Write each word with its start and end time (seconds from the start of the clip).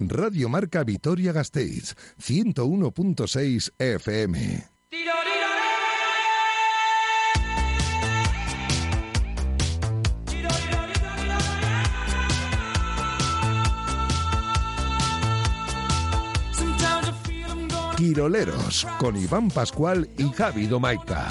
Radio 0.00 0.48
Marca 0.48 0.82
Vitoria 0.82 1.30
Gasteiz, 1.32 1.94
101.6 2.18 3.72
FM. 3.78 4.70
Quiroleros, 17.96 18.86
con 18.98 19.14
Iván 19.14 19.50
Pascual 19.50 20.08
y 20.16 20.30
Javi 20.30 20.66
Domaica. 20.66 21.28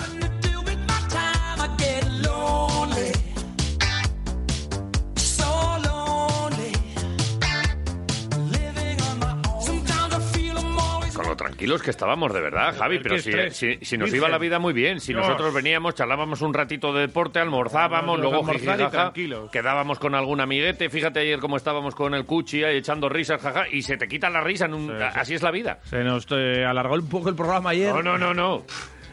Tranquilos 11.59 11.81
que 11.83 11.89
estábamos, 11.89 12.33
de 12.33 12.39
verdad, 12.39 12.73
Javi, 12.77 12.99
pero 12.99 13.17
si, 13.19 13.31
si- 13.51 13.85
si 13.85 13.97
nos 13.97 14.13
iba 14.13 14.29
la 14.29 14.37
vida 14.37 14.59
muy 14.59 14.71
bien, 14.73 15.01
si 15.01 15.11
Dios. 15.13 15.25
nosotros 15.25 15.53
veníamos, 15.53 15.93
charlábamos 15.93 16.41
un 16.41 16.53
ratito 16.53 16.93
de 16.93 17.01
deporte, 17.01 17.39
almorzábamos, 17.39 18.17
luego 18.19 18.45
tranquilos. 18.91 19.51
quedábamos 19.51 19.99
con 19.99 20.15
algún 20.15 20.39
amiguete, 20.39 20.89
fíjate 20.89 21.19
ayer 21.19 21.39
cómo 21.39 21.57
estábamos 21.57 21.95
con 21.95 22.13
el 22.13 22.25
cuchi 22.25 22.63
ahí 22.63 22.77
echando 22.77 23.09
risas, 23.09 23.41
jaja, 23.41 23.67
y 23.69 23.81
se 23.81 23.97
te 23.97 24.07
quita 24.07 24.29
la 24.29 24.41
risa, 24.41 24.65
en 24.65 24.73
un- 24.73 24.87
Sí, 24.89 24.93
sí. 24.97 25.19
así 25.19 25.33
es 25.33 25.43
la 25.43 25.51
vida. 25.51 25.79
Se 25.83 26.03
nos 26.03 26.25
eh, 26.31 26.63
alargó 26.65 26.95
un 26.95 27.09
poco 27.09 27.27
el 27.29 27.35
programa 27.35 27.71
ayer. 27.71 27.93
No, 27.93 28.01
no, 28.01 28.17
no, 28.17 28.33
no. 28.33 28.63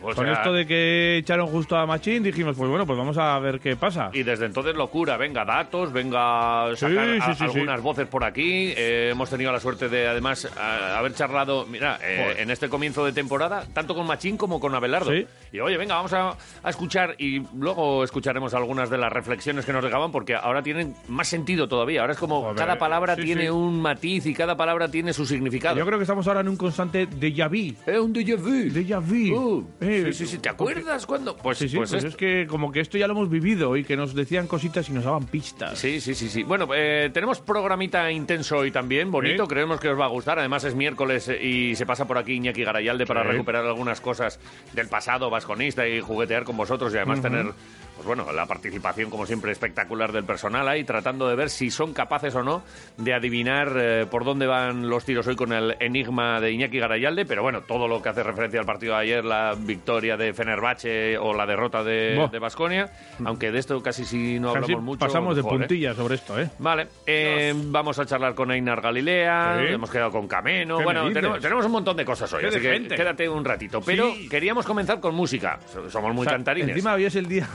O 0.07 0.15
Con 0.15 0.25
sea, 0.25 0.35
esto 0.35 0.53
de 0.53 0.67
que 0.67 1.19
echaron 1.19 1.47
justo 1.49 1.77
a 1.77 1.85
Machín, 1.87 2.23
dijimos, 2.23 2.57
pues 2.57 2.69
bueno, 2.71 2.87
pues 2.87 2.99
vamos 2.99 3.19
a 3.19 3.39
ver 3.39 3.61
qué 3.61 3.77
pasa. 3.77 4.11
Y 4.13 4.23
desde 4.23 4.47
entonces 4.47 4.75
locura, 4.77 5.17
venga 5.17 5.45
datos, 5.45 5.93
venga 5.93 6.75
sacar 6.77 7.07
Sí, 7.07 7.21
sí, 7.21 7.31
a- 7.31 7.35
sí, 7.35 7.45
algunas 7.45 7.81
voces 7.83 8.07
por 8.07 8.25
aquí. 8.25 8.73
Eh, 8.77 9.09
hemos 9.13 9.29
tenido 9.31 9.53
la 9.53 9.61
suerte 9.61 9.89
de 9.89 10.07
además 10.09 10.49
a- 10.57 10.99
haber 10.99 11.15
charlado, 11.15 11.67
mira, 11.67 11.99
eh, 12.03 12.37
en 12.39 12.51
este 12.51 12.69
comienzo 12.69 13.05
de 13.05 13.13
temporada, 13.13 13.65
tanto 13.73 13.95
con 13.95 14.07
Machín 14.07 14.37
como 14.37 14.61
con 14.61 14.75
Abelardo. 14.75 15.13
Y 15.53 15.61
oye, 15.61 15.77
venga, 15.77 15.95
vamos 15.97 16.13
a, 16.13 16.37
a 16.63 16.71
escuchar 16.71 17.15
y 17.19 17.43
luego 17.57 18.05
escucharemos 18.05 18.55
algunas 18.55 18.91
de 18.91 18.99
las 18.99 19.13
reflexiones 19.13 19.65
que 19.65 19.73
nos 19.73 19.83
dejaban 19.83 20.13
porque 20.13 20.35
ahora 20.35 20.63
tienen 20.63 20.95
más 21.09 21.29
sentido 21.29 21.69
todavía. 21.69 22.03
Ahora 22.03 22.13
es 22.13 22.19
como 22.19 22.55
cada 22.55 22.77
palabra 22.79 23.17
tiene 23.17 23.51
un 23.51 23.81
matiz 23.81 24.27
y 24.27 24.35
cada 24.35 24.57
palabra 24.57 24.89
tiene 24.91 25.13
su 25.13 25.25
significado. 25.27 25.77
Yo 25.77 25.87
creo 25.87 25.99
que 25.99 26.03
estamos 26.05 26.27
ahora 26.29 26.41
en 26.41 26.49
un 26.49 26.57
constante 26.57 27.09
déjà 27.09 27.49
vu. 27.49 27.75
Es 27.87 27.99
un 27.99 28.13
déjà 28.13 28.37
vu. 28.37 28.71
Déjà 28.73 29.01
vu. 29.01 29.37
Uh, 29.37 29.67
Eh, 29.81 29.96
sí, 30.05 30.13
sí, 30.13 30.27
sí, 30.27 30.39
¿te 30.39 30.49
acuerdas 30.49 31.07
cuando? 31.07 31.37
Pues, 31.37 31.59
Sí, 31.59 31.69
sí, 31.69 31.77
pues 31.77 31.91
pues 31.91 32.05
es 32.05 32.17
que 32.17 32.47
como 32.49 32.71
que 32.71 32.81
esto 32.81 32.99
ya 32.99 33.07
lo 33.07 33.15
hemos 33.15 33.31
vivido 33.31 33.77
y 33.77 33.85
que 33.85 33.97
nos 33.97 34.15
decían 34.15 34.47
cositas 34.47 34.89
y 34.89 34.93
nos 34.93 35.05
daban 35.05 35.25
pistas. 35.25 35.79
Sí, 35.79 36.01
sí, 36.01 36.15
sí, 36.15 36.29
sí. 36.29 36.43
Bueno, 36.43 36.69
eh, 36.75 37.11
tenemos 37.13 37.41
programita 37.41 38.11
intenso 38.11 38.59
hoy 38.59 38.71
también, 38.71 39.11
bonito, 39.11 39.47
creemos 39.47 39.81
que 39.81 39.89
os 39.89 39.99
va 39.99 40.05
a 40.05 40.09
gustar. 40.09 40.39
Además 40.39 40.65
es 40.65 40.75
miércoles 40.75 41.29
eh, 41.29 41.43
y 41.43 41.77
se 41.77 41.87
pasa 41.87 42.07
por 42.07 42.19
aquí 42.19 42.35
Iñaki 42.35 42.65
Garayalde 42.65 43.07
para 43.07 43.23
recuperar 43.23 43.65
algunas 43.65 44.01
cosas 44.01 44.39
del 44.73 44.89
pasado 44.89 45.31
vasconista 45.31 45.87
y 45.89 46.01
juguetear 46.01 46.45
con 46.45 46.57
vosotros 46.57 46.93
y 46.93 46.97
además 46.97 47.23
tener, 47.23 47.47
pues 47.97 48.07
bueno, 48.07 48.31
la 48.33 48.47
participación 48.47 49.11
como 49.11 49.27
siempre 49.27 49.51
espectacular 49.53 50.13
del 50.13 50.25
personal 50.25 50.69
ahí, 50.69 50.85
tratando 50.85 51.29
de 51.29 51.35
ver 51.35 51.51
si 51.51 51.71
son 51.71 51.93
capaces 51.93 52.35
o 52.35 52.43
no 52.43 52.63
de 52.99 53.15
adivinar 53.15 53.73
eh, 53.77 54.07
por 54.11 54.25
dónde 54.25 54.47
van 54.47 54.89
los 54.89 55.05
tiros 55.05 55.27
hoy 55.27 55.35
con 55.37 55.53
el 55.53 55.77
enigma 55.81 56.41
de 56.41 56.53
Iñaki 56.53 56.79
Garayalde. 56.79 57.25
Pero 57.27 57.43
bueno, 57.43 57.63
todo 57.63 57.89
lo 57.89 58.01
que 58.03 58.11
hace 58.11 58.23
referencia 58.23 58.61
al 58.61 58.67
partido 58.67 58.95
de 58.95 59.01
ayer, 59.01 59.25
la 59.25 59.55
victoria 59.59 60.17
de 60.17 60.33
Fenerbahce 60.35 61.19
o 61.19 61.33
la 61.35 61.47
derrota 61.47 61.83
de 61.83 62.39
Basconia, 62.41 62.91
aunque 63.25 63.51
de 63.51 63.59
esto 63.59 63.83
casi 63.83 64.05
si 64.05 64.39
no 64.39 64.53
Casi 64.53 64.65
hablamos 64.65 64.85
mucho. 64.85 65.07
pasamos 65.07 65.35
de 65.35 65.41
¿eh? 65.41 65.45
puntillas 65.45 65.97
sobre 65.97 66.15
esto, 66.17 66.39
¿eh? 66.39 66.49
Vale, 66.59 66.89
eh, 67.07 67.53
vamos 67.57 67.99
a 67.99 68.07
charlar 68.07 68.35
con 68.35 68.51
Einar 68.53 68.81
Galilea, 68.81 69.59
Sí. 69.67 69.73
hemos 69.75 69.91
quedado 69.91 70.11
con 70.11 70.29
Cameno, 70.29 70.79
¿Qué 70.79 70.85
bueno, 70.85 71.11
tenemos, 71.13 71.41
tenemos 71.41 71.65
un 71.67 71.73
montón 71.73 71.97
de 71.97 72.05
cosas 72.05 72.33
hoy, 72.35 72.45
así 72.45 72.61
que 72.61 72.73
gente. 72.73 72.95
quédate 72.95 73.29
un 73.29 73.45
ratito. 73.45 73.81
Pero 73.81 74.13
Sí. 74.13 74.29
queríamos 74.29 74.67
comenzar 74.67 75.01
con 75.01 75.15
música, 75.15 75.59
So- 75.73 75.89
somos 75.91 76.13
muy 76.15 76.23
O 76.27 76.29
sea, 76.29 76.33
cantarines. 76.35 76.71
Encima 76.71 76.95
hoy 76.95 77.05
es 77.07 77.17
el 77.17 77.27
día 77.27 77.47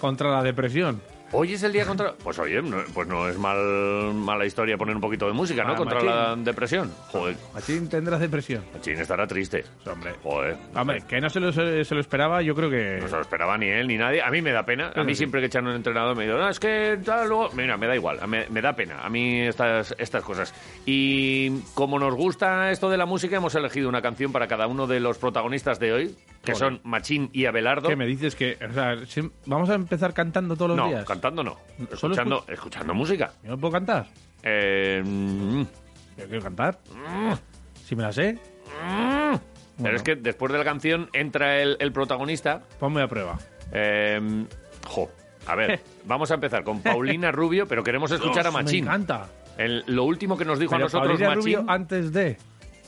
contra 0.00 0.30
la 0.30 0.42
depresión. 0.42 1.00
Hoy 1.36 1.54
es 1.54 1.64
el 1.64 1.72
día 1.72 1.84
contra... 1.84 2.12
Pues 2.12 2.38
oye, 2.38 2.62
no, 2.62 2.76
pues 2.94 3.08
no 3.08 3.28
es 3.28 3.36
mal, 3.36 4.14
mala 4.14 4.46
historia 4.46 4.76
poner 4.78 4.94
un 4.94 5.00
poquito 5.00 5.26
de 5.26 5.32
música, 5.32 5.64
¿no? 5.64 5.72
Ah, 5.72 5.76
contra 5.76 5.96
Machín. 5.96 6.10
la 6.10 6.36
depresión. 6.36 6.92
Joder, 7.08 7.34
Machín 7.52 7.88
tendrás 7.88 8.20
depresión. 8.20 8.62
Machín 8.72 9.00
estará 9.00 9.26
triste. 9.26 9.64
Hombre. 9.84 10.12
Joder. 10.22 10.56
Hombre, 10.76 11.02
que 11.08 11.20
no 11.20 11.28
se 11.28 11.40
lo, 11.40 11.50
se 11.52 11.92
lo 11.94 12.00
esperaba, 12.00 12.40
yo 12.40 12.54
creo 12.54 12.70
que... 12.70 12.98
No 13.00 13.08
se 13.08 13.16
lo 13.16 13.20
esperaba 13.22 13.58
ni 13.58 13.66
él 13.66 13.88
ni 13.88 13.96
nadie. 13.96 14.22
A 14.22 14.30
mí 14.30 14.42
me 14.42 14.52
da 14.52 14.64
pena. 14.64 14.92
A 14.94 15.02
mí 15.02 15.12
Sí. 15.14 15.18
siempre 15.18 15.40
que 15.40 15.46
echan 15.46 15.66
un 15.66 15.74
entrenador 15.74 16.16
me 16.16 16.24
digo, 16.24 16.38
no, 16.38 16.48
es 16.48 16.60
que 16.60 17.00
tal, 17.04 17.28
luego... 17.28 17.50
Mira, 17.54 17.76
me 17.76 17.88
da 17.88 17.96
igual. 17.96 18.20
Me, 18.28 18.46
me 18.48 18.62
da 18.62 18.74
pena. 18.74 19.00
A 19.04 19.10
mí 19.10 19.40
estas, 19.40 19.92
estas 19.98 20.22
cosas. 20.22 20.54
Y 20.86 21.50
como 21.74 21.98
nos 21.98 22.14
gusta 22.14 22.70
esto 22.70 22.88
de 22.90 22.96
la 22.96 23.06
música, 23.06 23.38
hemos 23.38 23.56
elegido 23.56 23.88
una 23.88 24.02
canción 24.02 24.30
para 24.30 24.46
cada 24.46 24.68
uno 24.68 24.86
de 24.86 25.00
los 25.00 25.18
protagonistas 25.18 25.80
de 25.80 25.92
hoy, 25.92 26.16
que 26.44 26.52
Joder. 26.52 26.56
son 26.74 26.80
Machín 26.84 27.28
y 27.32 27.46
Abelardo. 27.46 27.88
¿Qué 27.88 27.96
me 27.96 28.06
dices? 28.06 28.36
que 28.36 28.56
o 28.70 28.72
sea, 28.72 28.94
¿Vamos 29.46 29.68
a 29.70 29.74
empezar 29.74 30.14
cantando 30.14 30.54
todos 30.54 30.68
los 30.68 30.76
No, 30.76 30.86
días? 30.88 31.04
cantando 31.04 31.23
no. 31.32 31.56
Escuchando, 31.90 32.44
escuchando 32.48 32.94
música. 32.94 33.32
¿Yo 33.42 33.50
no 33.50 33.58
puedo 33.58 33.72
cantar? 33.72 34.06
Eh, 34.42 35.02
mm, 35.04 35.62
Yo 36.18 36.26
quiero 36.28 36.42
cantar. 36.42 36.78
Si 37.84 37.96
me 37.96 38.02
la 38.02 38.12
sé, 38.12 38.38
Pero 38.64 39.40
Bueno. 39.78 39.96
es 39.96 40.02
que 40.02 40.14
después 40.16 40.52
de 40.52 40.58
la 40.58 40.64
canción 40.64 41.08
entra 41.12 41.60
el, 41.60 41.76
el 41.80 41.92
protagonista. 41.92 42.62
ponme 42.78 43.02
a 43.02 43.08
prueba. 43.08 43.38
eh, 43.72 44.20
jo, 44.86 45.10
a 45.46 45.54
ver, 45.56 45.80
vamos 46.04 46.30
a 46.30 46.34
empezar 46.34 46.62
con 46.64 46.80
Paulina 46.82 47.32
Rubio, 47.32 47.66
pero 47.66 47.82
queremos 47.82 48.10
escuchar 48.12 48.46
a 48.46 48.50
Machín. 48.50 48.84
Me 48.84 48.90
encanta. 48.90 49.28
El- 49.58 49.84
lo 49.86 50.04
último 50.04 50.36
que 50.36 50.44
nos 50.44 50.58
dijo 50.58 50.70
Pero 50.70 50.84
a 50.84 50.86
nosotros 50.86 51.08
Paulina 51.08 51.28
Machín 51.30 51.42
Rubio 51.56 51.64
antes 51.72 52.12
de, 52.12 52.36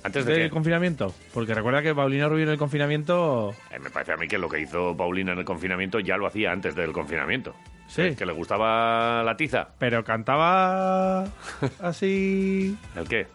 antes 0.04 0.24
de 0.26 0.34
del 0.34 0.50
confinamiento. 0.50 1.12
Porque 1.34 1.54
recuerda 1.54 1.82
que 1.82 1.94
Paulina 1.94 2.28
Rubio 2.28 2.44
en 2.44 2.50
el 2.50 2.58
confinamiento... 2.58 3.50
Eh, 3.70 3.78
me 3.80 3.90
parece 3.90 4.12
a 4.12 4.16
mí 4.16 4.26
que 4.28 4.38
lo 4.38 4.48
que 4.48 4.60
hizo 4.60 4.96
Paulina 4.96 5.32
en 5.32 5.38
el 5.38 5.44
confinamiento 5.44 5.98
ya 6.00 6.16
lo 6.16 6.26
hacía 6.26 6.52
antes 6.52 6.74
del 6.76 6.92
confinamiento. 6.92 7.54
Sí. 7.88 8.14
Que 8.16 8.26
le 8.26 8.32
gustaba 8.32 9.22
la 9.22 9.36
tiza. 9.36 9.68
Pero 9.78 10.02
cantaba 10.04 11.24
así... 11.80 12.76
¿El 12.96 13.08
qué? 13.08 13.26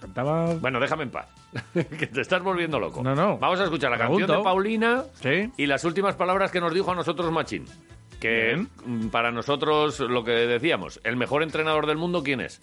Cantaba... 0.00 0.54
Bueno, 0.54 0.80
déjame 0.80 1.04
en 1.04 1.10
paz. 1.10 1.26
que 1.74 2.06
te 2.06 2.20
estás 2.22 2.42
volviendo 2.42 2.80
loco. 2.80 3.02
No, 3.02 3.14
no. 3.14 3.36
Vamos 3.38 3.60
a 3.60 3.64
escuchar 3.64 3.90
la 3.90 3.98
Pregunto. 3.98 4.20
canción 4.26 4.38
de 4.38 4.44
Paulina 4.44 5.02
Sí. 5.20 5.52
y 5.56 5.66
las 5.66 5.84
últimas 5.84 6.14
palabras 6.16 6.50
que 6.50 6.60
nos 6.60 6.72
dijo 6.72 6.90
a 6.90 6.94
nosotros 6.94 7.30
Machín. 7.30 7.66
Que 8.18 8.54
Bien. 8.54 8.68
mm, 8.86 9.08
para 9.08 9.30
nosotros, 9.32 9.98
lo 10.00 10.22
que 10.24 10.30
decíamos, 10.30 11.00
el 11.04 11.16
mejor 11.16 11.42
entrenador 11.42 11.86
del 11.86 11.96
mundo, 11.98 12.22
¿quién 12.22 12.40
es? 12.40 12.60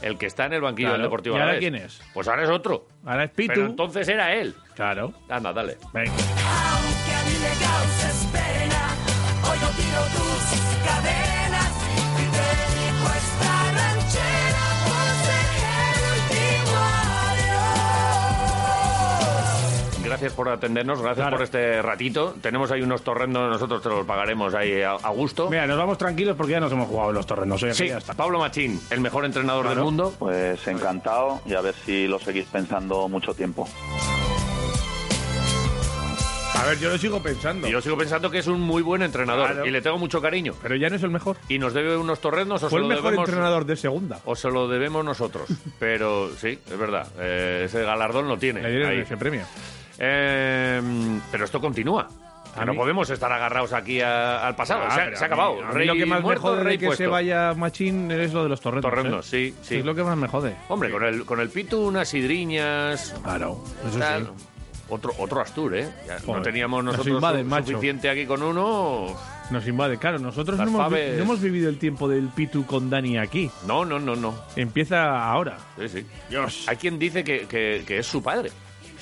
El 0.00 0.16
que 0.18 0.26
está 0.26 0.46
en 0.46 0.54
el 0.54 0.62
banquillo 0.62 0.88
Claro. 0.88 0.98
del 0.98 1.06
Deportivo 1.06 1.36
¿Y 1.36 1.38
ahora 1.38 1.52
Alavés. 1.52 1.60
quién 1.60 1.74
es? 1.76 2.00
Pues 2.14 2.26
ahora 2.28 2.44
es 2.44 2.50
otro. 2.50 2.88
Ahora 3.04 3.24
es 3.24 3.30
Pitu. 3.30 3.52
Pero 3.54 3.66
entonces 3.66 4.08
era 4.08 4.34
él. 4.34 4.54
Claro. 4.74 5.12
Anda, 5.28 5.52
dale. 5.52 5.76
Venga. 5.92 6.10
Aunque 6.12 7.14
a 7.14 7.22
mí 7.24 7.36
me 7.40 7.64
causes 7.64 8.28
pena, 8.32 8.88
hoy 8.88 8.98
no 8.98 9.01
tiro 9.76 10.02
tus 10.14 10.42
cadenas 10.86 11.70
y 12.18 12.24
dedico 12.36 13.06
esta 13.16 13.54
ranchera 13.72 14.64
por 14.84 15.06
ser 15.24 15.48
el 15.62 16.00
último 16.12 16.78
adiós. 19.92 20.04
Gracias 20.04 20.32
por 20.34 20.48
atendernos, 20.48 21.00
gracias 21.00 21.24
Claro. 21.24 21.36
por 21.36 21.44
este 21.44 21.80
ratito. 21.82 22.34
Tenemos 22.42 22.70
ahí 22.70 22.82
unos 22.82 23.02
torrendos, 23.02 23.48
nosotros 23.50 23.82
te 23.82 23.88
los 23.88 24.04
pagaremos 24.06 24.54
ahí 24.54 24.82
a, 24.82 24.92
a 24.92 25.10
gusto. 25.10 25.48
Mira, 25.50 25.66
nos 25.66 25.78
vamos 25.78 25.96
tranquilos 25.98 26.36
porque 26.36 26.52
ya 26.52 26.60
nos 26.60 26.70
hemos 26.72 26.88
jugado 26.88 27.12
los 27.12 27.26
torrendos. 27.26 27.62
oye, 27.62 27.72
que 27.72 27.76
Sí, 27.78 27.88
ya 27.88 27.98
está. 27.98 28.14
Pablo 28.14 28.38
Machín, 28.38 28.80
el 28.90 29.00
mejor 29.00 29.24
entrenador 29.24 29.62
Claro. 29.64 29.76
del 29.76 29.84
mundo. 29.84 30.14
Pues 30.18 30.66
encantado 30.66 31.40
y 31.46 31.54
a 31.54 31.60
ver 31.60 31.74
si 31.86 32.06
lo 32.08 32.18
seguís 32.18 32.44
pensando 32.46 33.08
mucho 33.08 33.32
tiempo. 33.34 33.66
A 36.62 36.66
ver, 36.66 36.78
yo 36.78 36.90
lo 36.90 36.98
sigo 36.98 37.20
pensando. 37.22 37.66
Y 37.66 37.72
yo 37.72 37.80
sigo 37.80 37.96
pensando 37.96 38.30
que 38.30 38.38
es 38.38 38.46
un 38.46 38.60
muy 38.60 38.82
buen 38.82 39.02
entrenador 39.02 39.46
Claro. 39.50 39.66
y 39.66 39.70
le 39.70 39.82
tengo 39.82 39.98
mucho 39.98 40.20
cariño. 40.22 40.54
Pero 40.62 40.76
ya 40.76 40.88
no 40.88 40.96
es 40.96 41.02
el 41.02 41.10
mejor. 41.10 41.36
Y 41.48 41.58
nos 41.58 41.74
debe 41.74 41.96
unos 41.96 42.20
torrendos 42.20 42.62
o 42.62 42.70
Fue 42.70 42.78
se 42.78 42.82
el 42.82 42.82
lo 42.82 42.88
mejor 42.88 43.04
debemos 43.04 43.28
entrenador 43.28 43.64
de 43.66 43.76
segunda. 43.76 44.18
o 44.24 44.36
se 44.36 44.50
lo 44.50 44.68
debemos 44.68 45.04
nosotros. 45.04 45.48
Pero 45.78 46.30
sí, 46.36 46.58
es 46.64 46.78
verdad, 46.78 47.08
eh, 47.18 47.62
ese 47.66 47.82
galardón 47.82 48.28
lo 48.28 48.38
tiene. 48.38 48.64
Ahí. 48.64 49.00
ese 49.00 49.16
premio. 49.16 49.42
Eh, 49.98 50.80
pero 51.30 51.44
esto 51.44 51.60
continúa. 51.60 52.08
No 52.66 52.74
podemos 52.74 53.08
estar 53.08 53.32
agarrados 53.32 53.72
aquí 53.72 54.00
a- 54.02 54.46
al 54.46 54.54
pasado. 54.54 54.82
Ah, 54.86 54.94
se, 54.94 55.00
ha- 55.00 55.16
se 55.16 55.24
acabado. 55.24 55.54
mí 55.56 55.62
Rey 55.72 55.86
lo 55.86 55.94
que 55.94 56.04
más 56.06 56.20
muerto, 56.20 56.42
me 56.42 56.48
jode 56.50 56.62
rey 56.64 56.78
que 56.78 56.86
puesto. 56.86 57.04
se 57.04 57.08
vaya 57.08 57.54
Machín 57.54 58.10
es 58.10 58.32
lo 58.34 58.42
de 58.42 58.48
los 58.50 58.60
torrendos. 58.60 58.90
Torrendos, 58.90 59.26
¿eh? 59.32 59.52
sí, 59.52 59.54
sí. 59.62 59.76
Es 59.76 59.84
lo 59.86 59.94
que 59.94 60.02
más 60.02 60.16
me 60.18 60.28
jode. 60.28 60.54
Hombre, 60.68 60.90
con 60.90 61.02
el, 61.04 61.24
con 61.24 61.40
el 61.40 61.48
Pitu, 61.48 61.86
unas 61.86 62.08
sidriñas. 62.08 63.14
Claro, 63.22 63.62
eso 63.88 63.98
tal. 63.98 64.26
sí. 64.36 64.44
Otro, 64.88 65.12
otro 65.18 65.40
Astur, 65.40 65.74
¿eh? 65.76 65.88
Ya 66.06 66.14
no 66.18 66.20
Joder, 66.26 66.42
teníamos 66.42 66.84
nos 66.84 66.94
nosotros 66.94 67.16
invaden, 67.16 67.44
su- 67.44 67.50
macho. 67.50 67.66
suficiente 67.68 68.10
aquí 68.10 68.26
con 68.26 68.42
uno. 68.42 69.06
Nos 69.50 69.66
invade. 69.66 69.98
Claro, 69.98 70.18
nosotros 70.18 70.58
no 70.58 70.64
Las 70.64 70.74
hemos, 70.74 70.88
vi- 70.88 70.96
faves. 70.96 71.16
no 71.16 71.22
hemos 71.24 71.40
vivido 71.40 71.68
el 71.68 71.78
tiempo 71.78 72.08
del 72.08 72.28
Pitu 72.28 72.64
con 72.66 72.90
Dani 72.90 73.18
aquí. 73.18 73.50
No, 73.66 73.84
no, 73.84 73.98
no, 73.98 74.16
no. 74.16 74.34
Empieza 74.56 75.24
ahora. 75.30 75.56
Sí, 75.78 75.88
sí. 75.88 76.06
Dios. 76.28 76.64
Hay 76.68 76.76
quien 76.76 76.98
dice 76.98 77.22
que, 77.24 77.46
que- 77.46 77.84
que 77.86 77.98
es 77.98 78.06
su 78.06 78.22
padre, 78.22 78.50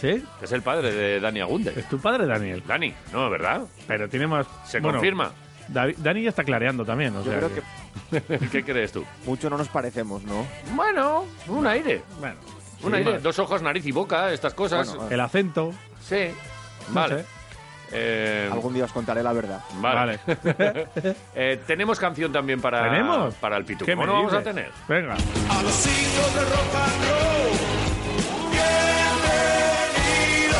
¿Sí? 0.00 0.22
que 0.38 0.44
es 0.44 0.52
el 0.52 0.62
padre 0.62 0.92
de 0.92 1.20
Dani 1.20 1.40
Agunde. 1.40 1.72
Es 1.76 1.88
tu 1.88 1.98
padre, 1.98 2.26
Daniel. 2.26 2.62
Dani, 2.66 2.92
no, 3.12 3.28
¿verdad? 3.30 3.62
Pero 3.86 4.08
tiene 4.08 4.26
más... 4.26 4.46
Se 4.66 4.80
bueno, 4.80 4.98
confirma. 4.98 5.32
Davi- 5.72 5.94
Dani 5.96 6.22
ya 6.22 6.30
está 6.30 6.42
clareando 6.42 6.84
también. 6.84 7.14
o 7.16 7.24
Yo 7.24 7.30
sea 7.30 7.38
creo 7.38 7.50
que- 7.54 8.20
que 8.38 8.48
¿Qué 8.50 8.64
crees 8.64 8.90
tú? 8.92 9.04
Mucho 9.26 9.48
no 9.50 9.56
nos 9.56 9.68
parecemos, 9.68 10.22
¿no? 10.24 10.44
Bueno, 10.74 11.24
un 11.48 11.66
aire. 11.66 12.02
Bueno, 12.18 12.36
Un 12.82 12.94
aire. 12.94 13.12
más. 13.14 13.22
Dos 13.22 13.38
ojos, 13.38 13.62
nariz 13.62 13.86
y 13.86 13.92
boca, 13.92 14.32
estas 14.32 14.54
cosas. 14.54 14.94
Bueno, 14.94 15.10
El 15.10 15.20
acento. 15.20 15.72
sí. 16.02 16.30
no 16.88 16.94
Vale. 16.94 17.18
sé. 17.20 17.24
Eh, 17.92 18.48
Algún 18.52 18.72
día 18.72 18.84
os 18.84 18.92
contaré 18.92 19.20
la 19.22 19.32
verdad. 19.32 19.60
vale. 19.80 20.20
Eh, 21.34 21.60
tenemos 21.66 21.98
canción 21.98 22.32
también 22.32 22.60
para, 22.60 22.84
¿Tenemos? 22.84 23.34
para 23.34 23.56
el 23.56 23.64
Pitu. 23.64 23.84
¿Qué 23.84 23.92
¿Cómo 23.94 24.02
me 24.02 24.12
no 24.12 24.14
vamos 24.18 24.32
a 24.32 24.42
tener? 24.42 24.70
Venga. 24.88 25.14
A 25.14 25.62
los 25.62 25.86
hijos 25.86 26.34
de 26.34 26.40
rock 26.40 26.74
and 26.74 27.04
roll. 27.10 27.50
Bienvenido. 30.30 30.58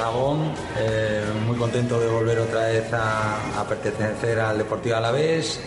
Gabón, 0.00 0.52
eh, 0.78 1.24
muy 1.46 1.56
contento 1.56 2.00
de 2.00 2.08
volver 2.08 2.38
otra 2.40 2.60
vez 2.66 2.92
a, 2.92 3.60
a 3.60 3.64
pertenecer 3.68 4.40
al 4.40 4.58
Deportivo 4.58 4.96
Alavés, 4.96 5.60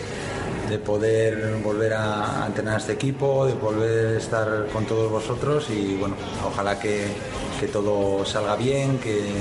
de 0.70 0.78
poder 0.78 1.56
volver 1.64 1.92
a, 1.94 2.44
entrenar 2.46 2.74
a 2.74 2.78
este 2.78 2.92
equipo, 2.92 3.44
de 3.44 3.54
volver 3.54 4.14
a 4.14 4.18
estar 4.18 4.66
con 4.72 4.86
todos 4.86 5.10
vosotros 5.10 5.68
y 5.68 5.96
bueno, 5.96 6.14
ojalá 6.46 6.78
que, 6.78 7.08
que 7.58 7.66
todo 7.66 8.24
salga 8.24 8.54
bien, 8.54 8.98
que, 8.98 9.32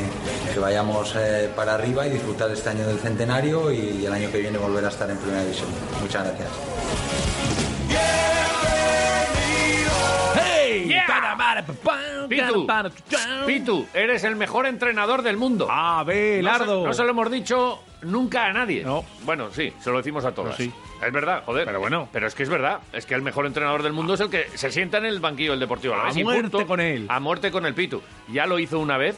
que 0.52 0.60
vayamos 0.60 1.16
eh, 1.16 1.50
para 1.56 1.76
arriba 1.76 2.08
y 2.08 2.10
disfrutar 2.10 2.50
este 2.50 2.70
año 2.70 2.88
del 2.88 2.98
centenario 2.98 3.72
y, 3.72 4.06
el 4.06 4.12
año 4.12 4.32
que 4.32 4.40
viene 4.40 4.58
volver 4.58 4.86
a 4.86 4.88
estar 4.88 5.10
en 5.10 5.18
Primera 5.18 5.44
División. 5.44 5.70
Muchas 6.02 6.26
gracias. 6.26 6.50
¡Hey! 10.36 10.96
Pitu, 12.28 12.68
Pitu, 13.46 13.86
eres 13.94 14.24
el 14.24 14.36
mejor 14.36 14.66
entrenador 14.66 15.22
del 15.22 15.38
mundo. 15.38 15.68
Ah, 15.70 16.04
Belardo. 16.06 16.82
No 16.82 16.88
no 16.88 16.94
se 16.94 17.04
lo 17.04 17.10
hemos 17.10 17.32
dicho 17.32 17.84
nunca 18.02 18.46
a 18.48 18.54
nadie. 18.54 18.84
No. 18.84 19.04
Bueno, 19.24 19.50
sí, 19.52 19.72
se 19.80 19.90
lo 19.92 19.98
decimos 19.98 20.26
a 20.26 20.32
todos. 20.34 20.56
Sí. 20.56 20.72
Es 21.06 21.12
verdad, 21.14 21.44
joder. 21.46 21.66
Pero 21.66 21.80
bueno. 21.80 22.10
Pero 22.12 22.28
es 22.28 22.36
que 22.36 22.44
es 22.44 22.50
verdad. 22.50 22.80
Es 22.94 23.06
que 23.06 23.16
el 23.16 23.22
mejor 23.22 23.46
entrenador 23.46 23.84
del 23.84 23.94
mundo 23.94 24.14
es 24.16 24.20
el 24.20 24.30
que 24.30 24.46
se 24.56 24.72
sienta 24.72 24.98
en 24.98 25.06
el 25.06 25.20
banquillo 25.20 25.52
del 25.52 25.60
Deportivo 25.60 25.94
A 25.96 26.12
muerte 26.14 26.42
punto. 26.50 26.68
con 26.68 26.80
él. 26.80 27.06
A 27.10 27.20
muerte 27.20 27.52
con 27.52 27.66
el 27.66 27.74
Pitu. 27.74 28.02
Ya 28.32 28.46
lo 28.46 28.60
hizo 28.60 28.80
una 28.80 28.98
vez 28.98 29.18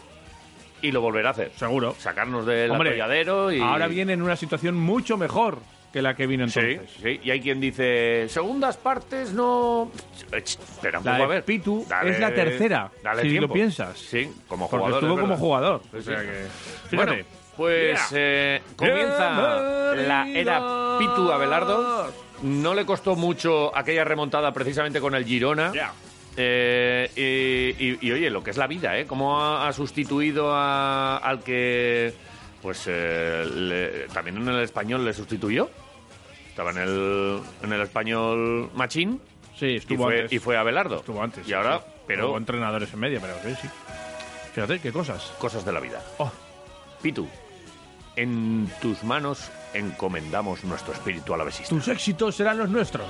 y 0.82 0.92
lo 0.92 1.02
volverá 1.02 1.30
a 1.30 1.32
hacer. 1.32 1.52
Seguro. 1.56 1.96
Sacarnos 2.00 2.46
del 2.46 2.72
atolladero 2.72 3.52
y... 3.52 3.60
Ahora 3.62 3.88
viene 3.88 4.14
en 4.14 4.22
una 4.22 4.36
situación 4.36 4.76
mucho 4.76 5.18
mejor 5.18 5.60
que 5.94 6.02
la 6.02 6.16
que 6.16 6.26
vino 6.26 6.48
Sí, 6.48 6.60
entonces. 6.60 6.98
sí. 7.04 7.20
Y 7.24 7.32
hay 7.32 7.42
quien 7.42 7.60
dice, 7.60 8.28
segundas 8.30 8.78
partes 8.78 9.34
no... 9.34 9.92
Espera 10.32 11.00
un 11.00 11.04
poco, 11.04 11.24
a 11.24 11.28
ver. 11.28 11.44
Pitu 11.44 11.86
Dale- 11.88 12.12
es 12.12 12.20
la 12.20 12.34
tercera, 12.34 12.90
dale 13.04 13.24
si 13.24 13.30
tiempo. 13.30 13.48
lo 13.48 13.54
piensas. 13.54 13.98
Sí, 14.00 14.32
como 14.48 14.70
Porque 14.70 14.86
jugador. 14.86 15.04
estuvo 15.04 15.16
es 15.16 15.22
como 15.22 15.38
jugador. 15.38 15.82
Sí, 15.92 15.98
O 15.98 16.00
sí. 16.00 16.06
sea 16.06 16.22
que, 16.22 16.96
Bueno, 16.96 17.14
pues 17.62 18.00
eh, 18.14 18.62
comienza 18.76 19.30
la 19.96 20.28
era 20.30 20.98
Pitu 20.98 21.32
Abelardo. 21.32 22.12
No 22.44 22.74
le 22.74 22.86
costó 22.86 23.16
mucho 23.16 23.76
aquella 23.78 24.04
remontada 24.04 24.52
precisamente 24.52 25.00
con 25.00 25.14
el 25.14 25.26
Girona. 25.26 25.72
Ya. 25.74 25.94
Eh, 26.38 27.12
y, 27.78 27.86
y- 27.88 27.98
y, 28.02 28.12
oye, 28.14 28.30
lo 28.32 28.42
que 28.44 28.50
es 28.52 28.58
la 28.58 28.66
vida, 28.66 28.98
¿eh? 28.98 29.06
Cómo 29.06 29.40
ha, 29.40 29.68
ha 29.68 29.74
sustituido 29.74 30.52
a- 30.54 31.18
al 31.18 31.44
que, 31.44 32.14
pues, 32.62 32.86
eh, 32.88 33.46
le- 33.54 34.08
también 34.14 34.38
en 34.38 34.48
el 34.48 34.62
español 34.62 35.06
le 35.06 35.14
sustituyó. 35.14 35.70
Estaba 36.50 36.72
en 36.72 36.78
el, 36.80 37.40
en 37.62 37.74
el 37.74 37.82
español 37.82 38.70
Machín 38.74 39.22
Sí, 39.60 39.66
y 39.68 39.76
estuvo 39.76 40.06
fue, 40.06 40.16
antes. 40.22 40.34
y 40.34 40.40
fue 40.40 40.58
Abelardo. 40.58 40.96
Estuvo 40.98 41.22
antes. 41.22 41.48
Y 41.48 41.54
ahora, 41.54 41.78
sí. 41.80 41.84
pero 42.08 42.30
Hubo 42.32 42.38
entrenadores 42.38 42.92
en 42.94 43.00
medio, 43.00 43.20
pero 43.22 43.36
sí, 43.44 43.54
sí. 43.62 43.70
Fíjate, 44.56 44.80
qué 44.80 44.92
cosas. 44.92 45.34
cosas 45.38 45.64
de 45.64 45.72
la 45.72 45.80
vida. 45.80 46.02
Oh. 46.18 46.32
Pitu, 47.02 47.28
en 48.22 48.72
tus 48.80 49.04
manos 49.04 49.50
encomendamos 49.74 50.64
nuestro 50.64 50.94
espíritu 50.94 51.34
alavesista. 51.34 51.70
Tus 51.70 51.88
éxitos 51.88 52.36
serán 52.36 52.60
los 52.60 52.70
nuestros. 52.70 53.08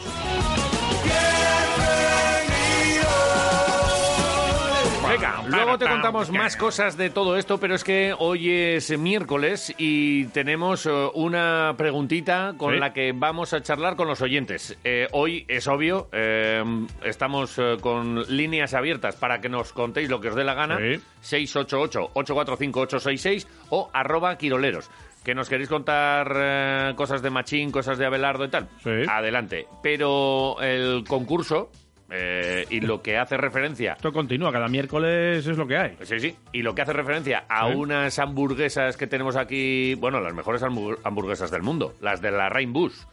Venga, 5.11 5.43
luego 5.47 5.77
te 5.77 5.85
contamos 5.87 6.31
más 6.31 6.55
cosas 6.55 6.95
de 6.95 7.09
todo 7.09 7.35
esto, 7.35 7.57
pero 7.59 7.75
es 7.75 7.83
que 7.83 8.15
hoy 8.17 8.49
es 8.49 8.97
miércoles 8.97 9.73
y 9.77 10.23
tenemos 10.27 10.85
eh, 10.85 10.89
una 11.15 11.73
preguntita 11.77 12.53
con 12.57 12.75
Sí. 12.75 12.79
la 12.79 12.93
que 12.93 13.11
vamos 13.13 13.51
a 13.53 13.61
charlar 13.61 13.97
con 13.97 14.07
los 14.07 14.21
oyentes. 14.21 14.77
Eh, 14.85 15.07
hoy 15.11 15.43
es 15.49 15.67
obvio, 15.67 16.07
eh, 16.13 16.63
estamos 17.03 17.59
con 17.81 18.23
líneas 18.35 18.73
abiertas 18.73 19.17
para 19.17 19.41
que 19.41 19.49
nos 19.49 19.73
contéis 19.73 20.09
lo 20.09 20.21
que 20.21 20.29
os 20.29 20.35
dé 20.35 20.45
la 20.45 20.53
gana. 20.53 20.77
Sí. 21.21 21.35
688-845-866 21.37 23.47
o 23.69 23.89
arroba 23.93 24.37
quiroleros. 24.37 24.89
Que 25.25 25.35
nos 25.35 25.49
queréis 25.49 25.69
contar 25.69 26.31
eh, 26.35 26.93
cosas 26.95 27.21
de 27.21 27.29
Machín, 27.29 27.69
cosas 27.69 27.97
de 27.99 28.05
Abelardo 28.07 28.45
y 28.45 28.49
tal. 28.49 28.69
Sí. 28.83 28.89
Adelante. 29.07 29.67
Pero 29.83 30.59
el 30.61 31.03
concurso 31.07 31.69
eh, 32.11 32.65
y 32.69 32.81
lo 32.81 33.01
que 33.01 33.17
hace 33.17 33.37
referencia 33.37 33.93
Esto 33.93 34.11
continúa, 34.11 34.51
cada 34.51 34.67
miércoles 34.67 35.47
es 35.47 35.57
lo 35.57 35.65
que 35.65 35.77
hay. 35.77 35.97
Sí, 36.03 36.19
sí. 36.19 36.35
Y 36.51 36.61
lo 36.61 36.75
que 36.75 36.81
hace 36.81 36.93
referencia 36.93 37.45
a 37.47 37.67
unas 37.67 38.19
hamburguesas 38.19 38.97
que 38.97 39.07
tenemos 39.07 39.35
aquí, 39.37 39.95
bueno, 39.95 40.19
las 40.19 40.33
mejores 40.33 40.61
hamburg- 40.61 40.99
hamburguesas 41.03 41.49
del 41.51 41.61
mundo, 41.63 41.93
las 42.01 42.21
de 42.21 42.31
la 42.31 42.49
Rainbus. 42.49 43.07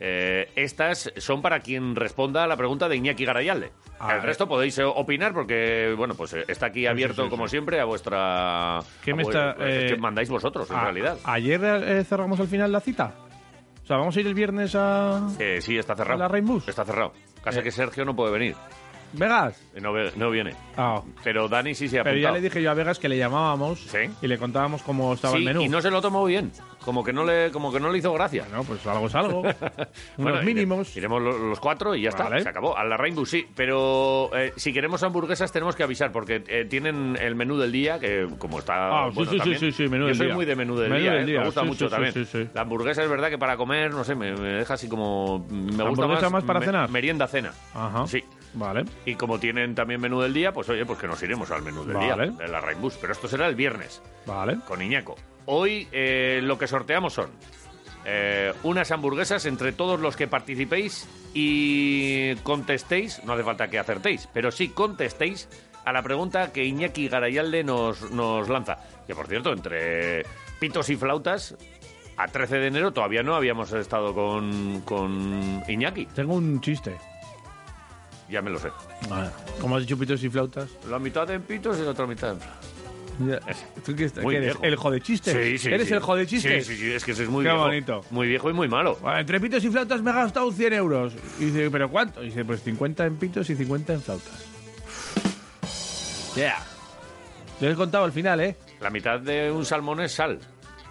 Eh, 0.00 0.50
estas 0.54 1.12
son 1.16 1.42
para 1.42 1.58
quien 1.58 1.96
responda 1.96 2.44
a 2.44 2.46
la 2.46 2.56
pregunta 2.56 2.88
de 2.88 2.94
Iñaki 2.96 3.24
Garayalde. 3.24 3.72
A 3.98 4.14
El 4.14 4.22
resto 4.22 4.46
podéis 4.46 4.78
eh, 4.78 4.84
opinar 4.84 5.34
porque, 5.34 5.92
bueno, 5.96 6.14
pues 6.14 6.34
eh, 6.34 6.44
está 6.46 6.66
aquí 6.66 6.86
abierto, 6.86 7.24
sí, 7.24 7.28
como 7.28 7.48
sí. 7.48 7.52
siempre, 7.52 7.80
a 7.80 7.84
vuestra... 7.84 8.78
¿Qué 9.04 9.10
a 9.10 9.14
me 9.16 9.22
está, 9.24 9.54
pues, 9.56 9.74
es 9.74 9.82
eh, 9.82 9.94
que 9.94 10.00
mandáis 10.00 10.30
vosotros, 10.30 10.70
en 10.70 10.80
realidad. 10.80 11.18
Ayer 11.24 11.60
eh, 11.64 12.04
cerramos 12.04 12.38
al 12.38 12.46
final 12.46 12.70
la 12.70 12.78
cita. 12.80 13.12
O 13.82 13.86
sea, 13.88 13.96
vamos 13.96 14.16
a 14.16 14.20
ir 14.20 14.26
el 14.26 14.34
viernes 14.34 14.74
a. 14.74 15.26
Eh, 15.38 15.60
sí, 15.62 15.78
está 15.78 15.96
cerrado. 15.96 16.18
¿La 16.18 16.28
Rainbus? 16.28 16.68
Está 16.68 16.84
cerrado. 16.84 17.14
Casi 17.42 17.58
Eh. 17.58 17.62
que 17.62 17.70
Sergio 17.70 18.04
no 18.04 18.14
puede 18.14 18.32
venir. 18.32 18.56
Vegas. 19.12 19.60
Eh, 19.74 19.80
No, 19.80 19.92
no 20.16 20.30
viene. 20.30 20.54
Ah. 20.76 21.02
Pero 21.24 21.48
Dani 21.48 21.74
sí 21.74 21.88
se 21.88 22.00
ha 22.00 22.04
Pero 22.04 22.18
ya 22.18 22.30
le 22.32 22.40
dije 22.40 22.62
yo 22.62 22.70
a 22.70 22.74
Vegas 22.74 22.98
que 22.98 23.08
le 23.08 23.16
llamábamos 23.16 23.80
Sí. 23.80 23.98
y 24.22 24.26
le 24.26 24.38
contábamos 24.38 24.82
cómo 24.82 25.14
estaba 25.14 25.32
Sí, 25.34 25.40
el 25.40 25.44
menú. 25.46 25.62
y 25.62 25.68
no 25.68 25.80
se 25.80 25.90
lo 25.90 26.00
tomó 26.02 26.24
bien. 26.24 26.52
Como 26.84 27.04
que 27.04 27.12
no 27.12 27.24
le, 27.24 27.50
como 27.50 27.70
que 27.72 27.80
no 27.80 27.90
le 27.90 27.98
hizo 27.98 28.12
gracia. 28.14 28.44
Bueno, 28.48 28.64
pues 28.64 28.86
algo 28.86 29.06
es 29.08 29.14
algo. 29.14 29.40
Unos 29.42 29.52
Bueno, 30.16 30.42
mínimos. 30.42 30.88
ire- 30.96 30.98
Iremos 31.00 31.22
lo- 31.22 31.36
los 31.50 31.60
cuatro 31.60 31.94
y 31.94 32.02
ya 32.02 32.10
Vale. 32.12 32.36
está. 32.38 32.42
Se 32.44 32.48
acabó. 32.48 32.76
A 32.78 32.84
la 32.84 32.96
Rainbow 32.96 33.26
sí. 33.26 33.46
Pero 33.54 34.30
eh, 34.34 34.52
si 34.56 34.72
queremos 34.72 35.02
hamburguesas 35.02 35.52
tenemos 35.52 35.76
que 35.76 35.82
avisar 35.82 36.12
porque 36.12 36.42
eh, 36.46 36.64
tienen 36.64 37.16
el 37.20 37.34
menú 37.34 37.56
del 37.58 37.72
día 37.72 37.98
que 37.98 38.26
como 38.38 38.60
está... 38.60 39.04
Ah, 39.04 39.08
sí, 39.10 39.14
bueno, 39.16 39.30
sí, 39.32 39.36
sí, 39.36 39.38
también. 39.40 39.60
sí, 39.60 39.72
sí, 39.72 39.82
menú 39.88 40.04
Yo 40.04 40.08
del 40.08 40.16
soy 40.16 40.26
día. 40.26 40.34
muy 40.34 40.44
de 40.46 40.56
menú 40.56 40.76
del 40.76 40.90
Menú 40.90 41.02
día. 41.02 41.12
del 41.12 41.22
eh, 41.22 41.26
día, 41.26 41.38
Me 41.40 41.46
gusta 41.46 41.62
mucho 41.64 41.88
también. 41.88 42.14
La 42.54 42.62
hamburguesa 42.62 43.02
es 43.02 43.10
verdad 43.10 43.28
que 43.28 43.38
para 43.38 43.56
comer, 43.56 43.92
no 43.92 44.04
sé, 44.04 44.14
me, 44.14 44.32
me 44.34 44.48
deja 44.54 44.74
así 44.74 44.88
como... 44.88 45.46
Me 45.50 45.64
gusta 45.66 45.82
¿Hamburguesa 45.84 46.22
más, 46.24 46.32
más 46.32 46.44
para 46.44 46.60
me- 46.60 46.66
cenar? 46.66 46.90
Merienda-cena. 46.90 47.52
Ajá. 47.74 48.06
Sí. 48.06 48.22
Vale. 48.54 48.84
Y 49.04 49.14
como 49.14 49.38
tienen 49.38 49.74
también 49.74 50.00
menú 50.00 50.20
del 50.20 50.32
día, 50.34 50.52
pues 50.52 50.68
oye, 50.68 50.84
pues 50.86 50.98
que 50.98 51.06
nos 51.06 51.22
iremos 51.22 51.50
al 51.50 51.62
menú 51.62 51.84
del 51.84 51.96
Vale. 51.96 52.30
día 52.30 52.36
de 52.38 52.48
la 52.48 52.60
Rainbus. 52.60 52.96
Pero 53.00 53.12
esto 53.12 53.28
será 53.28 53.46
el 53.46 53.54
viernes 53.54 54.02
Vale. 54.26 54.58
con 54.66 54.80
Iñaco. 54.82 55.16
Hoy 55.46 55.88
eh, 55.92 56.40
lo 56.42 56.58
que 56.58 56.66
sorteamos 56.66 57.12
son 57.14 57.30
eh, 58.04 58.52
unas 58.62 58.90
hamburguesas 58.90 59.44
entre 59.46 59.72
todos 59.72 60.00
los 60.00 60.16
que 60.16 60.26
participéis 60.28 61.08
y 61.34 62.34
contestéis, 62.36 63.22
no 63.24 63.34
hace 63.34 63.44
falta 63.44 63.68
que 63.68 63.78
acertéis, 63.78 64.28
pero 64.32 64.50
sí 64.50 64.68
contestéis 64.70 65.48
a 65.84 65.92
la 65.92 66.02
pregunta 66.02 66.52
que 66.52 66.64
Iñaki 66.64 67.08
Garayalde 67.08 67.64
nos, 67.64 68.10
nos 68.10 68.48
lanza. 68.48 68.78
Que 69.06 69.14
por 69.14 69.26
cierto, 69.26 69.52
entre 69.52 70.24
pitos 70.58 70.90
y 70.90 70.96
flautas, 70.96 71.56
a 72.16 72.26
13 72.28 72.56
de 72.58 72.66
enero 72.66 72.92
todavía 72.92 73.22
no 73.22 73.34
habíamos 73.34 73.72
estado 73.72 74.12
con, 74.14 74.82
con 74.82 75.62
Iñaki. 75.68 76.06
Tengo 76.06 76.34
un 76.34 76.60
chiste. 76.60 76.96
Ya 78.28 78.42
me 78.42 78.50
lo 78.50 78.58
sé. 78.58 78.68
¿Cómo 79.60 79.76
has 79.76 79.82
dicho 79.82 79.96
pitos 79.98 80.22
y 80.22 80.28
flautas? 80.28 80.68
La 80.90 80.98
mitad 80.98 81.28
en 81.30 81.42
pitos 81.42 81.78
y 81.78 81.82
la 81.82 81.90
otra 81.90 82.06
mitad 82.06 82.30
en 82.32 82.40
flautas. 82.40 82.68
Ya. 83.26 83.40
¿Tú 83.84 83.96
qué, 83.96 84.08
Muy 84.22 84.34
qué 84.34 84.38
eres? 84.38 84.50
viejo. 84.54 84.64
¿El 84.64 84.76
jodechistes? 84.76 85.34
Sí, 85.34 85.58
sí, 85.58 85.68
¿Eres 85.74 85.88
sí. 85.88 85.94
el 85.94 86.00
jodechistes? 86.00 86.66
Sí, 86.66 86.74
sí, 86.76 86.80
sí, 86.82 86.92
es 86.92 87.04
que 87.04 87.10
ese 87.12 87.24
es 87.24 87.28
muy 87.28 87.42
Qué 87.42 87.50
viejo. 87.50 87.64
bonito. 87.64 88.04
Muy 88.10 88.28
viejo 88.28 88.50
y 88.50 88.52
muy 88.52 88.68
malo. 88.68 88.96
Bueno, 89.00 89.18
entre 89.18 89.40
pitos 89.40 89.64
y 89.64 89.70
flautas 89.70 90.02
me 90.02 90.10
he 90.10 90.14
gastado 90.14 90.52
100 90.52 90.72
euros. 90.74 91.14
Y 91.40 91.46
dice, 91.46 91.68
¿pero 91.70 91.88
cuánto? 91.90 92.22
Y 92.22 92.26
dice, 92.26 92.44
pues 92.44 92.62
50 92.62 93.06
en 93.06 93.16
pitos 93.16 93.50
y 93.50 93.56
50 93.56 93.94
en 93.94 94.02
flautas. 94.02 94.44
Yeah. 96.36 96.58
Lo 97.60 97.70
he 97.70 97.74
contado 97.74 98.04
al 98.04 98.12
final, 98.12 98.40
¿eh? 98.40 98.56
La 98.80 98.90
mitad 98.90 99.18
de 99.18 99.50
un 99.50 99.64
salmón 99.64 100.00
es 100.00 100.12
sal. 100.12 100.38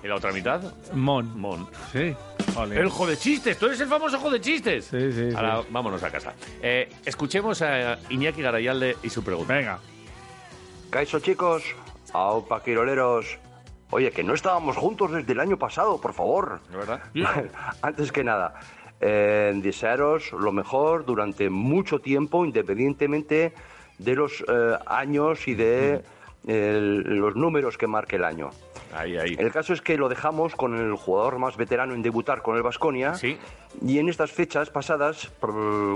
¿Y 0.04 0.08
la 0.08 0.16
otra 0.16 0.34
mitad? 0.34 0.62
Mon. 0.94 1.40
Mon. 1.40 1.66
Sí. 1.94 2.14
Ole. 2.58 2.80
El 2.80 2.90
jodechistes, 2.90 3.58
tú 3.58 3.68
eres 3.68 3.80
el 3.82 3.88
famoso 3.88 4.20
jodechistes. 4.20 4.86
Sí, 4.86 5.12
sí, 5.12 5.30
Ahora 5.36 5.62
sí. 5.62 5.68
vámonos 5.70 6.04
a 6.04 6.10
casa. 6.12 6.34
Eh, 6.62 6.90
escuchemos 7.06 7.62
a 7.62 8.00
Iñaki 8.10 8.42
Garayalde 8.42 8.98
y 9.04 9.10
su 9.10 9.24
pregunta. 9.24 9.54
Venga. 9.54 9.80
Caixo 10.90 11.20
chicos, 11.20 11.64
aupa 12.14 12.64
quiroleros. 12.64 13.38
Oye, 13.90 14.12
que 14.12 14.24
no 14.24 14.34
estábamos 14.34 14.76
juntos 14.76 15.12
desde 15.12 15.32
el 15.34 15.40
año 15.40 15.58
pasado, 15.58 16.00
por 16.02 16.14
favor. 16.14 16.62
¿De 16.70 16.78
verdad? 16.78 17.02
Antes 17.82 18.12
que 18.12 18.24
nada, 18.24 18.60
eh, 19.00 19.54
desearos 19.56 20.32
lo 20.34 20.52
mejor 20.52 21.06
durante 21.06 21.50
mucho 21.50 22.00
tiempo, 22.00 22.46
independientemente 22.46 23.54
de 23.98 24.16
los 24.16 24.44
eh, 24.48 24.78
años 24.86 25.48
y 25.48 25.56
de 25.56 26.04
el- 26.48 27.02
los 27.20 27.36
números 27.36 27.78
que 27.78 27.86
marque 27.88 28.16
el 28.16 28.24
año. 28.24 28.50
Ahí, 28.96 29.18
ahí. 29.18 29.36
El 29.38 29.52
caso 29.52 29.74
es 29.74 29.82
que 29.82 29.98
lo 29.98 30.08
dejamos 30.10 30.56
con 30.56 30.76
el 30.76 30.94
jugador 30.96 31.38
más 31.40 31.58
veterano 31.58 31.94
en 31.94 32.02
debutar 32.02 32.42
con 32.42 32.56
el 32.56 32.64
Vasconia. 32.64 33.14
Sí. 33.16 33.38
Y 33.86 34.00
en 34.00 34.08
estas 34.10 34.32
fechas 34.32 34.70
pasadas, 34.70 35.30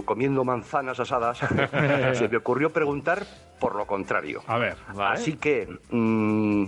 comiendo 0.06 0.44
manzanas 0.44 1.00
asadas, 1.00 1.40
se 2.18 2.28
me 2.28 2.38
ocurrió 2.38 2.70
preguntar 2.70 3.26
por 3.60 3.76
lo 3.76 3.86
contrario. 3.88 4.44
A 4.46 4.58
ver. 4.58 4.76
Vale. 4.94 5.20
Así 5.20 5.38
que, 5.38 5.68
mm, 5.90 6.66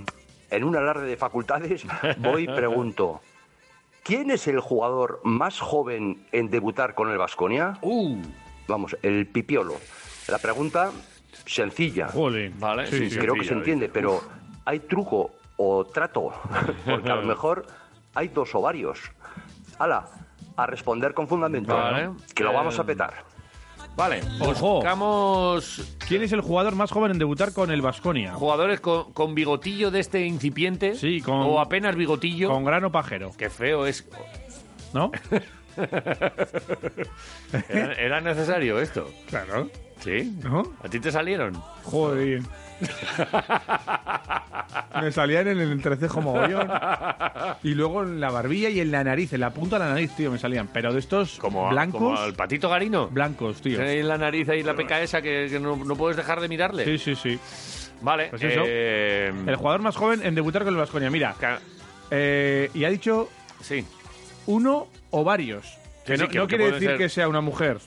en 0.50 0.64
un 0.64 0.76
alarde 0.76 1.06
de 1.06 1.18
facultades, 1.18 1.86
voy 2.20 2.44
y 2.44 2.48
pregunto: 2.48 3.20
¿Quién 4.04 4.32
es 4.32 4.48
el 4.48 4.60
jugador 4.62 5.20
más 5.24 5.60
joven 5.60 6.26
en 6.32 6.50
debutar 6.50 6.94
con 6.96 7.10
el 7.12 7.18
Vasconia? 7.18 7.78
Uh, 7.82 8.18
Vamos, 8.68 8.96
el 9.02 9.28
pipiolo. 9.28 9.76
La 10.30 10.38
pregunta 10.38 10.92
sencilla. 11.46 12.08
Jolín. 12.10 12.54
Vale, 12.60 12.88
sí, 12.88 13.10
sí. 13.10 13.18
Creo 13.18 13.34
que 13.36 13.44
se 13.44 13.54
entiende, 13.54 13.90
pero 13.90 14.22
¿hay 14.66 14.80
truco 14.80 15.32
o 15.58 15.86
trato? 15.86 16.32
Porque 16.86 17.12
a 17.12 17.16
lo 17.16 17.24
mejor 17.24 17.66
hay 18.16 18.28
dos 18.30 18.54
ovarios. 18.56 19.00
Ala, 19.80 20.08
a 20.56 20.66
responder 20.68 21.14
con 21.14 21.28
fundamento. 21.28 21.76
Vale. 21.76 22.10
Que 22.36 22.44
lo 22.44 22.54
vamos 22.54 22.78
a 22.80 22.84
Eh, 22.84 22.86
petar. 22.86 23.14
Vale, 23.96 24.22
Ojo. 24.40 24.76
buscamos 24.78 25.96
¿Quién 26.08 26.24
es 26.24 26.32
el 26.32 26.42
jugador 26.42 26.74
más 26.74 26.90
joven 26.92 27.12
en 27.12 27.20
debutar 27.20 27.54
con 27.54 27.70
el 27.70 27.84
Vasconia? 27.84 28.34
jugadores 28.34 28.80
con, 28.80 29.14
con 29.14 29.36
bigotillo 29.36 29.92
de 29.92 30.00
este 30.00 30.26
incipiente. 30.26 30.96
Sí, 30.96 31.22
con- 31.22 31.42
O 31.42 31.60
apenas 31.60 31.96
bigotillo. 31.96 32.50
Con 32.50 32.64
grano 32.66 32.92
pajero, 32.92 33.32
Qué 33.38 33.52
feo 33.52 33.86
es. 33.86 34.08
¿no? 34.94 35.12
¿Era, 37.70 37.94
era 37.94 38.22
necesario 38.22 38.80
esto? 38.80 39.10
claro. 39.30 39.70
¿Sí? 40.04 40.38
¿No? 40.44 40.64
¿A 40.84 40.90
ti 40.90 41.00
te 41.00 41.12
salieron? 41.12 41.54
Joder. 41.84 42.42
Me 45.02 45.12
salían 45.12 45.48
en 45.48 45.60
el 45.60 45.72
entrecejo 45.72 46.22
mogollón. 46.22 46.70
Y 47.64 47.74
luego 47.74 48.04
en 48.04 48.20
la 48.20 48.30
barbilla 48.30 48.70
y 48.70 48.80
en 48.80 48.92
la 48.92 49.04
nariz, 49.04 49.34
en 49.34 49.40
la 49.40 49.52
punta 49.52 49.78
de 49.80 49.86
la 49.86 49.92
nariz, 49.92 50.16
tío, 50.16 50.32
me 50.32 50.38
salían. 50.38 50.68
Pero 50.68 50.94
de 50.94 51.00
estos 51.00 51.38
Como, 51.40 51.70
blancos, 51.70 52.02
como 52.02 52.18
al 52.18 52.34
patito 52.34 52.70
garino. 52.70 53.08
blancos, 53.08 53.62
tío. 53.62 53.82
Ahí 53.82 54.00
en 54.00 54.08
la 54.08 54.18
nariz 54.18 54.50
ahí 54.50 54.64
la 54.64 54.76
peca 54.76 55.02
esa 55.02 55.22
que, 55.22 55.48
que 55.50 55.60
no, 55.60 55.76
no 55.78 55.96
puedes 55.96 56.18
dejar 56.18 56.40
de 56.42 56.48
mirarle. 56.48 56.86
Sí, 56.86 56.98
sí, 56.98 57.16
sí. 57.16 57.40
Vale. 58.02 58.28
Pues 58.30 58.44
eso. 58.44 58.64
eh, 58.66 59.32
El 59.48 59.56
jugador 59.56 59.82
más 59.82 59.96
joven 59.96 60.22
en 60.24 60.36
debutar 60.36 60.64
con 60.64 60.74
el 60.74 60.80
Vasconia. 60.80 61.10
Mira, 61.10 61.36
eh, 62.12 62.70
y 62.74 62.84
ha 62.84 62.90
dicho 62.90 63.30
Sí, 63.62 63.86
uno 64.48 64.88
o 65.12 65.24
varios. 65.24 65.78
Que 66.06 66.18
no, 66.18 66.26
sí, 66.26 66.32
que- 66.32 66.38
no 66.40 66.48
quiere 66.48 66.66
decir 66.72 66.90
ser- 66.90 66.98
que 66.98 67.08
sea 67.08 67.30
una 67.30 67.40
mujer. 67.40 67.78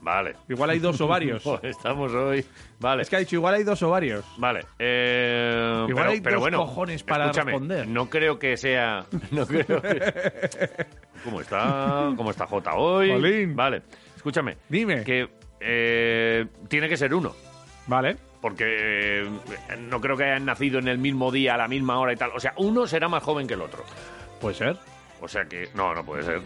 Vale. 0.00 0.34
Igual 0.48 0.70
hay 0.70 0.78
dos 0.78 1.00
ovarios. 1.00 1.42
Estamos 1.62 2.12
hoy. 2.12 2.44
Vale. 2.78 3.02
es 3.02 3.10
que 3.10 3.16
ha 3.16 3.18
dicho 3.20 3.36
igual 3.36 3.54
hay 3.54 3.64
dos 3.64 3.82
ovarios. 3.82 4.24
Vale. 4.38 4.60
eh, 4.78 5.84
Igual 5.88 5.94
pero, 6.04 6.10
hay 6.10 6.20
pero 6.20 6.34
dos 6.36 6.40
bueno, 6.42 6.58
cojones 6.58 7.02
para 7.02 7.24
escúchame, 7.26 7.52
responder. 7.52 7.88
No 7.88 8.08
creo 8.08 8.38
que 8.38 8.56
sea. 8.56 9.06
No 9.30 9.46
creo 9.46 9.80
que. 9.82 10.00
¿Cómo 11.24 11.40
está? 11.40 12.10
¿Cómo 12.16 12.30
está 12.30 12.46
J 12.46 12.74
hoy? 12.74 13.10
Jolín. 13.10 13.54
Vale. 13.54 13.82
Escúchame. 14.16 14.56
Dime. 14.68 15.04
Que 15.04 15.28
eh, 15.60 16.46
tiene 16.68 16.88
que 16.88 16.96
ser 16.96 17.12
uno. 17.14 17.34
Vale. 17.86 18.16
Porque 18.40 18.64
eh, 19.22 19.30
no 19.80 20.00
creo 20.00 20.16
que 20.16 20.24
hayan 20.24 20.46
nacido 20.46 20.78
en 20.78 20.88
el 20.88 20.96
mismo 20.96 21.30
día, 21.30 21.54
a 21.54 21.58
la 21.58 21.68
misma 21.68 21.98
hora 22.00 22.14
y 22.14 22.16
tal. 22.16 22.30
O 22.34 22.40
sea, 22.40 22.54
uno 22.56 22.86
será 22.86 23.06
más 23.08 23.22
joven 23.22 23.46
que 23.46 23.52
el 23.54 23.60
otro. 23.60 23.84
Puede 24.40 24.54
ser. 24.54 24.76
O 25.20 25.28
sea 25.28 25.44
que. 25.44 25.68
No, 25.74 25.94
no 25.94 26.02
puede 26.04 26.22
ser. 26.22 26.40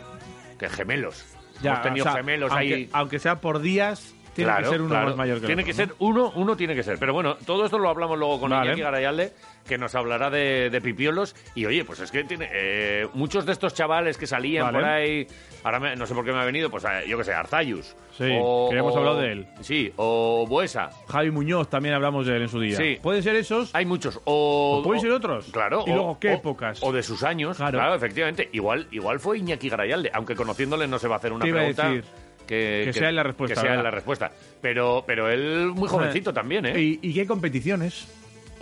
Que 0.58 0.68
gemelos. 0.68 1.24
Ya, 1.62 1.70
Hemos 1.72 1.82
tenido 1.82 2.04
o 2.04 2.08
sea, 2.08 2.16
gemelos 2.18 2.50
aunque, 2.52 2.74
ahí. 2.74 2.88
Aunque 2.92 3.18
sea 3.18 3.40
por 3.40 3.60
días, 3.60 4.14
tiene 4.34 4.50
Claro, 4.50 4.64
que 4.64 4.70
ser 4.70 4.80
uno 4.80 4.90
claro. 4.90 5.06
más 5.08 5.16
mayor 5.16 5.40
que 5.40 5.46
Tiene 5.46 5.62
otro, 5.62 5.74
que 5.74 5.82
¿no? 5.82 5.86
ser 5.86 5.94
uno, 6.00 6.32
uno 6.34 6.56
tiene 6.56 6.74
que 6.74 6.82
ser. 6.82 6.98
Pero 6.98 7.12
bueno, 7.12 7.36
todo 7.46 7.64
esto 7.64 7.78
lo 7.78 7.88
hablamos 7.88 8.18
luego 8.18 8.40
con 8.40 8.50
Vale. 8.50 8.66
Iñaki 8.66 8.80
Garayalde, 8.82 9.32
que 9.66 9.78
nos 9.78 9.94
hablará 9.94 10.30
de, 10.30 10.68
de 10.70 10.80
pipiolos. 10.80 11.34
Y 11.54 11.66
oye, 11.66 11.84
pues 11.84 12.00
es 12.00 12.10
que 12.10 12.24
tiene 12.24 12.48
eh, 12.52 13.06
muchos 13.14 13.46
de 13.46 13.52
estos 13.52 13.72
chavales 13.74 14.18
que 14.18 14.26
salían 14.26 14.64
Vale. 14.66 14.78
por 14.78 14.88
ahí. 14.88 15.26
Ahora 15.62 15.80
me- 15.80 15.96
no 15.96 16.06
sé 16.06 16.14
por 16.14 16.24
qué 16.24 16.32
me 16.32 16.38
ha 16.40 16.44
venido, 16.44 16.70
pues 16.70 16.84
eh, 16.84 17.04
yo 17.08 17.16
qué 17.18 17.24
sé, 17.24 17.32
Arzayus. 17.32 17.96
Sí, 18.16 18.24
que 18.24 18.76
hemos 18.76 18.94
hablado 18.94 19.18
de 19.20 19.32
él. 19.32 19.46
Sí, 19.60 19.92
o 19.96 20.46
Buesa. 20.46 20.90
Javi 21.08 21.30
Muñoz 21.30 21.68
también 21.68 21.94
hablamos 21.94 22.26
de 22.26 22.36
él 22.36 22.42
en 22.42 22.48
su 22.48 22.60
día. 22.60 22.76
Sí. 22.76 22.98
Pueden 23.02 23.22
ser 23.22 23.34
esos. 23.36 23.74
Hay 23.74 23.86
muchos. 23.86 24.20
O, 24.24 24.78
O 24.80 24.82
pueden 24.84 25.00
ser 25.00 25.10
otros. 25.10 25.46
Claro. 25.50 25.84
¿Y 25.86 25.90
o- 25.90 25.94
luego 25.94 26.18
qué 26.20 26.28
o- 26.28 26.34
épocas? 26.34 26.82
O 26.82 26.92
de 26.92 27.02
sus 27.02 27.22
años. 27.24 27.56
Claro. 27.56 27.78
Claro, 27.78 27.94
efectivamente. 27.94 28.48
Igual, 28.52 28.86
igual 28.92 29.18
fue 29.18 29.38
Iñaki 29.38 29.68
Garayalde, 29.68 30.10
aunque 30.12 30.34
conociéndole 30.36 30.86
no 30.86 30.98
se 30.98 31.08
va 31.08 31.14
a 31.14 31.18
hacer 31.18 31.32
una 31.32 31.42
Te 31.42 31.48
iba 31.48 31.60
a 31.60 31.64
pregunta. 31.64 31.88
decir 31.88 32.04
que, 32.46 32.82
que 32.84 32.92
sea 32.92 33.08
en 33.08 33.16
la 33.16 33.22
respuesta, 33.22 33.54
Que 33.54 33.60
sea 33.60 33.70
en 33.70 33.76
¿verdad? 33.78 33.84
la 33.84 33.90
respuesta. 33.90 34.30
Pero, 34.60 35.02
pero 35.06 35.30
él 35.30 35.68
muy 35.74 35.88
jovencito 35.88 36.32
también, 36.34 36.66
¿eh? 36.66 36.78
¿Y, 36.78 36.98
y 37.02 37.14
qué 37.14 37.26
competiciones? 37.26 38.06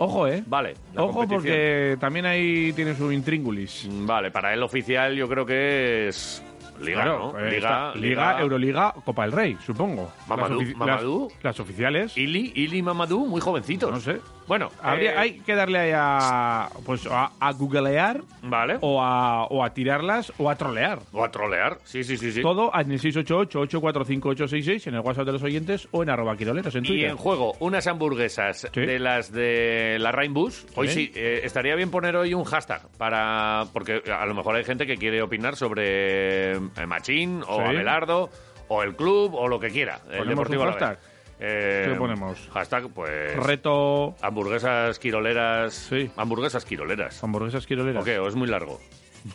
Ojo, 0.03 0.27
¿eh? 0.27 0.43
Vale. 0.45 0.73
la 0.93 1.03
Ojo, 1.03 1.13
competición. 1.19 1.41
porque 1.43 1.97
también 1.99 2.25
ahí 2.25 2.73
tiene 2.73 2.93
su 2.95 3.11
intríngulis. 3.11 3.87
Mm, 3.89 4.05
Vale, 4.05 4.31
para 4.31 4.53
él 4.53 4.61
oficial 4.63 5.15
yo 5.15 5.27
creo 5.29 5.45
que 5.45 6.07
es 6.09 6.43
Liga, 6.81 7.03
Claro, 7.03 7.31
¿no? 7.33 7.39
eh, 7.39 7.51
Liga, 7.51 7.87
está- 7.89 7.95
Liga, 7.99 8.41
Euroliga, 8.41 8.93
Copa 9.05 9.21
del 9.23 9.31
Rey, 9.31 9.57
supongo. 9.65 10.11
Mamadou, 10.27 10.59
las, 10.59 10.69
ofi- 10.69 10.75
Mamadou. 10.75 11.29
las- 11.29 11.43
las 11.43 11.59
oficiales. 11.59 12.17
Ili, 12.17 12.51
Ili 12.55 12.81
Mamadou, 12.81 13.25
muy 13.27 13.39
jovencitos. 13.39 13.91
No 13.91 13.99
sé. 13.99 14.19
Bueno, 14.47 14.69
Habría- 14.81 15.13
eh, 15.13 15.17
hay 15.17 15.39
que 15.39 15.55
darle 15.55 15.79
ahí 15.79 15.91
a, 15.95 16.69
pues, 16.85 17.07
a, 17.09 17.31
a 17.39 17.51
googlear 17.53 18.21
Vale. 18.41 18.77
o 18.81 19.01
a, 19.01 19.45
o 19.45 19.63
a 19.63 19.73
tirarlas 19.73 20.33
o 20.37 20.49
a 20.49 20.55
trolear. 20.55 20.99
O 21.13 21.23
a 21.23 21.31
trolear. 21.31 21.77
Sí, 21.85 22.03
sí, 22.03 22.17
sí. 22.17 22.31
sí. 22.31 22.41
Todo 22.41 22.71
en 22.77 22.91
el 22.91 22.99
688-845-866 23.01 24.87
en 24.87 24.95
el 24.95 24.99
WhatsApp 25.01 25.25
de 25.25 25.31
los 25.33 25.43
oyentes 25.43 25.87
o 25.91 26.03
en 26.03 26.09
arroba 26.09 26.35
quiroleros 26.35 26.75
en 26.75 26.85
Y 26.85 26.87
Twitter. 26.87 27.09
en 27.09 27.17
juego 27.17 27.53
unas 27.59 27.87
hamburguesas 27.87 28.67
Sí. 28.73 28.81
de 28.81 28.99
las 28.99 29.31
de 29.31 29.97
la 29.99 30.11
Rainbus. 30.11 30.65
Hoy 30.75 30.87
sí, 30.89 31.11
eh, 31.15 31.41
estaría 31.43 31.75
bien 31.75 31.89
poner 31.91 32.15
hoy 32.15 32.33
un 32.33 32.43
hashtag 32.43 32.81
para 32.97 33.65
porque 33.73 34.01
a 34.11 34.25
lo 34.25 34.33
mejor 34.33 34.55
hay 34.55 34.63
gente 34.63 34.85
que 34.85 34.97
quiere 34.97 35.21
opinar 35.21 35.55
sobre 35.55 36.53
eh, 36.53 36.59
Machín 36.87 37.41
o. 37.47 37.59
Abelardo 37.61 38.29
o 38.67 38.83
el 38.83 38.95
club 38.95 39.35
o 39.35 39.47
lo 39.47 39.59
que 39.59 39.69
quiera. 39.69 39.99
El 40.09 40.19
¿Ponemos 40.19 40.29
Deportivo 40.29 40.63
un 40.63 40.69
hashtag? 40.69 40.99
Eh, 41.45 41.87
¿Qué 41.89 41.95
ponemos? 41.95 42.49
Hashtag, 42.53 42.87
pues. 42.93 43.35
Reto 43.35 44.15
Hamburguesas 44.21 44.97
quiroleras. 44.97 45.73
Sí. 45.73 46.09
Hamburguesas 46.15 46.63
quiroleras. 46.63 47.21
hamburguesas 47.23 47.67
quiroleras. 47.67 48.01
¿O 48.01 48.05
qué? 48.05 48.17
¿O 48.17 48.27
es 48.27 48.35
muy 48.35 48.47
largo? 48.47 48.79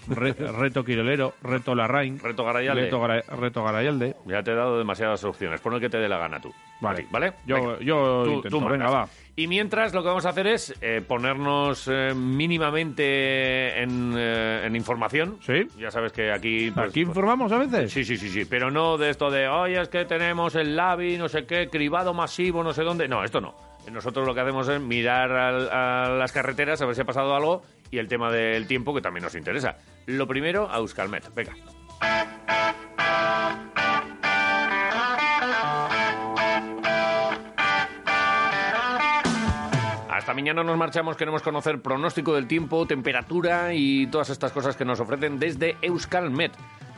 Re- 0.09 0.33
reto 0.33 0.85
quirolero, 0.85 1.35
reto 1.43 1.75
Larraín, 1.75 2.19
Reto 2.19 2.45
Garayalde. 2.45 2.83
reto, 2.85 3.01
Gara- 3.01 3.23
reto 3.39 3.65
Garayalde. 3.65 4.17
Ya 4.27 4.43
te 4.43 4.53
he 4.53 4.55
dado 4.55 4.79
demasiadas 4.79 5.23
opciones. 5.25 5.61
Pon 5.61 5.75
el 5.75 5.81
que 5.81 5.89
te 5.89 5.99
dé 5.99 6.09
la 6.09 6.19
gana 6.19 6.41
tú. 6.41 6.53
Vale. 6.81 7.07
¿Vale? 7.11 7.33
Yo, 7.47 7.57
Venga. 7.57 7.79
yo 7.81 8.23
Tú- 8.25 8.33
intento, 8.35 8.59
tú 8.61 8.69
venga, 8.69 8.89
va. 8.91 9.09
Y 9.35 9.47
mientras 9.47 9.95
lo 9.95 10.03
que 10.03 10.09
vamos 10.09 10.27
a 10.27 10.31
hacer 10.31 10.47
es 10.49 10.75
eh, 10.81 11.01
ponernos 11.07 11.89
eh, 11.91 12.13
mínimamente 12.15 13.81
en, 13.83 14.15
eh, 14.17 14.63
en 14.67 14.75
información. 14.77 15.39
¿Sí? 15.41 15.67
Ya 15.79 15.91
sabes 15.91 16.13
que 16.13 16.33
aquí... 16.33 16.71
pues, 16.73 16.89
¿Aquí 16.91 17.05
pues, 17.05 17.09
informamos 17.09 17.53
a 17.53 17.59
veces? 17.59 17.93
Sí, 17.93 18.05
sí, 18.05 18.17
sí, 18.17 18.29
sí, 18.29 18.45
pero 18.45 18.71
no 18.71 18.97
de 18.99 19.11
esto 19.11 19.31
de, 19.31 19.49
oye, 19.49 19.81
es 19.81 19.89
que 19.89 20.05
tenemos 20.05 20.55
el 20.57 20.75
LABI, 20.77 21.19
no 21.19 21.29
sé 21.29 21.47
qué, 21.47 21.69
cribado 21.69 22.15
masivo, 22.15 22.65
no 22.65 22.73
sé 22.73 22.83
dónde. 22.83 23.07
No, 23.09 23.23
esto 23.23 23.41
no. 23.41 23.55
Nosotros 23.93 24.27
lo 24.27 24.35
que 24.35 24.41
hacemos 24.41 24.69
es 24.69 24.81
mirar 24.81 25.31
a, 25.33 26.09
las 26.11 26.33
carreteras 26.33 26.83
a 26.83 26.87
ver 26.87 26.95
si 26.95 27.01
ha 27.03 27.05
pasado 27.07 27.35
algo 27.35 27.63
y 27.91 27.99
el 27.99 28.09
tema 28.09 28.31
del 28.31 28.67
tiempo 28.67 28.93
que 28.95 29.01
también 29.01 29.25
nos 29.25 29.35
interesa. 29.35 29.77
Lo 30.07 30.27
primero, 30.27 30.69
a 30.71 30.77
Euskalmet. 30.79 31.33
Venga. 31.35 31.55
Hasta 40.29 40.35
mañana 40.35 40.63
nos 40.63 40.77
marchamos, 40.77 41.17
queremos 41.17 41.41
conocer 41.41 41.81
pronóstico 41.81 42.35
del 42.35 42.47
tiempo, 42.47 42.87
temperatura 42.87 43.73
y 43.73 44.09
todas 44.09 44.29
estas 44.29 44.53
cosas 44.53 44.77
que 44.77 44.85
nos 44.85 45.01
ofrecen 45.01 45.39
desde 45.39 45.79
Euskalmet. 45.81 46.53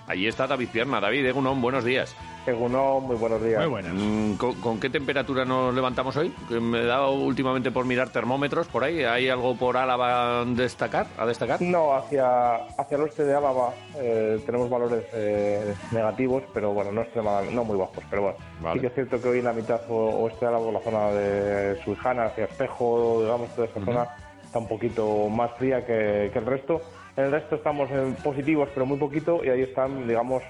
Allí 0.08 0.26
está 0.26 0.48
David 0.48 0.70
Pierna. 0.72 1.00
David 1.00 1.26
Egunon, 1.26 1.62
buenos 1.62 1.84
días. 1.84 2.16
Egunon, 2.46 3.04
muy 3.04 3.16
buenos 3.16 3.42
días. 3.42 3.60
Muy 3.60 3.68
buenas. 3.68 3.92
Mm, 3.94 4.34
¿Con, 4.34 4.54
con 4.60 4.80
qué 4.80 4.88
temperatura 4.88 5.44
nos 5.44 5.74
levantamos 5.74 6.16
hoy? 6.16 6.32
Me 6.48 6.80
he 6.80 6.86
dado 6.86 7.12
últimamente 7.12 7.70
por 7.70 7.84
mirar 7.84 8.08
termómetros 8.08 8.66
por 8.68 8.82
ahí. 8.82 9.04
¿Hay 9.04 9.28
algo 9.28 9.54
por 9.56 9.76
Álava 9.76 10.40
a 10.40 10.44
destacar? 10.46 11.06
¿A 11.18 11.26
destacar? 11.26 11.60
No, 11.60 11.94
hacia, 11.94 12.54
hacia 12.56 12.96
el 12.96 13.02
oeste 13.02 13.24
de 13.24 13.34
Álava 13.34 13.74
eh, 13.98 14.40
tenemos 14.46 14.70
valores 14.70 15.04
eh, 15.12 15.74
negativos, 15.92 16.42
pero 16.54 16.72
bueno, 16.72 16.90
no, 16.92 17.02
extremadamente- 17.02 17.54
no 17.54 17.62
muy 17.64 17.76
bajos. 17.76 18.02
Pero 18.08 18.22
bueno, 18.22 18.38
Vale. 18.62 18.74
sí 18.74 18.80
que 18.80 18.86
es 18.86 18.94
cierto 18.94 19.20
que 19.20 19.28
hoy 19.28 19.38
en 19.40 19.44
la 19.44 19.52
mitad 19.52 19.80
o- 19.90 20.24
oeste 20.24 20.46
de 20.46 20.48
Álava, 20.48 20.72
la 20.72 20.80
zona 20.80 21.06
de 21.10 21.80
Suijana, 21.84 22.24
hacia 22.24 22.44
Espejo, 22.46 23.20
digamos, 23.22 23.48
toda 23.54 23.66
esa 23.68 23.84
zona 23.84 24.08
está 24.44 24.58
un 24.58 24.66
poquito 24.68 25.28
más 25.28 25.50
fría 25.58 25.84
que, 25.84 26.30
que 26.32 26.38
el 26.38 26.46
resto. 26.46 26.80
En 27.16 27.24
el 27.26 27.32
resto 27.32 27.56
estamos 27.56 27.90
en 27.90 28.14
positivos, 28.14 28.68
pero 28.72 28.86
muy 28.86 28.96
poquito, 28.98 29.44
y 29.44 29.50
ahí 29.50 29.60
están, 29.62 30.08
digamos, 30.08 30.42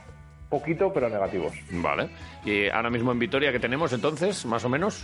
poquito, 0.50 0.92
pero 0.92 1.08
negativos. 1.08 1.52
Vale. 1.70 2.10
Y 2.44 2.68
ahora 2.68 2.90
mismo 2.90 3.12
en 3.12 3.18
Vitoria, 3.18 3.52
¿qué 3.52 3.60
tenemos 3.60 3.92
entonces, 3.94 4.44
más 4.44 4.64
o 4.64 4.68
menos? 4.68 5.02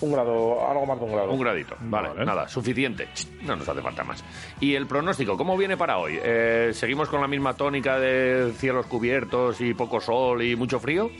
Un 0.00 0.12
grado, 0.12 0.68
algo 0.68 0.84
más 0.84 0.98
de 0.98 1.04
un 1.06 1.12
grado. 1.12 1.32
Un 1.32 1.40
gradito. 1.40 1.74
Vale, 1.80 2.08
Vale. 2.10 2.26
nada, 2.26 2.46
suficiente. 2.48 3.08
No 3.44 3.56
nos 3.56 3.66
hace 3.66 3.80
falta 3.80 4.04
más. 4.04 4.22
¿Y 4.60 4.74
el 4.74 4.86
pronóstico, 4.86 5.38
cómo 5.38 5.56
viene 5.56 5.78
para 5.78 5.96
hoy? 5.96 6.18
Eh, 6.22 6.72
¿Seguimos 6.74 7.08
con 7.08 7.22
la 7.22 7.28
misma 7.28 7.54
tónica 7.54 7.98
de 7.98 8.52
cielos 8.58 8.84
cubiertos 8.86 9.58
y 9.62 9.72
poco 9.72 9.98
sol 10.00 10.42
y 10.42 10.54
mucho 10.54 10.78
frío? 10.78 11.10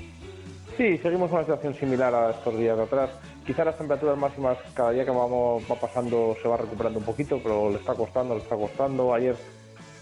Sí, 0.76 0.98
seguimos 0.98 1.32
una 1.32 1.40
situación 1.40 1.72
similar 1.74 2.14
a 2.14 2.30
estos 2.32 2.58
días 2.58 2.76
de 2.76 2.82
atrás. 2.82 3.10
Quizá 3.46 3.64
las 3.64 3.78
temperaturas 3.78 4.18
máximas 4.18 4.58
cada 4.74 4.90
día 4.90 5.06
que 5.06 5.10
vamos, 5.10 5.62
va 5.70 5.76
pasando 5.76 6.36
se 6.42 6.46
va 6.46 6.58
recuperando 6.58 6.98
un 6.98 7.04
poquito, 7.06 7.40
pero 7.42 7.70
le 7.70 7.76
está 7.76 7.94
costando, 7.94 8.34
le 8.34 8.42
está 8.42 8.56
costando. 8.56 9.14
Ayer 9.14 9.36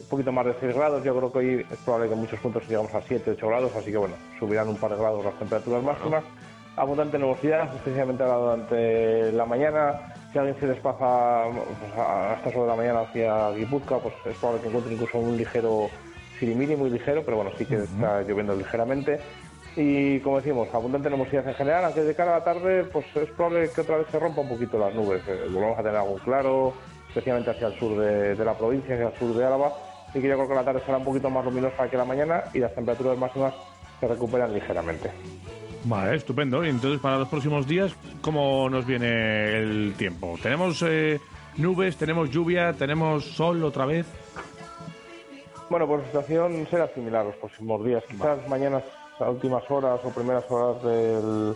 un 0.05 0.11
poquito 0.11 0.33
más 0.33 0.47
de 0.47 0.55
6 0.61 0.75
grados, 0.75 1.03
yo 1.03 1.17
creo 1.17 1.33
que 1.33 1.39
hoy 1.39 1.67
es 1.71 1.79
probable 1.79 2.09
que 2.09 2.15
en 2.15 2.21
muchos 2.21 2.39
puntos 2.41 2.69
llegamos 2.69 2.95
a 2.95 3.01
7, 3.01 3.31
8 3.33 3.49
grados, 3.49 3.75
así 3.75 3.91
que 3.91 3.97
bueno, 3.97 4.15
subirán 4.39 4.69
un 4.69 4.77
par 4.77 4.91
de 4.91 4.99
grados 4.99 5.25
las 5.25 5.39
temperaturas 5.39 5.83
máximas. 5.83 6.25
Abundante 6.77 7.19
nubosidad, 7.19 7.75
especialmente 7.75 8.23
ahora 8.23 8.37
durante 8.37 9.33
la 9.33 9.47
mañana. 9.47 10.13
Si 10.33 10.39
alguien 10.39 10.59
se 10.59 10.67
desplaza 10.67 11.45
pues, 11.53 11.93
a 11.97 12.35
estas 12.37 12.55
horas 12.55 12.63
de 12.63 12.67
la 12.67 12.77
mañana 12.77 13.01
hacia 13.01 13.51
Guipúzcoa, 13.53 14.01
pues 14.01 14.15
es 14.27 14.37
probable 14.37 14.63
que 14.63 14.69
encuentre 14.69 14.95
incluso 14.95 15.19
un 15.19 15.37
ligero 15.37 15.89
sirimiri, 16.39 16.77
muy 16.77 16.91
ligero, 16.91 17.23
pero 17.25 17.37
bueno, 17.39 17.53
sí 17.57 17.65
que 17.65 17.77
está 17.77 18.23
lloviendo 18.23 18.55
ligeramente. 18.57 19.21
Y 19.77 20.21
como 20.21 20.37
decimos, 20.37 20.69
abundante 20.73 21.11
nubosidad 21.11 21.49
en 21.49 21.55
general, 21.55 21.85
aunque 21.85 22.03
de 22.03 22.15
cara 22.15 22.37
a 22.37 22.39
la 22.41 22.45
tarde, 22.45 22.85
pues 22.85 23.07
es 23.17 23.31
probable 23.31 23.71
que 23.71 23.81
otra 23.81 23.99
vez 23.99 24.07
se 24.11 24.19
rompa 24.19 24.41
un 24.41 24.49
poquito 24.49 24.79
las 24.79 24.95
nubes. 24.95 25.23
Eh, 25.27 25.47
volvamos 25.51 25.79
a 25.79 25.83
tener 25.83 25.97
algo 25.97 26.17
claro, 26.17 26.75
especialmente 27.09 27.51
hacia 27.51 27.69
el 27.69 27.79
sur 27.79 27.99
de, 27.99 28.35
de 28.35 28.45
la 28.45 28.55
provincia, 28.55 28.95
hacia 28.95 29.09
el 29.09 29.15
sur 29.17 29.35
de 29.35 29.45
Álava, 29.45 29.73
y 30.15 30.21
que 30.21 30.29
yo 30.29 30.37
creo 30.37 30.49
que 30.49 30.55
la 30.55 30.65
tarde 30.65 30.81
será 30.87 30.99
un 30.99 31.05
poquito 31.05 31.29
más 31.31 31.45
luminosa 31.45 31.89
que 31.89 31.97
la 31.97 32.05
mañana 32.05 32.45
y 32.55 32.59
las 32.61 32.75
temperaturas 32.75 33.19
máximas 33.19 33.55
se 34.01 34.07
recuperan 34.09 34.53
ligeramente. 34.55 35.11
Vale, 35.85 36.17
estupendo. 36.17 36.65
Y 36.65 36.71
entonces, 36.71 37.01
para 37.01 37.19
los 37.19 37.29
próximos 37.29 37.67
días, 37.67 37.95
¿cómo 38.23 38.71
nos 38.71 38.87
viene 38.87 39.59
el 39.59 39.95
tiempo? 39.99 40.37
¿Tenemos 40.43 40.83
eh, 40.87 41.21
nubes, 41.59 41.97
tenemos 41.97 42.31
lluvia, 42.31 42.73
tenemos 42.73 43.25
sol 43.25 43.63
otra 43.65 43.85
vez? 43.85 44.07
Bueno, 45.69 45.87
pues 45.87 46.01
la 46.03 46.07
situación 46.07 46.67
será 46.71 46.89
similar 46.95 47.25
los 47.25 47.35
próximos 47.37 47.85
días. 47.85 48.03
Quizás 48.09 48.47
mañanas 48.49 48.83
a 49.19 49.31
últimas 49.31 49.63
horas 49.71 50.01
o 50.05 50.11
primeras 50.11 50.45
horas 50.51 50.83
del, 50.83 51.55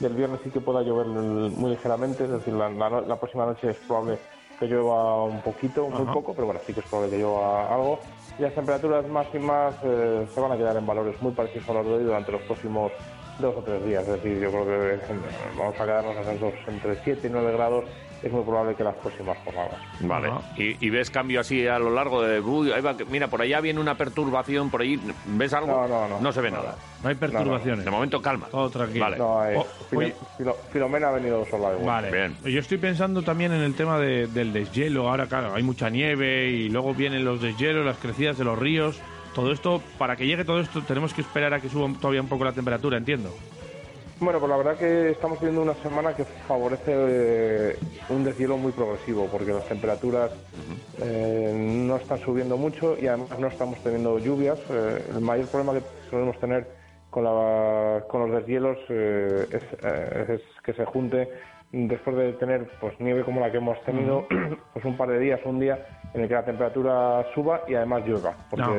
del 0.00 0.14
viernes 0.14 0.40
sí 0.44 0.50
que 0.50 0.60
pueda 0.60 0.82
llover 0.82 1.06
muy 1.06 1.70
ligeramente, 1.70 2.24
es 2.24 2.30
decir, 2.30 2.54
la, 2.54 2.68
la 2.68 2.88
no- 2.90 3.00
la 3.02 3.16
próxima 3.18 3.46
noche 3.46 3.70
es 3.70 3.76
probable 3.86 4.18
que 4.60 4.66
llueva 4.66 5.24
un 5.24 5.40
poquito, 5.40 5.88
muy 5.88 6.02
Ajá. 6.02 6.12
poco, 6.12 6.34
pero 6.34 6.46
bueno, 6.46 6.60
sí 6.66 6.74
que 6.74 6.80
es 6.80 6.86
probable 6.86 7.16
que 7.16 7.22
llueva 7.22 7.74
algo. 7.74 7.98
Y 8.38 8.42
las 8.42 8.54
temperaturas 8.54 9.08
máximas 9.08 9.74
eh, 9.82 10.26
se 10.32 10.40
van 10.40 10.52
a 10.52 10.56
quedar 10.56 10.76
en 10.76 10.86
valores 10.86 11.20
muy 11.22 11.32
parecidos 11.32 11.68
a 11.70 11.72
los 11.74 11.86
de 11.86 11.92
hoy 11.94 12.04
durante 12.04 12.30
los 12.30 12.42
próximos 12.42 12.92
dos 13.38 13.56
o 13.56 13.62
tres 13.62 13.82
días. 13.86 14.06
Es 14.06 14.22
decir, 14.22 14.38
yo 14.38 14.50
creo 14.50 14.66
que 14.66 14.94
eh, 14.96 15.00
vamos 15.56 15.80
a 15.80 15.84
quedarnos 15.84 16.14
en 16.14 16.36
esos 16.36 16.52
entre 16.68 16.94
7 17.02 17.26
y 17.26 17.30
9 17.30 17.52
grados. 17.52 17.84
Es 18.22 18.30
muy 18.30 18.42
probable 18.44 18.74
que 18.74 18.84
las 18.84 18.94
próximas 18.96 19.38
jornadas. 19.44 19.76
Vale. 20.00 20.30
¿Y, 20.56 20.76
y 20.84 20.90
ves 20.90 21.10
cambio 21.10 21.40
así 21.40 21.66
a 21.66 21.78
lo 21.78 21.90
largo 21.90 22.20
de... 22.22 22.40
Uy, 22.40 22.70
ahí 22.70 22.82
va, 22.82 22.94
que- 22.96 23.06
mira, 23.06 23.28
por 23.28 23.40
allá 23.40 23.60
viene 23.62 23.80
una 23.80 23.96
perturbación, 23.96 24.68
por 24.70 24.82
ahí... 24.82 25.00
¿Ves 25.26 25.54
algo? 25.54 25.68
No, 25.68 25.88
no, 25.88 26.06
no. 26.08 26.20
No 26.20 26.30
se 26.32 26.42
ve 26.42 26.50
Nada. 26.50 26.62
nada. 26.64 26.76
No 27.02 27.08
hay 27.08 27.14
perturbaciones. 27.14 27.84
De 27.84 27.90
momento, 27.90 28.20
calma. 28.20 28.46
Todo 28.50 28.68
tranquilo. 28.68 29.04
Vale. 29.06 29.16
No, 29.16 29.40
hay- 29.40 29.56
Oh, 29.56 29.66
Filo- 29.88 29.98
oye. 30.00 30.14
Filo- 30.36 30.56
Filomena 30.70 31.08
ha 31.08 31.12
venido 31.12 31.44
sola 31.46 31.70
igual. 31.70 31.86
Vale. 31.86 32.10
Bien. 32.10 32.36
Yo 32.44 32.60
estoy 32.60 32.76
pensando 32.76 33.22
también 33.22 33.52
en 33.52 33.62
el 33.62 33.74
tema 33.74 33.98
de- 33.98 34.26
del 34.26 34.52
deshielo. 34.52 35.08
Ahora, 35.08 35.26
claro, 35.26 35.54
hay 35.54 35.62
mucha 35.62 35.88
nieve 35.88 36.48
y 36.50 36.68
luego 36.68 36.92
vienen 36.94 37.24
los 37.24 37.40
deshielos, 37.40 37.86
las 37.86 37.96
crecidas 37.96 38.36
de 38.36 38.44
los 38.44 38.58
ríos. 38.58 39.00
Todo 39.34 39.50
esto, 39.52 39.80
para 39.96 40.16
que 40.16 40.26
llegue 40.26 40.44
todo 40.44 40.60
esto, 40.60 40.82
tenemos 40.82 41.14
que 41.14 41.22
esperar 41.22 41.54
a 41.54 41.60
que 41.60 41.68
suba 41.70 41.88
todavía 41.98 42.20
un 42.20 42.28
poco 42.28 42.44
la 42.44 42.52
temperatura, 42.52 42.98
entiendo. 42.98 43.32
Bueno, 44.20 44.38
pues 44.38 44.50
la 44.50 44.56
verdad 44.58 44.78
que 44.78 45.10
estamos 45.12 45.40
viviendo 45.40 45.62
una 45.62 45.74
semana 45.82 46.14
que 46.14 46.24
favorece 46.46 46.92
eh, 46.94 47.78
un 48.08 48.24
deshielo 48.24 48.58
muy 48.58 48.72
progresivo, 48.72 49.30
porque 49.30 49.52
las 49.52 49.66
temperaturas 49.66 50.30
eh, 50.98 51.52
no 51.54 51.96
están 51.96 52.20
subiendo 52.20 52.56
mucho 52.56 52.98
y 52.98 53.06
además 53.08 53.38
no 53.38 53.48
estamos 53.48 53.82
teniendo 53.82 54.18
lluvias. 54.18 54.58
Eh, 54.68 55.06
el 55.10 55.20
mayor 55.20 55.50
problema 55.50 55.74
que 55.80 55.86
solemos 56.10 56.38
tener 56.40 56.68
con, 57.10 57.24
la- 57.24 58.04
con 58.08 58.30
los 58.30 58.40
deshielos 58.40 58.78
eh, 58.90 59.46
es, 59.50 59.62
eh, 59.82 60.26
es 60.34 60.42
que 60.64 60.74
se 60.74 60.84
junte 60.86 61.28
después 61.72 62.16
de 62.16 62.34
tener 62.34 62.76
pues 62.78 62.94
nieve 63.00 63.24
como 63.24 63.40
la 63.40 63.50
que 63.50 63.58
hemos 63.58 63.82
tenido, 63.84 64.26
pues 64.72 64.84
un 64.84 64.96
par 64.96 65.08
de 65.08 65.18
días, 65.18 65.40
un 65.44 65.60
día 65.60 65.78
en 66.12 66.22
el 66.22 66.28
que 66.28 66.34
la 66.34 66.44
temperatura 66.44 67.24
suba 67.34 67.62
y 67.68 67.74
además 67.74 68.04
llueva, 68.06 68.36
porque 68.50 68.70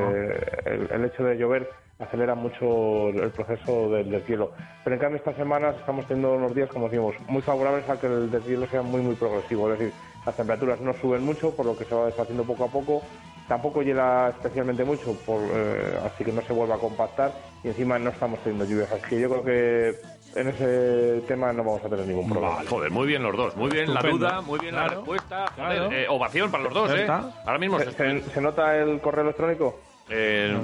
el, 0.66 0.88
el 0.92 1.04
hecho 1.06 1.24
de 1.24 1.36
llover 1.36 1.68
acelera 2.02 2.34
mucho 2.34 3.08
el 3.08 3.30
proceso 3.30 3.90
del 3.90 4.10
deshielo. 4.10 4.52
Pero 4.84 4.94
en 4.96 5.00
cambio 5.00 5.18
estas 5.18 5.36
semanas 5.36 5.76
estamos 5.78 6.06
teniendo 6.06 6.32
unos 6.34 6.54
días, 6.54 6.68
como 6.70 6.86
decimos, 6.88 7.14
muy 7.28 7.42
favorables 7.42 7.88
a 7.88 7.98
que 7.98 8.06
el 8.06 8.30
deshielo 8.30 8.66
sea 8.66 8.82
muy 8.82 9.00
muy 9.00 9.14
progresivo, 9.14 9.72
es 9.72 9.78
decir, 9.78 9.94
las 10.26 10.36
temperaturas 10.36 10.80
no 10.80 10.92
suben 10.94 11.24
mucho, 11.24 11.50
por 11.54 11.66
lo 11.66 11.76
que 11.76 11.84
se 11.84 11.94
va 11.94 12.06
deshaciendo 12.06 12.44
poco 12.44 12.64
a 12.64 12.68
poco, 12.68 13.02
tampoco 13.48 13.82
hiela 13.82 14.30
especialmente 14.36 14.84
mucho, 14.84 15.14
por, 15.26 15.40
eh, 15.52 15.98
así 16.04 16.24
que 16.24 16.32
no 16.32 16.42
se 16.42 16.52
vuelve 16.52 16.74
a 16.74 16.78
compactar 16.78 17.32
y 17.64 17.68
encima 17.68 17.98
no 17.98 18.10
estamos 18.10 18.38
teniendo 18.40 18.64
lluvias, 18.64 18.90
así 18.92 19.02
que 19.08 19.20
yo 19.20 19.28
creo 19.28 19.44
que 19.44 19.96
en 20.34 20.48
ese 20.48 21.22
tema 21.28 21.52
no 21.52 21.62
vamos 21.62 21.84
a 21.84 21.88
tener 21.90 22.06
ningún 22.06 22.28
problema. 22.30 22.56
Vale, 22.56 22.68
joder, 22.68 22.90
muy 22.90 23.06
bien 23.06 23.22
los 23.22 23.36
dos. 23.36 23.54
Muy 23.56 23.68
bien 23.70 23.92
la 23.92 24.00
Estupendo. 24.00 24.26
duda, 24.26 24.40
muy 24.40 24.58
bien 24.60 24.74
la 24.74 24.82
Claro. 24.84 24.96
respuesta. 25.00 25.44
Joder, 25.56 25.76
Claro. 25.78 25.92
eh, 25.92 26.06
ovación 26.08 26.50
para 26.50 26.64
los 26.64 26.72
dos, 26.72 26.90
¿eh? 26.94 27.06
Ahora 27.06 27.58
mismo 27.58 27.78
¿Se, 27.78 27.92
se- 27.92 28.20
se- 28.22 28.30
se 28.30 28.40
nota 28.40 28.74
el 28.78 28.98
correo 29.00 29.24
electrónico? 29.24 29.78
Eh, 30.12 30.58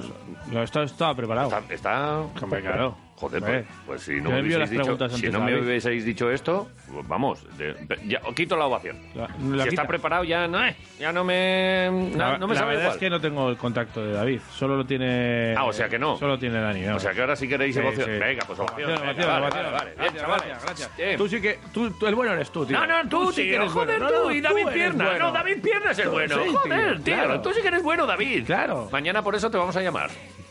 No, 0.52 0.62
está, 0.62 0.82
estaba 0.82 1.14
preparado. 1.14 1.48
está, 1.48 1.74
está- 1.74 2.20
Hombre, 2.42 2.61
claro. 2.62 2.96
Joder, 3.18 3.40
pues, 3.40 3.66
pues 3.85 4.02
si 4.02 4.20
no, 4.20 4.31
me 4.31 4.42
hubieseis 4.42 4.70
dicho, 4.70 5.09
si 5.09 5.28
no 5.28 5.40
me 5.40 5.59
hubieseis 5.61 6.04
dicho 6.04 6.31
esto, 6.31 6.68
pues 6.92 7.09
vamos, 7.09 7.44
de- 7.59 7.74
ya, 8.07 8.20
quito 8.35 8.57
la 8.57 8.66
ovación. 8.66 8.96
La- 9.14 9.22
la 9.22 9.64
si 9.64 9.70
quita. 9.70 9.83
está 9.83 9.87
preparado 9.88 10.22
ya 10.22 10.46
no, 10.46 10.64
eh, 10.64 10.76
ya 11.00 11.12
no 11.12 11.24
me, 11.24 11.88
no, 11.90 12.16
La, 12.16 12.38
no 12.38 12.46
me 12.46 12.54
la 12.54 12.61
sabe 12.61 12.70
verdad 12.76 12.83
igual. 12.85 12.96
es 12.96 13.00
que 13.00 13.11
no 13.11 13.20
tengo 13.20 13.50
el 13.50 13.57
contacto 13.57 14.04
de 14.04 14.12
David, 14.12 14.40
solo 14.52 14.76
lo 14.76 14.87
tiene. 14.87 15.54
Ah, 15.57 15.64
o 15.64 15.72
sea 15.72 15.88
que 15.88 15.98
no. 15.98 16.16
Solo 16.16 16.38
tiene 16.38 16.61
Dani. 16.61 16.83
¿no? 16.83 16.96
O 16.96 17.00
sea 17.00 17.12
que 17.12 17.20
ahora 17.20 17.35
sí 17.35 17.48
queréis 17.48 17.74
Sí. 17.74 17.81
Venga, 17.81 18.44
pues 18.46 18.59
ovación. 18.61 18.90
Ovación, 18.90 19.07
venga, 19.09 19.11
ovación, 19.11 19.26
vale, 19.26 19.40
ovación. 19.46 19.64
vale, 19.64 19.70
vale. 19.72 19.90
Bien, 19.98 20.14
Gracias, 20.14 20.62
gracias, 20.62 20.62
gracias. 20.96 21.16
Tú 21.16 21.28
sí 21.28 21.40
que. 21.40 21.59
Tú, 21.72 21.90
tú- 21.90 22.07
el 22.07 22.14
bueno 22.14 22.33
eres 22.35 22.50
tú, 22.52 22.64
tío. 22.66 22.78
No, 22.78 22.87
no, 22.87 23.09
tú, 23.09 23.33
sí 23.33 23.42
que 23.42 23.48
tío, 23.50 23.61
eres 23.62 23.72
joder, 23.72 24.00
bueno. 24.00 24.22
tú, 24.22 24.31
y 24.31 24.40
David 24.40 24.66
Pierna. 24.72 25.18
No, 25.18 25.33
David 25.33 25.61
Pierna 25.62 25.90
es 25.90 25.98
el 25.98 26.09
bueno. 26.09 26.37
joder, 26.52 27.00
tío, 27.02 27.40
tú 27.40 27.52
sí 27.52 27.62
que 27.62 27.68
eres 27.68 27.83
bueno, 27.83 28.07
David. 28.07 28.44
Claro. 28.46 28.88
Mañana 28.92 29.22
por 29.22 29.35
eso 29.35 29.50
te 29.50 29.57
vamos 29.59 29.76
a 29.76 29.83
llamar. 29.83 30.11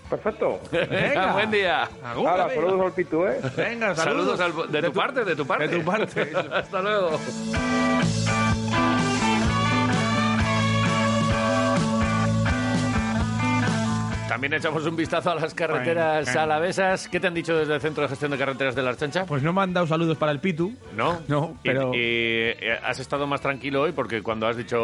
Perfecto. 0.10 0.60
Venga. 0.72 1.34
Buen 1.34 1.52
día. 1.52 1.90
Ahora, 2.04 2.48
saludos 2.50 2.82
al 2.86 2.92
Pitu, 2.94 3.26
¿eh? 3.26 3.40
Venga, 3.56 3.96
Saludos, 3.96 4.38
saludos. 4.38 4.66
al- 4.68 4.72
de, 4.72 4.82
tu, 4.84 4.94
parte, 4.94 5.26
de 5.26 5.36
tu 5.36 5.46
parte. 5.46 5.68
De 5.68 5.80
tu 5.80 5.86
parte. 5.86 6.32
Hasta 6.54 6.82
luego. 6.82 7.20
También 14.38 14.54
echamos 14.54 14.86
un 14.86 14.96
vistazo 14.96 15.32
a 15.32 15.36
las 15.36 15.52
carreteras 15.56 16.36
alavesas. 16.36 17.08
¿Qué 17.08 17.20
te 17.20 17.26
han 17.26 17.34
dicho 17.34 17.58
desde 17.58 17.74
el 17.74 17.82
Centro 17.82 18.04
de 18.04 18.10
Gestión 18.10 18.30
de 18.30 18.38
Carreteras 18.38 18.76
de 18.76 18.84
la 18.84 18.92
Archancha? 18.92 19.26
Pues 19.26 19.42
no 19.42 19.52
me 19.52 19.62
han 19.64 19.74
dado 19.74 19.88
saludos 19.88 20.16
para 20.16 20.32
el 20.32 20.40
Pitu. 20.40 20.74
No, 20.96 21.22
No, 21.28 21.58
pero- 21.64 21.92
Y, 21.96 21.98
eh, 21.98 22.78
has 22.86 23.00
estado 23.00 23.26
más 23.26 23.42
tranquilo 23.42 23.82
hoy 23.82 23.94
porque 23.94 24.22
cuando 24.22 24.46
has 24.46 24.56
dicho 24.56 24.80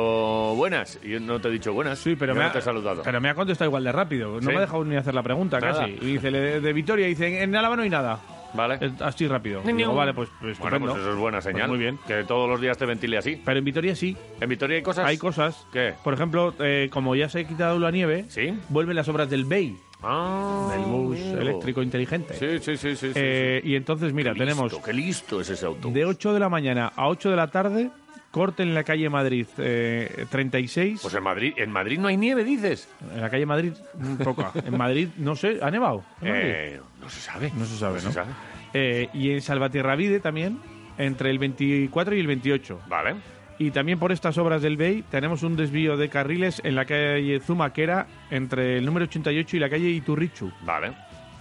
buenas, 0.55 0.99
yo 1.03 1.19
no 1.19 1.39
te 1.39 1.49
he 1.49 1.51
dicho 1.51 1.71
buenas, 1.71 1.99
Sí, 1.99 2.15
pero 2.15 2.33
yo 2.33 2.37
me, 2.39 2.45
no 2.45 2.49
ha, 2.49 2.51
te 2.51 2.57
he 2.57 2.61
saludado. 2.63 3.03
pero 3.03 3.21
me 3.21 3.29
ha 3.29 3.35
contestado 3.35 3.69
igual 3.69 3.83
de 3.83 3.91
rápido. 3.91 4.31
No 4.35 4.39
¿Sí? 4.41 4.47
me 4.47 4.57
ha 4.57 4.61
dejado 4.61 4.83
ni 4.85 4.95
hacer 4.95 5.13
la 5.13 5.21
pregunta 5.21 5.59
Nada. 5.59 5.81
casi. 5.81 5.91
Y 6.01 6.13
dice, 6.13 6.31
le- 6.31 6.59
de 6.59 6.73
Vitoria, 6.73 7.05
dice, 7.05 7.43
en 7.43 7.55
Álava 7.55 7.75
no 7.75 7.83
hay 7.83 7.91
nada. 7.91 8.19
Vale. 8.53 8.77
Es 8.81 8.91
Así 9.01 9.27
rápido. 9.27 9.61
Digo, 9.61 9.93
vale, 9.95 10.13
pues, 10.13 10.29
pues 10.39 10.57
Bueno, 10.59 10.75
estupendo. 10.77 10.93
pues 10.93 11.01
eso 11.03 11.11
es 11.13 11.17
buena 11.19 11.37
Pues 11.39 11.45
señal. 11.53 11.69
muy 11.69 11.77
bien. 11.79 11.99
Que 12.07 12.23
todos 12.23 12.49
los 12.49 12.61
días 12.61 12.77
te 12.77 12.85
ventile 12.85 13.17
así. 13.17 13.41
Pero 13.43 13.59
en 13.59 13.65
Vitoria 13.65 13.95
sí. 13.95 14.15
¿En 14.39 14.49
Vitoria 14.49 14.77
hay 14.77 14.83
cosas? 14.83 15.05
Hay 15.05 15.17
cosas. 15.17 15.65
¿Qué? 15.73 15.93
Por 16.03 16.13
ejemplo, 16.13 16.53
eh, 16.59 16.89
como 16.91 17.15
ya 17.15 17.29
se 17.29 17.39
ha 17.39 17.43
quitado 17.47 17.79
la 17.79 17.91
nieve, 17.91 18.25
¿Sí? 18.29 18.53
vuelven 18.69 18.95
las 18.95 19.07
obras 19.07 19.29
del 19.29 19.45
BEI, 19.45 19.77
Ah, 20.05 20.69
del 20.71 20.81
bus 20.81 21.17
amigo. 21.17 21.39
eléctrico 21.41 21.81
inteligente. 21.81 22.33
Sí, 22.35 22.59
sí, 22.59 22.77
sí, 22.77 22.95
sí. 22.95 23.07
sí, 23.07 23.11
Eh, 23.15 23.61
Y 23.63 23.75
entonces, 23.75 24.11
mira, 24.13 24.33
Qué 24.33 24.39
tenemos 24.39 24.71
listo, 24.71 24.85
qué 24.85 24.93
listo 24.93 25.41
es 25.41 25.49
ese 25.49 25.65
auto. 25.65 25.89
de 25.89 26.05
8 26.05 26.33
de 26.33 26.39
la 26.41 26.49
mañana 26.49 26.91
a 26.95 27.07
8 27.07 27.29
de 27.29 27.35
la 27.37 27.47
tarde, 27.47 27.89
corte 28.33 28.63
en 28.63 28.73
la 28.73 28.83
calle 28.83 29.09
Madrid 29.11 29.45
eh, 29.59 30.25
36. 30.29 30.99
Pues 31.03 31.13
en 31.13 31.21
Madrid, 31.23 31.53
en 31.55 31.69
Madrid 31.71 31.99
no 31.99 32.07
hay 32.07 32.17
nieve, 32.17 32.43
dices. 32.43 32.89
en 33.13 33.21
la 33.21 33.29
calle 33.29 33.45
Madrid, 33.45 33.73
poca. 34.23 34.51
en 34.65 34.75
Madrid, 34.75 35.09
no 35.17 35.35
sé, 35.35 35.59
¿ha 35.61 35.69
nevado? 35.69 36.03
Eh, 36.23 36.79
no 36.99 37.09
se 37.09 37.21
sabe. 37.21 37.51
No 37.55 37.63
se 37.65 37.77
sabe, 37.77 37.99
se 37.99 38.07
¿no? 38.07 38.11
sabe. 38.11 38.31
Eh, 38.73 39.07
y 39.13 39.29
en 39.31 39.41
Salvatierravide 39.41 40.19
también, 40.19 40.57
entre 40.97 41.29
el 41.29 41.37
24 41.37 42.15
y 42.15 42.19
el 42.19 42.25
28. 42.27 42.81
Vale. 42.89 43.15
Y 43.59 43.69
también 43.69 43.99
por 43.99 44.11
estas 44.11 44.35
obras 44.39 44.63
del 44.63 44.77
BEI 44.77 45.03
tenemos 45.11 45.43
un 45.43 45.55
desvío 45.55 45.95
de 45.95 46.09
carriles 46.09 46.59
en 46.65 46.73
la 46.75 46.85
calle 46.85 47.39
Zumaquera 47.39 48.07
entre 48.31 48.79
el 48.79 48.85
número 48.85 49.05
88 49.05 49.57
y 49.57 49.59
la 49.59 49.69
calle 49.69 49.89
Iturrichu. 49.89 50.51
Vale. 50.65 50.91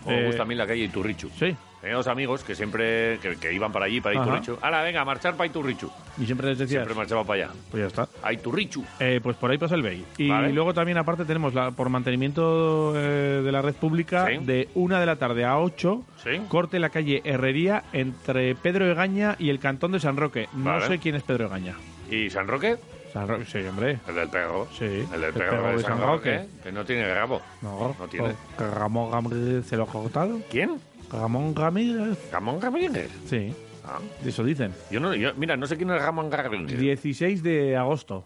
Me 0.07 0.21
Eh, 0.21 0.27
gusta 0.27 0.43
a 0.43 0.45
mí 0.45 0.55
la 0.55 0.67
calle 0.67 0.85
Iturrichu. 0.85 1.31
Sí. 1.39 1.57
Tenía 1.83 1.97
dos 1.97 2.07
amigos 2.07 2.45
que 2.45 2.55
siempre 2.55 3.19
que, 3.21 3.37
que 3.37 3.53
iban 3.53 3.73
para 3.73 3.85
allí, 3.87 4.01
para 4.01 4.15
Ajá. 4.19 4.25
Iturrichu. 4.39 4.57
Hala, 4.63 4.83
venga, 4.83 5.05
marchar 5.05 5.35
para 5.37 5.49
Iturrichu. 5.49 5.91
Y 6.17 6.25
siempre 6.27 6.47
les 6.51 6.59
decías, 6.59 6.83
Siempre 6.85 6.95
marchaba 6.95 7.25
para 7.25 7.45
allá. 7.47 7.53
pues 7.73 7.81
ya 7.83 7.87
está. 7.89 8.09
A 8.23 8.33
Iturrichu. 8.33 8.85
Eh, 9.01 9.19
pues 9.23 9.37
por 9.37 9.51
ahí 9.51 9.59
pasa 9.59 9.75
el 9.75 9.83
BEI. 9.83 10.05
Y 10.17 10.29
Vale. 10.29 10.53
luego 10.53 10.73
también 10.73 10.97
aparte 10.99 11.25
tenemos 11.25 11.53
la, 11.55 11.73
por 11.73 11.89
mantenimiento 11.89 12.93
eh, 12.97 13.43
de 13.45 13.53
la 13.53 13.61
red 13.63 13.75
pública 13.75 14.27
Sí. 14.29 14.39
de 14.45 14.69
una 14.77 15.01
de 15.01 15.07
la 15.07 15.17
tarde 15.17 15.45
a 15.45 15.59
8, 15.59 16.03
Sí. 16.23 16.31
corte 16.49 16.79
la 16.79 16.91
calle 16.91 17.21
Herrería 17.25 17.83
entre 17.93 18.55
Pedro 18.55 18.89
Egaña 18.91 19.35
y 19.41 19.51
el 19.51 19.59
cantón 19.59 19.91
de 19.93 19.99
San 19.99 20.17
Roque. 20.17 20.49
No 20.55 20.71
Vale. 20.71 20.87
sé 20.87 20.99
quién 21.01 21.17
es 21.17 21.25
Pedro 21.25 21.47
Egaña. 21.47 21.75
¿Y 22.09 22.31
San 22.31 22.47
Roque? 22.47 22.77
San 23.13 23.29
Roque, 23.29 23.45
sí, 23.45 23.59
hombre. 23.67 23.99
El 24.09 24.15
del 24.15 24.29
pego. 24.31 24.69
Sí. 24.73 24.85
El 24.85 25.21
del 25.21 25.33
pego 25.35 25.63
de 25.69 25.77
de 25.77 25.83
San 25.83 26.01
Roque. 26.01 26.37
Roque. 26.39 26.49
Que 26.63 26.73
no 26.73 26.85
tiene 26.85 27.13
rabo. 27.13 27.43
No, 27.61 27.95
No 27.99 28.07
tiene. 28.09 28.33
¿Que 28.57 28.67
Ramón 28.71 29.11
Gamriz 29.11 29.67
se 29.67 29.77
lo 29.77 29.83
ha 29.83 29.87
cortado? 29.87 30.39
¿Quién? 30.51 30.81
Ramón 31.13 31.55
Ramírez. 31.55 32.19
Ramón 32.33 32.61
Ramírez. 32.61 33.11
Sí, 33.27 33.53
Ah, 33.85 33.99
eso 34.25 34.45
dicen. 34.45 34.73
yo 34.91 35.01
no, 35.01 35.15
yo- 35.15 35.35
mira, 35.37 35.57
no 35.57 35.67
sé 35.67 35.77
quién 35.77 35.91
es 35.91 36.01
Ramón 36.01 36.31
Ramírez. 36.31 36.79
16 36.79 37.43
de 37.43 37.77
agosto, 37.77 38.25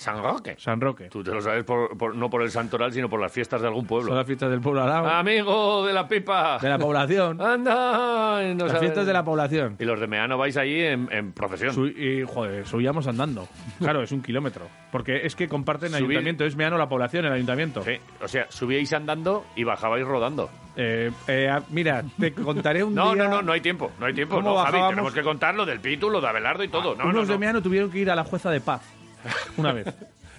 San 0.00 0.22
Roque. 0.22 0.54
San 0.58 0.80
Roque. 0.80 1.08
Tú 1.10 1.22
te 1.22 1.30
lo 1.30 1.42
sabes 1.42 1.62
por- 1.64 1.94
por- 1.98 2.16
no 2.16 2.30
por 2.30 2.40
el 2.42 2.50
santoral, 2.50 2.90
sino 2.90 3.10
por 3.10 3.20
las 3.20 3.30
fiestas 3.30 3.60
de 3.60 3.66
algún 3.66 3.82
Son 3.82 3.88
pueblo. 3.88 4.14
las 4.14 4.26
fiestas 4.26 4.48
del 4.50 4.60
pueblo 4.60 4.82
al 4.82 4.88
lado, 4.88 5.08
Amigo 5.10 5.84
de 5.84 5.92
la 5.92 6.08
pipa. 6.08 6.58
de 6.58 6.68
la 6.70 6.78
población. 6.78 7.38
Anda. 7.40 8.40
y 8.50 8.54
no 8.54 8.64
las 8.64 8.72
sabes- 8.72 8.80
fiestas 8.80 9.06
de 9.06 9.12
la 9.12 9.22
población. 9.24 9.76
Y 9.78 9.84
los 9.84 10.00
de 10.00 10.06
Meano 10.06 10.38
vais 10.38 10.56
allí 10.56 10.80
en, 10.82 11.08
en 11.12 11.32
procesión. 11.32 11.74
Su- 11.74 11.86
y, 11.88 12.24
joder, 12.26 12.66
subíamos 12.66 13.06
andando. 13.06 13.46
Claro, 13.78 14.02
es 14.02 14.10
un 14.12 14.22
kilómetro. 14.22 14.66
Porque 14.90 15.26
es 15.26 15.36
que 15.36 15.48
comparten 15.48 15.90
Subir- 15.92 15.96
ayuntamiento. 15.96 16.44
Es 16.46 16.56
meano 16.56 16.78
la 16.78 16.88
población, 16.88 17.26
el 17.26 17.32
ayuntamiento. 17.32 17.82
Sí, 17.82 17.92
O 18.22 18.28
sea, 18.28 18.46
subíais 18.50 18.92
andando 18.94 19.44
y 19.54 19.64
bajabais 19.64 20.06
rodando. 20.06 20.48
Eh, 20.76 21.10
eh, 21.28 21.48
ah, 21.50 21.62
mira, 21.70 22.02
te 22.18 22.32
contaré 22.32 22.82
un 22.82 22.94
No, 22.94 23.12
día... 23.14 23.24
no, 23.24 23.28
no, 23.30 23.42
no 23.42 23.52
hay 23.52 23.60
tiempo. 23.60 23.90
No 24.00 24.06
hay 24.06 24.14
tiempo. 24.14 24.36
¿Cómo 24.36 24.48
No, 24.50 24.56
Javi, 24.56 24.64
bajábamos? 24.72 24.90
tenemos 24.92 25.12
que 25.14 25.22
contar 25.22 25.54
lo 25.54 25.66
del 25.66 25.80
Pitu, 25.80 26.08
lo 26.08 26.20
de 26.20 26.28
Abelardo 26.28 26.64
y 26.64 26.68
todo. 26.68 26.94
No, 26.94 27.04
no, 27.04 27.10
Unos 27.10 27.26
no. 27.28 27.32
de 27.34 27.38
meano 27.38 27.60
tuvieron 27.60 27.90
que 27.90 27.98
ir 27.98 28.10
a 28.10 28.14
la 28.14 28.24
jueza 28.24 28.50
de 28.50 28.60
paz. 28.60 28.80
Una 29.56 29.72
vez. 29.72 29.86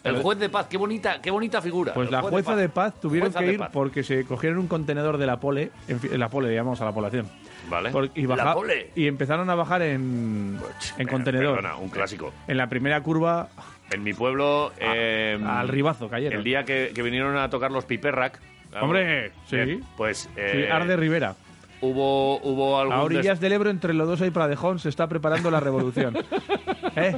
El 0.03 0.17
juez 0.23 0.39
de 0.39 0.49
paz, 0.49 0.65
qué 0.67 0.77
bonita, 0.77 1.21
qué 1.21 1.29
bonita 1.29 1.61
figura. 1.61 1.93
Pues 1.93 2.07
El 2.07 2.11
la 2.11 2.21
juez 2.21 2.31
jueza 2.31 2.55
de 2.55 2.69
paz 2.69 2.99
tuvieron 2.99 3.31
que 3.31 3.45
ir 3.53 3.59
paz. 3.59 3.69
porque 3.71 4.01
se 4.03 4.25
cogieron 4.25 4.57
un 4.57 4.67
contenedor 4.67 5.19
de 5.19 5.27
la 5.27 5.39
pole, 5.39 5.69
en, 5.87 5.99
en 6.11 6.19
la 6.19 6.27
pole 6.27 6.51
llamamos 6.55 6.81
a 6.81 6.85
la 6.85 6.91
población, 6.91 7.27
Vale. 7.69 7.91
Por- 7.91 8.09
y, 8.15 8.23
La 8.25 8.35
baja- 8.35 8.53
pole. 8.55 8.89
y 8.95 9.05
empezaron 9.05 9.47
a 9.51 9.53
bajar 9.55 9.83
en, 9.83 10.57
en 10.97 11.07
Eh, 11.07 11.09
contenedor. 11.11 11.55
Perdona, 11.57 11.75
un 11.75 11.89
clásico. 11.89 12.33
En 12.47 12.57
la 12.57 12.67
primera 12.67 13.01
curva 13.03 13.49
En 13.91 14.01
mi 14.03 14.13
pueblo. 14.15 14.71
eh, 14.79 15.39
al 15.47 15.67
ribazo 15.67 16.09
cayeron. 16.09 16.39
El 16.39 16.43
día 16.43 16.65
que, 16.65 16.91
que 16.95 17.03
vinieron 17.03 17.37
a 17.37 17.51
tocar 17.51 17.71
los 17.71 17.85
Piperrac. 17.85 18.39
Hombre, 18.81 19.31
sí. 19.47 19.57
Bien, 19.57 19.83
Pues. 19.97 20.21
Sí, 20.21 20.29
eh, 20.37 20.69
Arde 20.71 20.95
Rivera. 20.97 21.35
Hubo, 21.81 22.37
hubo 22.41 22.79
algún. 22.79 22.95
A 22.95 23.01
orillas 23.01 23.39
del 23.39 23.53
Ebro, 23.53 23.69
entre 23.69 23.93
Lodosá 23.93 24.25
y 24.27 24.31
Pradejón, 24.31 24.79
se 24.79 24.89
está 24.89 25.07
preparando 25.07 25.49
la 25.49 25.59
revolución. 25.59 26.15
¿Eh? 26.95 27.13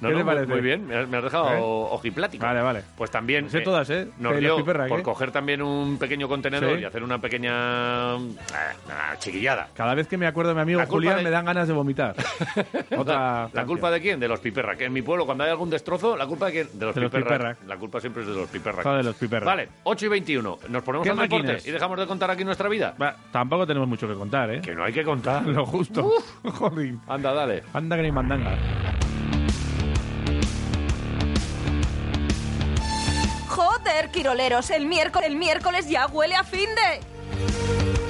No, 0.00 0.08
¿Qué 0.08 0.14
no, 0.14 0.18
te 0.20 0.24
muy- 0.24 0.24
parece? 0.24 0.46
Muy 0.46 0.60
bien, 0.60 0.86
me 0.86 0.96
has, 0.96 1.22
dejado 1.22 1.50
¿Eh? 1.52 1.58
ojiplático. 1.60 2.44
Vale, 2.44 2.62
vale. 2.62 2.82
Pues 2.96 3.10
también. 3.10 3.48
Sé 3.50 3.60
todas, 3.60 3.88
¿eh? 3.90 4.08
Nos 4.18 4.32
De 4.34 4.40
dio 4.40 4.58
los 4.58 4.62
por 4.62 5.00
¿eh? 5.00 5.02
coger 5.02 5.30
también 5.30 5.60
un 5.62 5.98
pequeño 5.98 6.28
contenedor 6.28 6.76
Sí. 6.76 6.82
y 6.82 6.84
hacer 6.84 7.02
una 7.02 7.20
pequeña. 7.20 8.16
eh, 8.16 8.18
chiquillada. 9.18 9.68
Cada 9.74 9.94
vez 9.94 10.08
que 10.08 10.16
me 10.16 10.26
acuerdo 10.26 10.50
de 10.50 10.54
mi 10.56 10.62
amigo 10.62 10.80
Julián 10.86 11.18
de- 11.18 11.24
me 11.24 11.30
dan 11.30 11.44
ganas 11.44 11.68
de 11.68 11.74
vomitar. 11.74 12.16
Otra 12.96 13.48
¿La 13.52 13.64
culpa 13.66 13.90
de 13.90 14.00
quién? 14.00 14.18
De 14.18 14.28
los 14.28 14.40
Piperrac. 14.40 14.80
En 14.80 14.92
mi 14.92 15.02
pueblo, 15.02 15.26
cuando 15.26 15.44
hay 15.44 15.50
algún 15.50 15.70
destrozo, 15.70 16.16
¿la 16.16 16.26
culpa 16.26 16.46
de 16.46 16.52
quién? 16.52 16.68
De 16.78 16.86
los, 16.86 16.94
De 16.94 17.00
los. 17.02 17.12
La 17.66 17.76
culpa 17.76 18.00
siempre 18.00 18.22
es 18.22 18.28
de 18.28 18.34
los 18.34 18.48
Piperrac. 18.48 18.82
Joder, 18.82 19.04
los 19.04 19.14
Piperrac. 19.16 19.46
Vale, 19.46 19.68
8 19.84 20.06
y 20.06 20.08
21. 20.08 20.58
Nos 20.68 20.82
ponemos 20.82 21.04
¿Qué 21.04 21.10
al 21.10 21.18
deporte 21.18 21.58
y 21.64 21.70
dejamos 21.70 21.98
de 21.98 22.06
contar 22.06 22.30
aquí 22.30 22.44
nuestra 22.44 22.68
vida. 22.68 22.94
Tampoco 23.30 23.66
tenemos 23.66 23.88
mucho 23.88 24.07
que 24.08 24.14
contar, 24.14 24.50
¿eh? 24.50 24.60
Que 24.60 24.74
no 24.74 24.84
hay 24.84 24.92
que 24.92 25.04
contar. 25.04 25.42
Lo 25.46 25.66
justo. 25.66 26.10
Joder. 26.42 26.94
Anda, 27.06 27.32
dale. 27.32 27.62
Anda 27.72 27.96
que 27.96 28.02
ni 28.02 28.12
mandanga. 28.12 28.56
Joder, 33.48 34.10
Quiroleros, 34.10 34.70
el 34.70 34.86
miércoles, 34.86 35.28
el 35.28 35.36
miércoles 35.36 35.88
ya 35.88 36.06
huele 36.06 36.34
a 36.34 36.44
fin 36.44 36.68
de... 36.74 38.07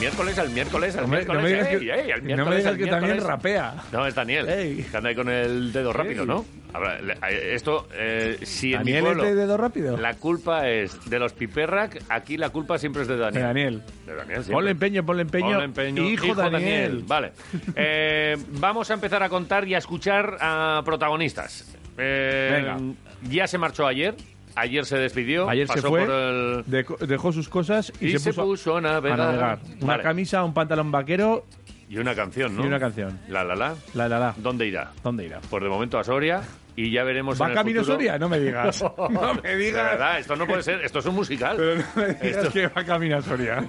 miércoles, 0.00 0.38
el 0.38 0.50
miércoles, 0.50 0.94
el 0.96 1.04
Hombre, 1.04 1.24
no 1.26 1.34
miércoles. 1.34 1.42
me 1.42 1.48
digas 1.50 1.68
ey, 1.68 1.78
que- 1.78 1.92
ey, 1.92 2.10
el 2.10 2.18
no 2.20 2.24
miércoles, 2.26 2.48
me 2.50 2.56
digas 2.56 2.76
que 2.76 2.86
también 2.86 3.12
miércoles. 3.12 3.24
rapea. 3.24 3.74
No, 3.92 4.06
es 4.06 4.14
Daniel. 4.14 4.48
Ey. 4.48 4.82
Que 4.90 4.96
anda 4.96 5.08
ahí 5.10 5.14
con 5.14 5.28
el 5.28 5.72
dedo 5.72 5.92
rápido. 5.92 6.24
¿no? 6.26 6.44
Eh, 6.72 7.52
Esto, 7.54 7.88
eh, 7.94 8.38
si 8.42 8.72
en 8.74 8.84
mi 8.84 8.92
¿Daniel 8.92 8.96
es 8.96 9.02
pueblo 9.02 9.22
de 9.24 9.34
dedo 9.34 9.56
rápido? 9.56 9.96
la 9.96 10.14
culpa 10.14 10.68
es 10.68 11.10
de 11.10 11.18
los 11.18 11.32
Piperrac, 11.32 12.00
aquí 12.08 12.36
la 12.36 12.50
culpa 12.50 12.78
siempre 12.78 13.02
es 13.02 13.08
de 13.08 13.14
De 13.14 13.20
Daniel. 13.20 13.42
Daniel. 13.42 13.82
De 14.06 14.14
Daniel. 14.14 14.42
Ponle 14.50 14.70
empeño, 14.70 15.04
ponle 15.04 15.22
empeño. 15.22 15.46
Ponle 15.50 15.64
empeño. 15.64 16.02
Hijo, 16.08 16.34
Daniel. 16.34 17.04
Vale. 17.06 17.32
Eh, 17.76 18.36
vamos 18.60 18.90
a 18.90 18.94
empezar 18.94 19.22
a 19.22 19.28
contar 19.28 19.66
y 19.66 19.74
a 19.74 19.78
escuchar 19.78 20.36
a 20.40 20.82
protagonistas. 20.84 21.74
Eh, 21.98 22.50
Venga. 22.52 22.78
Ya 23.28 23.46
se 23.46 23.58
marchó 23.58 23.86
ayer. 23.86 24.14
Ayer 24.56 24.84
se 24.84 24.98
despidió. 24.98 25.48
Ayer 25.48 25.66
se 25.66 25.74
pasó 25.74 25.88
fue, 25.88 26.00
por 26.06 26.10
el- 26.10 26.64
dejó 27.08 27.32
sus 27.32 27.48
cosas 27.48 27.92
y, 28.00 28.08
y, 28.14 28.18
se, 28.18 28.32
puso, 28.32 28.76
a 28.76 28.80
navegar. 28.80 29.20
a 29.20 29.24
navegar. 29.26 29.58
Una 29.80 29.86
Vale. 29.86 30.02
camisa, 30.02 30.44
un 30.44 30.52
pantalón 30.54 30.90
vaquero 30.90 31.46
Y 31.88 31.98
una 31.98 32.14
canción, 32.14 32.56
¿no? 32.56 32.64
y 32.64 32.66
una 32.66 32.78
canción. 32.80 33.18
La 33.28 33.42
la 33.44 33.54
la. 33.56 33.74
La, 33.94 34.08
la, 34.08 34.18
la. 34.18 34.34
¿Dónde 34.36 34.66
irá? 34.66 34.92
¿Dónde 35.02 35.26
irá? 35.26 35.40
Pues 35.48 35.62
de 35.62 35.68
momento 35.68 35.98
a 35.98 36.04
Soria 36.04 36.42
y 36.76 36.90
ya 36.92 37.04
veremos 37.04 37.40
¿Va 37.40 37.46
en 37.46 37.50
el 37.52 37.56
camino 37.56 37.80
futuro- 37.80 37.96
Soria? 37.96 38.18
No 38.18 38.28
me 38.28 38.38
digas. 38.38 38.82
No 39.10 39.34
me 39.42 39.56
digas. 39.56 39.90
verdad, 39.92 40.18
esto 40.18 40.36
no 40.36 40.46
puede 40.46 40.62
ser. 40.62 40.80
Esto 40.84 41.00
es 41.00 41.06
un 41.06 41.14
musical. 41.14 41.56
Pero 41.56 41.74
no 41.76 41.84
me 41.96 42.06
digas 42.14 42.22
Esto- 42.44 42.52
que 42.52 42.66
va 42.68 42.84
camino 42.84 43.20
Soria. 43.22 43.64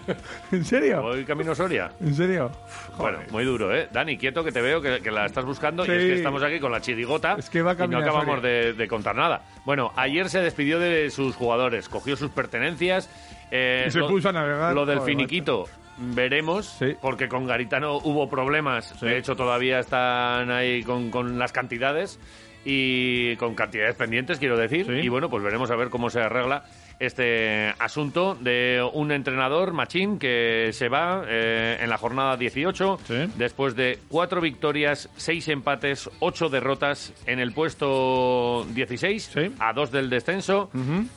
¿En 0.51 0.63
serio? 0.65 1.01
Voy 1.01 1.23
camino 1.25 1.53
Soria. 1.55 1.91
¿En 1.99 2.13
serio? 2.13 2.51
Bueno, 2.97 3.19
muy 3.31 3.43
duro, 3.45 3.75
¿eh? 3.75 3.87
Dani, 3.91 4.17
quieto 4.17 4.43
que 4.43 4.51
te 4.51 4.61
veo, 4.61 4.81
que, 4.81 5.01
que 5.01 5.11
la 5.11 5.25
estás 5.25 5.45
buscando 5.45 5.83
Sí. 5.85 5.91
y 5.91 5.95
es 5.95 6.03
que 6.03 6.13
estamos 6.15 6.43
aquí 6.43 6.59
con 6.59 6.71
la 6.71 6.81
chirigota 6.81 7.35
Es 7.37 7.49
que 7.49 7.61
va 7.61 7.73
y 7.73 7.87
no 7.87 7.97
acabamos 7.99 8.41
de, 8.41 8.73
de 8.73 8.87
contar 8.87 9.15
nada. 9.15 9.41
Bueno, 9.65 9.91
ayer 9.95 10.29
se 10.29 10.39
despidió 10.41 10.79
de 10.79 11.09
sus 11.09 11.35
jugadores, 11.35 11.89
cogió 11.89 12.15
sus 12.15 12.31
pertenencias. 12.31 13.09
eh, 13.51 13.85
Y 13.87 13.91
se 13.91 13.99
puso 14.01 14.29
a 14.29 14.31
navegar. 14.31 14.73
Lo 14.73 14.85
del 14.85 14.99
Joder, 14.99 15.11
finiquito, 15.11 15.65
veremos, 15.97 16.65
Sí. 16.79 16.95
porque 17.01 17.27
con 17.27 17.45
Garitano 17.45 17.97
hubo 17.97 18.29
problemas. 18.29 18.99
De 19.01 19.17
hecho, 19.17 19.35
todavía 19.35 19.79
están 19.79 20.49
ahí 20.51 20.83
con, 20.83 21.11
con 21.11 21.37
las 21.37 21.51
cantidades 21.51 22.19
y 22.65 23.35
con 23.37 23.55
cantidades 23.55 23.95
pendientes, 23.95 24.37
quiero 24.39 24.57
decir. 24.57 24.85
Sí. 24.85 24.93
Y 24.93 25.09
bueno, 25.09 25.29
pues 25.29 25.43
veremos 25.43 25.71
a 25.71 25.75
ver 25.75 25.89
cómo 25.89 26.09
se 26.09 26.19
arregla 26.21 26.63
este 26.99 27.73
asunto 27.79 28.35
de 28.39 28.87
un 28.93 29.11
entrenador, 29.11 29.73
Machín, 29.73 30.19
que 30.19 30.69
se 30.71 30.87
va 30.87 31.23
eh, 31.27 31.79
en 31.81 31.89
la 31.89 31.97
jornada 31.97 32.37
18 32.37 32.99
Sí. 33.07 33.15
después 33.37 33.75
de 33.75 33.97
cuatro 34.07 34.39
victorias, 34.41 35.09
seis 35.15 35.47
empates, 35.47 36.09
ocho 36.19 36.49
derrotas 36.49 37.11
en 37.25 37.39
el 37.39 37.53
puesto 37.53 38.65
16, 38.75 39.31
Sí. 39.33 39.51
a 39.59 39.73
dos 39.73 39.91
del 39.91 40.11
descenso, 40.11 40.69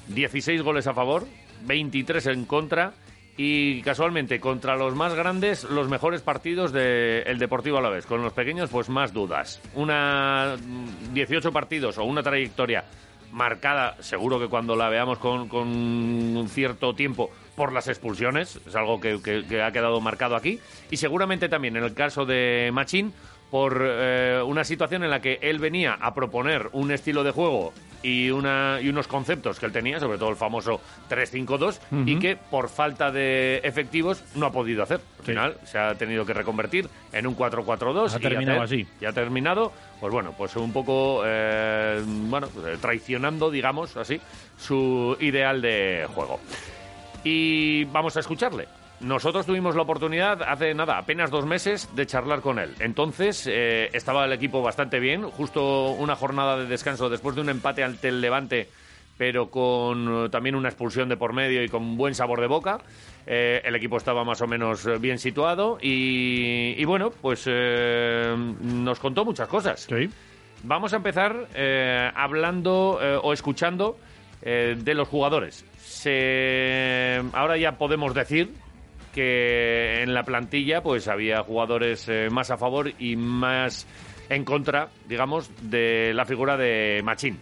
16 0.09 0.63
goles 0.63 0.87
a 0.87 0.95
favor, 0.95 1.27
23 1.67 2.27
en 2.29 2.47
contra. 2.47 2.95
Y 3.37 3.83
casualmente, 3.83 4.39
contra 4.39 4.77
los 4.77 4.95
más 4.95 5.15
grandes, 5.15 5.65
los 5.65 5.89
mejores 5.89 6.23
partidos 6.23 6.71
del 6.73 7.39
Deportivo 7.39 7.79
Alavés. 7.79 8.07
Con 8.07 8.23
los 8.23 8.33
pequeños, 8.33 8.71
pues 8.71 8.89
más 8.89 9.13
dudas. 9.13 9.61
Una 9.75 10.57
mm, 10.57 11.15
18 11.15 11.51
partidos 11.51 11.99
o 11.99 12.05
una 12.05 12.23
trayectoria 12.23 12.85
marcada, 13.33 13.97
seguro 14.01 14.39
que 14.39 14.47
cuando 14.47 14.77
la 14.77 14.89
veamos 14.89 15.19
con, 15.19 15.49
con 15.49 15.67
un 15.67 16.49
cierto 16.49 16.95
tiempo, 16.95 17.31
por 17.57 17.73
las 17.73 17.89
expulsiones, 17.89 18.61
es 18.65 18.77
algo 18.77 19.01
que- 19.01 19.19
que 19.21 19.61
ha 19.63 19.73
quedado 19.73 20.01
marcado 20.01 20.37
aquí. 20.37 20.61
Y 20.93 20.97
seguramente 20.97 21.49
también 21.49 21.77
en 21.77 21.83
el 21.83 21.95
caso 21.95 22.25
de 22.25 22.71
Machín, 22.73 23.13
por 23.55 23.81
eh, 23.87 24.43
una 24.45 24.65
situación 24.65 25.05
en 25.05 25.11
la 25.11 25.21
que 25.21 25.39
él 25.41 25.61
venía 25.61 25.97
a 26.01 26.13
proponer 26.13 26.71
un 26.73 26.91
estilo 26.91 27.23
de 27.23 27.31
juego 27.31 27.73
y, 28.03 28.29
una, 28.31 28.81
y 28.83 28.89
unos 28.89 29.07
conceptos 29.07 29.61
que 29.61 29.67
él 29.67 29.71
tenía, 29.71 30.01
sobre 30.01 30.19
todo 30.19 30.31
el 30.31 30.35
famoso 30.35 30.81
3-5-2, 31.09 31.79
y 32.05 32.19
que 32.19 32.35
por 32.35 32.69
falta 32.69 33.13
de 33.13 33.59
efectivos 33.63 34.25
no 34.35 34.47
ha 34.47 34.51
podido 34.51 34.83
hacer. 34.83 34.99
Al 35.21 35.25
Sí. 35.25 35.31
final 35.31 35.57
se 35.63 35.79
ha 35.79 35.95
tenido 35.95 36.27
que 36.27 36.35
reconvertir 36.35 36.89
en 37.13 37.29
un 37.29 37.37
4-4-2. 37.37 38.15
Ha 38.15 38.19
y 38.19 38.23
terminado 38.23 38.63
así. 38.63 38.89
Y 39.01 39.05
ha 39.05 39.13
terminado, 39.13 39.71
pues 40.01 40.13
bueno, 40.13 40.35
pues 40.37 40.57
un 40.57 40.73
poco, 40.73 41.23
eh, 41.25 42.03
bueno, 42.05 42.49
eh, 42.67 42.77
traicionando, 42.81 43.53
digamos 43.53 43.97
así, 43.97 44.21
su 44.59 45.17
ideal 45.21 45.63
de 45.63 46.09
juego. 46.13 46.41
Y 47.23 47.85
vamos 47.85 48.17
a 48.17 48.21
escucharle. 48.21 48.67
Nosotros 49.05 49.45
tuvimos 49.45 49.77
la 49.77 49.83
oportunidad 49.83 50.43
hace 50.43 50.73
nada, 50.73 50.97
apenas 50.97 51.31
dos 51.31 51.45
meses, 51.45 51.95
de 51.95 52.07
charlar 52.07 52.41
con 52.41 52.59
él. 52.59 52.75
Entonces 52.81 53.47
eh, 53.51 53.91
estaba 53.93 54.25
el 54.25 54.33
equipo 54.33 54.63
bastante 54.63 54.99
bien, 54.99 55.29
justo 55.31 55.91
una 55.91 56.17
jornada 56.17 56.57
de 56.57 56.67
descanso 56.67 57.11
después 57.11 57.35
de 57.37 57.43
un 57.43 57.51
empate 57.51 57.85
ante 57.85 58.09
el 58.09 58.23
Levante, 58.23 58.69
pero 59.19 59.51
con 59.51 60.25
eh, 60.25 60.29
también 60.31 60.55
una 60.55 60.71
expulsión 60.71 61.11
de 61.11 61.19
por 61.19 61.35
medio 61.35 61.63
y 61.63 61.69
con 61.69 61.99
buen 61.99 62.15
sabor 62.15 62.41
de 62.41 62.47
boca. 62.47 62.79
Eh, 63.27 63.61
el 63.65 63.75
equipo 63.75 63.99
estaba 63.99 64.25
más 64.25 64.41
o 64.41 64.47
menos 64.47 64.87
bien 65.01 65.19
situado 65.19 65.77
y, 65.83 66.75
y 66.79 66.85
bueno, 66.87 67.11
pues 67.11 67.47
nos 67.47 68.99
contó 69.01 69.25
muchas 69.27 69.49
cosas. 69.49 69.81
Sí. 69.89 70.09
Vamos 70.63 70.95
a 70.95 70.97
empezar 70.97 71.47
hablando 72.17 72.99
o 73.23 73.33
escuchando 73.35 73.99
de 74.43 74.95
los 74.95 75.09
jugadores. 75.09 75.65
Se- 75.79 77.23
ahora 77.35 77.59
ya 77.59 77.73
podemos 77.73 78.15
decir 78.15 78.51
que 79.15 80.03
en 80.03 80.13
la 80.13 80.25
plantilla 80.25 80.83
pues 80.83 81.09
había 81.09 81.43
jugadores 81.43 82.07
eh, 82.09 82.29
más 82.31 82.51
a 82.51 82.59
favor 82.59 82.91
y 82.99 83.17
más 83.17 83.87
en 84.29 84.45
contra, 84.45 84.89
digamos, 85.09 85.51
de 85.63 86.13
la 86.15 86.25
figura 86.27 86.57
de 86.57 87.01
Machín. 87.05 87.39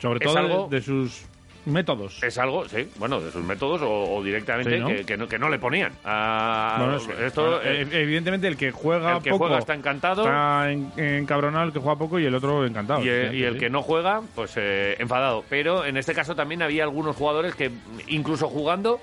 Sobre 0.00 0.20
todo 0.20 0.36
algo- 0.38 0.68
de, 0.68 0.76
de 0.76 0.82
sus 0.82 1.24
Métodos. 1.66 2.22
Es 2.22 2.38
algo, 2.38 2.66
sí, 2.66 2.88
bueno, 2.96 3.20
de 3.20 3.30
sus 3.30 3.44
métodos 3.44 3.82
o, 3.82 4.14
o 4.16 4.22
directamente 4.22 4.76
Sí, 4.76 4.80
¿no? 4.80 4.86
que, 4.88 5.04
que 5.04 5.16
no, 5.18 5.28
que 5.28 5.38
no 5.38 5.50
le 5.50 5.58
ponían. 5.58 5.92
a- 6.02 6.96
sé. 6.98 7.26
esto, 7.26 7.60
eh, 7.62 7.86
evidentemente 7.92 8.48
el 8.48 8.56
que 8.56 8.70
juega 8.70 9.16
el 9.18 9.22
que 9.22 9.28
poco 9.30 9.44
juega 9.46 9.58
está 9.58 9.74
encantado. 9.74 10.22
está 10.22 10.70
en- 10.72 10.90
encabronado, 10.96 11.66
el 11.66 11.72
que 11.74 11.78
juega 11.78 11.98
poco 11.98 12.18
y 12.18 12.24
el 12.24 12.34
otro 12.34 12.64
encantado. 12.64 13.04
Y, 13.04 13.08
el- 13.10 13.30
Sí, 13.32 13.36
y 13.36 13.42
el 13.42 13.54
sí. 13.54 13.58
que 13.60 13.68
no 13.70 13.82
juega, 13.82 14.22
pues 14.34 14.54
eh, 14.56 14.96
enfadado. 14.98 15.44
Pero 15.50 15.84
en 15.84 15.98
este 15.98 16.14
caso 16.14 16.34
también 16.34 16.62
había 16.62 16.84
algunos 16.84 17.14
jugadores 17.16 17.54
que, 17.54 17.70
incluso 18.06 18.48
jugando, 18.48 18.98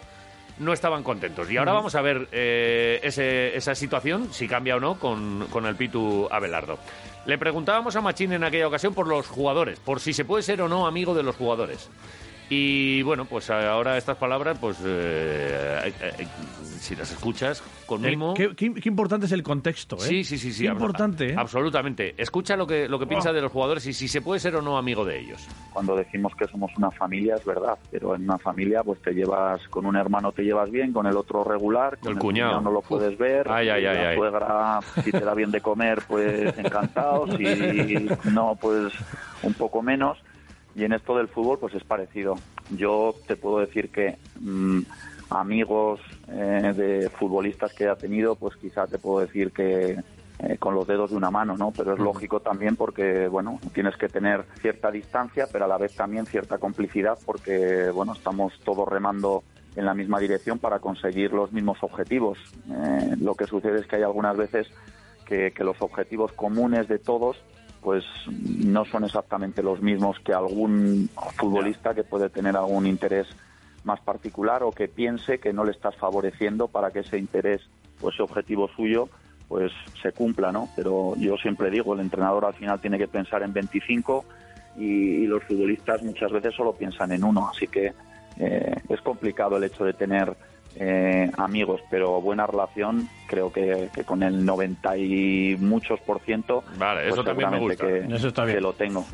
no 0.59 0.73
estaban 0.73 1.03
contentos. 1.03 1.49
Y 1.51 1.57
ahora 1.57 1.73
vamos 1.73 1.95
a 1.95 2.01
ver 2.01 2.27
eh, 2.31 2.99
ese- 3.03 3.55
esa 3.55 3.75
situación, 3.75 4.29
si 4.31 4.47
cambia 4.47 4.75
o 4.75 4.79
no, 4.79 4.99
con, 4.99 5.47
con 5.51 5.65
el 5.65 5.75
Pitu 5.75 6.27
Abelardo. 6.31 6.79
Le 7.25 7.37
preguntábamos 7.37 7.95
a 7.95 8.01
Machín 8.01 8.33
en 8.33 8.43
aquella 8.43 8.67
ocasión 8.67 8.93
por 8.93 9.07
los 9.07 9.27
jugadores, 9.27 9.79
por 9.79 9.99
si 9.99 10.13
se 10.13 10.25
puede 10.25 10.43
ser 10.43 10.61
o 10.61 10.67
no 10.67 10.85
amigo 10.87 11.13
de 11.15 11.23
los 11.23 11.35
jugadores. 11.35 11.89
Y 12.49 13.01
bueno, 13.01 13.25
pues 13.25 13.49
ahora 13.49 13.97
estas 13.97 14.17
palabras, 14.17 14.57
pues 14.59 14.77
eh, 14.85 15.79
eh, 15.85 15.93
eh, 16.19 16.27
si 16.79 16.95
las 16.95 17.11
escuchas 17.11 17.63
con 17.87 18.01
mimo... 18.01 18.35
qué, 18.35 18.55
qué- 18.55 18.73
qué 18.75 18.87
importante 18.89 19.25
es 19.25 19.31
el 19.31 19.41
contexto, 19.41 19.95
¿eh? 19.95 20.01
Sí, 20.01 20.23
sí, 20.23 20.37
sí, 20.37 20.53
sí. 20.53 20.63
Qué 20.65 20.69
importante, 20.71 21.31
¿eh? 21.31 21.35
Absolutamente. 21.35 22.13
Escucha 22.21 22.55
lo 22.55 22.67
que, 22.67 22.87
lo 22.87 22.99
que 22.99 23.07
piensa 23.07 23.31
Oh. 23.31 23.33
de 23.33 23.41
los 23.41 23.51
jugadores 23.51 23.87
y 23.87 23.93
si 23.93 24.07
se 24.07 24.21
puede 24.21 24.39
ser 24.39 24.55
o 24.57 24.61
no 24.61 24.77
amigo 24.77 25.03
de 25.03 25.19
ellos. 25.19 25.47
Cuando 25.73 25.95
decimos 25.95 26.33
que 26.35 26.45
somos 26.45 26.71
una 26.77 26.91
familia 26.91 27.33
es 27.35 27.45
verdad, 27.45 27.79
pero 27.89 28.15
en 28.15 28.23
una 28.25 28.37
familia 28.37 28.83
pues 28.83 29.01
te 29.01 29.11
llevas 29.13 29.67
con 29.69 29.87
un 29.87 29.95
hermano 29.95 30.31
te 30.31 30.43
llevas 30.43 30.69
bien, 30.69 30.93
con 30.93 31.07
el 31.07 31.17
otro 31.17 31.43
regular, 31.43 31.97
con 31.97 32.09
El 32.11 32.17
el, 32.17 32.21
cuñado. 32.21 32.61
no 32.61 32.69
lo 32.71 32.81
puedes 32.83 33.17
ver, 33.17 33.47
Ay, 33.49 33.69
ay, 33.69 33.85
ay, 33.87 33.95
la 33.97 34.09
ay. 34.09 34.15
suegra 34.17 34.79
si 35.03 35.11
te 35.11 35.19
da 35.21 35.33
bien 35.33 35.49
de 35.49 35.61
comer 35.61 36.03
pues 36.07 36.55
encantado, 36.59 37.25
si 37.35 38.07
no 38.31 38.55
pues 38.61 38.93
un 39.41 39.53
poco 39.55 39.81
menos 39.81 40.19
y 40.75 40.83
en 40.83 40.93
esto 40.93 41.15
del 41.17 41.27
fútbol 41.27 41.57
pues 41.59 41.73
es 41.73 41.83
parecido. 41.83 42.35
Yo 42.71 43.15
te 43.27 43.35
puedo 43.35 43.59
decir 43.59 43.89
que 43.89 44.17
mm, 44.39 44.81
amigos 45.29 46.01
eh, 46.27 46.73
de 46.75 47.09
futbolistas 47.09 47.73
que 47.73 47.87
ha 47.87 47.95
tenido 47.95 48.35
pues 48.35 48.55
quizá 48.57 48.85
te 48.85 48.99
puedo 48.99 49.19
decir 49.19 49.51
que 49.51 49.97
eh, 50.39 50.57
con 50.57 50.75
los 50.75 50.85
dedos 50.85 51.11
de 51.11 51.15
una 51.15 51.31
mano, 51.31 51.55
¿no? 51.55 51.71
Pero 51.71 51.93
es 51.93 51.99
lógico 51.99 52.41
también 52.41 52.75
porque, 52.75 53.29
bueno, 53.29 53.57
tienes 53.73 53.95
que 53.95 54.09
tener 54.09 54.43
cierta 54.59 54.91
distancia, 54.91 55.47
pero 55.49 55.63
a 55.63 55.67
la 55.67 55.77
vez 55.77 55.95
también 55.95 56.25
cierta 56.25 56.57
complicidad 56.57 57.17
porque, 57.25 57.89
bueno, 57.91 58.11
estamos 58.11 58.59
todos 58.65 58.85
remando 58.85 59.43
en 59.77 59.85
la 59.85 59.93
misma 59.93 60.19
dirección 60.19 60.59
para 60.59 60.79
conseguir 60.79 61.31
los 61.31 61.53
mismos 61.53 61.77
objetivos. 61.81 62.37
Eh, 62.69 63.15
lo 63.21 63.35
que 63.35 63.47
sucede 63.47 63.79
es 63.79 63.87
que 63.87 63.95
hay 63.95 64.03
algunas 64.03 64.35
veces 64.35 64.67
que, 65.25 65.51
que 65.51 65.63
los 65.63 65.81
objetivos 65.81 66.33
comunes 66.33 66.89
de 66.89 66.99
todos 66.99 67.37
pues 67.85 68.03
no 68.27 68.83
son 68.85 69.03
exactamente 69.03 69.61
los 69.61 69.79
mismos 69.79 70.17
que 70.21 70.33
algún 70.33 71.07
futbolista 71.35 71.93
que 71.93 72.03
puede 72.03 72.31
tener 72.31 72.57
algún 72.57 72.87
interés 72.87 73.27
más 73.83 73.99
particular 73.99 74.63
o 74.63 74.71
que 74.71 74.87
piense 74.87 75.37
que 75.37 75.53
no 75.53 75.63
le 75.63 75.71
estás 75.71 75.95
favoreciendo 75.95 76.67
para 76.67 76.89
que 76.89 77.01
ese 77.01 77.19
interés 77.19 77.61
o 78.01 78.09
ese 78.09 78.23
objetivo 78.23 78.67
suyo 78.75 79.07
pues 79.47 79.71
se 80.01 80.11
cumpla, 80.13 80.51
¿no? 80.51 80.67
Pero 80.75 81.13
yo 81.17 81.37
siempre 81.37 81.69
digo, 81.69 81.93
el 81.93 81.99
entrenador 81.99 82.45
al 82.45 82.55
final 82.55 82.81
tiene 82.81 82.97
que 82.97 83.07
pensar 83.07 83.43
en 83.43 83.53
25 83.53 84.25
y, 84.77 85.27
los 85.27 85.43
futbolistas 85.43 86.01
muchas 86.01 86.31
veces 86.31 86.55
solo 86.55 86.73
piensan 86.73 87.11
en 87.11 87.23
uno, 87.23 87.47
así 87.53 87.67
que 87.67 87.93
eh, 88.39 88.75
es 88.89 89.01
complicado 89.01 89.57
el 89.57 89.63
hecho 89.63 89.85
de 89.85 89.93
tener 89.93 90.35
eh, 90.75 91.29
amigos, 91.37 91.81
pero 91.89 92.19
buena 92.21 92.45
relación 92.47 93.07
creo 93.27 93.51
que, 93.51 93.89
que 93.93 94.03
con 94.03 94.23
el 94.23 94.45
90 94.45 94.97
y 94.97 95.57
muchos 95.59 95.99
por 96.01 96.19
ciento 96.21 96.63
Vale, 96.77 97.01
pues 97.03 97.13
eso 97.13 97.23
también 97.23 97.49
me 97.49 97.59
gusta. 97.59 97.85
que, 97.87 98.05
Eso 98.13 98.27
está 98.27 98.43
bien. 98.45 98.57
que 98.57 98.61
lo 98.61 98.73
tengo. 98.73 99.05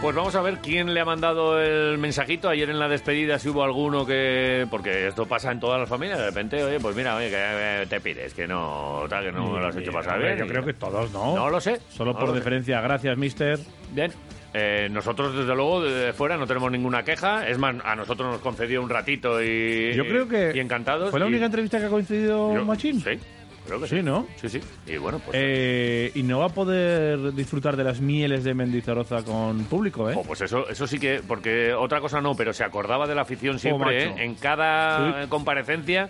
Pues 0.00 0.14
vamos 0.14 0.34
a 0.36 0.42
ver 0.42 0.58
quién 0.58 0.94
le 0.94 1.00
ha 1.00 1.04
mandado 1.04 1.60
el 1.60 1.98
mensajito. 1.98 2.48
Ayer 2.48 2.70
en 2.70 2.78
la 2.78 2.88
despedida 2.88 3.38
si 3.40 3.48
hubo 3.48 3.64
alguno 3.64 4.06
que... 4.06 4.64
Porque 4.70 5.08
esto 5.08 5.26
pasa 5.26 5.50
en 5.50 5.58
todas 5.58 5.80
las 5.80 5.88
familias. 5.88 6.18
De 6.18 6.26
repente, 6.26 6.62
oye, 6.62 6.78
pues 6.78 6.94
mira, 6.94 7.16
oye, 7.16 7.28
que 7.30 7.36
eh, 7.36 7.86
te 7.88 8.00
pides, 8.00 8.32
que 8.32 8.46
no, 8.46 9.02
tal, 9.08 9.24
que 9.24 9.32
no 9.32 9.58
lo 9.58 9.66
has 9.66 9.76
hecho 9.76 9.90
pasar 9.90 10.20
bien. 10.20 10.38
Yo 10.38 10.46
creo 10.46 10.64
que 10.64 10.74
todos, 10.74 11.10
¿no? 11.10 11.34
No 11.34 11.50
lo 11.50 11.60
sé. 11.60 11.80
Solo 11.88 12.12
no 12.12 12.18
por 12.18 12.28
sé. 12.28 12.36
deferencia. 12.36 12.80
Gracias, 12.80 13.18
mister. 13.18 13.58
Bien. 13.90 14.12
Eh, 14.54 14.88
nosotros, 14.90 15.36
desde 15.36 15.54
luego, 15.54 15.82
desde 15.82 16.12
fuera 16.14 16.36
no 16.36 16.46
tenemos 16.46 16.70
ninguna 16.72 17.02
queja. 17.02 17.46
Es 17.48 17.58
más, 17.58 17.76
a 17.84 17.94
nosotros 17.94 18.32
nos 18.32 18.40
concedió 18.40 18.82
un 18.82 18.88
ratito 18.88 19.42
y... 19.42 19.92
Yo 19.94 20.04
creo 20.04 20.26
que 20.26 20.52
Y 20.54 20.60
encantados. 20.60 21.10
¿Fue 21.10 21.20
la 21.20 21.26
y- 21.26 21.28
única 21.28 21.46
entrevista 21.46 21.78
que 21.78 21.86
ha 21.86 21.90
coincidido 21.90 22.54
yo- 22.54 22.64
Machín? 22.64 22.98
Sí, 23.00 23.10
creo 23.66 23.78
que 23.80 23.86
sí. 23.88 23.96
Sí, 23.96 24.02
¿no? 24.02 24.26
Sí, 24.36 24.48
sí. 24.48 24.60
Y 24.86 24.96
bueno, 24.96 25.18
pues... 25.18 25.36
Eh, 25.38 26.12
y 26.14 26.22
no 26.22 26.38
va 26.38 26.46
a 26.46 26.48
poder 26.48 27.34
disfrutar 27.34 27.76
de 27.76 27.84
las 27.84 28.00
mieles 28.00 28.42
de 28.42 28.54
Mendizorroza 28.54 29.22
con 29.22 29.64
público, 29.64 30.08
¿eh? 30.08 30.14
Jo, 30.14 30.22
pues 30.24 30.40
eso, 30.40 30.66
eso 30.68 30.86
sí 30.86 30.98
que, 30.98 31.20
porque 31.28 31.74
otra 31.74 32.00
cosa 32.00 32.22
no, 32.22 32.34
pero 32.34 32.54
se 32.54 32.64
acordaba 32.64 33.06
de 33.06 33.14
la 33.14 33.22
afición 33.22 33.58
siempre, 33.58 34.06
macho. 34.08 34.18
¿eh? 34.18 34.24
En 34.24 34.34
cada 34.36 35.24
Sí. 35.24 35.28
comparecencia 35.28 36.08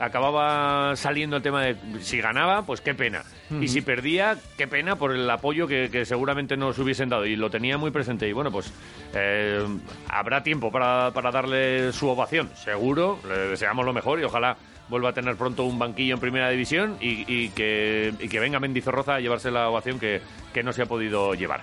acababa 0.00 0.96
saliendo 0.96 1.36
el 1.36 1.42
tema 1.42 1.62
de 1.62 1.76
si 2.00 2.20
ganaba, 2.20 2.62
pues 2.62 2.80
qué 2.80 2.94
pena. 2.94 3.22
Y 3.60 3.68
si 3.68 3.80
perdía, 3.82 4.36
qué 4.56 4.66
pena 4.66 4.96
por 4.96 5.12
el 5.12 5.28
apoyo 5.28 5.66
que, 5.66 5.90
que 5.90 6.04
seguramente 6.04 6.56
nos 6.56 6.78
hubiesen 6.78 7.08
dado. 7.08 7.26
Y 7.26 7.36
lo 7.36 7.50
tenía 7.50 7.78
muy 7.78 7.90
presente. 7.90 8.28
Y 8.28 8.32
bueno, 8.32 8.50
pues 8.50 8.72
eh, 9.14 9.66
habrá 10.08 10.42
tiempo 10.42 10.72
para, 10.72 11.10
para 11.12 11.30
darle 11.30 11.92
su 11.92 12.08
ovación. 12.08 12.50
Seguro, 12.54 13.18
le 13.28 13.36
deseamos 13.50 13.84
lo 13.84 13.92
mejor 13.92 14.20
y 14.20 14.24
ojalá 14.24 14.56
vuelva 14.88 15.10
a 15.10 15.12
tener 15.12 15.36
pronto 15.36 15.64
un 15.64 15.78
banquillo 15.78 16.14
en 16.14 16.20
primera 16.20 16.48
división 16.48 16.96
y, 17.00 17.24
y 17.32 17.50
que, 17.50 18.12
y 18.18 18.28
que 18.28 18.40
venga 18.40 18.58
Mendizorroza 18.58 19.16
a 19.16 19.20
llevarse 19.20 19.50
la 19.50 19.68
ovación 19.68 19.98
que, 20.00 20.20
que 20.52 20.62
no 20.62 20.72
se 20.72 20.82
ha 20.82 20.86
podido 20.86 21.34
llevar. 21.34 21.62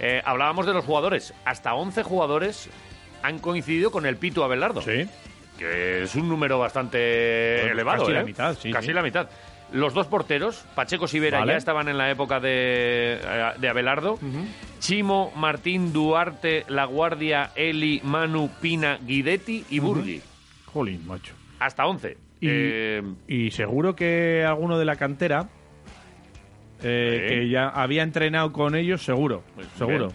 Eh, 0.00 0.22
hablábamos 0.24 0.66
de 0.66 0.72
los 0.72 0.84
jugadores. 0.84 1.34
Hasta 1.44 1.74
11 1.74 2.02
jugadores 2.02 2.68
han 3.22 3.38
coincidido 3.38 3.90
con 3.90 4.06
el 4.06 4.16
Pitu 4.16 4.42
Abelardo. 4.42 4.82
Sí. 4.82 5.08
Que 5.58 6.02
es 6.02 6.14
un 6.16 6.28
número 6.28 6.58
bastante 6.58 7.70
elevado. 7.70 8.00
casi 8.02 8.12
la 8.12 8.20
¿eh? 8.20 8.24
mitad, 8.24 8.54
sí, 8.58 8.70
Casi 8.72 8.88
sí. 8.88 8.92
la 8.92 9.02
mitad. 9.02 9.28
Los 9.72 9.94
dos 9.94 10.06
porteros, 10.06 10.64
Pacheco 10.74 11.08
Sivera, 11.08 11.40
Vale. 11.40 11.52
ya 11.52 11.58
estaban 11.58 11.88
en 11.88 11.98
la 11.98 12.10
época 12.10 12.38
de, 12.38 13.18
eh, 13.22 13.52
de 13.58 13.68
Abelardo. 13.68 14.18
Chimo, 14.78 15.32
Martín, 15.36 15.92
Duarte, 15.92 16.64
La 16.68 16.84
Guardia, 16.84 17.50
Eli, 17.56 18.00
Manu, 18.04 18.50
Pina, 18.60 18.98
Guidetti 19.04 19.64
y 19.70 19.78
Burgui. 19.80 20.20
Jolín, 20.66 21.06
macho. 21.06 21.34
Hasta 21.58 21.86
11. 21.86 22.18
Y, 22.40 22.46
Eh, 22.50 23.02
y 23.26 23.50
seguro 23.52 23.96
que 23.96 24.44
alguno 24.46 24.78
de 24.78 24.84
la 24.84 24.96
cantera 24.96 25.48
eh, 26.82 27.26
que 27.28 27.48
ya 27.48 27.68
había 27.68 28.02
entrenado 28.02 28.52
con 28.52 28.74
ellos, 28.74 29.02
seguro. 29.02 29.42
Seguro. 29.78 30.12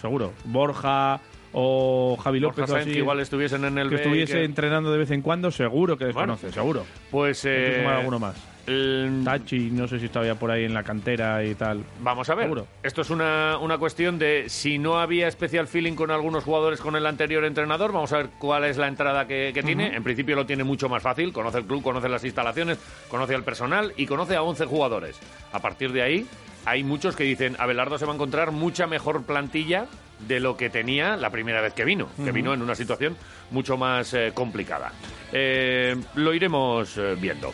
Seguro. 0.00 0.32
Borja 0.44 1.20
o 1.52 2.16
Javi 2.22 2.40
Borja 2.40 2.60
López 2.60 2.72
o 2.74 2.76
así, 2.76 2.92
que 2.92 2.98
igual 2.98 3.20
estuviesen 3.20 3.64
en 3.64 3.78
el 3.78 3.88
que 3.88 3.96
estuviese 3.96 4.34
que- 4.34 4.44
entrenando 4.44 4.92
de 4.92 4.98
vez 4.98 5.10
en 5.10 5.22
cuando, 5.22 5.50
seguro 5.50 5.96
que 5.96 6.04
Bueno. 6.12 6.34
desconoce, 6.34 6.52
seguro. 6.52 6.86
Pues 7.10 7.44
eh, 7.44 7.84
alguno 7.86 8.18
más. 8.18 8.36
el- 8.66 9.22
Tachi, 9.24 9.70
no 9.72 9.88
sé 9.88 9.98
si 9.98 10.06
estaba 10.06 10.24
ya 10.26 10.36
por 10.36 10.50
ahí 10.50 10.64
en 10.64 10.72
la 10.74 10.84
cantera 10.84 11.42
y 11.44 11.54
tal. 11.56 11.82
Vamos 12.02 12.28
a 12.30 12.34
ver. 12.36 12.44
Seguro. 12.44 12.66
Esto 12.84 13.02
es 13.02 13.10
una, 13.10 13.58
una 13.60 13.78
cuestión 13.78 14.16
de 14.18 14.44
si 14.48 14.78
no 14.78 15.00
había 15.00 15.26
especial 15.26 15.66
feeling 15.66 15.94
con 15.94 16.12
algunos 16.12 16.44
jugadores 16.44 16.80
con 16.80 16.94
el 16.94 17.04
anterior 17.06 17.44
entrenador. 17.44 17.90
Vamos 17.92 18.12
a 18.12 18.18
ver 18.18 18.28
cuál 18.38 18.64
es 18.64 18.76
la 18.76 18.86
entrada 18.86 19.26
que, 19.26 19.50
que 19.52 19.62
tiene. 19.64 19.96
En 19.96 20.04
principio 20.04 20.36
lo 20.36 20.46
tiene 20.46 20.62
mucho 20.62 20.88
más 20.88 21.02
fácil. 21.02 21.32
Conoce 21.32 21.58
el 21.58 21.64
club, 21.64 21.82
conoce 21.82 22.08
las 22.08 22.22
instalaciones, 22.24 22.78
conoce 23.08 23.34
al 23.34 23.42
personal 23.42 23.92
y 23.96 24.06
conoce 24.06 24.36
a 24.36 24.42
11 24.42 24.66
jugadores. 24.66 25.18
A 25.52 25.58
partir 25.58 25.90
de 25.92 26.02
ahí, 26.02 26.26
hay 26.64 26.84
muchos 26.84 27.16
que 27.16 27.24
dicen 27.24 27.56
Abelardo 27.58 27.98
se 27.98 28.04
va 28.06 28.12
a 28.12 28.14
encontrar 28.14 28.52
mucha 28.52 28.86
mejor 28.86 29.24
plantilla 29.24 29.86
de 30.26 30.40
lo 30.40 30.56
que 30.56 30.70
tenía 30.70 31.16
la 31.16 31.30
primera 31.30 31.60
vez 31.60 31.72
que 31.74 31.84
vino, 31.84 32.08
que 32.22 32.32
vino 32.32 32.52
en 32.54 32.62
una 32.62 32.74
situación 32.74 33.16
mucho 33.50 33.76
más 33.76 34.12
eh, 34.14 34.32
complicada. 34.34 34.92
Eh, 35.32 35.96
lo 36.14 36.34
iremos 36.34 36.96
eh, 36.96 37.16
viendo. 37.18 37.52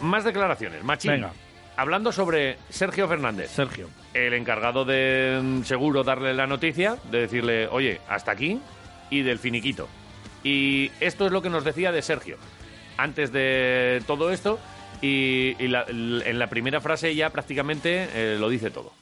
Más 0.00 0.24
declaraciones. 0.24 0.82
Machín. 0.84 1.12
Venga. 1.12 1.32
Hablando 1.76 2.10
sobre 2.10 2.58
Sergio 2.68 3.06
Fernández, 3.06 3.50
Sergio. 3.50 3.88
el 4.12 4.34
encargado 4.34 4.84
de 4.84 5.38
mm, 5.42 5.62
seguro 5.62 6.02
darle 6.02 6.34
la 6.34 6.46
noticia, 6.46 6.96
de 7.10 7.20
decirle, 7.20 7.68
oye, 7.68 8.00
hasta 8.08 8.32
aquí 8.32 8.60
y 9.10 9.22
del 9.22 9.38
finiquito. 9.38 9.88
Y 10.42 10.90
esto 11.00 11.26
es 11.26 11.32
lo 11.32 11.40
que 11.42 11.50
nos 11.50 11.64
decía 11.64 11.92
de 11.92 12.02
Sergio. 12.02 12.36
Antes 12.96 13.32
de 13.32 14.02
todo 14.08 14.32
esto, 14.32 14.58
y, 15.00 15.54
y 15.62 15.68
la- 15.68 15.84
en 15.88 16.38
la 16.40 16.48
primera 16.48 16.80
frase 16.80 17.14
ya 17.14 17.30
prácticamente 17.30 18.08
eh, 18.12 18.36
lo 18.40 18.48
dice 18.48 18.70
todo. 18.70 18.92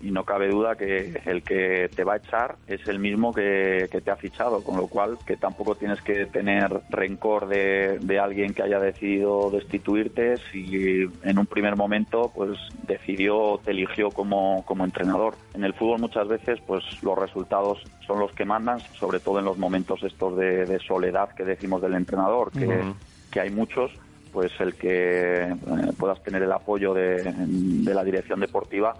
Y 0.00 0.10
no 0.10 0.24
cabe 0.24 0.48
duda 0.48 0.76
que 0.76 1.20
el 1.24 1.42
que 1.42 1.88
te 1.94 2.04
va 2.04 2.14
a 2.14 2.16
echar 2.18 2.56
es 2.66 2.86
el 2.88 2.98
mismo 2.98 3.32
que, 3.32 3.88
que 3.90 4.00
te 4.00 4.10
ha 4.10 4.16
fichado, 4.16 4.62
con 4.62 4.76
lo 4.76 4.86
cual 4.88 5.16
que 5.26 5.36
tampoco 5.36 5.74
tienes 5.74 6.02
que 6.02 6.26
tener 6.26 6.80
rencor 6.90 7.48
de, 7.48 7.98
de 8.00 8.18
alguien 8.18 8.52
que 8.52 8.62
haya 8.62 8.78
decidido 8.78 9.50
destituirte 9.50 10.36
si 10.52 11.06
en 11.22 11.38
un 11.38 11.46
primer 11.46 11.76
momento 11.76 12.30
pues 12.34 12.58
decidió, 12.86 13.58
te 13.64 13.70
eligió 13.70 14.10
como, 14.10 14.64
como 14.66 14.84
entrenador. 14.84 15.34
En 15.54 15.64
el 15.64 15.72
fútbol 15.72 16.00
muchas 16.00 16.28
veces 16.28 16.60
pues 16.66 16.84
los 17.02 17.18
resultados 17.18 17.82
son 18.06 18.20
los 18.20 18.32
que 18.32 18.44
mandan, 18.44 18.80
sobre 18.98 19.18
todo 19.18 19.38
en 19.38 19.46
los 19.46 19.58
momentos 19.58 20.02
estos 20.02 20.36
de, 20.36 20.66
de 20.66 20.78
soledad 20.80 21.30
que 21.34 21.44
decimos 21.44 21.80
del 21.80 21.94
entrenador, 21.94 22.52
que, 22.52 22.82
que 23.30 23.40
hay 23.40 23.50
muchos, 23.50 23.90
pues 24.32 24.52
el 24.60 24.74
que 24.74 25.42
eh, 25.42 25.56
puedas 25.98 26.22
tener 26.22 26.42
el 26.42 26.52
apoyo 26.52 26.92
de, 26.92 27.22
de 27.24 27.94
la 27.94 28.04
dirección 28.04 28.40
deportiva 28.40 28.94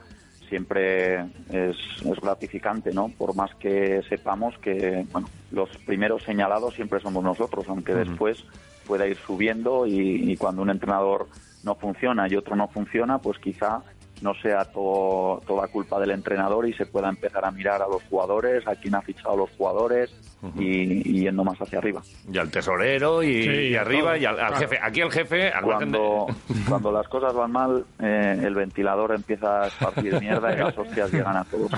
siempre 0.49 1.21
es, 1.51 1.77
es 2.05 2.21
gratificante, 2.21 2.93
¿no? 2.93 3.09
Por 3.17 3.35
más 3.35 3.55
que 3.57 4.03
sepamos 4.09 4.57
que, 4.59 5.07
bueno, 5.13 5.29
los 5.51 5.69
primeros 5.79 6.23
señalados 6.23 6.75
siempre 6.75 7.01
somos 7.01 7.23
nosotros, 7.23 7.65
aunque 7.69 7.95
después 7.95 8.45
pueda 8.87 9.07
ir 9.07 9.17
subiendo 9.17 9.87
y, 9.87 10.33
y 10.33 10.37
cuando 10.37 10.63
un 10.63 10.71
entrenador 10.71 11.29
no 11.65 11.75
funciona 11.75 12.29
y 12.29 12.37
otro 12.37 12.55
no 12.57 12.69
funciona, 12.69 13.19
pues 13.19 13.39
quizá 13.39 13.83
no 14.23 14.35
sea 14.35 14.65
todo, 14.65 15.43
toda 15.47 15.69
culpa 15.69 16.01
del 16.01 16.11
entrenador 16.11 16.67
y 16.69 16.73
se 16.73 16.87
pueda 16.87 17.09
empezar 17.09 17.45
a 17.45 17.51
mirar 17.51 17.83
a 17.83 17.87
los 17.89 18.03
jugadores, 18.05 18.67
a 18.67 18.75
quién 18.77 18.95
ha 18.95 19.03
fichado 19.03 19.33
a 19.35 19.37
los 19.37 19.51
jugadores 19.59 20.11
y, 20.59 21.09
y 21.17 21.21
yendo 21.23 21.45
más 21.45 21.59
hacia 21.61 21.79
arriba. 21.79 22.03
Y 22.33 22.39
al 22.39 22.51
tesorero 22.51 23.23
y, 23.23 23.43
Sí, 23.43 23.49
y 23.51 23.77
arriba 23.77 24.13
todo. 24.13 24.17
y 24.17 24.25
al, 24.25 24.41
al 24.41 24.47
Claro. 24.49 24.57
jefe. 24.57 24.79
Aquí 24.83 25.01
el 25.01 25.11
jefe, 25.11 25.49
al 25.51 25.67
margen 25.67 25.93
de- 25.93 25.99
Cuando, 25.99 26.27
cuando 26.69 26.93
las 26.93 27.09
cosas 27.09 27.35
van 27.35 27.53
mal, 27.53 27.85
eh, 28.01 28.41
el 28.45 28.55
ventilador 28.55 29.13
empieza 29.15 29.63
a 29.65 29.67
esparcir 29.69 30.19
mierda 30.21 30.53
y 30.55 30.59
las 30.59 30.77
hostias 30.79 31.13
llegan 31.13 31.37
a 31.37 31.45
todos. 31.45 31.71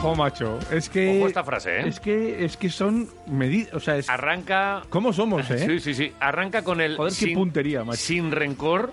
Jo, 0.00 0.14
macho, 0.14 0.60
es 0.70 0.88
que... 0.88 1.18
Ojo 1.18 1.26
esta 1.26 1.42
frase, 1.42 1.80
¿eh? 1.80 1.88
Es 1.88 1.98
que, 1.98 2.44
es 2.44 2.56
que 2.56 2.70
son 2.70 3.08
medidas, 3.26 3.74
o 3.74 3.80
sea, 3.80 3.96
es... 3.96 4.08
Arranca... 4.08 4.82
¿Cómo 4.90 5.12
somos, 5.12 5.50
eh? 5.50 5.58
Sí, 5.58 5.80
sí, 5.80 5.94
sí. 5.94 6.12
Arranca 6.20 6.62
con 6.62 6.80
el 6.80 6.96
Joder, 6.96 7.12
qué 7.12 7.18
sin, 7.26 7.34
puntería, 7.34 7.82
macho. 7.82 7.98
sin 7.98 8.30
rencor 8.30 8.92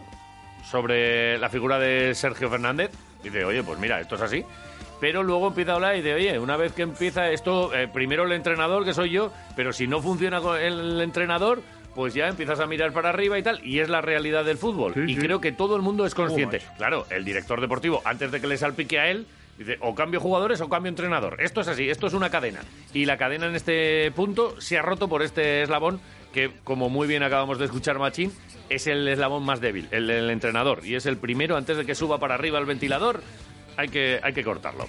sobre 0.70 1.38
la 1.38 1.50
figura 1.50 1.80
de 1.80 2.14
Sergio 2.16 2.50
Fernández. 2.50 2.92
Dice, 3.24 3.44
oye, 3.46 3.64
pues 3.64 3.80
mira, 3.80 4.00
esto 4.00 4.16
es 4.16 4.22
así. 4.22 4.46
Pero 5.00 5.24
luego 5.24 5.48
empieza 5.48 5.74
a 5.74 5.76
hablar 5.76 5.96
y 5.96 6.02
dice, 6.02 6.14
oye, 6.14 6.40
una 6.40 6.58
vez 6.58 6.74
que 6.74 6.84
empieza 6.84 7.30
esto, 7.30 7.74
eh, 7.74 7.88
primero 7.88 8.24
el 8.24 8.32
entrenador, 8.32 8.86
que 8.86 8.94
soy 8.94 9.12
yo, 9.12 9.32
pero 9.56 9.74
si 9.74 9.88
no 9.88 10.02
funciona 10.02 10.40
con 10.42 10.60
el 10.60 11.02
entrenador, 11.02 11.62
pues 11.94 12.14
ya 12.14 12.28
empiezas 12.28 12.60
a 12.60 12.66
mirar 12.66 12.92
para 12.92 13.10
arriba 13.10 13.38
y 13.38 13.44
tal. 13.44 13.66
Y 13.66 13.80
es 13.80 13.90
la 13.90 14.02
realidad 14.02 14.46
del 14.46 14.58
fútbol. 14.58 14.94
Sí, 14.94 15.02
y 15.02 15.16
sí. 15.16 15.22
creo 15.22 15.42
que 15.42 15.52
todo 15.52 15.76
el 15.76 15.82
mundo 15.82 16.06
es 16.06 16.16
consciente. 16.16 16.62
claro, 16.78 17.06
el 17.10 17.26
director 17.26 17.62
deportivo, 17.62 18.02
antes 18.06 18.32
de 18.32 18.42
que 18.42 18.48
le 18.48 18.58
salpique 18.58 19.00
a 19.00 19.10
él, 19.10 19.28
dice, 19.58 19.78
o 19.82 19.96
cambio 19.96 20.20
jugadores 20.20 20.62
o 20.62 20.70
cambio 20.70 20.90
entrenador. 20.90 21.38
Esto 21.40 21.62
es 21.62 21.68
así, 21.68 21.90
esto 21.90 22.08
es 22.08 22.14
una 22.14 22.30
cadena. 22.30 22.62
Y 22.94 23.06
la 23.06 23.18
cadena 23.18 23.48
en 23.48 23.56
este 23.56 24.12
punto 24.12 24.60
se 24.60 24.78
ha 24.78 24.82
roto 24.82 25.08
por 25.08 25.24
este 25.24 25.62
eslabón 25.64 26.00
que, 26.34 26.52
como 26.64 26.90
muy 26.90 27.08
bien 27.08 27.24
acabamos 27.24 27.60
de 27.60 27.66
escuchar, 27.66 27.98
Machín, 27.98 28.32
es 28.70 28.88
el 28.88 29.08
eslabón 29.08 29.44
más 29.46 29.62
débil, 29.62 29.88
el 29.92 30.08
del 30.08 30.30
entrenador. 30.30 30.86
Y 30.86 30.96
es 30.96 31.06
el 31.06 31.18
primero, 31.18 31.56
antes 31.58 31.78
de 31.78 31.86
que 31.86 31.96
suba 31.96 32.20
para 32.20 32.36
arriba 32.36 32.60
el 32.60 32.66
ventilador, 32.66 33.22
hay 33.78 33.90
que, 33.90 34.20
hay 34.24 34.34
que 34.34 34.44
cortarlo. 34.44 34.86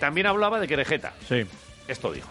También 0.00 0.26
hablaba 0.26 0.60
de 0.60 0.68
Querejeta. 0.68 1.12
Sí. 1.28 1.44
Esto 1.88 2.12
dijo. 2.12 2.28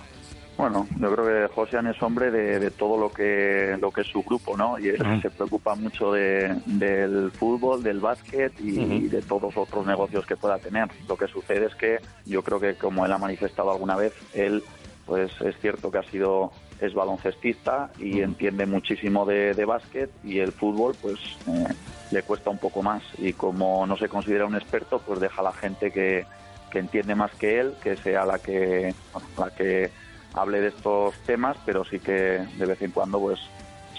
Bueno, 0.58 0.88
yo 1.00 1.14
creo 1.14 1.26
que 1.48 1.54
Josian 1.54 1.86
es 1.86 2.02
hombre 2.02 2.32
de, 2.32 2.58
de 2.60 2.72
todo 2.72 2.98
lo 3.00 3.12
que 3.14 3.78
lo 3.80 3.92
que 3.92 4.02
es 4.02 4.08
su 4.08 4.24
grupo, 4.24 4.58
¿no? 4.58 4.80
Y 4.80 4.88
él 4.88 4.98
se 5.22 5.30
preocupa 5.30 5.76
mucho 5.76 6.12
de- 6.14 6.56
del 6.66 7.32
fútbol, 7.32 7.84
del 7.84 8.00
básquet 8.00 8.54
y, 8.60 8.80
y 8.82 9.08
de 9.08 9.22
todos 9.22 9.44
los 9.44 9.58
otros 9.58 9.86
negocios 9.86 10.26
que 10.26 10.36
pueda 10.36 10.58
tener. 10.58 10.88
Lo 11.08 11.16
que 11.16 11.28
sucede 11.28 11.68
es 11.68 11.76
que 11.76 12.00
yo 12.26 12.42
creo 12.42 12.60
que, 12.60 12.74
como 12.74 13.06
él 13.06 13.12
ha 13.12 13.20
manifestado 13.20 13.70
alguna 13.72 13.96
vez, 13.96 14.14
él, 14.34 14.64
pues 15.06 15.30
es 15.42 15.56
cierto 15.60 15.92
que 15.92 16.00
ha 16.00 16.04
sido 16.10 16.52
es 16.80 16.94
baloncestista 16.94 17.90
y 17.98 18.22
entiende 18.22 18.66
muchísimo 18.66 19.26
de, 19.26 19.54
de 19.54 19.66
básquet 19.66 20.12
y 20.24 20.40
el 20.40 20.52
fútbol, 20.52 20.96
pues 21.02 21.20
eh, 21.48 21.74
le 22.12 22.24
cuesta 22.24 22.50
un 22.50 22.58
poco 22.60 22.84
más. 22.84 23.04
Y 23.18 23.34
como 23.34 23.86
no 23.88 23.98
se 23.98 24.10
considera 24.10 24.46
un 24.46 24.56
experto, 24.56 25.00
pues 25.00 25.20
deja 25.20 25.42
a 25.42 25.46
la 25.46 25.54
gente 25.54 25.92
que, 25.92 26.26
que 26.72 26.80
entiende 26.80 27.16
más 27.16 27.32
que 27.36 27.60
él, 27.60 27.74
que 27.82 27.98
sea 27.98 28.26
la 28.26 28.40
que, 28.40 28.94
la 29.38 29.50
que 29.52 29.90
hable 30.34 30.62
de 30.62 30.68
estos 30.68 31.16
temas, 31.26 31.58
pero 31.66 31.84
sí 31.84 32.00
que 32.00 32.46
de 32.58 32.66
vez 32.66 32.82
en 32.82 32.92
cuando 32.92 33.20
pues 33.20 33.40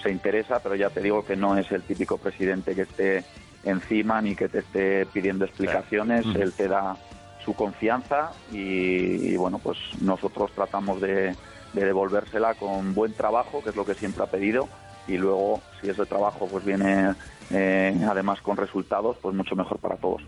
se 0.01 0.11
interesa, 0.11 0.59
pero 0.59 0.75
ya 0.75 0.89
te 0.89 1.01
digo 1.01 1.25
que 1.25 1.35
no 1.35 1.57
es 1.57 1.69
el 1.71 1.83
típico 1.83 2.17
presidente 2.17 2.73
que 2.73 2.83
esté 2.83 3.23
encima 3.65 4.21
ni 4.21 4.35
que 4.35 4.47
te 4.47 4.59
esté 4.59 5.05
pidiendo 5.05 5.43
explicaciones, 5.43 6.25
él 6.35 6.53
te 6.53 6.69
da 6.69 6.95
su 7.43 7.53
confianza 7.53 8.31
y, 8.51 9.31
y, 9.31 9.35
bueno, 9.35 9.59
pues 9.59 9.77
nosotros 10.01 10.51
tratamos 10.53 11.01
de, 11.01 11.35
de 11.73 11.85
devolvérsela 11.85 12.55
con 12.55 12.93
buen 12.93 13.13
trabajo, 13.13 13.61
que 13.63 13.69
es 13.69 13.75
lo 13.75 13.85
que 13.85 13.93
siempre 13.93 14.23
ha 14.23 14.27
pedido, 14.27 14.67
y 15.07 15.17
luego 15.17 15.61
si 15.81 15.89
ese 15.89 16.05
trabajo 16.05 16.47
pues 16.49 16.63
viene 16.65 17.13
eh, 17.51 17.95
además 18.09 18.41
con 18.41 18.57
resultados, 18.57 19.17
pues 19.21 19.35
mucho 19.35 19.55
mejor 19.55 19.77
para 19.79 19.95
todos. 19.97 20.21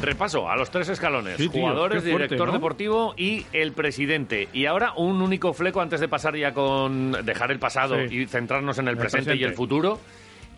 Repaso 0.00 0.48
a 0.48 0.56
los 0.56 0.70
tres 0.70 0.88
escalones. 0.88 1.36
Sí, 1.38 1.48
tío, 1.48 1.62
Jugadores, 1.62 2.02
fuerte, 2.02 2.10
director 2.22 2.46
¿no? 2.46 2.52
deportivo 2.52 3.14
y 3.16 3.44
el 3.52 3.72
presidente. 3.72 4.48
Y 4.52 4.66
ahora 4.66 4.92
un 4.96 5.20
único 5.20 5.52
fleco 5.52 5.80
antes 5.80 5.98
de 6.00 6.08
pasar 6.08 6.36
ya 6.36 6.54
con 6.54 7.12
dejar 7.24 7.50
el 7.50 7.58
pasado 7.58 7.96
Sí. 8.08 8.20
y 8.22 8.26
centrarnos 8.26 8.78
en 8.78 8.86
el, 8.86 8.92
El 8.94 8.98
presente, 8.98 9.34
y 9.34 9.42
el 9.42 9.54
futuro. 9.54 9.98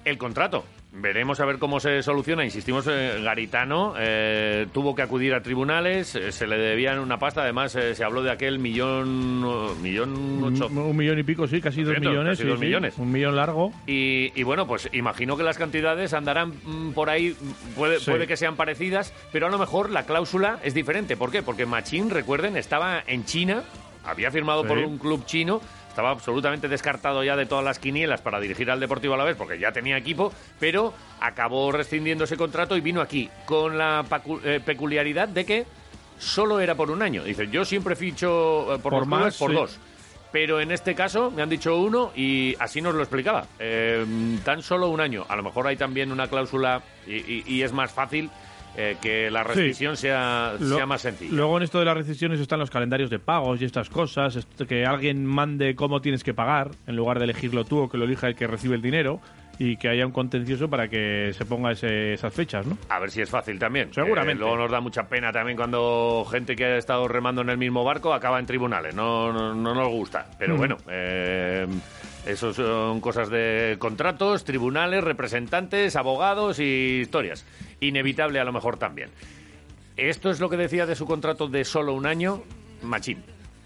El 0.05 0.19
contrato. 0.19 0.65
Veremos 0.93 1.39
a 1.39 1.45
ver 1.45 1.59
cómo 1.59 1.79
se 1.79 2.03
soluciona. 2.03 2.45
Insistimos, 2.45 2.85
eh, 2.91 3.21
Garitano 3.23 3.95
eh, 3.97 4.67
tuvo 4.73 4.93
que 4.95 5.03
acudir 5.03 5.33
a 5.35 5.41
tribunales, 5.41 6.17
eh, 6.17 6.33
se 6.33 6.49
le 6.49 6.59
debían 6.59 6.99
una 6.99 7.17
pasta. 7.19 7.43
Además, 7.43 7.77
eh, 7.77 7.95
se 7.95 8.03
habló 8.03 8.23
de 8.25 8.33
aquel 8.33 8.59
millón, 8.59 9.81
millón 9.81 10.43
ocho, 10.43 10.67
un 10.67 10.97
millón 10.97 11.19
y 11.21 11.23
pico, 11.23 11.47
sí, 11.47 11.61
casi 11.61 11.83
dos 11.85 11.93
Cierto, 11.93 12.11
millones. 12.11 12.33
casi 12.33 12.43
sí, 12.43 12.49
dos 12.49 12.59
sí. 12.59 12.65
millones. 12.67 12.95
Un 12.99 13.13
millón 13.13 13.37
largo. 13.37 13.73
Y, 13.87 14.33
y 14.35 14.43
bueno, 14.43 14.67
pues 14.67 14.89
imagino 14.93 15.37
que 15.37 15.45
las 15.45 15.59
cantidades 15.59 16.13
andarán 16.13 16.55
mm, 16.65 16.91
por 16.91 17.09
ahí, 17.09 17.37
mm, 17.41 17.75
puede, 17.77 18.01
Sí. 18.01 18.11
puede 18.11 18.27
que 18.27 18.37
sean 18.37 18.57
parecidas, 18.57 19.15
pero 19.31 19.47
a 19.47 19.51
lo 19.51 19.59
mejor 19.59 19.91
la 19.91 20.05
cláusula 20.07 20.59
es 20.65 20.75
diferente. 20.75 21.17
¿Por 21.17 21.31
qué? 21.31 21.43
Porque 21.43 21.67
Machín, 21.67 22.11
recuerden, 22.11 22.57
estaba 22.57 23.01
en 23.07 23.25
China, 23.25 23.63
había 24.05 24.33
firmado 24.33 24.65
por 24.67 24.79
un 24.79 24.99
club 24.99 25.25
chino, 25.25 25.61
estaba 26.01 26.13
absolutamente 26.13 26.67
descartado 26.67 27.23
ya 27.23 27.37
de 27.37 27.45
todas 27.45 27.63
las 27.63 27.79
quinielas 27.79 28.23
para 28.23 28.41
dirigir 28.41 28.71
al 28.71 28.81
Deportivo 28.81 29.13
Alavés 29.13 29.37
porque 29.37 29.59
ya 29.59 29.71
tenía 29.71 29.99
equipo, 29.99 30.33
pero 30.59 30.95
acabó 31.21 31.71
rescindiendo 31.73 32.25
ese 32.25 32.39
contrato 32.39 32.75
y 32.75 32.81
vino 32.81 33.03
aquí 33.03 33.29
con 33.45 33.77
la 33.77 34.03
eh, 34.45 34.61
peculiaridad 34.65 35.29
de 35.29 35.45
que 35.45 35.67
solo 36.19 36.59
era 36.59 36.75
por 36.75 36.91
un 36.91 37.03
año. 37.03 37.23
Dice, 37.23 37.49
yo 37.49 37.67
siempre 37.67 37.97
ficho 37.97 38.75
eh, 38.77 38.79
por, 38.79 38.93
Por 38.93 38.93
los 39.01 39.03
clubes 39.09 39.25
más, 39.25 39.37
por 39.37 39.51
sí. 39.51 39.57
dos. 39.57 39.79
Pero 40.33 40.59
en 40.61 40.71
este 40.73 40.95
caso 40.95 41.31
me 41.31 41.43
han 41.43 41.51
dicho 41.51 41.77
uno 41.77 42.13
y 42.17 42.57
así 42.61 42.81
nos 42.81 42.95
lo 42.95 43.03
explicaba. 43.03 43.45
Eh, 43.59 44.07
tan 44.43 44.63
solo 44.63 44.89
un 44.89 45.03
año. 45.03 45.27
A 45.29 45.37
lo 45.37 45.43
mejor 45.43 45.67
hay 45.67 45.77
también 45.77 46.13
una 46.13 46.29
cláusula 46.29 46.81
y, 47.07 47.17
y- 47.17 47.45
y 47.47 47.63
es 47.63 47.73
más 47.75 47.93
fácil 47.93 48.31
eh, 48.77 48.97
que 49.03 49.31
la 49.31 49.43
Sí. 49.43 49.49
rescisión 49.49 49.97
sea, 49.97 50.55
Lo- 50.59 50.77
sea 50.77 50.87
más 50.87 51.03
sencilla. 51.03 51.33
Luego 51.35 51.57
en 51.57 51.65
esto 51.65 51.79
de 51.79 51.85
las 51.85 51.97
rescisiones 51.97 52.41
están 52.41 52.59
los 52.61 52.71
calendarios 52.71 53.11
de 53.11 53.19
pagos 53.19 53.61
y 53.61 53.65
estas 53.65 53.89
cosas, 53.91 54.37
esto 54.37 54.67
que 54.67 54.85
alguien 54.87 55.25
mande 55.27 55.75
cómo 55.75 56.01
tienes 56.01 56.23
que 56.25 56.35
pagar 56.35 56.71
en 56.87 56.97
lugar 56.97 57.19
de 57.19 57.25
elegirlo 57.25 57.65
tú 57.65 57.79
o 57.81 57.89
que 57.89 57.99
lo 57.99 58.05
elija 58.05 58.29
el 58.29 58.35
que 58.37 58.47
recibe 58.47 58.77
el 58.77 58.83
dinero 58.83 59.21
y 59.59 59.77
que 59.77 59.91
haya 59.91 60.07
un 60.07 60.13
contencioso 60.13 60.71
para 60.71 60.89
que 60.89 61.33
se 61.37 61.45
ponga 61.45 61.73
ese- 61.73 62.15
esas 62.15 62.33
fechas, 62.33 62.67
¿no? 62.67 62.79
A 62.89 62.99
ver 62.99 63.11
si 63.11 63.21
es 63.21 63.29
fácil 63.29 63.59
también. 63.59 63.93
Seguramente. 63.93 64.37
Eh, 64.43 64.47
luego 64.47 64.57
nos 64.57 64.71
da 64.71 64.81
mucha 64.81 65.07
pena 65.07 65.31
también 65.33 65.55
cuando 65.57 66.25
gente 66.31 66.57
que 66.57 66.65
ha 66.65 66.77
estado 66.79 67.07
remando 67.09 67.43
en 67.43 67.51
el 67.51 67.59
mismo 67.59 67.85
barco 67.85 68.15
acaba 68.15 68.39
en 68.39 68.47
tribunales. 68.47 68.95
No, 68.95 69.31
no, 69.33 69.55
no 69.55 69.75
nos 69.75 69.89
gusta. 69.89 70.25
Pero 70.39 70.55
Mm. 70.55 70.59
bueno, 70.59 70.77
eh, 70.89 71.67
eso 72.27 72.53
son 72.53 73.01
cosas 73.01 73.31
de 73.31 73.77
contratos, 73.79 74.45
tribunales, 74.45 75.03
representantes, 75.03 75.97
abogados 75.97 76.59
y 76.59 77.01
historias. 77.03 77.47
Inevitable 77.81 78.41
a 78.41 78.45
lo 78.45 78.53
mejor 78.53 78.77
también. 78.77 79.11
Esto 79.97 80.31
es 80.31 80.41
lo 80.41 80.49
que 80.49 80.57
decía 80.57 80.87
de 80.87 80.97
su 80.97 81.07
contrato 81.07 81.49
de 81.49 81.65
solo 81.65 81.95
un 81.95 82.07
año, 82.07 82.43
Machín. 82.83 83.23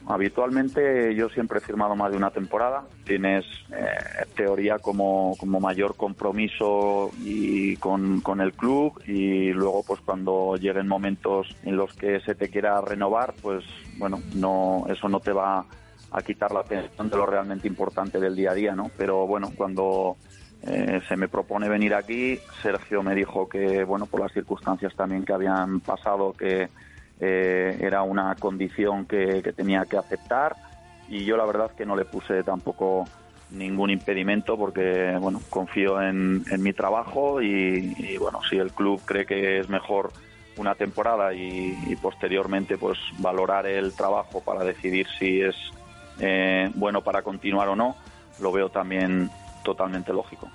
Habitualmente 0.07 1.15
yo 1.15 1.31
siempre 1.31 1.59
he 1.59 1.61
firmado 1.63 1.97
más 1.97 2.11
de 2.11 2.19
una 2.19 2.31
temporada. 2.31 2.85
Tienes 3.05 3.45
eh, 3.73 4.27
teoría 4.37 4.79
como, 4.79 5.35
como 5.39 5.61
mayor 5.61 5.97
compromiso 5.97 7.11
y 7.23 7.77
con, 7.77 8.21
con 8.21 8.41
el 8.41 8.53
club 8.53 9.01
y 9.07 9.51
luego 9.53 9.83
pues 9.87 10.01
cuando 10.01 10.57
lleguen 10.57 10.89
momentos 10.89 11.57
en 11.63 11.77
los 11.77 11.95
que 11.95 12.21
se 12.21 12.35
te 12.35 12.51
quiera 12.51 12.81
renovar, 12.83 13.35
pues 13.41 13.65
bueno, 13.97 14.21
no 14.35 14.85
eso 14.91 15.09
no 15.09 15.21
te 15.21 15.33
va 15.33 15.65
a 16.15 16.23
quitar 16.23 16.53
la 16.53 16.61
atención 16.61 17.11
de 17.11 17.17
lo 17.17 17.27
realmente 17.27 17.67
importante 17.67 18.21
del 18.21 18.37
día 18.37 18.53
a 18.53 18.55
día, 18.55 18.75
¿no? 18.77 18.89
Pero 18.97 19.27
bueno, 19.27 19.51
cuando 19.57 20.17
eh, 20.63 21.01
se 21.09 21.17
me 21.17 21.27
propone 21.27 21.69
venir 21.69 21.93
aquí, 21.93 22.39
Sergio 22.63 23.03
me 23.03 23.17
dijo 23.17 23.49
que 23.49 23.83
bueno, 23.83 24.07
por 24.07 24.21
las 24.21 24.33
circunstancias 24.33 24.95
también 24.95 25.25
que 25.25 25.33
habían 25.33 25.81
pasado 25.81 26.33
que 26.33 26.69
eh, 27.21 27.79
era 27.81 28.03
una 28.03 28.37
condición 28.37 29.07
que, 29.07 29.43
tenía 29.57 29.87
que 29.87 29.97
aceptar 29.97 30.55
y 31.09 31.25
yo 31.25 31.37
la 31.37 31.47
verdad 31.47 31.73
que 31.73 31.85
no 31.85 31.97
le 31.97 32.05
puse 32.05 32.45
tampoco 32.45 33.05
ningún 33.51 33.91
impedimento 33.91 34.57
porque 34.57 35.17
bueno 35.21 35.41
confío 35.51 36.01
en, 36.01 36.45
mi 36.59 36.73
trabajo 36.73 37.43
y, 37.43 37.95
y, 37.99 38.17
bueno 38.19 38.41
si 38.49 38.57
el 38.57 38.73
club 38.73 39.01
cree 39.05 39.27
que 39.27 39.59
es 39.59 39.69
mejor 39.69 40.13
una 40.57 40.75
temporada 40.75 41.35
y, 41.35 41.77
y 41.87 41.97
posteriormente 41.97 42.79
pues 42.79 42.99
valorar 43.19 43.67
el 43.67 43.95
trabajo 43.95 44.41
para 44.41 44.65
decidir 44.65 45.07
si 45.19 45.41
es 45.43 45.55
eh, 46.19 46.71
bueno 46.75 47.03
para 47.03 47.23
continuar 47.23 47.69
o 47.69 47.77
no 47.77 47.97
lo 48.41 48.53
veo 48.53 48.69
también 48.69 49.31
totalmente 49.63 50.13
lógico. 50.13 50.49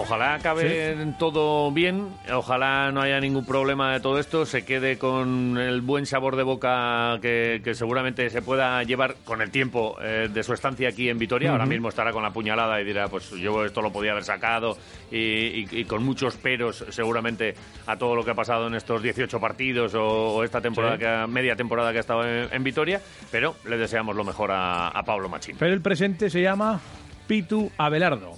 Ojalá 0.00 0.34
acabe 0.34 0.96
todo 1.18 1.70
bien, 1.72 2.08
ojalá 2.32 2.90
no 2.92 3.00
haya 3.02 3.20
ningún 3.20 3.44
problema 3.44 3.92
de 3.92 4.00
todo 4.00 4.18
esto, 4.18 4.46
se 4.46 4.64
quede 4.64 4.96
con 4.98 5.58
el 5.58 5.80
buen 5.80 6.06
sabor 6.06 6.36
de 6.36 6.42
boca 6.44 7.18
que, 7.20 7.60
que 7.64 7.74
seguramente 7.74 8.30
se 8.30 8.40
pueda 8.42 8.82
llevar 8.84 9.16
con 9.24 9.42
el 9.42 9.50
tiempo 9.50 9.96
eh, 10.00 10.28
de 10.32 10.42
su 10.42 10.52
estancia 10.54 10.88
aquí 10.88 11.08
en 11.08 11.18
Vitoria. 11.18 11.50
Ahora 11.50 11.66
mismo 11.66 11.88
estará 11.88 12.12
con 12.12 12.22
la 12.22 12.30
puñalada 12.30 12.80
y 12.80 12.84
dirá, 12.84 13.08
pues 13.08 13.30
yo 13.30 13.64
esto 13.64 13.82
lo 13.82 13.92
podía 13.92 14.12
haber 14.12 14.24
sacado 14.24 14.76
y, 15.10 15.18
y- 15.18 15.68
y 15.72 15.84
con 15.84 16.02
muchos 16.04 16.36
peros 16.36 16.84
seguramente 16.90 17.54
a 17.86 17.96
todo 17.96 18.14
lo 18.14 18.24
que 18.24 18.30
ha 18.30 18.34
pasado 18.34 18.66
en 18.68 18.74
estos 18.74 19.02
18 19.02 19.40
partidos 19.40 19.94
o, 19.94 20.02
o 20.36 20.44
esta 20.44 20.60
temporada, 20.60 20.94
Sí. 20.94 21.00
que 21.00 21.06
ha- 21.08 21.26
media 21.26 21.56
temporada 21.56 21.90
que 21.92 21.98
ha 21.98 22.00
estado 22.00 22.24
en, 22.26 22.48
en 22.52 22.62
Vitoria, 22.64 23.00
pero 23.30 23.56
le 23.66 23.76
deseamos 23.76 24.14
lo 24.16 24.24
mejor 24.24 24.50
a, 24.52 24.88
a 24.88 25.02
Pablo 25.02 25.28
Machín. 25.28 25.56
Pero 25.58 25.72
el 25.72 25.80
presente 25.82 26.30
se 26.30 26.40
llama 26.40 26.80
Pitu 27.28 27.70
Abelardo. 27.76 28.36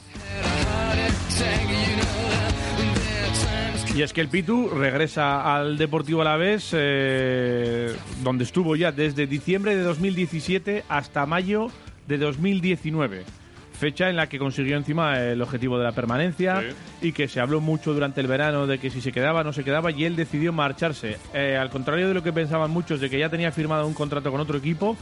Y 3.95 4.03
es 4.03 4.13
que 4.13 4.21
el 4.21 4.29
Pitu 4.29 4.69
regresa 4.69 5.55
al 5.55 5.79
Deportivo 5.79 6.23
Alavés, 6.23 6.71
eh, 6.73 7.95
donde 8.25 8.45
estuvo 8.45 8.75
ya 8.75 8.91
desde 8.91 9.29
diciembre 9.29 9.77
de 9.77 9.83
2017 9.85 10.85
hasta 10.89 11.25
mayo 11.25 11.69
de 12.09 12.19
2019. 12.19 13.25
Fecha 13.79 14.11
en 14.11 14.17
la 14.17 14.29
que 14.29 14.39
consiguió 14.39 14.77
encima 14.77 15.21
el 15.21 15.41
objetivo 15.41 15.79
de 15.79 15.85
la 15.85 15.93
permanencia 15.93 16.63
y 17.01 17.13
que 17.13 17.29
se 17.29 17.41
habló 17.41 17.61
mucho 17.61 17.95
durante 17.95 18.21
el 18.21 18.27
verano 18.27 18.67
de 18.67 18.79
que 18.79 18.91
si 18.91 19.01
se 19.01 19.13
quedaba 19.13 19.45
no 19.45 19.53
se 19.53 19.65
quedaba 19.65 19.93
y 19.93 20.05
él 20.05 20.17
decidió 20.17 20.53
marcharse. 20.53 21.17
Eh, 21.33 21.57
al 21.57 21.71
contrario 21.71 22.09
de 22.09 22.15
lo 22.15 22.23
que 22.23 22.33
pensaban 22.33 22.71
muchos 22.73 23.01
de 23.01 23.09
que 23.09 23.19
ya 23.19 23.31
tenía 23.31 23.53
firmado 23.53 23.87
un 23.87 23.95
contrato 23.95 24.31
con 24.31 24.41
otro 24.41 24.59
equipo, 24.59 24.97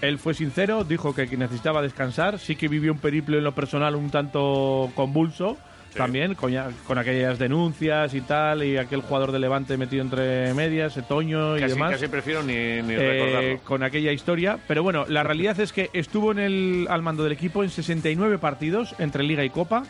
él 0.00 0.18
fue 0.18 0.34
sincero, 0.34 0.84
dijo 0.84 1.14
que 1.14 1.26
necesitaba 1.36 1.82
descansar, 1.82 2.38
sí 2.38 2.56
que 2.56 2.68
vivió 2.68 2.92
un 2.92 2.98
periplo 2.98 3.38
en 3.38 3.44
lo 3.44 3.54
personal 3.54 3.94
un 3.96 4.10
tanto 4.10 4.90
convulso. 4.94 5.56
También 5.94 6.36
con, 6.36 6.98
aquellas 6.98 7.38
denuncias 7.40 8.14
y 8.14 8.20
tal, 8.20 8.62
y 8.62 8.76
aquel 8.76 9.00
jugador 9.00 9.32
de 9.32 9.40
Levante 9.40 9.76
metido 9.76 10.02
entre 10.02 10.54
medias, 10.54 10.96
Toño 11.08 11.56
y 11.56 11.60
Casi, 11.60 11.72
demás. 11.74 11.90
casi 11.92 12.06
prefiero 12.06 12.44
ni, 12.44 12.52
ni 12.54 12.94
Eh, 12.94 12.96
recordarlo. 12.96 13.58
con 13.64 13.82
aquella 13.82 14.12
historia. 14.12 14.58
Pero 14.68 14.84
bueno, 14.84 15.04
la 15.08 15.22
realidad 15.24 15.58
es 15.58 15.72
que 15.72 15.90
estuvo 15.92 16.30
en 16.30 16.38
el, 16.38 16.86
al 16.88 17.02
mando 17.02 17.24
del 17.24 17.32
equipo 17.32 17.64
en 17.64 17.70
69 17.70 18.38
partidos 18.38 18.94
entre 19.00 19.24
Liga 19.24 19.44
y 19.44 19.50
Copa, 19.50 19.82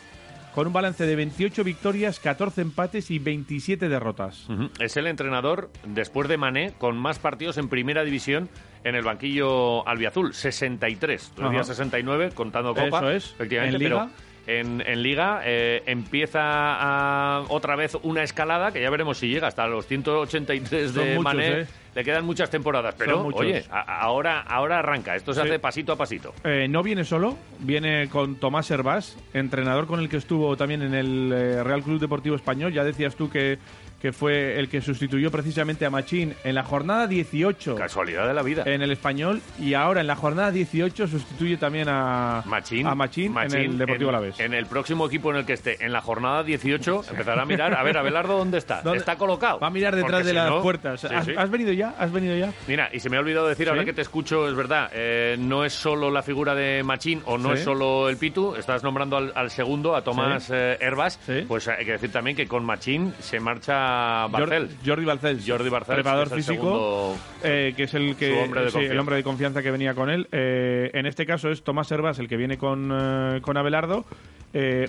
con 0.54 0.66
un 0.66 0.72
balance 0.72 1.06
de 1.06 1.16
28 1.16 1.64
victorias, 1.64 2.18
14 2.20 2.60
empates 2.62 3.10
y 3.10 3.18
27 3.18 3.88
derrotas. 3.88 4.48
Ujú. 4.48 4.70
Es 4.80 4.96
el 4.96 5.06
entrenador, 5.06 5.70
después 5.86 6.28
de 6.28 6.36
Mané, 6.36 6.72
con 6.78 6.96
más 6.98 7.18
partidos 7.18 7.58
en 7.58 7.68
primera 7.68 8.02
división 8.04 8.48
en 8.84 8.94
el 8.94 9.02
banquillo 9.02 9.86
albiazul. 9.86 10.34
63. 10.34 11.32
Tú 11.34 11.42
decías 11.42 11.66
Ajá. 11.68 11.74
69, 11.74 12.30
contando 12.34 12.74
Copa. 12.74 12.98
Eso 12.98 13.10
es. 13.10 13.24
Efectivamente, 13.34 13.76
¿En 13.76 13.82
Liga? 13.82 14.06
pero 14.06 14.29
en, 14.46 14.82
en 14.86 15.02
Liga 15.02 15.42
eh, 15.44 15.82
empieza 15.86 16.40
a- 16.42 17.44
otra 17.48 17.76
vez 17.76 17.96
una 18.02 18.22
escalada 18.22 18.72
que 18.72 18.80
ya 18.80 18.90
veremos 18.90 19.18
si 19.18 19.28
llega 19.28 19.48
hasta 19.48 19.66
los 19.66 19.86
183 19.86 20.94
de 20.94 21.00
Son 21.00 21.08
muchos, 21.14 21.24
Mané. 21.24 21.60
¿eh? 21.62 21.66
Le 21.94 22.04
quedan 22.04 22.24
muchas 22.24 22.48
temporadas, 22.50 22.94
pero 22.96 23.26
oye, 23.26 23.64
a- 23.70 24.00
ahora, 24.02 24.40
ahora 24.42 24.78
arranca. 24.78 25.16
Esto 25.16 25.32
se 25.34 25.42
Sí. 25.42 25.48
hace 25.48 25.58
pasito 25.58 25.92
a 25.92 25.96
pasito. 25.96 26.32
Eh, 26.44 26.68
no 26.68 26.82
viene 26.84 27.04
solo, 27.04 27.36
viene 27.58 28.08
con 28.08 28.36
Tomás 28.36 28.70
Hervás, 28.70 29.16
entrenador 29.34 29.86
con 29.88 29.98
el 30.00 30.08
que 30.08 30.16
estuvo 30.18 30.56
también 30.56 30.82
en 30.82 30.94
el 30.94 31.32
eh, 31.32 31.62
Real 31.64 31.82
Club 31.82 31.98
Deportivo 32.00 32.36
Español. 32.36 32.72
Ya 32.72 32.84
decías 32.84 33.16
tú 33.16 33.28
que, 33.28 33.58
que 34.00 34.12
fue 34.12 34.58
el 34.58 34.68
que 34.68 34.80
sustituyó 34.80 35.30
precisamente 35.30 35.84
a 35.84 35.90
Machín 35.90 36.34
en 36.44 36.54
la 36.54 36.62
jornada 36.64 37.06
18 37.06 37.74
Casualidad 37.76 38.26
de 38.26 38.34
la 38.34 38.42
vida. 38.42 38.62
en 38.66 38.80
el 38.82 38.90
Español 38.92 39.40
y 39.58 39.74
ahora 39.74 40.00
en 40.00 40.06
la 40.06 40.16
jornada 40.16 40.50
18 40.50 41.06
sustituye 41.06 41.56
también 41.58 41.88
a 41.88 42.42
Machín, 42.46 42.86
a 42.86 42.94
Machín, 42.94 43.36
en 43.36 43.54
el 43.54 43.78
Deportivo 43.78 44.10
en, 44.10 44.16
Alavés. 44.16 44.40
en 44.40 44.54
el 44.54 44.66
próximo 44.66 45.06
equipo 45.06 45.30
en 45.30 45.36
el 45.36 45.44
que 45.46 45.52
esté, 45.52 45.84
en 45.84 45.92
la 45.92 46.00
jornada 46.00 46.42
18, 46.42 47.04
empezará 47.10 47.42
a 47.42 47.44
mirar, 47.44 47.74
a 47.74 47.82
ver, 47.82 47.98
Abelardo, 47.98 48.38
¿dónde 48.38 48.58
está? 48.58 48.80
¿Dónde- 48.82 48.98
¿Está 49.00 49.16
colocado? 49.16 49.58
Va 49.60 49.66
a 49.66 49.70
mirar 49.70 49.94
detrás 49.94 50.12
Porque 50.12 50.24
de 50.24 50.30
si 50.30 50.36
las 50.36 50.48
no- 50.50 50.62
puertas. 50.62 51.00
Sí, 51.00 51.06
¿Has, 51.14 51.24
sí. 51.26 51.32
has 51.36 51.50
venido 51.50 51.72
ya? 51.72 51.94
¿Has 51.98 52.10
venido 52.12 52.36
ya? 52.36 52.52
Mira, 52.68 52.88
y 52.92 53.00
se 53.00 53.10
me 53.10 53.16
ha 53.16 53.20
olvidado 53.20 53.48
decir, 53.48 53.68
ahora 53.68 53.84
que 53.84 53.92
te 53.92 54.02
escucho, 54.02 54.48
es 54.48 54.54
verdad, 54.54 54.90
eh, 54.94 55.36
no 55.38 55.64
es 55.64 55.72
solo 55.74 56.10
la 56.10 56.22
figura 56.22 56.54
de 56.54 56.82
Machín 56.82 57.22
o 57.26 57.36
no 57.36 57.52
es 57.52 57.60
solo 57.62 58.08
el 58.08 58.16
Pitu, 58.16 58.54
estás 58.56 58.82
nombrando 58.82 59.16
al, 59.18 59.32
al 59.34 59.50
segundo, 59.50 59.94
a 59.94 60.02
Tomás 60.02 60.50
eh, 60.52 60.78
Herbas, 60.80 61.18
pues 61.46 61.68
hay 61.68 61.84
que 61.84 61.92
decir 61.92 62.10
también 62.10 62.36
que 62.36 62.46
con 62.46 62.64
Machín 62.64 63.12
se 63.18 63.38
marcha 63.40 63.89
Barcel. 64.30 64.68
Jor- 64.68 64.76
Jordi 64.86 65.04
Balcells, 65.04 65.44
Jordi 65.48 65.68
Barcells, 65.68 65.94
preparador 65.96 66.28
que 66.28 66.34
físico, 66.36 66.54
segundo- 66.54 67.16
eh, 67.42 67.74
que 67.76 67.82
es 67.84 67.94
el 67.94 68.16
que 68.16 68.42
hombre 68.44 68.64
de 68.64 68.70
sí, 68.70 68.78
el 68.78 68.98
hombre 68.98 69.16
de 69.16 69.22
confianza 69.22 69.62
que 69.62 69.70
venía 69.70 69.94
con 69.94 70.10
él. 70.10 70.28
Eh, 70.32 70.90
en 70.94 71.06
este 71.06 71.26
caso 71.26 71.50
es 71.50 71.62
Tomás 71.62 71.90
Herbas 71.92 72.18
el 72.18 72.28
que 72.28 72.36
viene 72.36 72.58
con, 72.58 72.90
eh, 72.92 73.40
con 73.42 73.56
Abelardo. 73.56 74.04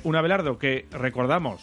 Un 0.03 0.15
Abelardo 0.15 0.57
que 0.57 0.85
recordamos 0.91 1.61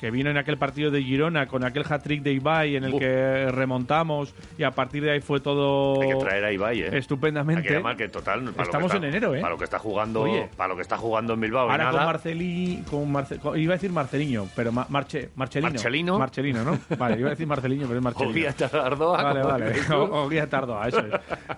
que 0.00 0.10
vino 0.10 0.30
en 0.30 0.38
aquel 0.38 0.56
partido 0.56 0.90
de 0.90 1.02
Girona 1.02 1.46
con 1.46 1.62
aquel 1.62 1.84
hat-trick 1.86 2.22
de 2.22 2.32
Ibai 2.32 2.74
en 2.76 2.84
el 2.84 2.94
Uf. 2.94 3.00
que 3.00 3.50
remontamos 3.52 4.34
y 4.56 4.62
a 4.62 4.70
partir 4.70 5.02
de 5.02 5.10
ahí 5.12 5.20
fue 5.20 5.40
todo 5.40 6.00
Hay 6.00 6.08
que 6.08 6.14
traer 6.16 6.44
a 6.46 6.52
Ibai, 6.52 6.80
¿eh? 6.80 6.88
estupendamente. 6.96 7.60
Hay 7.62 7.68
que 7.68 7.74
llamar 7.74 7.96
que 7.98 8.08
total. 8.08 8.40
para 8.40 8.46
lo 8.50 8.54
que 8.56 8.62
Estamos 8.62 8.86
está- 8.94 8.96
en 8.96 9.04
enero, 9.04 9.34
¿eh? 9.34 9.40
Para 9.42 9.52
lo 9.52 9.58
que 9.58 9.64
está 9.64 9.78
jugando, 9.78 10.22
Oye. 10.22 10.48
para 10.56 10.68
lo 10.70 10.76
que 10.76 10.82
está 10.82 10.96
jugando 10.96 11.34
en 11.34 11.40
Bilbao. 11.40 11.68
y 11.68 11.70
Ahora 11.72 11.90
con. 11.90 12.04
Marcelí, 12.06 12.82
con 12.90 13.12
Marce- 13.12 13.38
con- 13.38 13.58
iba 13.60 13.74
a 13.74 13.76
decir 13.76 13.92
Marceliño, 13.92 14.46
pero 14.56 14.72
Ma- 14.72 14.86
Marche, 14.88 15.30
Marcelino. 15.36 15.70
Marcelino. 15.70 16.18
Marcelino, 16.18 16.64
¿no? 16.64 16.78
Vale, 16.98 17.18
iba 17.18 17.26
a 17.28 17.30
decir 17.30 17.46
Marcelino, 17.46 17.86
pero 17.86 17.98
es 17.98 18.04
Marcelino. 18.04 18.30
Oguía 18.32 18.52
Tardoa, 18.54 19.22
Vale, 19.22 19.42
vale. 19.42 19.72
O, 19.94 20.22
o 20.24 20.28
Guía 20.30 20.48
Tardoa, 20.48 20.88
eso 20.88 21.00
es. 21.00 21.06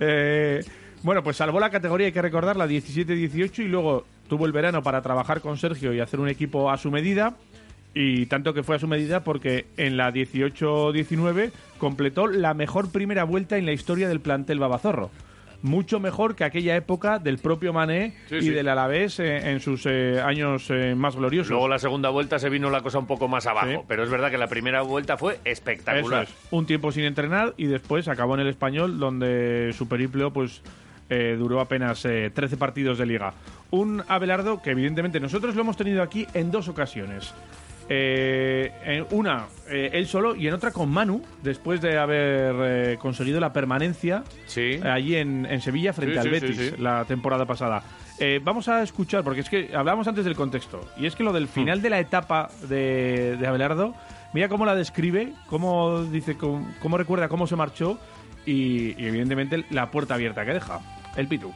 Eh, 0.00 0.64
bueno, 1.04 1.22
pues 1.22 1.36
salvó 1.36 1.60
la 1.60 1.70
categoría, 1.70 2.06
hay 2.08 2.12
que 2.12 2.22
recordar, 2.22 2.56
la 2.56 2.66
17-18 2.66 3.60
y 3.62 3.68
luego 3.68 4.04
tuvo 4.28 4.46
el 4.46 4.52
verano 4.52 4.82
para 4.82 5.00
trabajar 5.02 5.40
con 5.40 5.56
Sergio 5.58 5.92
y 5.92 6.00
hacer 6.00 6.18
un 6.20 6.28
equipo 6.28 6.70
a 6.70 6.76
su 6.76 6.90
medida. 6.90 7.34
Y 7.94 8.26
tanto 8.26 8.54
que 8.54 8.62
fue 8.62 8.76
a 8.76 8.78
su 8.78 8.88
medida 8.88 9.22
porque 9.22 9.66
en 9.76 9.96
la 9.96 10.10
18-19 10.12 11.50
completó 11.78 12.26
la 12.26 12.54
mejor 12.54 12.90
primera 12.90 13.24
vuelta 13.24 13.58
en 13.58 13.66
la 13.66 13.72
historia 13.72 14.08
del 14.08 14.20
plantel 14.20 14.58
Babazorro. 14.58 15.10
Mucho 15.60 16.00
mejor 16.00 16.34
que 16.34 16.42
aquella 16.42 16.74
época 16.74 17.20
del 17.20 17.38
propio 17.38 17.72
Mané 17.72 18.16
Sí, 18.28 18.36
y 18.36 18.42
sí. 18.42 18.50
del 18.50 18.66
Alavés 18.66 19.20
eh, 19.20 19.50
en 19.52 19.60
sus 19.60 19.86
eh, 19.86 20.20
años 20.20 20.66
eh, 20.70 20.94
más 20.96 21.14
gloriosos. 21.14 21.50
Luego 21.50 21.68
la 21.68 21.78
segunda 21.78 22.08
vuelta 22.08 22.40
se 22.40 22.48
vino 22.50 22.68
la 22.68 22.80
cosa 22.80 22.98
un 22.98 23.06
poco 23.06 23.28
más 23.28 23.46
abajo, 23.46 23.68
Sí. 23.70 23.76
pero 23.86 24.02
es 24.02 24.10
verdad 24.10 24.30
que 24.32 24.38
la 24.38 24.48
primera 24.48 24.82
vuelta 24.82 25.16
fue 25.16 25.34
Eso 25.34 25.42
espectacular. 25.44 26.24
es. 26.24 26.34
Un 26.50 26.66
tiempo 26.66 26.90
sin 26.90 27.04
entrenar 27.04 27.54
y 27.56 27.66
después 27.66 28.08
acabó 28.08 28.34
en 28.34 28.40
el 28.40 28.48
español, 28.48 28.98
donde 28.98 29.72
su 29.78 29.86
periplo 29.86 30.32
pues 30.32 30.62
eh, 31.10 31.36
duró 31.38 31.60
apenas 31.60 32.04
eh, 32.06 32.32
13 32.34 32.56
partidos 32.56 32.98
de 32.98 33.06
liga. 33.06 33.34
Un 33.70 34.02
Abelardo 34.08 34.60
que 34.62 34.70
evidentemente 34.70 35.20
nosotros 35.20 35.54
lo 35.54 35.60
hemos 35.60 35.76
tenido 35.76 36.02
aquí 36.02 36.26
en 36.34 36.50
dos 36.50 36.66
ocasiones. 36.66 37.32
Eh, 37.94 38.72
en 38.86 39.06
una, 39.10 39.48
eh, 39.68 39.90
él 39.92 40.06
solo, 40.06 40.34
y 40.34 40.48
en 40.48 40.54
otra 40.54 40.70
con 40.70 40.88
Manu, 40.88 41.22
después 41.42 41.82
de 41.82 41.98
haber 41.98 42.54
eh, 42.58 42.96
conseguido 42.98 43.38
la 43.38 43.52
permanencia 43.52 44.24
Sí. 44.46 44.80
allí 44.82 45.16
en, 45.16 45.44
en 45.44 45.60
Sevilla 45.60 45.92
frente 45.92 46.14
Sí, 46.14 46.18
al 46.18 46.24
sí, 46.24 46.30
Betis 46.30 46.78
la 46.78 47.04
temporada 47.04 47.44
pasada. 47.44 47.82
Vamos 48.44 48.68
a 48.68 48.82
escuchar, 48.84 49.24
porque 49.24 49.40
es 49.40 49.50
que 49.50 49.70
hablábamos 49.74 50.06
antes 50.06 50.24
del 50.24 50.36
contexto, 50.36 50.80
y 50.96 51.06
es 51.06 51.16
que 51.16 51.24
lo 51.24 51.32
del 51.32 51.48
final 51.48 51.80
Hmm. 51.80 51.82
de 51.82 51.90
la 51.90 51.98
etapa 51.98 52.50
de, 52.68 53.36
de 53.36 53.46
Abelardo, 53.48 53.94
mira 54.32 54.48
cómo 54.48 54.64
la 54.64 54.76
describe, 54.76 55.32
cómo 55.48 56.04
dice, 56.04 56.36
cómo, 56.36 56.66
cómo 56.80 56.96
recuerda 56.96 57.28
cómo 57.28 57.46
se 57.48 57.56
marchó 57.56 57.98
y, 58.46 58.94
y 59.02 59.06
evidentemente 59.08 59.64
la 59.70 59.90
puerta 59.90 60.14
abierta 60.14 60.44
que 60.46 60.52
deja. 60.54 60.78
El 61.16 61.26
Pitu. 61.26 61.52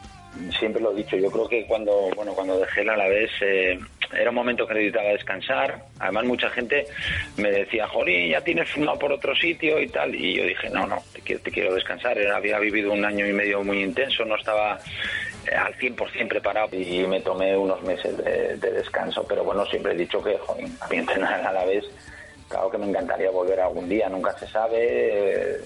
Siempre 0.59 0.83
lo 0.83 0.93
he 0.93 0.97
dicho, 0.97 1.17
yo 1.17 1.31
creo 1.31 1.49
que 1.49 1.67
cuando 1.67 2.11
bueno 2.15 2.33
cuando 2.35 2.59
dejé 2.59 2.83
el 2.83 2.91
Alavés 2.91 3.31
eh, 3.41 3.79
era 4.13 4.31
un 4.31 4.37
momento 4.37 4.67
que 4.67 4.75
necesitaba 4.75 5.09
descansar. 5.11 5.85
Además 5.99 6.25
mucha 6.25 6.51
gente 6.51 6.87
me 7.37 7.51
decía, 7.51 7.89
Jolín, 7.89 8.31
ya 8.31 8.41
tienes 8.41 8.69
firmado 8.71 8.99
por 8.99 9.13
otro 9.13 9.35
sitio 9.35 9.81
y 9.81 9.89
tal. 9.89 10.15
Y 10.15 10.37
yo 10.37 10.45
dije, 10.45 10.71
no, 10.71 10.87
no, 10.87 11.03
te 11.13 11.21
quiero, 11.21 11.43
te 11.43 11.51
quiero 11.51 11.75
descansar. 11.75 12.19
Había 12.29 12.59
vivido 12.59 12.93
un 12.93 13.05
año 13.05 13.27
y 13.27 13.33
medio 13.33 13.63
muy 13.63 13.83
intenso, 13.83 14.25
no 14.25 14.37
estaba 14.37 14.79
eh, 15.51 15.55
al 15.55 15.75
100% 15.77 16.29
preparado 16.29 16.77
y 16.77 17.07
me 17.07 17.21
tomé 17.21 17.57
unos 17.57 17.83
meses 17.83 18.17
de, 18.19 18.57
de 18.57 18.71
descanso. 18.71 19.25
Pero 19.27 19.45
bueno, 19.45 19.65
siempre 19.67 19.93
he 19.93 19.97
dicho 19.97 20.23
que, 20.23 20.37
jolín, 20.39 20.77
a 20.81 20.89
mí 20.89 20.97
entrenar 20.97 21.41
el 21.41 21.47
Alavés, 21.47 21.85
claro 22.49 22.71
que 22.71 22.79
me 22.79 22.87
encantaría 22.87 23.31
volver 23.31 23.61
algún 23.61 23.89
día, 23.89 24.09
nunca 24.09 24.37
se 24.39 24.47
sabe, 24.47 24.79
eh, 24.81 25.61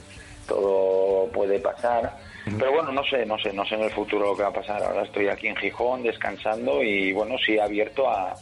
todo 0.46 1.28
puede 1.30 1.58
pasar. 1.58 2.29
Pero 2.58 2.72
bueno, 2.72 2.92
no 2.92 3.04
sé, 3.04 3.24
no 3.26 3.38
sé, 3.38 3.52
no 3.52 3.64
sé 3.64 3.74
en 3.76 3.82
el 3.82 3.90
futuro 3.90 4.26
lo 4.26 4.36
que 4.36 4.42
va 4.42 4.48
a 4.48 4.52
pasar. 4.52 4.82
Ahora 4.82 5.02
estoy 5.02 5.28
aquí 5.28 5.48
en 5.48 5.56
Gijón 5.56 6.02
descansando 6.02 6.82
y 6.82 7.12
bueno, 7.12 7.36
sí 7.44 7.58
abierto 7.58 8.08
a, 8.08 8.34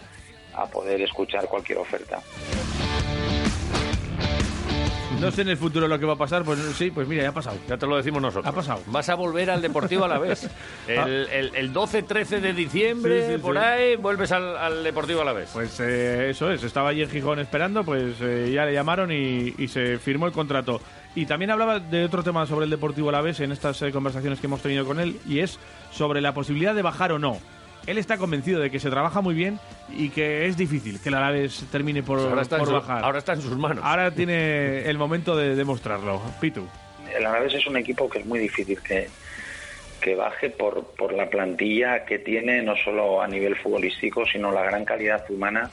a 0.55 0.67
poder 0.67 1.01
escuchar 1.03 1.47
cualquier 1.47 1.79
oferta. 1.79 2.21
No 5.21 5.31
sé 5.33 5.43
en 5.43 5.49
el 5.49 5.57
futuro 5.57 5.89
lo 5.89 5.99
que 5.99 6.07
va 6.07 6.13
a 6.13 6.17
pasar, 6.17 6.45
pues 6.45 6.59
sí, 6.77 6.91
pues 6.93 7.09
mira, 7.09 7.23
ya 7.25 7.31
ha 7.31 7.35
pasado. 7.35 7.57
Ya 7.69 7.77
te 7.77 7.87
lo 7.87 7.97
decimos 7.97 8.23
nosotros. 8.23 8.47
Ha 8.47 8.53
pasado. 8.55 8.83
Vas 8.87 9.09
a 9.09 9.15
volver 9.17 9.51
al 9.51 9.61
Deportivo 9.61 10.05
a 10.05 10.09
la 10.09 10.19
vez. 10.19 10.49
El, 10.89 10.99
el- 11.29 11.55
el 11.55 11.73
12-13 11.75 12.41
de 12.41 12.53
diciembre, 12.53 13.27
Sí, 13.27 13.33
sí, 13.35 13.39
por 13.39 13.57
sí. 13.57 13.63
ahí, 13.63 13.97
vuelves 13.97 14.31
al, 14.33 14.57
al 14.57 14.85
Deportivo 14.85 15.23
a 15.23 15.25
la 15.25 15.33
vez. 15.33 15.51
Pues 15.53 15.79
eh, 15.81 16.31
eso 16.31 16.51
es, 16.51 16.63
estaba 16.63 16.91
allí 16.91 17.03
en 17.03 17.11
Gijón 17.11 17.39
esperando, 17.41 17.85
pues 17.85 18.15
eh, 18.21 18.51
ya 18.55 18.65
le 18.65 18.73
llamaron 18.73 19.11
y, 19.13 19.55
y 19.59 19.69
se 19.69 19.99
firmó 19.99 20.27
el 20.27 20.33
contrato. 20.33 20.81
Y 21.15 21.27
también 21.27 21.51
hablaba 21.51 21.81
de 21.81 22.05
otro 22.05 22.23
tema 22.23 22.47
sobre 22.47 22.65
el 22.65 22.71
Deportivo 22.71 23.09
Alavés 23.09 23.41
en 23.41 23.51
estas 23.53 23.83
eh, 23.83 23.91
conversaciones 23.91 24.39
que 24.41 24.47
hemos 24.47 24.63
tenido 24.63 24.85
con 24.87 25.01
él, 25.01 25.19
y 25.29 25.41
es 25.41 25.59
sobre 25.91 26.21
la 26.21 26.33
posibilidad 26.33 26.75
de 26.75 26.83
bajar 26.83 27.13
o 27.13 27.19
no. 27.19 27.39
Él 27.91 27.99
está 27.99 28.19
convencido 28.19 28.61
de 28.61 28.71
que 28.71 28.79
se 28.79 28.91
trabaja 28.91 29.21
muy 29.21 29.35
bien 29.35 29.59
y 29.97 30.11
que 30.11 30.47
es 30.47 30.57
difícil 30.57 31.01
que 31.01 31.09
el 31.09 31.15
Alavés 31.17 31.65
termine 31.73 32.03
por, 32.03 32.19
Pues 32.19 32.29
ahora, 32.31 32.43
está 32.43 32.57
en 32.57 32.61
por 32.61 32.69
su- 32.69 32.75
bajar. 32.75 33.05
ahora 33.05 33.19
está 33.19 33.33
en 33.33 33.43
sus 33.43 33.57
manos. 33.57 33.83
Ahora 33.85 34.11
tiene 34.11 34.83
el 34.89 34.99
momento 34.99 35.37
de 35.37 35.55
demostrarlo. 35.57 36.21
Pitu. 36.41 36.67
El 37.17 37.25
Alavés 37.27 37.55
es 37.55 37.67
un 37.67 37.77
equipo 37.77 38.09
que 38.09 38.19
es 38.19 38.27
muy 38.27 38.39
difícil 38.39 38.79
que, 38.83 39.09
que 40.01 40.15
baje 40.15 40.51
por, 40.51 40.85
por 40.97 41.13
la 41.15 41.29
plantilla 41.31 42.05
que 42.05 42.19
tiene, 42.19 42.63
no 42.63 42.77
solo 42.77 43.23
a 43.23 43.27
nivel 43.27 43.57
futbolístico, 43.57 44.25
sino 44.27 44.53
la 44.53 44.63
gran 44.63 44.85
calidad 44.85 45.25
humana 45.31 45.71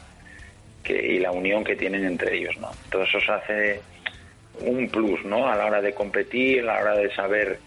que, 0.84 0.94
y 1.16 1.20
la 1.20 1.32
unión 1.32 1.64
que 1.64 1.76
tienen 1.76 2.06
entre 2.06 2.38
ellos. 2.38 2.56
¿no? 2.58 2.72
Todo 2.90 3.04
eso 3.04 3.20
se 3.20 3.32
hace 3.32 3.82
un 4.62 4.88
plus 4.90 5.26
¿no? 5.26 5.50
a 5.50 5.56
la 5.58 5.66
hora 5.66 5.82
de 5.82 5.94
competir, 5.94 6.62
a 6.62 6.76
la 6.76 6.80
hora 6.82 6.96
de 6.96 7.14
saber 7.14 7.60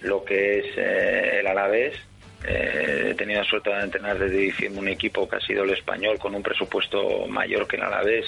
lo 0.00 0.24
que 0.24 0.58
es 0.58 0.66
eh, 0.76 1.38
el 1.40 1.46
Alavés. 1.46 1.94
Eh, 2.46 3.08
he 3.10 3.14
tenido 3.14 3.40
la 3.40 3.48
suerte 3.48 3.70
de 3.70 3.80
entrenar 3.80 4.18
desde 4.18 4.36
diciembre 4.36 4.80
un 4.80 4.88
equipo 4.88 5.28
que 5.28 5.36
ha 5.36 5.40
sido 5.40 5.64
el 5.64 5.70
español 5.70 6.18
con 6.18 6.34
un 6.34 6.42
presupuesto 6.42 7.26
mayor 7.26 7.66
que 7.66 7.76
el 7.76 7.82
Alavés. 7.82 8.26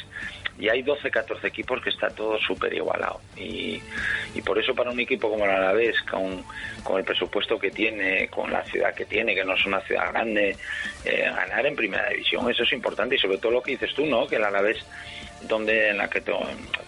Y 0.58 0.68
hay 0.68 0.82
12, 0.82 1.10
14 1.10 1.46
equipos 1.46 1.80
que 1.80 1.90
está 1.90 2.08
todo 2.10 2.36
súper 2.38 2.74
igualado 2.74 3.20
y, 3.36 3.80
por 4.44 4.58
eso 4.58 4.74
para 4.74 4.90
un 4.90 4.98
equipo 4.98 5.28
como 5.28 5.44
el 5.44 5.50
Alavés 5.50 6.00
con, 6.02 6.42
con 6.82 6.98
el 6.98 7.04
presupuesto 7.04 7.58
que 7.58 7.70
tiene, 7.70 8.28
con 8.28 8.50
la 8.50 8.64
ciudad 8.64 8.94
que 8.94 9.04
tiene, 9.04 9.34
que 9.34 9.44
no 9.44 9.54
es 9.54 9.66
una 9.66 9.80
ciudad 9.82 10.10
grande, 10.10 10.56
eh, 11.04 11.30
ganar 11.34 11.66
en 11.66 11.76
primera 11.76 12.08
división, 12.08 12.50
eso 12.50 12.62
es 12.62 12.72
importante. 12.72 13.14
Y 13.14 13.18
sobre 13.18 13.38
todo 13.38 13.52
lo 13.52 13.62
que 13.62 13.72
dices 13.72 13.94
tú, 13.94 14.06
¿no? 14.06 14.26
que 14.26 14.36
el 14.36 14.44
Alavés 14.44 14.84
donde 15.42 15.90
en 15.90 15.98
la 15.98 16.08
que 16.08 16.22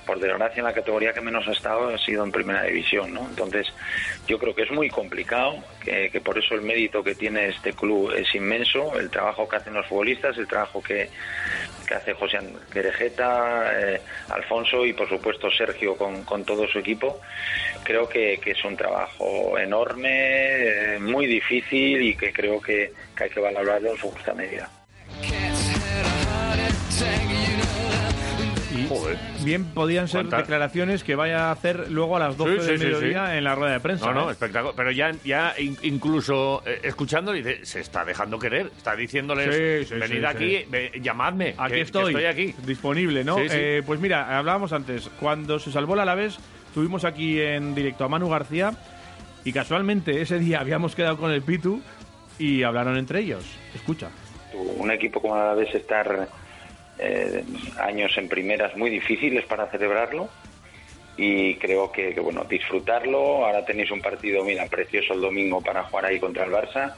por 0.07 0.19
desgracia 0.19 0.61
en 0.61 0.65
la 0.65 0.73
categoría 0.73 1.13
que 1.13 1.21
menos 1.21 1.47
ha 1.47 1.53
estado 1.53 1.89
ha 1.89 1.99
sido 1.99 2.25
en 2.25 2.33
primera 2.33 2.65
división 2.65 3.15
no 3.15 3.27
entonces 3.29 3.67
yo 4.27 4.39
creo 4.39 4.55
que 4.55 4.63
es 4.63 4.71
muy 4.71 4.89
complicado 4.89 5.57
que, 5.83 6.21
por 6.25 6.39
eso 6.39 6.55
el 6.55 6.63
mérito 6.63 7.03
que 7.03 7.15
tiene 7.15 7.49
este 7.49 7.73
club 7.73 8.13
es 8.13 8.35
inmenso 8.35 8.99
el 8.99 9.11
trabajo 9.11 9.49
que 9.49 9.57
hacen 9.57 9.75
los 9.75 9.87
futbolistas 9.87 10.37
el 10.37 10.47
trabajo 10.47 10.83
que, 10.83 11.09
que 11.91 11.95
hace 11.95 12.15
José 12.15 12.39
Querejeta 12.73 13.73
eh, 13.75 14.01
Alfonso 14.29 14.87
y 14.87 14.93
por 14.93 15.09
supuesto 15.09 15.51
Sergio 15.51 15.97
con, 15.97 16.25
con 16.25 16.45
todo 16.45 16.69
su 16.69 16.79
equipo. 16.79 17.21
Creo 17.83 18.09
que, 18.09 18.39
que 18.39 18.53
es 18.53 18.65
un 18.65 18.77
trabajo 18.77 19.59
enorme 19.59 20.95
eh, 20.95 20.99
muy 21.01 21.27
difícil 21.27 22.01
y 22.03 22.15
que 22.15 22.33
creo 22.33 22.61
que 22.61 22.93
hay 23.17 23.31
que 23.31 23.41
valorarlo 23.41 23.91
en 23.91 23.97
su 23.97 24.09
justa 24.09 24.33
medida 24.35 24.71
Bien 29.45 29.65
podían 29.67 30.09
ser 30.09 30.27
declaraciones 30.27 31.05
que 31.05 31.15
vaya 31.15 31.49
a 31.49 31.53
hacer 31.53 31.91
luego 31.91 32.17
a 32.17 32.21
las 32.21 32.37
12 32.37 32.57
Sí, 32.57 32.61
sí, 32.61 32.67
del 32.67 32.79
mediodía 32.79 33.31
sí. 33.31 33.39
en 33.39 33.45
la 33.45 33.55
rueda 33.55 33.73
de 33.75 33.81
prensa. 33.81 34.07
No, 34.07 34.13
no, 34.23 34.29
¿eh? 34.29 34.33
espectáculo. 34.33 34.75
Pero 34.77 34.91
ya, 34.91 35.13
ya 35.25 35.55
in- 35.59 35.77
incluso 35.83 36.63
eh, 36.67 36.81
escuchando, 36.83 37.33
dice, 37.33 37.65
se 37.65 37.81
está 37.81 38.05
dejando 38.05 38.39
querer. 38.39 38.71
Está 38.77 38.97
diciéndoles, 38.97 39.87
Sí, 39.87 39.95
sí, 39.95 40.01
venid 40.01 40.19
sí, 40.21 40.25
aquí, 40.25 40.57
sí. 40.59 40.65
ve- 40.69 40.93
llamadme. 41.01 41.55
Aquí 41.59 41.71
que- 41.71 41.75
que 41.77 41.81
estoy, 41.83 42.07
estoy 42.15 42.25
aquí. 42.25 42.55
disponible, 42.67 43.25
¿no? 43.25 43.37
Sí, 43.39 43.49
sí. 43.49 43.57
Eh, 43.59 43.83
pues 43.87 44.01
mira, 44.01 44.39
hablábamos 44.39 44.73
antes, 44.73 45.09
cuando 45.21 45.59
se 45.59 45.71
salvó 45.73 45.95
el 45.95 46.01
Alavés, 46.01 46.39
tuvimos 46.75 47.05
aquí 47.05 47.41
en 47.41 47.75
directo 47.75 48.05
a 48.05 48.09
Manu 48.09 48.29
García 48.29 48.73
y 49.45 49.53
casualmente 49.53 50.21
ese 50.21 50.39
día 50.39 50.61
habíamos 50.61 50.95
quedado 50.95 51.17
con 51.17 51.31
el 51.31 51.43
Pitu 51.43 51.81
y 52.39 52.63
hablaron 52.63 52.97
entre 52.97 53.21
ellos. 53.21 53.45
Escucha. 53.75 54.09
un 54.53 54.91
equipo 54.91 55.21
como 55.23 55.37
la 55.37 55.55
vez 55.55 55.73
estar 55.75 56.29
eh, 57.01 57.45
años 57.79 58.13
en 58.17 58.29
primeras 58.29 58.77
muy 58.77 58.91
difíciles 58.91 59.45
para 59.47 59.67
celebrarlo 59.69 60.29
y 61.17 61.55
creo 61.57 61.91
que, 61.91 62.15
que, 62.15 62.21
bueno 62.21 62.45
disfrutarlo 62.45 63.45
ahora 63.45 63.65
tenéis 63.65 63.91
un 63.91 64.01
partido 64.01 64.45
mira 64.45 64.67
precioso 64.67 65.15
el 65.15 65.21
domingo 65.21 65.61
para 65.61 65.85
jugar 65.85 66.07
ahí 66.07 66.21
contra 66.21 66.45
el 66.45 66.53
Barça 66.53 66.95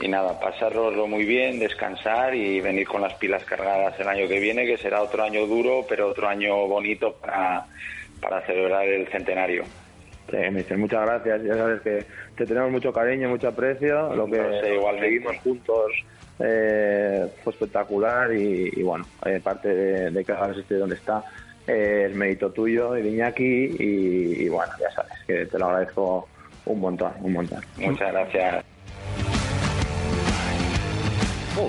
y 0.00 0.08
nada 0.08 0.40
pasároslo 0.40 1.06
muy 1.06 1.24
bien 1.24 1.58
descansar 1.58 2.34
y 2.34 2.60
venir 2.60 2.86
con 2.86 3.00
las 3.02 3.14
pilas 3.14 3.44
cargadas 3.44 3.98
el 4.00 4.08
año 4.08 4.26
que 4.28 4.40
viene 4.40 4.66
que 4.66 4.78
será 4.78 5.02
otro 5.02 5.22
año 5.22 5.46
duro 5.46 5.84
pero 5.88 6.08
otro 6.08 6.28
año 6.28 6.66
bonito 6.66 7.14
para, 7.14 7.66
para 8.20 8.44
celebrar 8.46 8.86
el 8.86 9.06
centenario 9.08 9.64
Sí, 10.30 10.38
mister, 10.50 10.78
muchas 10.78 11.02
gracias. 11.02 11.42
Ya 11.42 11.54
sabes 11.54 11.82
que 11.82 12.04
te 12.34 12.46
tenemos 12.46 12.70
mucho 12.70 12.92
cariño, 12.92 13.28
mucho 13.28 13.48
aprecio. 13.48 14.14
Lo 14.14 14.26
que 14.26 14.38
No 14.38 14.60
sé, 14.60 14.74
igualmente. 14.74 15.06
seguimos 15.06 15.36
juntos 15.42 15.92
eh, 16.38 17.26
fue 17.42 17.52
espectacular 17.52 18.34
y, 18.34 18.70
y 18.74 18.82
bueno, 18.82 19.06
eh, 19.24 19.40
parte 19.42 19.68
de, 19.68 20.10
de 20.10 20.24
que 20.24 20.32
ahora 20.32 20.52
esté 20.58 20.74
donde 20.76 20.96
está 20.96 21.22
eh, 21.66 22.08
es 22.10 22.16
mérito 22.16 22.50
tuyo 22.50 22.96
y 22.96 23.02
de 23.02 23.10
Iñaki 23.10 23.76
y, 23.78 24.42
y 24.44 24.48
bueno, 24.48 24.72
ya 24.80 24.90
sabes 24.90 25.12
que 25.26 25.46
te 25.46 25.58
lo 25.58 25.66
agradezco 25.66 26.28
un 26.66 26.80
montón, 26.80 27.12
un 27.20 27.32
montón. 27.34 27.60
muchas 27.78 28.12
gracias 28.12 28.64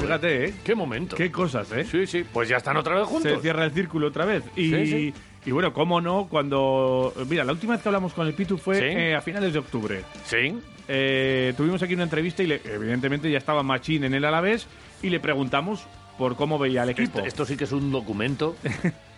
Fíjate, 0.01 0.45
¿eh? 0.45 0.53
Qué 0.63 0.73
momento. 0.73 1.15
Qué 1.15 1.31
cosas, 1.31 1.71
¿eh? 1.71 1.83
Sí, 1.85 2.07
sí. 2.07 2.25
Pues 2.33 2.49
ya 2.49 2.57
están 2.57 2.75
otra 2.77 2.95
vez 2.95 3.05
juntos. 3.05 3.31
Se 3.33 3.39
cierra 3.39 3.65
el 3.65 3.71
círculo 3.71 4.07
otra 4.07 4.25
vez. 4.25 4.43
Y, 4.55 4.69
Sí, 4.71 4.85
sí. 4.87 5.13
y 5.45 5.51
bueno, 5.51 5.73
cómo 5.73 6.01
no, 6.01 6.27
cuando... 6.27 7.13
Mira, 7.29 7.43
la 7.43 7.51
última 7.51 7.73
vez 7.73 7.83
que 7.83 7.89
hablamos 7.89 8.13
con 8.13 8.25
el 8.25 8.33
Pitu 8.33 8.57
fue 8.57 8.77
Sí. 8.77 8.83
eh, 8.83 9.15
a 9.15 9.21
finales 9.21 9.53
de 9.53 9.59
octubre. 9.59 10.01
Sí. 10.25 10.59
Eh, 10.87 11.53
tuvimos 11.57 11.81
aquí 11.81 11.93
una 11.93 12.03
entrevista 12.03 12.43
y 12.43 12.47
le- 12.47 12.61
evidentemente 12.65 13.29
ya 13.31 13.37
estaba 13.37 13.63
Machín 13.63 14.03
en 14.03 14.13
el 14.13 14.23
Alavés 14.25 14.67
y 15.01 15.09
le 15.09 15.19
preguntamos 15.19 15.85
por 16.17 16.35
cómo 16.35 16.57
veía 16.59 16.83
al 16.83 16.89
equipo. 16.91 17.17
Esto, 17.19 17.27
esto 17.27 17.45
sí 17.45 17.57
que 17.57 17.63
es 17.65 17.71
un 17.71 17.91
documento. 17.91 18.55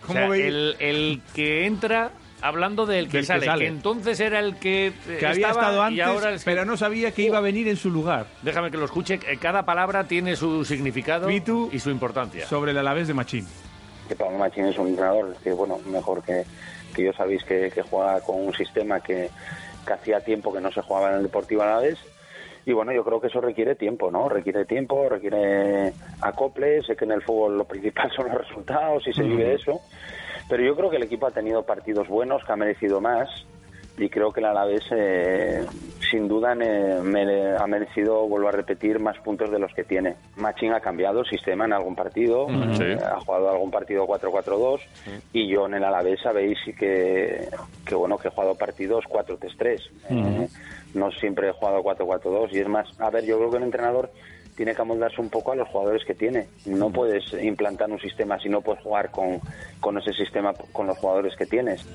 O 0.00 0.06
¿Cómo 0.12 0.20
sea, 0.20 0.28
veis? 0.28 0.44
el, 0.46 0.76
el 0.78 1.20
que 1.34 1.66
entra 1.66 2.12
hablando 2.40 2.86
del 2.86 3.08
que, 3.08 3.18
Del 3.18 3.22
que 3.22 3.26
sale, 3.26 3.40
que 3.40 3.46
sale. 3.46 3.66
entonces 3.66 4.18
era 4.20 4.38
el 4.38 4.56
que, 4.56 4.86
eh, 4.86 5.16
que 5.18 5.26
había 5.26 5.50
estado 5.50 5.82
y 5.90 6.00
antes, 6.00 6.06
ahora 6.06 6.32
es 6.34 6.44
que- 6.44 6.50
pero 6.50 6.64
no 6.64 6.76
sabía 6.78 7.10
que 7.10 7.22
iba 7.22 7.36
a 7.36 7.40
venir 7.42 7.68
en 7.68 7.76
su 7.76 7.90
lugar. 7.90 8.26
Déjame 8.42 8.70
que 8.70 8.78
lo 8.78 8.86
escuche. 8.86 9.18
Cada 9.38 9.66
palabra 9.66 10.04
tiene 10.04 10.34
su 10.36 10.64
significado 10.64 11.26
Pitu, 11.26 11.68
y 11.72 11.78
su 11.80 11.90
importancia. 11.90 12.46
Sobre 12.46 12.70
el 12.70 12.78
Alavés 12.78 13.08
de 13.08 13.12
Machín. 13.14 13.46
que 14.08 14.14
Pablo 14.16 14.38
Machín 14.38 14.64
es 14.66 14.78
un 14.78 14.86
entrenador 14.88 15.36
que 15.44 15.52
bueno 15.52 15.78
mejor 15.90 16.22
que, 16.22 16.44
que 16.94 17.04
yo 17.04 17.12
sabéis 17.12 17.44
que, 17.44 17.70
que 17.74 17.82
juega 17.82 18.20
con 18.22 18.36
un 18.46 18.54
sistema 18.54 19.00
que, 19.00 19.28
que 19.86 19.92
hacía 19.92 20.20
tiempo 20.20 20.52
que 20.52 20.60
no 20.60 20.70
se 20.70 20.82
jugaba 20.82 21.10
en 21.10 21.16
el 21.16 21.22
Deportivo 21.24 21.62
Alavés. 21.62 21.98
Y 22.66 22.72
bueno 22.72 22.92
yo 22.92 23.04
creo 23.04 23.20
que 23.20 23.28
eso 23.28 23.40
requiere 23.40 23.76
tiempo 23.76 24.10
no 24.10 24.28
requiere 24.28 24.64
tiempo 24.64 25.08
requiere 25.08 25.92
acople. 26.20 26.82
Sé 26.82 26.96
que 26.96 27.04
en 27.04 27.12
el 27.12 27.22
fútbol 27.22 27.58
lo 27.58 27.64
principal 27.64 28.10
son 28.16 28.28
los 28.28 28.46
resultados 28.46 29.06
y 29.06 29.12
se 29.12 29.22
vive 29.22 29.54
eso. 29.54 29.80
Pero 30.48 30.62
yo 30.62 30.76
creo 30.76 30.90
que 30.90 30.96
el 30.96 31.02
equipo 31.02 31.26
ha 31.26 31.30
tenido 31.30 31.62
partidos 31.62 32.08
buenos 32.08 32.44
que 32.44 32.52
ha 32.52 32.56
merecido 32.56 33.00
más 33.00 33.28
y 33.98 34.08
creo 34.08 34.32
que 34.32 34.40
el 34.40 34.46
Alavés 34.46 34.84
eh, 34.92 35.64
sin 36.10 36.28
duda 36.28 36.54
mere- 36.54 37.56
ha 37.58 37.66
merecido, 37.66 38.26
vuelvo 38.26 38.48
a 38.48 38.52
repetir, 38.52 38.98
más 38.98 39.18
puntos 39.18 39.50
de 39.50 39.58
los 39.58 39.72
que 39.74 39.84
tiene. 39.84 40.14
Machín 40.36 40.72
ha 40.72 40.80
cambiado 40.80 41.20
el 41.20 41.26
sistema 41.26 41.64
en 41.66 41.72
algún 41.72 41.94
partido, 41.94 42.48
Mm, 42.48 42.74
sí. 42.76 42.82
eh, 42.84 42.98
ha 43.04 43.20
jugado 43.20 43.50
algún 43.50 43.70
partido 43.70 44.06
4-4-2 44.06 44.80
y 45.32 45.48
yo 45.48 45.66
en 45.66 45.74
el 45.74 45.84
Alavés 45.84 46.20
sabéis 46.22 46.58
que, 46.78 47.48
que 47.84 47.94
bueno 47.94 48.16
que 48.18 48.28
he 48.28 48.30
jugado 48.30 48.54
partidos 48.54 49.04
4-3-3. 49.08 49.80
Eh, 50.10 50.48
no 50.94 51.10
siempre 51.12 51.48
he 51.48 51.52
jugado 51.52 51.82
4-4-2 51.82 52.48
y 52.52 52.60
es 52.60 52.68
más, 52.68 52.88
a 53.00 53.10
ver, 53.10 53.24
yo 53.24 53.36
creo 53.38 53.50
que 53.50 53.56
el 53.58 53.64
entrenador 53.64 54.10
tiene 54.56 54.74
que 54.74 54.82
amoldarse 54.82 55.20
un 55.20 55.28
poco 55.30 55.52
a 55.52 55.56
los 55.56 55.68
jugadores 55.68 56.04
que 56.04 56.14
tiene. 56.14 56.48
No 56.66 56.90
puedes 56.90 57.32
implantar 57.34 57.90
un 57.90 58.00
sistema 58.00 58.38
si 58.40 58.48
no 58.48 58.60
puedes 58.60 58.82
jugar 58.82 59.10
con, 59.10 59.40
con 59.80 59.98
ese 59.98 60.12
sistema 60.14 60.52
con 60.72 60.86
los 60.86 60.96
jugadores 60.98 61.36
que 61.36 61.46
tienes. 61.46 61.86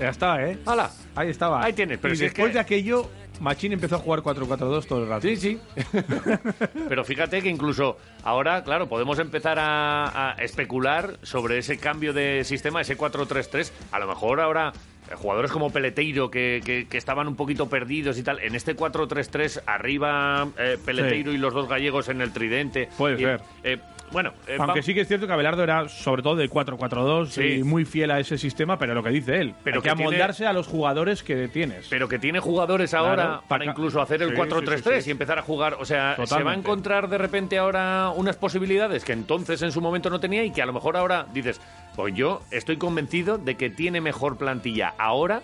Ya 0.00 0.08
está, 0.10 0.42
¿eh? 0.46 0.58
¡Hala! 0.66 0.90
Ahí 1.14 1.30
estaba. 1.30 1.64
Ahí 1.64 1.72
tienes, 1.72 1.98
pero 1.98 2.14
y 2.14 2.16
si 2.16 2.24
es 2.26 2.32
después 2.32 2.50
que- 2.50 2.54
de 2.54 2.60
aquello, 2.60 3.10
Machín 3.40 3.72
empezó 3.72 3.96
a 3.96 3.98
jugar 3.98 4.20
4-4-2 4.20 4.86
todo 4.86 5.02
el 5.02 5.08
rato. 5.08 5.22
Sí, 5.22 5.36
sí. 5.36 5.60
Pero 6.88 7.04
fíjate 7.04 7.42
que 7.42 7.48
incluso 7.50 7.98
ahora, 8.22 8.64
claro, 8.64 8.88
podemos 8.88 9.18
empezar 9.18 9.58
a, 9.58 10.30
a 10.30 10.32
especular 10.42 11.18
sobre 11.22 11.58
ese 11.58 11.76
cambio 11.78 12.12
de 12.14 12.44
sistema, 12.44 12.80
ese 12.80 12.96
4-3-3. 12.96 13.70
A 13.92 13.98
lo 13.98 14.06
mejor 14.06 14.40
ahora 14.40 14.72
eh, 15.10 15.14
jugadores 15.16 15.50
como 15.50 15.70
Peleteiro, 15.70 16.30
que, 16.30 16.62
que- 16.64 16.86
que 16.88 16.96
estaban 16.98 17.28
un 17.28 17.36
poquito 17.36 17.68
perdidos 17.68 18.16
y 18.18 18.22
tal, 18.22 18.40
en 18.40 18.54
este 18.54 18.74
4-3-3, 18.74 19.62
arriba 19.66 20.48
eh, 20.58 20.78
Peleteiro 20.84 21.30
y 21.32 21.36
los 21.36 21.52
dos 21.52 21.68
gallegos 21.68 22.08
en 22.08 22.22
el 22.22 22.32
tridente. 22.32 22.88
Puede 22.96 23.16
Y, 23.16 23.24
ser. 23.24 23.40
eh, 23.64 23.78
bueno, 24.12 24.32
eh, 24.46 24.56
Aunque 24.58 24.82
sí 24.82 24.94
que 24.94 25.00
es 25.02 25.08
cierto 25.08 25.26
que 25.26 25.32
Abelardo 25.32 25.62
era 25.62 25.88
sobre 25.88 26.22
todo 26.22 26.36
de 26.36 26.48
4-4-2 26.48 27.28
Sí. 27.28 27.42
y 27.58 27.62
muy 27.64 27.84
fiel 27.84 28.10
a 28.10 28.20
ese 28.20 28.38
sistema, 28.38 28.78
pero 28.78 28.94
lo 28.94 29.02
que 29.02 29.10
dice 29.10 29.36
él, 29.40 29.54
Pero 29.64 29.76
hay 29.78 29.82
que 29.82 29.88
que 29.88 29.94
tiene- 29.94 30.08
amoldarse 30.08 30.46
a 30.46 30.52
los 30.52 30.66
jugadores 30.66 31.22
que 31.22 31.48
tienes. 31.48 31.86
Pero 31.88 32.08
que 32.08 32.18
tiene 32.18 32.40
jugadores 32.40 32.94
ahora 32.94 33.14
Claro, 33.24 33.42
para 33.48 33.64
pa- 33.64 33.70
incluso 33.70 34.00
hacer 34.00 34.22
el 34.22 34.30
Sí, 34.30 34.36
4-3-3 34.36 34.94
sí, 34.94 35.00
sí, 35.00 35.02
sí. 35.04 35.10
y 35.10 35.12
empezar 35.12 35.38
a 35.38 35.42
jugar. 35.42 35.76
O 35.80 35.84
sea, 35.84 36.16
se 36.24 36.42
va 36.42 36.52
a 36.52 36.54
encontrar 36.54 37.08
de 37.08 37.18
repente 37.18 37.58
ahora 37.58 38.10
unas 38.14 38.36
posibilidades 38.36 39.04
que 39.04 39.12
entonces 39.12 39.60
en 39.62 39.72
su 39.72 39.80
momento 39.80 40.10
no 40.10 40.20
tenía 40.20 40.44
y 40.44 40.50
que 40.50 40.62
a 40.62 40.66
lo 40.66 40.72
mejor 40.72 40.96
ahora 40.96 41.26
dices, 41.32 41.60
pues 41.94 42.14
yo 42.14 42.42
estoy 42.50 42.76
convencido 42.76 43.38
de 43.38 43.56
que 43.56 43.70
tiene 43.70 44.00
mejor 44.00 44.36
plantilla 44.38 44.94
ahora 44.98 45.42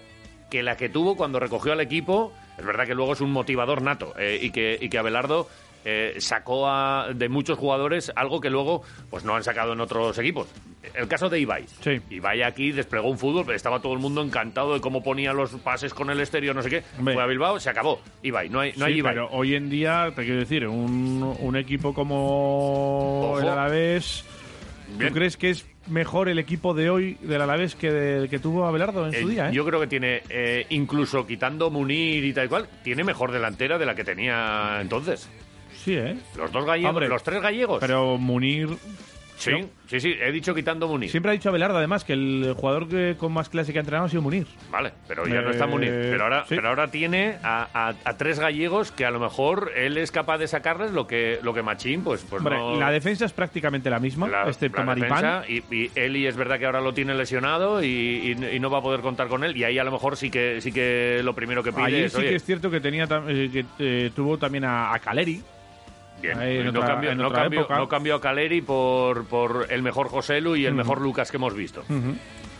que 0.50 0.62
la 0.62 0.76
que 0.76 0.88
tuvo 0.88 1.16
cuando 1.16 1.40
recogió 1.40 1.72
al 1.72 1.80
equipo. 1.80 2.32
Es 2.58 2.64
verdad 2.66 2.86
que 2.86 2.94
luego 2.94 3.14
es 3.14 3.20
un 3.22 3.32
motivador 3.32 3.80
nato 3.80 4.12
eh, 4.18 4.38
y, 4.42 4.50
que, 4.50 4.76
y 4.80 4.90
que 4.90 4.98
Abelardo 4.98 5.48
eh, 5.85 6.14
sacó 6.18 6.68
a- 6.68 7.09
de 7.14 7.28
muchos 7.28 7.59
jugadores 7.59 8.12
algo 8.16 8.41
que 8.41 8.51
luego 8.51 8.83
pues 9.11 9.24
no 9.24 9.35
han 9.35 9.43
sacado 9.43 9.72
en 9.72 9.80
otros 9.80 10.16
equipos. 10.18 10.49
El 10.95 11.09
caso 11.09 11.28
de 11.28 11.39
Ibai. 11.41 11.64
Ibai 12.11 12.43
aquí 12.43 12.72
desplegó 12.72 13.09
un 13.09 13.16
fútbol, 13.18 13.45
pero 13.47 13.57
estaba 13.57 13.80
todo 13.80 13.93
el 13.95 13.99
mundo 14.01 14.22
encantado 14.22 14.74
de 14.74 14.80
cómo 14.80 15.03
ponía 15.03 15.33
los 15.33 15.53
pases 15.53 15.95
con 15.95 16.11
el 16.11 16.18
exterior, 16.20 16.55
no 16.55 16.62
sé 16.62 16.68
qué. 16.70 16.83
Hombre. 16.99 17.14
Fue 17.14 17.22
a 17.22 17.26
Bilbao, 17.26 17.59
se 17.61 17.70
acabó. 17.70 18.01
Ibai, 18.22 18.49
no 18.49 18.61
hay, 18.61 18.72
no 18.76 18.85
hay 18.85 18.95
Sí, 18.95 18.99
Ibai. 18.99 19.14
pero 19.14 19.28
hoy 19.30 19.55
en 19.55 19.70
día, 19.70 20.12
te 20.14 20.24
quiero 20.24 20.41
decir, 20.41 20.66
un, 20.66 21.37
un 21.39 21.57
equipo 21.57 21.95
como 21.95 23.30
Ojo. 23.30 23.41
el 23.41 23.49
Alavés, 23.49 24.24
¿tú 24.93 24.99
Bien. 24.99 25.12
crees 25.14 25.37
que 25.37 25.51
es 25.51 25.66
mejor 25.87 26.28
el 26.28 26.39
equipo 26.39 26.74
de 26.74 26.91
hoy 26.91 27.14
del 27.22 27.41
Alavés 27.43 27.74
que 27.74 27.91
del 27.91 28.28
que 28.28 28.39
tuvo 28.39 28.66
Abelardo 28.66 29.07
en 29.07 29.12
su 29.12 29.28
Eh, 29.28 29.30
día? 29.30 29.49
¿eh? 29.49 29.53
Yo 29.53 29.64
creo 29.64 29.80
que 29.80 29.87
tiene, 29.87 30.22
eh, 30.28 30.66
incluso 30.70 31.26
quitando 31.26 31.70
Munir 31.70 32.24
y 32.24 32.33
tal 32.33 32.47
y 32.47 32.49
cual, 32.49 32.68
tiene 32.85 33.03
mejor 33.05 33.33
delantera 33.33 33.78
de 33.78 33.87
la 33.87 33.95
que 33.95 34.05
tenía 34.05 34.78
entonces. 34.80 35.28
Sí, 35.85 35.95
¿eh? 35.95 36.16
Los 36.37 36.51
dos 36.53 36.64
gallegos, 36.64 36.91
Hombre, 36.91 37.09
los 37.09 37.22
tres 37.22 37.43
gallegos. 37.43 37.78
Pero 37.80 38.16
Munir... 38.18 38.68
sí, 39.37 39.51
no. 39.51 39.68
sí, 39.89 39.99
sí, 39.99 40.14
he 40.20 40.30
dicho 40.30 40.55
quitando 40.55 40.87
Munir. 40.87 41.11
Siempre 41.11 41.30
ha 41.30 41.33
dicho 41.33 41.49
Abelardo, 41.49 41.76
además, 41.78 42.05
que 42.05 42.12
el 42.12 42.55
jugador 42.57 42.89
que 42.89 43.16
con 43.18 43.33
más 43.33 43.49
clase 43.49 43.72
que 43.72 43.78
ha 43.78 43.80
entrenado 43.80 44.07
ha 44.07 44.09
sido 44.09 44.22
Munir. 44.22 44.47
Vale, 44.70 44.93
pero 45.09 45.26
ya 45.26 45.41
no 45.41 45.49
Eh, 45.49 45.51
está 45.53 45.66
Munir. 45.66 45.91
Pero 45.91 46.22
ahora, 46.22 46.45
sí. 46.49 46.55
pero 46.55 46.68
ahora 46.68 46.89
tiene 46.93 47.39
a, 47.43 47.66
a- 47.74 47.95
a 48.05 48.16
tres 48.16 48.39
gallegos 48.39 48.93
que 48.93 49.05
a 49.05 49.11
lo 49.11 49.18
mejor 49.18 49.72
él 49.74 49.99
es 49.99 50.12
capaz 50.12 50.39
de 50.39 50.47
sacarles 50.47 50.93
lo 50.93 51.09
que, 51.09 51.41
lo 51.43 51.53
que 51.53 51.62
Machín, 51.62 52.05
pues, 52.05 52.24
pues 52.30 52.39
Hombre, 52.39 52.57
no... 52.59 52.76
la 52.78 52.93
defensa 52.93 53.24
es 53.24 53.33
prácticamente 53.33 53.91
la 53.91 53.99
misma, 53.99 54.28
la- 54.28 54.49
excepto 54.49 54.78
la 54.78 54.85
Maripán. 54.85 55.43
y, 55.49 55.62
y 55.74 55.91
Eli 55.97 56.28
es 56.28 56.37
verdad 56.37 56.61
que 56.61 56.66
ahora 56.66 56.80
lo 56.80 56.95
tiene 56.95 57.12
lesionado 57.14 57.83
y, 57.83 57.87
y- 57.89 58.55
y 58.55 58.61
no 58.61 58.70
va 58.70 58.78
a 58.78 58.83
poder 58.83 59.01
contar 59.01 59.26
con 59.26 59.43
él. 59.43 59.57
Y 59.57 59.64
ahí 59.64 59.76
a 59.80 59.85
lo 59.85 59.91
mejor 59.91 60.16
sí 60.16 60.30
que 60.30 60.61
sí 60.61 60.70
que 60.70 61.20
lo 61.24 61.35
primero 61.35 61.64
que 61.64 61.72
pide 61.72 61.87
Ayer 61.87 62.05
es, 62.05 62.12
sí 62.12 62.18
oye, 62.20 62.28
que 62.28 62.37
es 62.37 62.45
cierto 62.45 62.70
que 62.70 62.78
tenía 62.80 63.09
eh, 63.26 63.51
que 63.53 63.64
eh, 63.80 64.11
tuvo 64.14 64.39
también 64.39 64.64
a, 64.64 64.95
a 64.95 64.99
Caleri. 65.01 65.43
Bien, 66.23 66.39
Ahí 66.39 66.59
en 66.59 66.73
no, 66.73 66.79
otra- 66.81 66.87
cambio, 66.95 67.11
en 67.11 67.18
no, 67.18 67.27
otra 67.29 67.43
cambio, 67.43 67.61
época. 67.61 67.77
no 67.77 67.89
cambio 67.89 68.14
a 68.14 68.20
Caleri 68.20 68.61
por, 68.62 69.25
por 69.27 69.66
el 69.70 69.83
mejor 69.83 70.09
Joselu 70.09 70.55
y 70.57 70.64
el 70.66 70.75
mejor 70.75 71.01
Lucas 71.01 71.31
que 71.31 71.37
hemos 71.37 71.55
visto. 71.55 71.83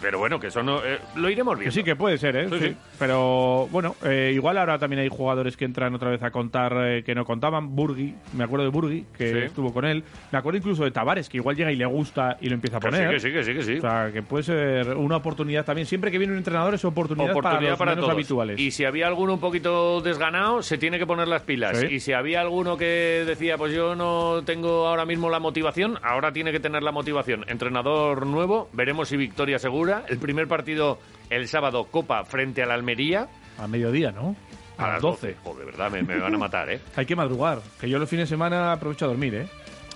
Pero 0.03 0.19
bueno, 0.19 0.39
que 0.41 0.49
eso 0.49 0.63
no, 0.63 0.85
eh, 0.85 0.99
lo 1.17 1.31
iremos 1.31 1.55
Que 1.55 1.61
viendo. 1.61 1.75
sí, 1.75 1.83
que 1.85 1.97
puede 1.97 2.19
ser, 2.19 2.37
¿eh? 2.37 2.49
Sí, 2.51 2.59
Sí. 2.59 2.67
sí. 2.69 2.77
Pero 2.99 3.69
bueno, 3.71 3.95
eh, 4.05 4.33
igual 4.35 4.59
ahora 4.59 4.79
también 4.79 5.01
hay 5.01 5.09
jugadores 5.09 5.57
que 5.57 5.65
entran 5.65 5.95
otra 5.95 6.11
vez 6.11 6.23
a 6.23 6.31
contar 6.31 6.75
eh, 6.85 7.03
que 7.05 7.15
no 7.15 7.25
contaban. 7.25 7.75
Burgi, 7.75 8.15
me 8.35 8.45
acuerdo 8.45 8.65
de 8.65 8.71
Burgi, 8.71 9.07
que 9.17 9.47
estuvo 9.47 9.73
con 9.73 9.85
él. 9.85 10.05
Me 10.31 10.39
acuerdo 10.39 10.59
incluso 10.59 10.85
de 10.85 10.91
Tavares, 10.91 11.29
que 11.29 11.39
igual 11.39 11.57
llega 11.57 11.73
y 11.73 11.77
le 11.77 11.87
gusta 11.87 12.37
y 12.41 12.49
lo 12.49 12.55
empieza 12.55 12.77
a 12.77 12.81
Que 12.81 12.89
sí, 12.91 12.93
poner. 12.97 13.11
que 13.11 13.21
sí, 13.21 13.33
que 13.33 13.45
sí, 13.45 13.55
que 13.55 13.63
sí. 13.63 13.79
O 13.79 13.81
sea, 13.81 14.11
que 14.13 14.23
puede 14.23 14.43
ser 14.45 14.97
una 14.97 15.17
oportunidad 15.17 15.65
tambiad. 15.65 15.87
Siempre 15.87 16.11
que 16.11 16.19
viene 16.19 16.33
un 16.33 16.39
entrenador 16.39 16.75
es 16.75 16.85
oportunidad, 16.85 17.31
oportunidad 17.31 17.61
para 17.61 17.71
los 17.71 17.79
para 17.79 17.91
menos 17.93 18.05
todos. 18.05 18.15
habituales. 18.15 18.59
Y 18.61 18.71
si 18.73 18.85
había 18.85 19.07
alguno 19.07 19.35
un 19.35 19.41
poquito 19.41 20.01
desganado, 20.01 20.63
se 20.63 20.79
tiene 20.79 20.99
que 20.99 21.07
poner 21.07 21.29
las 21.29 21.43
pilas. 21.43 21.83
Y 21.89 22.01
si 22.01 22.13
había 22.13 22.41
alguno 22.41 22.77
que 22.77 23.25
decía, 23.27 23.57
pues 23.57 23.73
yo 23.73 23.95
no 23.95 24.43
tengo 24.45 24.87
ahora 24.89 25.05
mismo 25.05 25.31
la 25.31 25.39
motivación, 25.39 25.99
ahora 26.03 26.33
tiene 26.33 26.53
que 26.53 26.61
tener 26.61 26.83
la 26.83 26.93
motivación. 26.93 27.45
Entrenador 27.49 28.27
nuevo, 28.27 28.69
veremos 28.73 29.09
si 29.09 29.17
victoria 29.17 29.59
segura. 29.59 29.92
El 30.09 30.19
primer 30.19 30.49
partido 30.49 30.99
el 31.31 31.49
sábado, 31.49 31.85
Copa 31.91 32.25
frente 32.25 32.63
a 32.63 32.67
la 32.67 32.75
Almería. 32.75 33.29
A 33.59 33.67
mediodía, 33.67 34.11
¿no? 34.13 34.35
A, 34.79 34.89
las 34.89 35.03
12. 35.03 35.37
Joder, 35.45 35.59
de 35.61 35.65
verdad, 35.73 35.91
me, 35.91 36.03
me 36.03 36.19
van 36.19 36.35
a 36.35 36.39
matar, 36.39 36.71
¿eh? 36.71 36.81
Hay 36.97 37.07
que 37.07 37.15
madrugar, 37.17 37.61
que 37.81 37.89
yo 37.89 37.99
los 37.99 38.09
fines 38.09 38.29
de 38.29 38.35
semana 38.35 38.73
aprovecho 38.73 39.05
a 39.05 39.09
dormir, 39.09 39.35
¿eh? 39.35 39.47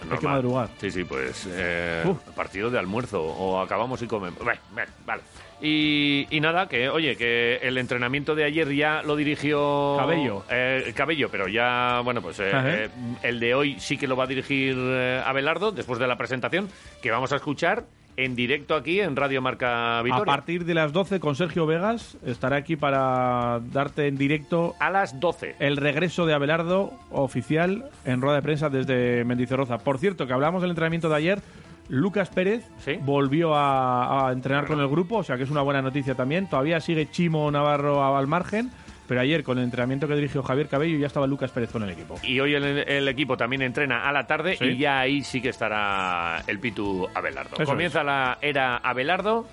Hay 0.03 0.09
que 0.09 0.14
Normal. 0.16 0.32
madrugar. 0.34 0.68
Sí, 0.78 0.90
sí, 0.90 1.05
pues 1.05 1.49
eh, 1.51 2.05
partido 2.36 2.70
de 2.70 2.78
almuerzo 2.78 3.22
o 3.22 3.59
acabamos 3.61 4.01
y 4.03 4.07
comemos. 4.07 4.38
Vale, 4.44 4.61
vale. 5.07 5.22
Y, 5.62 6.26
y 6.30 6.38
nada, 6.40 6.68
que 6.68 6.90
oye, 6.90 7.16
que 7.16 7.57
el 7.62 7.78
entrenamiento 7.78 8.34
de 8.34 8.44
ayer 8.44 8.70
ya 8.74 9.03
lo 9.03 9.16
dirigió 9.16 9.97
Cabello. 9.99 10.44
eh, 10.51 10.92
Cabello, 10.94 11.30
pero 11.30 11.49
ya, 11.49 12.03
bueno, 12.05 12.20
pues 12.20 12.38
eh, 12.40 12.51
eh, 12.53 12.88
el 13.22 13.40
de 13.40 13.55
hoy 13.55 13.80
sí 13.80 13.97
que 13.97 14.07
lo 14.07 14.16
va 14.16 14.24
a 14.24 14.26
dirigir 14.26 14.76
Abelardo 15.24 15.72
después 15.72 15.99
de 15.99 16.07
la 16.07 16.16
presentación 16.18 16.68
que 17.01 17.11
vamos 17.11 17.32
a 17.32 17.36
escuchar 17.36 17.84
en 18.17 18.35
directo 18.35 18.75
aquí 18.75 19.01
en 19.01 19.17
Radio 19.17 19.43
Marca 19.43 19.99
A 19.99 20.03
Vitoria. 20.03 20.25
partir 20.25 20.64
de 20.64 20.75
las 20.75 20.93
12 20.93 21.21
con 21.21 21.37
Sergio 21.37 21.67
Vegas 21.67 22.17
estará 22.25 22.57
aquí 22.57 22.77
para 22.77 23.61
darte 23.73 24.07
en 24.07 24.17
directo 24.17 24.75
a 24.81 24.91
las 24.91 25.21
12 25.21 25.57
el 25.59 25.77
regreso 25.77 26.27
de 26.27 26.35
Abelardo 26.35 26.93
oficial 27.11 27.91
en 28.05 28.21
rueda 28.21 28.37
de 28.37 28.43
prensa 28.43 28.69
desde 28.71 29.25
Mendizorroza. 29.25 29.79
Por 29.79 29.99
cierto, 29.99 30.27
que 30.27 30.33
hablamos 30.33 30.62
del 30.62 30.71
entrenamiento 30.71 31.09
de 31.09 31.17
ayer, 31.17 31.43
Lucas 31.89 32.31
Pérez 32.31 32.64
volvió 33.03 33.55
a, 33.55 34.29
a 34.29 34.33
entrenar 34.33 34.67
con 34.67 34.81
el 34.81 34.89
grupo, 34.89 35.19
o 35.19 35.23
sea 35.23 35.37
que 35.37 35.45
es 35.45 35.51
una 35.51 35.62
buena 35.62 35.83
noticia 35.83 36.14
también. 36.14 36.49
Todavía 36.49 36.81
sigue 36.81 37.11
Chimo 37.11 37.51
Navarro 37.51 38.17
al 38.17 38.27
margen, 38.27 38.71
pero 39.07 39.20
ayer 39.20 39.42
con 39.42 39.59
el 39.59 39.64
entrenamiento 39.64 40.07
que 40.09 40.14
dirigió 40.14 40.42
Javier 40.42 40.68
Cabello 40.68 40.98
ya 40.98 41.07
estaba 41.07 41.26
Lucas 41.26 41.50
Pérez 41.50 41.70
con 41.70 41.82
el 41.82 41.90
equipo. 41.90 42.16
Y 42.22 42.40
hoy 42.40 42.54
el, 42.54 42.64
el 42.64 43.09
equipo 43.09 43.36
también 43.36 43.62
entrena 43.62 44.09
a 44.09 44.12
la 44.12 44.26
tarde 44.26 44.57
Sí. 44.57 44.64
y 44.64 44.78
ya 44.78 45.00
ahí 45.00 45.22
sí 45.22 45.40
que 45.40 45.48
estará 45.50 46.42
el 46.46 46.59
Pitu 46.59 47.09
Abelardo. 47.14 47.57
Eso 47.57 47.64
Comienza 47.64 48.02
la 48.02 48.38
era 48.40 48.76
Abelardo, 48.78 49.46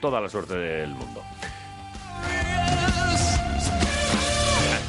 toda 0.00 0.20
la 0.20 0.28
suerte 0.28 0.54
del 0.56 0.90
mundo. 0.90 1.22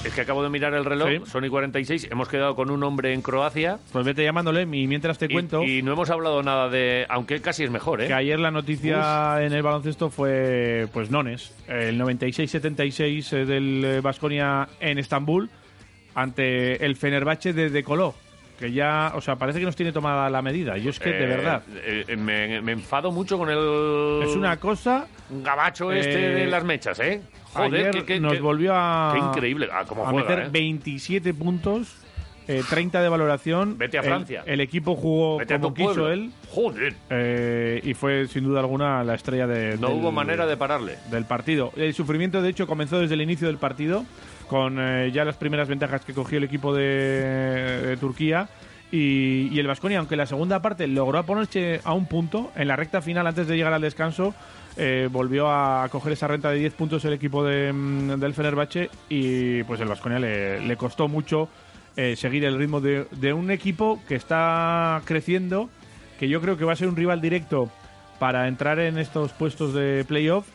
Es 0.03 0.13
que 0.13 0.21
acabo 0.21 0.41
de 0.41 0.49
mirar 0.49 0.73
el 0.73 0.83
reloj, 0.83 1.09
Sí. 1.09 1.21
son 1.31 1.45
y 1.45 1.49
46, 1.49 2.07
hemos 2.11 2.27
quedado 2.27 2.55
con 2.55 2.71
un 2.71 2.83
hombre 2.83 3.13
en 3.13 3.21
Croacia. 3.21 3.77
Pues 3.91 4.03
vete 4.03 4.23
llamándole 4.23 4.63
y 4.63 4.87
mientras 4.87 5.19
te 5.19 5.25
y- 5.25 5.29
cuento 5.29 5.61
Y, 5.63 5.83
no 5.83 5.93
hemos 5.93 6.09
hablado 6.09 6.41
nada 6.41 6.69
de... 6.69 7.05
Aunque 7.07 7.39
casi 7.39 7.63
es 7.63 7.69
mejor, 7.69 8.01
¿eh? 8.01 8.07
que 8.07 8.13
ayer 8.13 8.39
la 8.39 8.49
noticia 8.49 9.37
en 9.43 9.53
el 9.53 9.61
baloncesto 9.61 10.09
fue 10.09 10.87
pues 10.91 11.11
Nones, 11.11 11.53
el 11.67 11.99
96-76 12.01 13.33
eh, 13.33 13.45
del 13.45 14.01
Vasconia 14.01 14.67
en 14.79 14.97
Estambul 14.97 15.49
ante 16.15 16.83
el 16.83 16.95
Fenerbahce 16.95 17.53
de 17.53 17.69
Decoló, 17.69 18.15
que 18.59 18.71
ya, 18.71 19.13
o 19.15 19.21
sea, 19.21 19.35
parece 19.35 19.59
que 19.59 19.65
nos 19.65 19.75
tiene 19.75 19.91
tomada 19.91 20.29
la 20.31 20.41
medida. 20.41 20.77
Yo 20.77 20.89
es 20.89 20.99
que 20.99 21.11
de 21.11 21.23
Eh, 21.23 21.27
verdad 21.27 21.63
eh, 21.85 22.15
me, 22.17 22.59
me 22.61 22.71
enfado 22.71 23.11
mucho 23.11 23.37
con 23.37 23.49
el... 23.51 24.23
es 24.27 24.35
una 24.35 24.57
cosa 24.57 25.05
gabacho 25.29 25.91
este 25.91 26.25
Eh, 26.25 26.35
de 26.43 26.45
las 26.47 26.63
mechas, 26.63 26.99
¿eh? 26.99 27.21
Joder, 27.53 27.73
ayer 27.81 27.91
que, 27.91 28.05
que- 28.05 28.19
nos 28.19 28.33
que- 28.33 28.39
volvió 28.41 28.73
a 28.75 29.13
increíble. 29.29 29.67
Ah, 29.71 29.83
cómo 29.87 30.05
a 30.05 30.11
juega, 30.11 30.29
meter 30.29 30.45
¿eh? 30.45 30.49
27 30.51 31.33
puntos, 31.33 31.95
eh, 32.47 32.61
30 32.69 33.01
de 33.01 33.09
valoración. 33.09 33.77
Vete 33.77 33.97
a 33.97 34.03
Francia. 34.03 34.43
El, 34.45 34.59
equipo 34.61 34.95
jugó 34.95 35.37
Vete 35.37 35.55
como 35.55 35.67
tu 35.69 35.73
pueblo. 35.75 35.93
quiso 35.93 36.09
él. 36.11 36.31
Joder. 36.49 36.95
eh, 37.09 37.81
y 37.83 37.93
fue 37.93 38.27
sin 38.27 38.43
duda 38.43 38.59
alguna 38.61 39.03
la 39.03 39.15
estrella 39.15 39.47
de, 39.47 39.77
No 39.77 39.87
del- 39.89 39.97
hubo 39.97 40.11
manera 40.11 40.45
de 40.45 40.57
pararle. 40.57 40.97
del 41.11 41.25
partido. 41.25 41.71
El 41.75 41.93
sufrimiento, 41.93 42.41
de 42.41 42.49
hecho, 42.49 42.67
comenzó 42.67 42.99
desde 42.99 43.13
el 43.15 43.21
inicio 43.21 43.47
del 43.47 43.57
partido, 43.57 44.05
con 44.47 44.77
eh, 44.79 45.11
ya 45.13 45.23
las 45.25 45.37
primeras 45.37 45.67
ventajas 45.67 46.03
que 46.03 46.13
cogió 46.13 46.37
el 46.39 46.43
equipo 46.45 46.73
de, 46.73 46.83
de 47.85 47.97
Turquía. 47.97 48.49
Y, 48.91 49.57
el 49.57 49.67
Vasconia, 49.67 49.99
aunque 49.99 50.17
la 50.17 50.25
segunda 50.25 50.61
parte 50.61 50.85
logró 50.87 51.23
ponerse 51.25 51.79
a 51.83 51.93
un 51.93 52.07
punto, 52.07 52.51
en 52.55 52.67
la 52.67 52.75
recta 52.75 53.01
final, 53.01 53.25
antes 53.25 53.47
de 53.47 53.55
llegar 53.55 53.71
al 53.73 53.81
descanso, 53.81 54.33
eh, 54.75 55.07
volvió 55.09 55.49
a 55.49 55.87
coger 55.89 56.13
esa 56.13 56.27
renta 56.27 56.51
de 56.51 56.59
10 56.59 56.73
puntos 56.73 57.05
el 57.05 57.13
equipo 57.13 57.43
de, 57.43 57.71
mm, 57.71 58.19
del 58.19 58.33
Fenerbahce 58.33 58.89
y 59.09 59.63
pues 59.63 59.79
el 59.79 59.87
Vasconia 59.87 60.19
le, 60.19 60.77
costó 60.77 61.07
mucho 61.07 61.49
eh, 61.95 62.15
seguir 62.15 62.43
el 62.45 62.57
ritmo 62.57 62.81
de 62.81 63.33
un 63.33 63.51
equipo 63.51 64.01
que 64.07 64.15
está 64.15 65.01
creciendo, 65.05 65.69
que 66.19 66.27
yo 66.27 66.41
creo 66.41 66.57
que 66.57 66.65
va 66.65 66.73
a 66.73 66.75
ser 66.75 66.87
un 66.87 66.95
rival 66.95 67.21
directo 67.21 67.69
para 68.19 68.47
entrar 68.47 68.77
en 68.79 68.97
estos 68.97 69.31
puestos 69.31 69.73
de 69.73 70.05
playoff. 70.07 70.45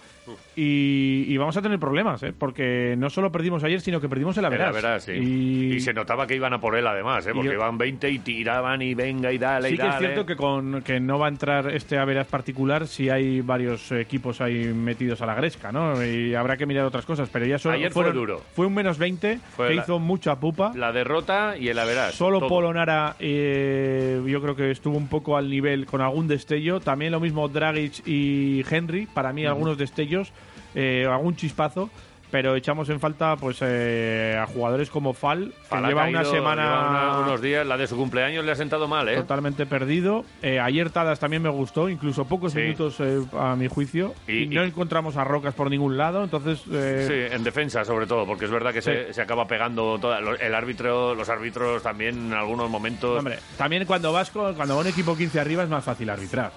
Y, 0.59 1.27
y 1.29 1.37
vamos 1.37 1.55
a 1.59 1.61
tener 1.61 1.79
problemas, 1.79 2.23
¿eh? 2.23 2.33
porque 2.37 2.95
no 2.97 3.11
solo 3.11 3.31
perdimos 3.31 3.63
ayer, 3.63 3.81
sino 3.83 4.01
que 4.01 4.09
perdimos 4.09 4.39
el 4.39 4.47
Era 4.47 4.55
Averas. 4.69 4.73
verdad, 4.75 5.01
sí. 5.01 5.13
Y, 5.13 5.75
Y... 5.75 5.81
se 5.81 5.93
notaba 5.93 6.27
que 6.27 6.35
iban 6.35 6.55
a 6.55 6.59
por 6.61 6.77
él 6.77 6.87
además, 6.87 7.27
¿eh? 7.27 7.33
porque 7.35 7.51
Y- 7.51 7.53
iban 7.53 7.77
20 7.77 8.09
y 8.11 8.19
tiraban 8.21 8.81
y 8.81 8.95
venga 8.95 9.31
y 9.31 9.37
dale 9.39 9.69
sí 9.69 9.75
y 9.75 9.77
que 9.77 9.83
es 9.87 9.93
dale. 9.93 10.07
cierto 10.07 10.25
que, 10.25 10.35
con, 10.35 10.81
que 10.83 10.99
no 10.99 11.19
va 11.19 11.27
a 11.27 11.29
entrar 11.29 11.71
este 11.71 11.99
Averas 11.99 12.27
particular 12.27 12.87
si 12.87 13.11
hay 13.11 13.43
varios 13.43 13.93
equipos 13.93 14.41
ahí 14.41 14.65
metidos 14.73 15.21
a 15.21 15.27
la 15.27 15.35
gresca, 15.35 15.71
¿no? 15.73 16.03
Y 16.03 16.35
habrá 16.35 16.57
que 16.57 16.65
mirar 16.65 16.87
otras 16.87 17.05
cosas, 17.05 17.29
pero 17.31 17.45
ya 17.45 17.59
solo 17.59 17.75
Ayer 17.75 17.93
fue 17.93 18.11
duro. 18.13 18.43
Fue 18.55 18.65
un 18.67 18.73
menos 18.75 18.97
20 18.97 19.39
Fue 19.57 19.69
que 19.69 19.75
la- 19.75 19.83
hizo 19.83 19.99
mucha 19.99 20.41
pupa. 20.41 20.73
La 20.75 20.91
derrota 20.91 21.57
y 21.59 21.69
el 21.69 21.79
Averas. 21.79 22.15
Solo 22.15 22.39
todo. 22.39 22.49
Polonara 22.49 23.15
eh, 23.19 24.23
yo 24.27 24.41
creo 24.41 24.57
que 24.57 24.71
estuvo 24.71 24.97
un 24.97 25.09
poco 25.09 25.37
al 25.37 25.51
nivel 25.51 25.85
con 25.85 26.01
algún 26.01 26.27
destello. 26.29 26.81
También 26.81 27.13
lo 27.13 27.21
mismo 27.21 27.47
Dragic 27.49 28.07
y 28.07 28.65
Henry. 28.71 29.07
Para 29.07 29.33
mí 29.35 29.45
algunos 29.45 29.77
destellos, 29.77 30.33
eh, 30.77 31.05
algún 31.11 31.35
chispazo. 31.35 31.91
Pero 32.29 32.57
echamos 32.57 32.89
en 32.89 32.99
falta 32.99 33.37
pues 33.37 33.59
eh, 33.63 34.37
a 34.37 34.47
jugadores 34.47 34.91
como 34.91 35.13
Fal, 35.15 35.53
que 35.71 35.77
lleva 35.77 36.03
caído, 36.03 36.21
una 36.21 36.25
semana 36.29 36.63
lleva 36.65 36.91
una- 36.91 37.19
unos 37.21 37.41
días, 37.41 37.65
la 37.65 37.77
de 37.77 37.87
su 37.87 37.97
cumpleaños 37.97 38.45
le 38.45 38.51
ha 38.51 38.57
sentado 38.57 38.89
mal, 38.89 39.09
¿eh? 39.09 39.15
totalmente 39.15 39.65
perdido. 39.65 40.25
Eh, 40.43 40.59
ayer 40.59 40.91
Tadas 40.91 41.21
también 41.21 41.41
me 41.45 41.49
gustó, 41.51 41.89
incluso 41.89 42.25
pocos 42.25 42.53
Sí. 42.53 42.59
minutos 42.59 42.97
eh, 42.99 43.21
a 43.39 43.55
mi 43.55 43.69
juicio. 43.69 44.13
Y- 44.27 44.43
Y, 44.43 44.47
no 44.49 44.65
y- 44.65 44.67
encontramos 44.67 45.17
a 45.17 45.23
Rocas 45.23 45.55
por 45.55 45.71
ningún 45.71 45.97
lado, 45.97 46.25
entonces... 46.25 46.63
Sí, 46.65 47.33
en 47.35 47.45
defensa 47.45 47.85
sobre 47.85 48.09
todo, 48.09 48.27
porque 48.27 48.47
es 48.47 48.51
verdad 48.51 48.73
que 48.73 48.83
se, 48.83 49.07
Sí. 49.07 49.15
se 49.15 49.23
acaba 49.23 49.47
pegando 49.47 49.97
toda, 50.01 50.19
el 50.19 50.55
árbitro, 50.55 51.15
los 51.15 51.29
árbitros 51.29 51.81
también 51.85 52.27
en 52.27 52.33
algunos 52.33 52.69
momentos. 52.69 53.21
Hombre, 53.21 53.39
también 53.57 53.85
cuando 53.87 54.13
vas 54.13 54.31
con- 54.31 54.53
cuando 54.57 54.75
va 54.75 54.81
un 54.81 54.89
equipo 54.89 55.17
15 55.17 55.39
arriba 55.39 55.63
es 55.63 55.69
más 55.69 55.85
fácil 55.85 56.11
arbitrar. 56.11 56.51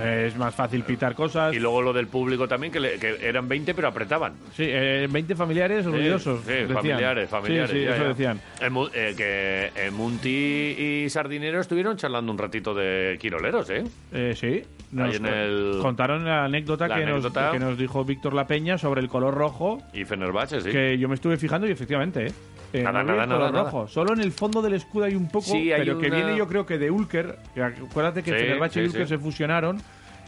Es 0.00 0.36
más 0.36 0.54
fácil 0.54 0.82
pitar 0.84 1.14
cosas. 1.14 1.54
Y 1.54 1.58
luego 1.58 1.82
lo 1.82 1.92
del 1.92 2.06
público 2.06 2.46
también, 2.48 2.72
que, 2.72 2.80
le- 2.80 2.98
que 2.98 3.16
eran 3.20 3.48
20 3.48 3.74
pero 3.74 3.88
apretaban. 3.88 4.34
Sí, 4.54 4.64
eh, 4.66 5.06
20 5.10 5.34
familiares 5.34 5.86
orgullosos. 5.86 6.40
Sí, 6.44 6.52
decían. 6.52 6.72
familiares, 6.74 7.28
familiares. 7.30 7.70
Sí, 7.70 7.76
sí, 7.78 7.84
ya, 7.84 7.94
eso 7.94 8.02
ya. 8.02 8.08
decían. 8.08 8.40
Eh, 8.60 8.88
eh, 8.94 9.14
que 9.16 9.86
eh, 9.86 9.90
Munti 9.90 10.28
y 10.78 11.10
Sardinero 11.10 11.60
estuvieron 11.60 11.96
charlando 11.96 12.30
un 12.32 12.38
ratito 12.38 12.74
de 12.74 13.16
quiroleros, 13.20 13.68
¿eh? 13.70 13.84
Eh, 14.12 14.34
sí. 14.36 14.62
Nos 14.92 15.10
Ahí 15.10 15.16
en 15.16 15.26
el- 15.26 15.78
contaron 15.80 16.24
la 16.24 16.44
anécdota, 16.44 16.86
La 16.86 16.96
que, 16.96 17.02
anécdota. 17.04 17.42
Nos, 17.44 17.52
que 17.52 17.58
nos 17.58 17.78
dijo 17.78 18.04
Víctor 18.04 18.34
La 18.34 18.46
Peña 18.46 18.76
sobre 18.78 19.00
el 19.00 19.08
color 19.08 19.34
rojo, 19.34 19.82
Y 19.94 20.04
Fenerbahce, 20.04 20.60
sí. 20.60 20.70
que 20.70 20.98
yo 20.98 21.08
me 21.08 21.14
estuve 21.14 21.36
fijando 21.38 21.66
y 21.66 21.70
efectivamente, 21.70 22.26
¿eh? 22.26 22.32
Eh, 22.72 22.82
Nada, 22.82 23.02
no 23.02 23.12
nada, 23.12 23.26
nada, 23.26 23.50
nada. 23.50 23.64
rojo. 23.64 23.86
Solo 23.88 24.14
en 24.14 24.20
el 24.20 24.32
fondo 24.32 24.62
del 24.62 24.74
escudo 24.74 25.04
hay 25.04 25.14
un 25.14 25.28
poco, 25.28 25.44
Sí, 25.46 25.70
hay 25.72 25.82
pero 25.84 25.98
que 25.98 26.08
viene 26.10 26.36
yo 26.36 26.46
creo 26.48 26.64
que 26.64 26.78
de 26.78 26.90
Ulker. 26.90 27.38
que 27.54 27.62
acuérdate 27.62 28.22
que 28.22 28.30
Sí, 28.32 28.36
Fenerbahce 28.38 28.80
y 28.80 28.82
sí, 28.84 28.88
Ulker 28.88 29.02
sí. 29.06 29.08
se 29.10 29.18
fusionaron 29.18 29.78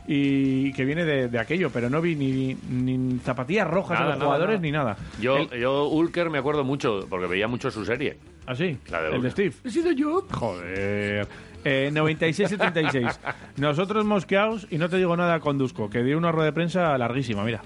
y 0.06 0.70
que 0.74 0.84
viene 0.84 1.04
de, 1.06 1.28
de 1.28 1.38
aquello, 1.38 1.70
pero 1.70 1.88
no 1.88 2.02
vi 2.02 2.14
ni, 2.14 2.54
ni 2.68 3.18
zapatillas 3.20 3.66
rojas 3.66 3.98
Nada, 3.98 4.04
a 4.04 4.08
los 4.10 4.18
nada, 4.18 4.26
jugadores 4.26 4.56
nada. 4.56 4.62
ni 4.62 4.70
nada. 4.72 4.96
Yo, 5.20 5.38
El- 5.38 5.60
yo, 5.60 5.88
Ulker, 5.88 6.28
me 6.28 6.36
acuerdo 6.36 6.64
mucho, 6.64 7.06
porque 7.08 7.26
veía 7.26 7.48
mucho 7.48 7.70
su 7.70 7.84
serie. 7.86 8.18
¿Ah, 8.46 8.54
sí? 8.54 8.76
La 8.90 9.00
de 9.00 9.06
el 9.06 9.12
de 9.12 9.16
Ulker. 9.18 9.30
Steve. 9.32 9.54
He 9.64 9.70
sido 9.70 9.92
yo. 9.92 10.26
Joder. 10.30 11.26
Eh, 11.64 11.90
96-76. 11.94 13.18
Nosotros 13.56 14.04
mosqueados, 14.04 14.66
y 14.70 14.76
no 14.76 14.90
te 14.90 14.98
digo 14.98 15.16
nada 15.16 15.40
conduzco, 15.40 15.88
que 15.88 16.02
dio 16.02 16.18
una 16.18 16.30
rueda 16.30 16.46
de 16.46 16.52
prensa 16.52 16.98
larguísima, 16.98 17.42
mira. 17.44 17.62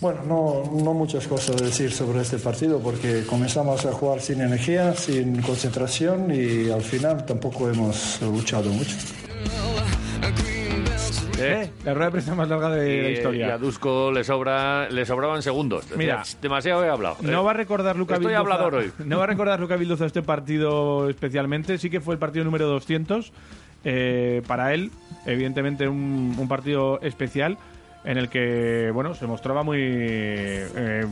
Bueno, 0.00 0.20
no, 0.26 0.62
no 0.82 0.92
muchas 0.92 1.26
cosas 1.26 1.60
a 1.60 1.64
decir 1.64 1.90
sobre 1.90 2.20
este 2.20 2.38
partido 2.38 2.80
porque 2.80 3.24
comenzamos 3.26 3.86
a 3.86 3.92
jugar 3.92 4.20
sin 4.20 4.40
energía, 4.42 4.94
sin 4.94 5.40
concentración 5.40 6.30
y 6.34 6.70
al 6.70 6.82
final 6.82 7.24
tampoco 7.24 7.68
hemos 7.70 8.20
luchado 8.20 8.68
mucho. 8.70 8.94
Eh, 11.38 11.70
la 11.84 11.92
rueda 11.92 12.06
de 12.06 12.12
prensa 12.12 12.34
más 12.34 12.48
larga 12.48 12.70
de 12.70 12.86
la 12.86 12.88
Y, 12.88 13.02
y 13.02 13.06
a 13.06 13.10
historia. 13.10 13.58
Dusko 13.58 14.10
le, 14.10 14.24
sobra, 14.24 14.88
le 14.88 15.04
sobraban 15.04 15.42
segundos. 15.42 15.84
Mira. 15.96 16.22
"Ch, 16.22 16.36
demasiado 16.40 16.82
he 16.84 16.88
hablado. 16.88 17.16
No 17.20 17.40
Eh, 17.40 17.44
va 17.44 17.50
a 17.50 17.54
recordar 17.54 17.94
Luca 17.96 18.14
Estoy 18.14 18.32
Vildoza- 18.32 18.38
hablador 18.38 18.74
hoy. 18.76 18.92
No 19.04 19.18
va 19.18 19.24
a 19.24 19.26
recordar 19.26 19.60
Luca 19.60 19.76
Vildoza 19.76 20.06
este 20.06 20.22
partido 20.22 21.10
especialmente. 21.10 21.76
Sí 21.78 21.90
que 21.90 22.00
fue 22.00 22.14
el 22.14 22.18
partido 22.18 22.44
número 22.44 22.66
200. 22.68 23.32
eh, 23.88 24.42
para 24.48 24.72
él, 24.74 24.90
evidentemente, 25.26 25.86
un, 25.88 26.34
un 26.38 26.48
partido 26.48 27.00
especial 27.02 27.56
en 28.06 28.16
el 28.18 28.28
que, 28.30 28.90
bueno, 28.94 29.14
se 29.14 29.26
mostraba 29.26 29.62
muy. 29.62 29.78
eh, 29.82 31.04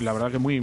la 0.00 0.12
verdad 0.14 0.30
que 0.30 0.38
muy. 0.38 0.62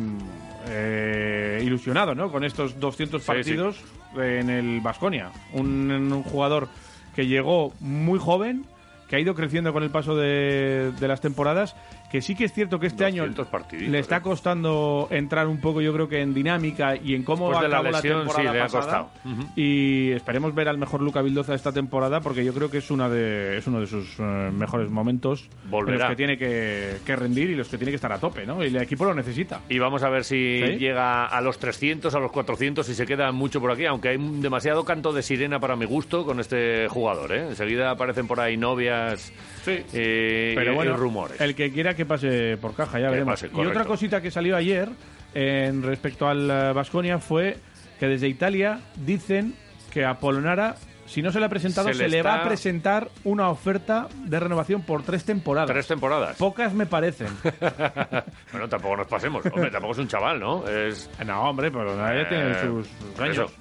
eh, 0.69 1.61
ilusionado, 1.63 2.15
¿no? 2.15 2.31
Con 2.31 2.43
estos 2.43 2.79
200 2.79 3.21
Sí, 3.21 3.27
partidos 3.27 3.77
en 4.15 4.49
el 4.49 4.79
Vasconia. 4.81 5.29
Un, 5.53 5.91
un 5.91 6.23
jugador 6.23 6.67
que 7.15 7.27
llegó 7.27 7.73
muy 7.79 8.17
joven, 8.17 8.65
que 9.09 9.15
ha 9.17 9.19
ido 9.19 9.35
creciendo 9.35 9.73
con 9.73 9.83
el 9.83 9.89
paso 9.91 10.15
de, 10.15 10.91
de 10.99 11.07
las 11.07 11.21
temporadas, 11.21 11.75
que 12.13 12.21
sí 12.21 12.35
que 12.35 12.45
es 12.45 12.53
cierto 12.53 12.79
que 12.79 12.85
este 12.85 13.05
año 13.05 13.23
200 13.23 13.47
partiditos, 13.47 13.91
le 13.91 13.97
está 13.97 14.17
eh. 14.17 14.21
costando 14.21 15.07
entrar 15.09 15.47
un 15.47 15.59
poco, 15.59 15.81
yo 15.81 15.91
creo 15.93 16.07
que 16.07 16.21
en 16.21 16.31
dinámica 16.31 16.95
y 16.95 17.15
en 17.15 17.23
cómo 17.23 17.49
Después 17.49 17.63
de 17.63 17.69
la 17.69 17.77
acabó 17.77 17.91
la, 17.91 17.97
lesión, 17.97 18.19
temporada 18.19 18.49
sí, 18.51 18.53
le 18.53 18.59
ha 18.59 18.63
pasada. 18.65 19.09
costado. 19.09 19.33
Ujú. 19.33 19.51
Y 19.55 20.11
esperemos 20.11 20.53
ver 20.53 20.69
al 20.69 20.77
mejor 20.77 21.01
Luca 21.01 21.23
Vildoza 21.23 21.55
esta 21.55 21.71
temporada, 21.71 22.21
porque 22.21 22.45
yo 22.45 22.53
creo 22.53 22.69
que 22.69 22.77
es 22.77 22.91
una 22.91 23.09
de 23.09 23.57
es 23.57 23.65
uno 23.65 23.79
de 23.79 23.87
sus 23.87 24.19
eh, 24.19 24.21
mejores 24.53 24.91
momentos 24.91 25.49
Volverá. 25.67 25.95
en 25.95 25.99
los 26.01 26.09
que 26.11 26.15
tiene 26.15 26.37
que, 26.37 26.97
que 27.03 27.15
rendir 27.15 27.49
y 27.49 27.55
los 27.55 27.67
que 27.67 27.79
tiene 27.79 27.89
que 27.89 27.95
estar 27.95 28.11
a 28.11 28.19
tope, 28.19 28.45
¿no? 28.45 28.63
Y 28.63 28.67
el 28.67 28.75
equipo 28.75 29.05
lo 29.05 29.15
necesita. 29.15 29.61
Y 29.67 29.79
vamos 29.79 30.03
a 30.03 30.09
ver 30.09 30.23
si 30.23 30.61
¿Sí? 30.63 30.77
llega 30.77 31.25
a 31.25 31.41
los 31.41 31.57
300, 31.57 32.13
a 32.13 32.19
los 32.19 32.31
400 32.31 32.87
y 32.89 32.93
se 32.93 33.07
queda 33.07 33.31
mucho 33.31 33.59
por 33.59 33.71
aquí, 33.71 33.87
aunque 33.87 34.09
hay 34.09 34.17
demasiado 34.19 34.85
canto 34.85 35.13
de 35.13 35.23
sirena 35.23 35.59
para 35.59 35.75
mi 35.75 35.85
gusto 35.85 36.23
con 36.25 36.39
este 36.39 36.87
jugador. 36.89 37.33
¿eh? 37.33 37.47
Enseguida 37.47 37.89
aparecen 37.89 38.27
por 38.27 38.39
ahí 38.39 38.55
novias 38.55 39.33
eh, 39.67 40.53
Pero 40.55 40.71
y- 40.71 40.75
bueno, 40.75 40.95
rumores. 40.97 41.39
el 41.41 41.55
que 41.55 41.71
quiera 41.71 41.95
que 41.95 42.05
pase 42.05 42.57
por 42.57 42.75
caja, 42.75 42.99
ya 42.99 43.07
Que 43.07 43.11
veremos. 43.11 43.33
pase, 43.41 43.49
y 43.55 43.65
otra 43.65 43.85
cosita 43.85 44.21
que 44.21 44.31
salió 44.31 44.55
ayer 44.55 44.89
en 45.33 45.81
respecto 45.83 46.27
al 46.27 46.73
Vasconia 46.73 47.19
fue 47.19 47.57
que 47.99 48.07
desde 48.07 48.27
Italia 48.27 48.79
dicen 48.95 49.55
que 49.91 50.05
a 50.05 50.15
Polonara, 50.15 50.75
si 51.05 51.21
no 51.21 51.31
se 51.31 51.39
le 51.39 51.45
ha 51.45 51.49
presentado, 51.49 51.87
Se 51.89 51.93
se, 51.95 52.07
le 52.09 52.21
va 52.23 52.35
a 52.41 52.43
presentar 52.43 53.09
una 53.23 53.49
oferta 53.49 54.07
de 54.25 54.39
renovación 54.39 54.81
por 54.81 55.03
tres 55.03 55.23
temporadas. 55.23 55.69
Tres 55.69 55.87
temporadas. 55.87 56.37
Pocas 56.37 56.73
me 56.73 56.85
parecen. 56.85 57.27
bueno, 58.51 58.67
tampoco 58.69 58.97
nos 58.97 59.07
pasemos. 59.07 59.45
Hombre, 59.45 59.69
tampoco 59.71 59.93
es 59.93 59.99
un 59.99 60.07
chaval, 60.07 60.39
¿no? 60.39 60.67
Es... 60.67 61.09
No, 61.25 61.49
hombre, 61.49 61.69
pero 61.71 61.95
ya 61.95 62.27
tiene 62.27 62.51
Eh, 62.51 62.55
sus. 62.61 62.87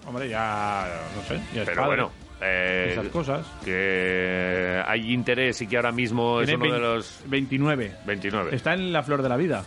Hombre, 0.06 0.28
ya, 0.28 0.86
no 1.16 1.22
sé, 1.22 1.40
ya 1.54 1.62
es 1.62 1.68
Pero 1.68 1.82
padre. 1.82 1.86
bueno, 2.02 2.10
eh, 2.42 2.88
Esas 2.92 3.08
cosas. 3.08 3.46
que 3.64 4.82
hay 4.86 5.12
interés 5.12 5.60
y 5.62 5.66
que 5.66 5.76
ahora 5.76 5.92
mismo 5.92 6.40
es 6.40 6.48
uno 6.48 6.64
de 6.64 6.70
20 6.70 6.78
los 6.80 7.20
29. 7.26 7.92
29. 8.06 8.54
Está 8.56 8.74
en 8.74 8.92
la 8.92 9.02
flor 9.02 9.22
de 9.22 9.28
la 9.28 9.36
vida, 9.36 9.64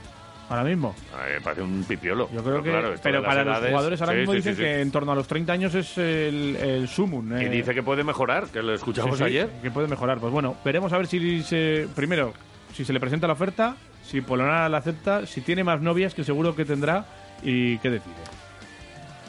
ahora 0.50 0.64
mismo. 0.64 0.96
Eh, 1.28 1.40
parece 1.44 1.62
un 1.62 1.84
pipiolo. 1.84 2.30
Yo 2.34 2.44
creo 2.44 2.62
que, 2.62 2.70
claro, 2.70 2.94
pero 3.02 3.24
para 3.24 3.44
los 3.44 3.58
jugadores 3.60 4.02
ahora 4.02 4.14
sí, 4.14 4.20
mismo 4.20 4.34
sí, 4.34 4.38
dicen 4.38 4.56
sí, 4.56 4.62
que 4.62 4.82
en 4.82 4.92
torno 4.92 5.12
a 5.12 5.16
los 5.16 5.28
30 5.28 5.54
años 5.54 5.76
es 5.76 5.98
el, 5.98 6.56
el 6.56 6.88
sumum. 6.88 7.38
Y 7.40 7.46
eh. 7.46 7.50
dice 7.50 7.74
que 7.74 7.84
puede 7.84 8.04
mejorar, 8.04 8.48
que 8.48 8.62
lo 8.62 8.74
escuchamos 8.74 9.20
ayer. 9.22 9.50
Que 9.62 9.72
puede 9.72 9.88
mejorar. 9.88 10.20
Pues 10.20 10.32
bueno, 10.32 10.56
veremos 10.64 10.92
a 10.94 10.98
ver 10.98 11.08
si 11.08 11.44
se. 11.44 11.88
Primero, 11.96 12.34
si 12.74 12.84
se 12.84 12.94
le 12.94 13.00
presenta 13.00 13.28
la 13.28 13.34
oferta, 13.34 13.78
si 14.04 14.22
Polonara 14.22 14.70
la 14.70 14.80
acepta, 14.80 15.26
si 15.26 15.42
tiene 15.42 15.64
más 15.64 15.82
novias, 15.82 16.14
que 16.14 16.24
seguro 16.24 16.56
que 16.56 16.66
tendrá, 16.66 17.06
y 17.42 17.78
qué 17.80 17.90
decide. 17.90 18.35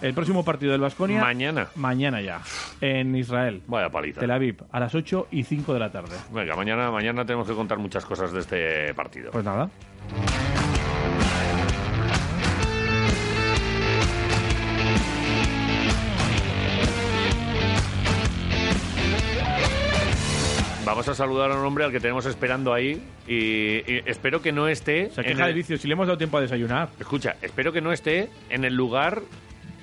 El 0.03 0.13
próximo 0.15 0.45
partido 0.45 0.73
del 0.73 0.81
Vasconia. 0.81 1.21
Mañana. 1.21 1.69
Mañana 1.75 2.21
ya. 2.21 2.41
En 2.81 3.15
Israel. 3.17 3.63
Vaya 3.67 3.89
paliza. 3.91 4.21
Tel 4.21 4.31
Aviv, 4.31 4.57
a 4.71 4.79
las 4.81 4.95
8 4.95 5.29
y 5.31 5.43
5 5.45 5.73
de 5.73 5.81
la 5.81 5.91
tarde. 5.91 6.15
Venga, 6.33 6.55
mañana, 6.55 6.91
mañana 6.91 7.25
tenemos 7.25 7.49
que 7.49 7.55
contar 7.55 7.79
muchas 7.79 8.05
cosas 8.05 8.33
de 8.33 8.41
este 8.41 8.95
partido. 8.95 9.31
Pues 9.31 9.45
nada. 9.45 9.71
Vamos 20.85 21.09
a 21.09 21.15
saludar 21.15 21.51
a 21.51 21.57
un 21.59 21.67
hombre 21.67 21.85
al 21.85 21.91
que 21.91 21.99
tenemos 21.99 22.27
esperando 22.27 22.73
ahí 22.73 23.03
y, 23.27 23.35
y 23.93 24.03
espero 24.07 24.41
que 24.41 24.53
no 24.53 24.69
esté. 24.69 25.11
Se 25.11 25.23
queja 25.25 25.43
el- 25.43 25.49
de 25.49 25.53
vicio. 25.55 25.77
Si 25.79 25.89
le 25.89 25.95
hemos 25.95 26.07
dado 26.07 26.17
tiempo 26.17 26.39
a 26.39 26.41
desayunar. 26.41 26.91
Escucha, 27.01 27.35
espero 27.43 27.73
que 27.73 27.81
no 27.81 27.93
esté 27.93 28.29
en 28.51 28.65
el 28.65 28.75
lugar 28.75 29.21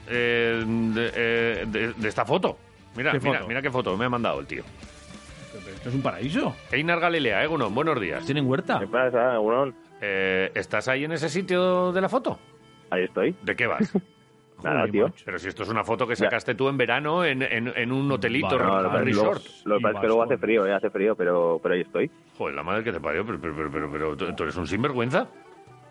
eh, 0.08 0.64
de, 0.66 1.12
eh, 1.16 1.66
de- 1.68 1.94
de 1.94 2.08
esta 2.10 2.26
foto. 2.26 2.58
Mira, 2.96 3.12
¿Qué 3.12 3.20
mira, 3.20 3.38
foto? 3.40 3.48
mira 3.48 3.62
qué 3.62 3.72
foto 3.72 3.98
me 3.98 4.06
ha 4.06 4.10
mandado 4.10 4.40
el 4.40 4.46
tío. 4.48 4.64
Esto 5.76 5.90
es 5.90 5.96
un 5.96 6.02
paraíso. 6.02 6.56
Einar 6.72 7.00
Galilea, 7.00 7.44
Egunon, 7.44 7.74
buenos 7.74 8.00
días. 8.00 8.26
¿Tienen 8.26 8.48
huerta? 8.48 8.80
¿Qué 8.80 8.88
pasa, 8.88 9.36
Egunon? 9.36 9.74
Eh, 10.02 10.52
¿Estás 10.56 10.88
ahí 10.88 11.06
en 11.06 11.12
ese 11.12 11.30
sitio 11.30 11.92
de 11.92 12.02
la 12.02 12.10
foto? 12.10 12.40
Ahí 12.90 13.04
estoy. 13.04 13.36
¿De 13.42 13.56
qué 13.56 13.68
vas? 13.68 13.92
Nada, 14.64 14.88
tío. 14.88 15.12
Pero 15.26 15.38
si 15.40 15.50
esto 15.50 15.64
es 15.64 15.70
una 15.70 15.84
foto 15.84 16.08
que 16.08 16.16
sacaste 16.16 16.56
tú 16.56 16.70
en 16.70 16.78
verano 16.78 17.26
en, 17.26 17.42
en- 17.42 17.74
en 17.76 17.92
un 17.92 18.10
hotelito, 18.12 18.58
Vale, 18.58 18.88
No, 18.90 18.98
un 19.00 19.06
resort. 19.06 19.44
lo 19.66 19.78
que 19.78 19.82
pasa 19.84 19.96
es 19.98 20.02
que 20.02 20.08
luego 20.08 20.24
hace 20.24 20.38
frío, 20.38 20.66
eh, 20.66 20.74
hace 20.74 20.90
frío, 20.90 21.16
pero, 21.16 21.60
pero 21.62 21.76
ahí 21.76 21.82
estoy. 21.82 22.10
Joder, 22.38 22.56
la 22.56 22.64
madre 22.64 22.84
que 22.84 22.92
te 22.94 23.00
parió, 23.02 23.26
pero, 23.26 23.40
pero, 23.42 23.54
pero, 23.56 23.72
pero, 23.72 23.92
pero, 23.92 24.16
¿tú- 24.18 24.34
¿tú 24.34 24.44
eres 24.44 24.56
un 24.56 24.66
sinvergüenza? 24.68 25.28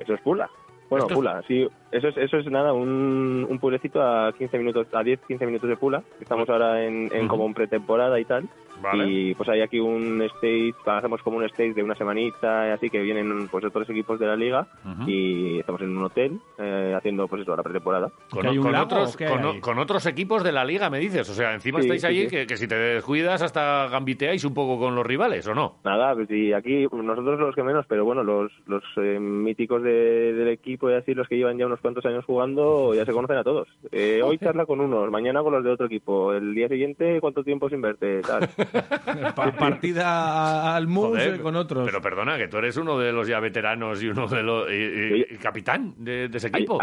Eso 0.01 0.15
es 0.15 0.21
Pula. 0.23 0.49
Bueno, 0.93 1.07
Esto 1.07 1.15
Pula, 1.15 1.43
sí. 1.49 1.67
Eso 1.91 2.09
es, 2.09 2.17
eso 2.19 2.37
es 2.37 2.47
nada, 2.51 2.75
un, 2.75 3.47
un 3.49 3.59
pueblecito 3.59 4.03
a 4.03 4.31
15 4.37 4.59
minutos, 4.59 4.87
a 4.93 5.03
10, 5.03 5.21
15 5.27 5.47
minutos 5.47 5.71
de 5.71 5.77
Pula. 5.79 6.03
Estamos 6.21 6.47
ahora 6.51 6.85
en, 6.85 7.09
como 7.29 7.47
en 7.47 7.55
pretemporada 7.55 8.21
y 8.21 8.27
tal. 8.27 8.47
Vale. 8.83 9.09
Y 9.11 9.35
pues 9.35 9.49
hay 9.49 9.61
aquí 9.61 9.79
un 9.81 10.21
stage, 10.23 10.75
hacemos 10.87 11.23
como 11.23 11.39
un 11.39 11.45
stage 11.45 11.75
de 11.75 11.83
una 11.83 11.95
semanita, 11.95 12.69
y 12.69 12.71
así 12.73 12.91
que 12.91 13.01
vienen 13.01 13.49
pues 13.49 13.65
otros 13.65 13.89
equipos 13.91 14.19
de 14.19 14.27
la 14.27 14.37
liga 14.37 14.67
y 15.07 15.59
estamos 15.61 15.81
en 15.83 15.97
un 15.97 16.05
hotel 16.05 16.39
eh, 16.59 16.95
haciendo 16.97 17.29
pues 17.29 17.43
eso, 17.43 17.55
la 17.57 17.63
pretemporada. 17.63 18.11
Con, 18.31 18.43
¿Que 18.43 18.49
hay 18.49 18.59
un 18.59 18.65
con 18.65 18.73
lago 18.73 18.85
otros, 18.85 19.17
con, 19.61 19.79
otros 19.79 20.07
equipos 20.07 20.43
de 20.45 20.53
la 20.53 20.65
liga, 20.65 20.91
me 20.91 20.99
dices. 20.99 21.29
O 21.31 21.35
sea, 21.35 21.55
encima 21.55 21.81
Sí, 21.81 21.87
estáis 21.87 22.01
sí, 22.03 22.07
allí 22.07 22.23
sí. 22.25 22.29
Que, 22.29 22.47
que 22.47 22.57
si 22.57 22.67
te 22.69 22.75
descuidas 22.77 23.43
hasta 23.43 23.89
gambiteáis 23.89 24.45
un 24.45 24.55
poco 24.55 24.79
con 24.79 24.95
los 24.95 25.07
rivales, 25.07 25.47
¿o 25.47 25.55
no? 25.55 25.77
Nada, 25.85 26.15
pues 26.15 26.31
y 26.31 26.53
aquí 26.53 26.87
nosotros 26.93 27.39
los 27.41 27.55
que 27.55 27.63
menos, 27.63 27.87
pero 27.89 28.05
bueno, 28.05 28.23
los, 28.23 28.53
los 28.67 28.83
eh, 28.97 29.19
míticos 29.21 29.83
de- 29.83 30.33
del 30.33 30.49
equipo 30.49 30.91
y 30.91 30.95
así, 30.95 31.15
los 31.15 31.29
que 31.29 31.37
llevan 31.37 31.59
ya 31.59 31.67
unos 31.67 31.81
cuantos 31.81 32.05
años 32.07 32.25
jugando, 32.25 32.95
ya 32.95 33.05
se 33.05 33.13
conocen 33.13 33.37
a 33.37 33.45
todos. 33.45 33.69
Eh, 33.91 34.21
hoy 34.25 34.39
charla 34.39 34.67
con 34.67 34.81
unos, 34.81 35.11
mañana 35.11 35.43
con 35.43 35.53
los 35.53 35.65
de 35.65 35.71
otro 35.71 35.87
equipo, 35.87 36.33
el 36.33 36.55
día 36.55 36.69
siguiente 36.69 37.21
cuánto 37.21 37.45
tiempo 37.45 37.69
sin 37.69 37.81
verte, 37.81 38.21
tal. 38.23 38.49
Pa- 39.37 39.53
partida 39.53 40.75
al 40.77 40.87
mus 40.87 41.09
Joder, 41.09 41.35
eh, 41.35 41.41
con 41.41 41.57
otros. 41.57 41.85
Pero 41.87 42.01
perdona, 42.01 42.37
que 42.39 42.49
tú 42.49 42.59
eres 42.59 42.77
uno 42.77 42.99
de 42.99 43.13
los 43.13 43.27
ya 43.29 43.41
veteranos 43.41 44.03
y 44.03 44.09
uno 44.09 44.27
de 44.27 44.43
los... 44.43 44.71
y- 44.71 44.75
y- 44.75 45.13
Oye. 45.13 45.27
y 45.31 45.37
capitán 45.37 45.95
de, 45.99 46.29
de 46.29 46.39
ese 46.39 46.49
Ay- 46.53 46.63
equipo. 46.63 46.79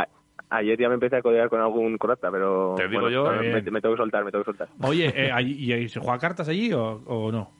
ayer 0.50 0.78
ya 0.80 0.88
me 0.88 0.96
empecé 0.96 1.18
a 1.18 1.22
codear 1.22 1.50
con 1.50 1.60
algún 1.62 1.98
corata, 1.98 2.30
pero 2.32 2.74
Te 2.78 2.88
digo 2.88 3.02
bueno, 3.02 3.10
yo, 3.10 3.40
bien. 3.40 3.54
me, 3.54 3.62
me 3.72 3.82
tengo 3.82 3.96
que 3.96 4.02
soltar, 4.02 4.24
me 4.26 4.32
tengo 4.32 4.44
que 4.44 4.52
soltar. 4.52 4.68
Oye, 4.82 5.12
eh, 5.16 5.32
¿y, 5.44 5.90
se 5.90 6.00
juega 6.00 6.18
cartas 6.20 6.48
allí 6.50 6.72
o, 6.74 7.02
o 7.06 7.32
no? 7.32 7.52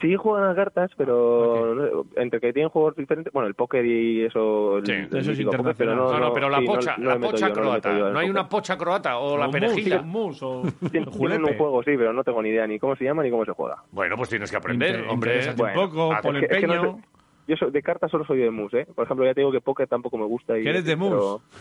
Sí 0.00 0.14
juegan 0.14 0.48
a 0.50 0.54
cartas, 0.54 0.90
pero 0.96 1.74
no- 1.74 2.04
entre 2.16 2.38
que 2.40 2.52
tienen 2.52 2.70
juegos 2.70 2.94
diferentes, 2.94 3.32
bueno, 3.32 3.48
el 3.48 3.54
póker 3.54 3.84
y 3.84 4.24
eso, 4.24 4.78
el, 4.78 4.86
Sí, 4.86 4.92
el 4.92 5.04
eso 5.16 5.32
es 5.32 5.40
póker, 5.44 5.74
pero 5.76 5.92
internacional. 5.92 6.20
No, 6.20 6.26
no, 6.28 6.32
pero 6.32 6.48
la 6.48 6.58
sí, 6.60 6.66
pocha, 6.66 6.96
no 6.98 7.10
la 7.10 7.18
pocha 7.18 7.48
yo, 7.48 7.54
no 7.54 7.60
croata. 7.60 7.92
¿No 8.12 8.18
hay 8.20 8.30
una 8.30 8.48
pocha 8.48 8.78
croata 8.78 9.18
o 9.18 9.36
la 9.36 9.46
un 9.46 9.52
perejila? 9.52 10.02
mus, 10.02 10.40
o 10.42 10.62
Tienen 10.90 11.08
un 11.44 11.56
juego, 11.56 11.82
sí, 11.82 11.92
pero 11.96 12.12
no 12.12 12.22
tengo 12.22 12.40
ni 12.42 12.50
idea 12.50 12.66
ni 12.66 12.78
cómo 12.78 12.94
se 12.96 13.04
llama 13.04 13.22
ni 13.24 13.30
cómo 13.30 13.44
se 13.44 13.52
juega. 13.52 13.82
Bueno, 13.90 14.16
pues 14.16 14.28
tienes 14.28 14.50
que 14.50 14.56
aprender, 14.56 14.96
Inter- 15.00 15.10
hombre. 15.10 15.30
interésate 15.36 15.62
un 15.62 15.72
poco, 15.74 16.10
que 16.22 16.32
no 16.32 16.38
empeño. 16.38 16.82
sé- 16.96 17.02
yo 17.48 17.56
soy- 17.56 17.70
de 17.72 17.82
cartas 17.82 18.10
solo 18.10 18.24
soy 18.26 18.38
de 18.38 18.50
mus, 18.50 18.72
¿eh? 18.74 18.86
Por 18.94 19.04
ejemplo, 19.06 19.24
ya 19.24 19.32
te 19.34 19.40
digo 19.40 19.50
que 19.50 19.60
póker 19.62 19.88
tampoco 19.88 20.16
me 20.18 20.26
gusta. 20.26 20.56
Y, 20.58 20.62
¿Que 20.62 20.68
eres 20.70 20.84
de 20.84 20.94
mus? 20.96 21.10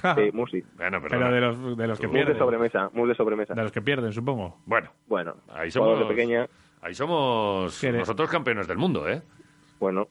pero- 0.01 0.15
Sí, 0.15 0.29
mus 0.33 0.51
sí. 0.51 0.61
Bueno, 0.75 0.99
pero, 1.01 1.17
Pero 1.17 1.31
de 1.33 1.41
los, 1.41 1.77
de 1.77 1.87
los 1.87 1.99
que 1.99 2.07
Mus 2.07 2.13
de 2.17 2.19
pierden. 2.25 2.37
sobremesa, 2.37 2.89
mus 2.93 3.07
de 3.07 3.15
sobremesa. 3.15 3.53
De 3.55 3.63
los 3.63 3.71
que 3.71 3.81
pierden, 3.81 4.11
supongo. 4.11 4.57
Bueno, 4.65 4.89
Bueno, 5.07 5.35
ahí 5.55 5.71
somos, 5.71 5.97
de 5.97 6.05
pequeña, 6.05 6.45
ahí 6.87 6.95
somos 6.95 7.83
nosotros 7.83 8.29
campeones 8.29 8.67
del 8.67 8.77
mundo, 8.77 9.07
¿eh? 9.07 9.21
bueno. 9.79 10.07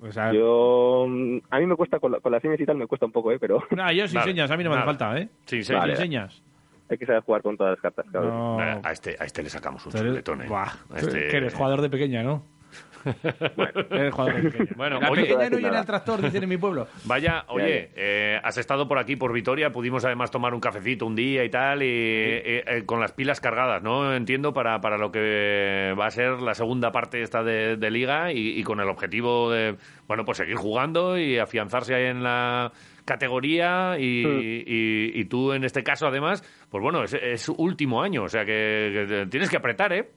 O 0.00 0.12
sea, 0.12 0.32
Yo, 0.34 1.04
a 1.50 1.58
mí 1.60 1.66
me 1.66 1.76
cuesta, 1.76 1.98
con, 1.98 2.12
la- 2.12 2.20
con 2.20 2.30
las 2.30 2.42
señas 2.42 2.60
y 2.60 2.66
tal 2.66 2.76
me 2.76 2.86
cuesta 2.86 3.06
un 3.06 3.12
poco, 3.12 3.32
¿eh? 3.32 3.38
Pero 3.40 3.62
no, 3.70 3.90
yo 3.92 4.06
sin 4.06 4.16
Vale, 4.18 4.30
señas, 4.32 4.50
a 4.50 4.56
mí 4.56 4.62
no 4.64 4.70
me 4.70 4.76
hace 4.76 4.84
falta, 4.84 5.18
¿eh? 5.18 5.28
Sí, 5.46 5.58
sí. 5.58 5.64
Sin 5.64 5.76
Vale. 5.76 5.96
señas. 5.96 6.42
hay 6.90 6.98
que 6.98 7.06
saber 7.06 7.22
jugar 7.22 7.40
con 7.42 7.56
todas 7.56 7.70
las 7.72 7.80
cartas, 7.80 8.04
claro. 8.10 8.28
No. 8.28 8.60
Eh, 8.62 8.80
A 8.82 8.92
este, 8.92 9.16
a 9.18 9.24
este 9.24 9.42
le 9.42 9.48
sacamos 9.48 9.86
un 9.86 9.92
chuletón, 9.92 10.42
¿eh? 10.42 10.46
Buah, 10.46 10.68
A 10.92 10.98
este- 10.98 11.28
que 11.28 11.36
eres 11.38 11.54
jugador 11.54 11.80
de 11.80 11.88
pequeña, 11.88 12.22
¿no? 12.22 12.42
Jugador. 14.12 14.76
Bueno, 14.76 15.00
la 15.00 15.10
oye- 15.10 15.22
pequeña 15.22 15.50
no 15.50 15.58
llena 15.58 15.80
el 15.80 15.86
tractor, 15.86 16.22
dicen 16.22 16.42
en 16.42 16.48
mi 16.48 16.56
pueblo. 16.56 16.86
Vaya, 17.04 17.44
oye, 17.48 17.90
eh, 17.96 18.38
has 18.42 18.56
estado 18.58 18.88
por 18.88 18.98
aquí, 18.98 19.16
por 19.16 19.32
Vitoria, 19.32 19.70
pudimos 19.70 20.04
además 20.04 20.30
tomar 20.30 20.54
un 20.54 20.60
cafecito 20.60 21.06
un 21.06 21.14
día 21.14 21.44
y 21.44 21.50
tal, 21.50 21.82
y 21.82 21.86
eh, 21.88 22.64
eh, 22.66 22.82
con 22.86 23.00
las 23.00 23.12
pilas 23.12 23.40
cargadas, 23.40 23.82
¿no? 23.82 24.14
Entiendo, 24.14 24.52
para, 24.52 24.80
para 24.80 24.98
lo 24.98 25.10
que 25.12 25.94
va 25.98 26.06
a 26.06 26.10
ser 26.10 26.40
la 26.42 26.54
segunda 26.54 26.90
parte 26.92 27.22
esta 27.22 27.42
de, 27.42 27.76
de 27.76 27.90
Liga 27.90 28.32
y, 28.32 28.58
y 28.58 28.62
con 28.62 28.80
el 28.80 28.88
objetivo 28.88 29.50
de, 29.50 29.76
bueno, 30.06 30.24
pues 30.24 30.38
seguir 30.38 30.56
jugando 30.56 31.18
y 31.18 31.38
afianzarse 31.38 31.94
ahí 31.94 32.06
en 32.06 32.22
la 32.22 32.72
categoría 33.04 33.96
y, 33.98 34.24
y- 34.66 35.12
y 35.20 35.24
tú 35.26 35.52
en 35.52 35.64
este 35.64 35.82
caso 35.82 36.06
además, 36.06 36.42
pues 36.70 36.82
bueno, 36.82 37.04
es, 37.04 37.12
es 37.14 37.48
último 37.50 38.02
año, 38.02 38.22
o 38.24 38.28
sea 38.28 38.44
que, 38.44 39.06
que 39.08 39.26
tienes 39.30 39.50
que 39.50 39.56
apretar, 39.58 39.92
¿eh? 39.92 40.08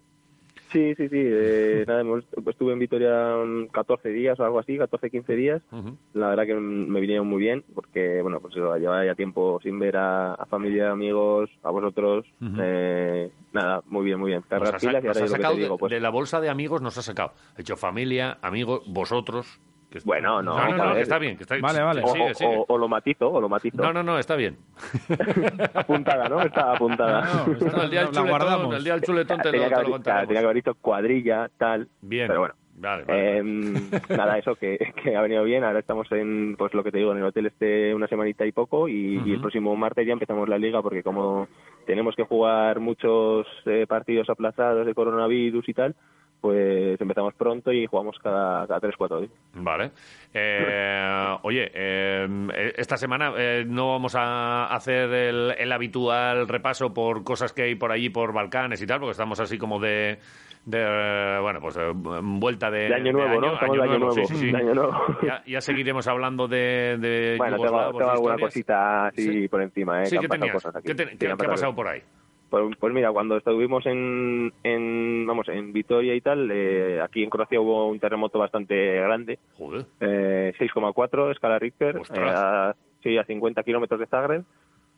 Sí, 0.78 0.94
sí, 0.96 1.10
sí. 1.10 1.16
eh, 1.20 1.84
nada, 1.88 2.02
hemos- 2.02 2.24
estuve 2.48 2.74
en 2.74 2.80
Vitoria 2.80 3.36
mm, 3.44 3.68
14 3.70 4.10
días 4.10 4.40
o 4.40 4.44
algo 4.46 4.60
así, 4.60 4.78
14, 4.78 5.10
15 5.10 5.36
días. 5.36 5.62
La 6.14 6.30
verdad 6.30 6.46
que 6.46 6.54
mm, 6.56 6.88
me 6.88 7.00
vinieron 7.00 7.28
muy 7.28 7.40
bien 7.40 7.64
porque, 7.74 8.22
bueno, 8.22 8.40
pues 8.40 8.54
llevaba 8.56 9.04
ya 9.06 9.16
tiempo 9.16 9.60
sin 9.64 9.80
ver 9.80 9.98
a, 9.98 10.34
a 10.36 10.46
familia, 10.46 10.92
amigos, 10.92 11.50
a 11.64 11.72
vosotros. 11.72 12.26
Eh, 12.60 13.32
nada, 13.54 13.82
muy 13.86 14.06
bien, 14.06 14.20
muy 14.20 14.30
bien. 14.32 14.44
Pilas 14.44 15.04
y 15.04 15.08
ahora 15.08 15.20
lo 15.22 15.32
que 15.32 15.44
te 15.44 15.56
digo, 15.62 15.74
de, 15.74 15.80
pues... 15.80 15.92
de 15.92 16.00
la 16.00 16.10
bolsa 16.10 16.40
de 16.42 16.50
amigos, 16.50 16.82
nos 16.82 16.98
ha 16.98 17.02
sacado. 17.02 17.34
Ha 17.56 17.62
hecho 17.62 17.76
familia, 17.76 18.38
amigos, 18.42 18.84
vosotros. 18.86 19.60
Que- 19.90 20.00
Bueno, 20.06 20.42
no, 20.42 20.56
No, 20.58 20.70
no, 20.78 20.86
no, 20.90 20.94
que 20.96 21.02
está 21.02 21.18
bien. 21.18 21.38
Que 21.38 21.44
está, 21.44 21.56
Vale, 21.60 21.82
vale. 21.82 22.02
O, 22.04 22.08
Sigue, 22.08 22.34
sigue. 22.36 22.56
o- 22.58 22.66
o 22.68 22.78
lo 22.78 22.88
matizo, 22.88 23.32
o 23.32 23.40
lo 23.42 23.50
matizo. 23.50 23.78
No, 23.82 23.94
no, 23.94 24.04
no, 24.04 24.18
está 24.20 24.36
bien. 24.36 24.58
apuntada, 25.74 26.28
¿no? 26.30 26.42
Está 26.42 26.72
apuntada. 26.74 27.22
No, 27.22 27.54
esta 27.54 27.78
No, 27.78 27.84
el 27.84 27.90
día 27.90 28.02
del 28.02 28.12
chuletón, 28.12 28.74
el 28.74 28.84
día 28.84 28.94
del 28.94 29.02
chuletón 29.04 29.38
te 29.40 29.46
lo, 29.46 29.52
tenía, 29.52 29.70
que 29.70 29.76
te 29.76 29.82
lo 29.90 29.96
haber, 29.96 30.04
tenía 30.28 30.42
que 30.42 30.46
haber 30.46 30.56
dicho 30.56 30.76
cuadrilla, 30.76 31.50
tal. 31.58 31.88
Bien. 32.02 32.28
Pero 32.28 32.40
bueno. 32.42 32.56
Vale, 32.80 33.06
vale. 33.06 33.40
Eh, 33.40 33.44
nada, 34.10 34.38
eso 34.38 34.54
que, 34.56 34.78
que 35.04 35.16
ha 35.16 35.22
venido 35.22 35.44
bien. 35.44 35.64
Ahora 35.64 35.80
estamos 35.80 36.12
en, 36.12 36.56
pues 36.58 36.76
lo 36.76 36.84
que 36.84 36.92
te 36.92 37.00
digo, 37.00 37.12
en 37.12 37.18
el 37.18 37.24
hotel 37.24 37.48
este 37.48 37.96
una 37.96 38.08
semanita 38.08 38.46
y 38.46 38.52
poco 38.52 38.88
y, 38.88 39.20
y 39.26 39.34
el 39.34 39.42
próximo 39.42 39.76
martes 39.76 40.06
ya 40.06 40.14
empezamos 40.14 40.48
la 40.48 40.60
liga 40.60 40.84
porque 40.84 41.02
como 41.02 41.48
tenemos 41.88 42.16
que 42.16 42.22
jugar 42.26 42.80
muchos 42.80 43.48
eh, 43.66 43.88
partidos 43.88 44.30
aplazados 44.30 44.86
de 44.86 44.94
coronavirus 44.94 45.68
y 45.68 45.74
tal, 45.74 45.96
pues 46.42 47.00
empezamos 47.02 47.34
pronto 47.34 47.72
y 47.72 47.86
jugamos 47.88 48.18
cada, 48.20 48.66
cada 48.68 48.80
3-4 48.80 49.20
días. 49.22 49.32
Vale. 49.54 49.92
Eh, 50.34 51.38
oye, 51.44 51.72
eh, 51.74 52.74
esta 52.78 52.98
semana 52.98 53.34
eh, 53.38 53.66
no 53.68 53.92
vamos 53.94 54.16
a 54.16 54.66
hacer 54.68 55.10
el, 55.12 55.56
el 55.58 55.72
habitual 55.72 56.48
repaso 56.48 56.94
por 56.94 57.24
cosas 57.24 57.54
que 57.54 57.64
hay 57.64 57.76
por 57.76 57.92
allí, 57.92 58.10
por 58.10 58.34
Balcanes 58.34 58.82
y 58.82 58.88
tal, 58.88 59.00
porque 59.00 59.12
estamos 59.12 59.40
así 59.40 59.58
como 59.58 59.80
de, 59.80 60.20
de 60.66 61.40
bueno, 61.42 61.60
pues 61.60 61.76
eh, 61.78 61.92
vuelta 61.94 62.70
de, 62.70 62.88
De 62.90 62.96
año 62.96 63.12
nuevo, 63.14 63.42
¿no? 63.42 63.54
Estamos 63.54 63.78
de 63.78 63.84
año 63.84 63.98
nuevo, 64.00 64.12
sí, 64.14 64.26
sí, 64.26 64.36
sí. 64.36 64.52
de 64.52 64.58
año 64.58 64.74
nuevo. 64.74 64.94
Ya, 65.24 65.44
ya 65.46 65.62
seguiremos 65.62 66.08
hablando 66.08 66.48
de, 66.48 66.98
de 67.00 67.36
Bueno, 67.38 67.56
tengo, 67.58 67.68
yugoslavos, 67.68 67.98
tengo 67.98 68.12
alguna 68.12 68.38
cosita 68.38 69.08
así 69.08 69.24
Sí. 69.42 69.48
por 69.48 69.62
encima, 69.62 70.04
¿eh? 70.04 70.06
Sí, 70.06 70.18
¿qué 70.20 70.28
tenías? 70.28 70.54
cosas 70.54 70.76
aquí. 70.76 70.88
¿Qué, 70.88 70.96
te- 70.96 71.08
qué- 71.12 71.18
qué 71.18 71.32
ha 71.32 71.36
pasado 71.36 71.74
por 71.76 71.88
ahí? 71.88 72.02
Pues, 72.50 72.78
pues 72.80 72.94
mira, 72.94 73.12
cuando 73.12 73.38
estuvimos 73.38 73.86
en, 73.86 74.54
en, 74.64 75.26
vamos, 75.28 75.50
en 75.50 75.74
Vitoria 75.74 76.16
y 76.16 76.22
tal, 76.22 76.50
eh, 76.52 77.02
aquí 77.02 77.24
en 77.24 77.30
Croacia 77.30 77.60
hubo 77.60 77.88
un 77.88 78.00
terremoto 78.00 78.40
bastante 78.40 79.02
grande, 79.02 79.38
eh, 80.00 80.54
6,4 80.58 81.32
escala 81.32 81.60
Richter, 81.60 81.98
eh, 81.98 82.20
a, 82.20 82.76
sí, 83.04 83.18
a 83.18 83.26
50 83.26 83.64
kilómetros 83.64 84.00
de 84.00 84.08
Zagreb. 84.08 84.44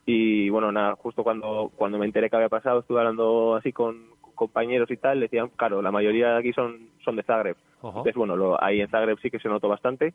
Y 0.06 0.48
bueno, 0.48 0.70
nada, 0.70 0.94
justo 0.96 1.24
cuando, 1.24 1.70
cuando 1.76 1.98
me 1.98 2.06
enteré 2.06 2.30
que 2.30 2.36
había 2.36 2.48
pasado, 2.48 2.80
estuve 2.80 3.00
hablando 3.00 3.56
así 3.56 3.72
con, 3.72 4.10
con 4.20 4.32
compañeros 4.34 4.90
y 4.90 4.96
tal, 4.96 5.20
decían, 5.20 5.50
claro, 5.56 5.82
la 5.82 5.90
mayoría 5.90 6.32
de 6.32 6.38
aquí 6.38 6.52
son, 6.52 6.90
son 7.04 7.16
de 7.16 7.24
Zagreb. 7.24 7.56
Entonces, 7.82 8.14
bueno, 8.14 8.36
lo, 8.36 8.62
ahí 8.62 8.80
en 8.80 8.88
Zagreb 8.88 9.18
sí 9.20 9.30
que 9.30 9.40
se 9.40 9.48
notó 9.48 9.68
bastante. 9.68 10.14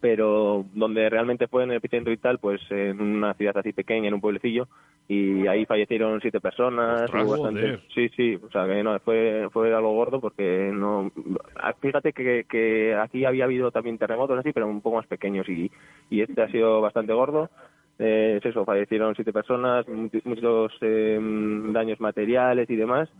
Pero 0.00 0.64
donde 0.72 1.08
realmente 1.10 1.46
fue 1.48 1.64
en 1.64 1.70
el 1.70 1.76
epicentro 1.76 2.12
y 2.12 2.16
tal, 2.16 2.38
pues 2.38 2.60
en 2.70 3.00
una 3.00 3.34
ciudad 3.34 3.56
así 3.58 3.72
pequeña, 3.72 4.08
en 4.08 4.14
un 4.14 4.20
pueblecillo, 4.20 4.68
y 5.08 5.46
ahí 5.46 5.66
fallecieron 5.66 6.20
siete 6.20 6.40
personas. 6.40 7.02
Ostras, 7.02 7.28
bastante-. 7.28 7.80
Sí, 7.94 8.08
sí, 8.16 8.38
o 8.42 8.50
sea 8.50 8.66
que 8.66 8.82
no, 8.82 8.98
fue, 9.00 9.48
fue 9.52 9.74
algo 9.74 9.92
gordo 9.92 10.20
porque 10.20 10.70
no. 10.72 11.10
ah, 11.56 11.74
Fíjate 11.80 12.12
que, 12.12 12.44
que 12.48 12.94
aquí 12.94 13.24
había 13.24 13.44
habido 13.44 13.70
también 13.70 13.98
terremotos 13.98 14.38
así, 14.38 14.52
pero 14.52 14.66
un 14.68 14.80
poco 14.80 14.96
más 14.96 15.06
pequeños 15.06 15.48
y, 15.48 15.70
y 16.10 16.22
este 16.22 16.42
ha 16.42 16.48
sido 16.48 16.80
bastante 16.80 17.12
gordo. 17.12 17.50
Eh, 17.98 18.38
es 18.38 18.46
eso, 18.46 18.64
fallecieron 18.64 19.14
siete 19.14 19.32
personas, 19.32 19.86
muchos, 19.86 20.24
muchos, 20.24 20.72
eh, 20.80 21.18
daños 21.20 22.00
materiales 22.00 22.70
y 22.70 22.76
demás. 22.76 23.10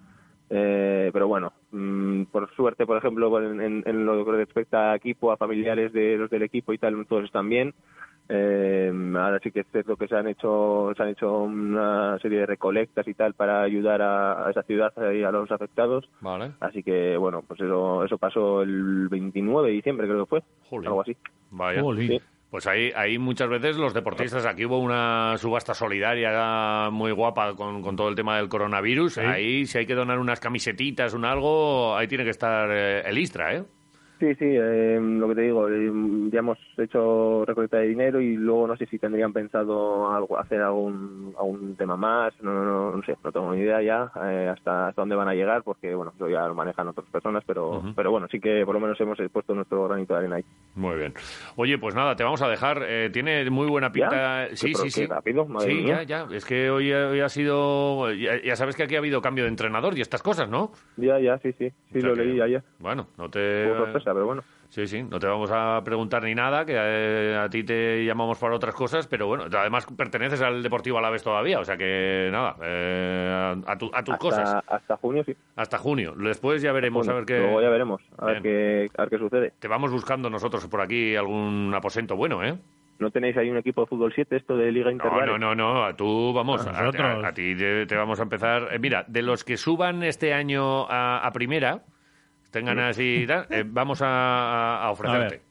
Eh, 0.52 1.10
pero 1.12 1.28
bueno, 1.28 1.52
mm, 1.70 2.24
por 2.24 2.50
suerte, 2.54 2.84
por 2.84 2.96
ejemplo, 2.98 3.40
en, 3.40 3.60
en- 3.60 3.82
en 3.86 4.04
lo 4.04 4.24
que 4.24 4.32
respecta 4.32 4.90
a 4.92 4.96
equipo, 4.96 5.30
a 5.30 5.36
familiares 5.36 5.92
de 5.92 6.16
los 6.16 6.28
del 6.28 6.42
equipo 6.42 6.72
y 6.72 6.78
tal, 6.78 7.06
todos 7.06 7.24
están 7.24 7.48
bien. 7.48 7.72
Eh, 8.32 8.92
ahora 9.16 9.40
sí 9.42 9.50
que 9.50 9.60
es 9.60 9.66
cierto 9.72 9.96
que 9.96 10.06
se 10.06 10.14
han 10.14 10.28
hecho 10.28 10.92
se 10.96 11.02
han 11.02 11.08
hecho 11.08 11.42
una 11.42 12.16
serie 12.20 12.38
de 12.38 12.46
recolectas 12.46 13.06
y 13.08 13.14
tal 13.14 13.34
para 13.34 13.62
ayudar 13.62 14.00
a, 14.02 14.46
a 14.46 14.50
esa 14.52 14.62
ciudad 14.62 14.92
y 15.12 15.24
a 15.24 15.32
los 15.32 15.50
afectados. 15.50 16.08
Vale. 16.20 16.52
Así 16.60 16.82
que 16.84 17.16
bueno, 17.16 17.42
pues 17.46 17.60
eso 17.60 18.04
eso 18.04 18.18
pasó 18.18 18.62
el 18.62 19.08
29 19.08 19.68
de 19.68 19.74
diciembre 19.74 20.06
creo 20.06 20.24
que 20.26 20.28
fue, 20.30 20.42
Jolín. 20.68 20.86
algo 20.86 21.00
así. 21.00 21.16
Vaya. 21.50 21.80
Jolín. 21.82 22.08
Sí. 22.08 22.20
Pues 22.50 22.66
ahí, 22.66 22.90
ahí 22.96 23.16
muchas 23.16 23.48
veces 23.48 23.76
los 23.76 23.94
deportistas, 23.94 24.44
aquí 24.44 24.64
hubo 24.64 24.78
una 24.78 25.36
subasta 25.38 25.72
solidaria 25.72 26.90
muy 26.90 27.12
guapa 27.12 27.54
con, 27.54 27.80
con 27.80 27.94
todo 27.94 28.08
el 28.08 28.16
tema 28.16 28.38
del 28.38 28.48
coronavirus. 28.48 29.18
Ahí, 29.18 29.66
si 29.66 29.78
hay 29.78 29.86
que 29.86 29.94
donar 29.94 30.18
unas 30.18 30.40
camisetitas, 30.40 31.14
un 31.14 31.24
algo, 31.24 31.96
ahí 31.96 32.08
tiene 32.08 32.24
que 32.24 32.30
estar 32.30 32.68
eh, 32.72 33.02
el 33.06 33.18
Istra, 33.18 33.54
¿eh? 33.54 33.64
Sí, 34.20 34.34
sí, 34.34 34.44
eh, 34.44 34.98
lo 35.00 35.28
que 35.28 35.34
te 35.34 35.40
digo, 35.40 35.66
eh, 35.70 35.90
ya 36.30 36.40
hemos 36.40 36.58
hecho 36.76 37.42
recolecta 37.46 37.78
de 37.78 37.88
dinero 37.88 38.20
y 38.20 38.36
luego 38.36 38.66
no 38.66 38.76
sé 38.76 38.84
si 38.84 38.98
tendrían 38.98 39.32
pensado 39.32 40.12
algo, 40.12 40.38
hacer 40.38 40.60
algún, 40.60 41.34
algún 41.38 41.74
tema 41.76 41.96
más, 41.96 42.34
no, 42.42 42.52
no, 42.52 42.64
no, 42.64 42.96
no 42.96 43.02
sé, 43.02 43.16
no 43.24 43.32
tengo 43.32 43.54
ni 43.54 43.62
idea 43.62 43.80
ya 43.80 44.12
eh, 44.22 44.48
hasta, 44.54 44.88
hasta 44.88 45.00
dónde 45.00 45.16
van 45.16 45.28
a 45.28 45.34
llegar 45.34 45.62
porque, 45.62 45.94
bueno, 45.94 46.12
eso 46.14 46.28
ya 46.28 46.46
lo 46.46 46.54
manejan 46.54 46.88
otras 46.88 47.06
personas, 47.06 47.42
pero, 47.46 47.82
pero 47.96 48.10
bueno, 48.10 48.28
sí 48.30 48.38
que 48.40 48.62
por 48.66 48.74
lo 48.74 48.80
menos 48.80 49.00
hemos 49.00 49.16
puesto 49.32 49.54
nuestro 49.54 49.88
granito 49.88 50.12
de 50.12 50.18
arena 50.18 50.36
ahí. 50.36 50.44
Muy 50.74 50.96
bien. 50.96 51.14
Oye, 51.56 51.78
pues 51.78 51.94
nada, 51.94 52.14
te 52.14 52.24
vamos 52.24 52.42
a 52.42 52.48
dejar. 52.48 52.82
Eh, 52.86 53.10
tiene 53.12 53.48
muy 53.50 53.66
buena 53.66 53.90
pinta. 53.90 54.48
¿Ya? 54.48 54.56
Sí, 54.56 54.74
sí, 54.74 54.90
sí. 54.90 55.06
rápido, 55.06 55.46
madre 55.46 55.70
sí, 55.70 55.82
mía. 55.82 56.02
ya, 56.02 56.26
ya. 56.26 56.36
Es 56.36 56.44
que 56.44 56.70
hoy, 56.70 56.92
hoy 56.92 57.20
ha 57.20 57.28
sido. 57.28 58.12
Ya, 58.12 58.40
ya 58.42 58.56
sabes 58.56 58.76
que 58.76 58.84
aquí 58.84 58.94
ha 58.94 58.98
habido 58.98 59.20
cambio 59.20 59.44
de 59.44 59.50
entrenador 59.50 59.96
y 59.96 60.00
estas 60.00 60.22
cosas, 60.22 60.48
¿no? 60.48 60.72
Ya, 60.96 61.18
ya, 61.18 61.38
sí, 61.38 61.52
sí, 61.58 61.70
sí, 61.92 61.98
O 61.98 62.00
sea 62.00 62.10
lo 62.10 62.16
que, 62.16 62.24
leí 62.24 62.40
ayer. 62.40 62.62
Bueno, 62.78 63.08
no 63.18 63.28
te. 63.28 63.68
Sorpresa, 63.74 64.09
pero 64.12 64.26
bueno. 64.26 64.42
Sí, 64.68 64.86
sí, 64.86 65.02
no 65.02 65.18
te 65.18 65.26
vamos 65.26 65.50
a 65.52 65.80
preguntar 65.84 66.22
ni 66.22 66.32
nada, 66.32 66.64
que 66.64 66.74
eh, 66.76 67.36
a 67.36 67.48
ti 67.50 67.64
te 67.64 68.04
llamamos 68.04 68.38
para 68.38 68.54
otras 68.54 68.72
cosas, 68.74 69.08
pero 69.08 69.26
bueno, 69.26 69.46
además 69.52 69.84
perteneces 69.96 70.40
al 70.42 70.62
Deportivo 70.62 70.96
Alavés 70.98 71.24
todavía, 71.24 71.58
o 71.58 71.64
sea 71.64 71.76
que 71.76 72.28
nada, 72.30 72.54
eh, 72.62 73.62
a, 73.66 73.76
tu- 73.76 73.90
a 73.92 74.04
tus 74.04 74.14
Hasta, 74.14 74.18
cosas. 74.18 74.64
hasta 74.68 74.96
junio 74.96 75.24
sí. 75.24 75.34
Hasta 75.56 75.76
junio. 75.78 76.14
Después 76.16 76.62
ya 76.62 76.70
veremos, 76.72 77.00
Junio. 77.06 77.12
a 77.12 77.14
ver 77.16 77.26
qué. 77.26 77.38
Luego 77.38 77.62
ya 77.62 77.68
veremos, 77.68 78.00
a 78.18 78.26
ver, 78.26 78.42
qué, 78.42 78.88
a 78.96 79.02
ver 79.02 79.10
qué 79.10 79.18
sucede. 79.18 79.52
Te 79.58 79.66
vamos 79.66 79.90
buscando 79.90 80.30
nosotros 80.30 80.64
por 80.68 80.80
aquí 80.80 81.16
algún 81.16 81.72
aposento 81.74 82.14
bueno, 82.14 82.44
¿eh? 82.44 82.56
¿No 83.00 83.10
tenéis 83.10 83.36
ahí 83.38 83.48
un 83.50 83.56
equipo 83.56 83.80
de 83.80 83.86
fútbol 83.86 84.12
7, 84.14 84.36
esto 84.36 84.56
de 84.56 84.70
Liga 84.70 84.86
No, 84.86 84.92
Intervales? 84.92 85.26
no, 85.26 85.38
no, 85.38 85.54
no, 85.54 85.84
a 85.84 85.96
tú 85.96 86.32
vamos, 86.34 86.64
A 86.66 86.70
a, 86.70 86.82
nosotros. 86.84 87.24
a- 87.24 87.28
a 87.28 87.32
ti 87.32 87.56
te, 87.56 87.86
te 87.86 87.96
vamos 87.96 88.20
a 88.20 88.22
empezar. 88.24 88.68
eh, 88.72 88.78
mira, 88.78 89.04
de 89.08 89.22
los 89.22 89.42
que 89.42 89.56
suban 89.56 90.02
este 90.02 90.32
año 90.34 90.86
a, 90.88 91.26
a 91.26 91.32
primera, 91.32 91.82
tengan 92.50 92.78
así 92.78 93.24
tal, 93.26 93.46
eh, 93.50 93.64
vamos 93.66 94.00
a, 94.02 94.88
ofrecerte. 94.90 95.42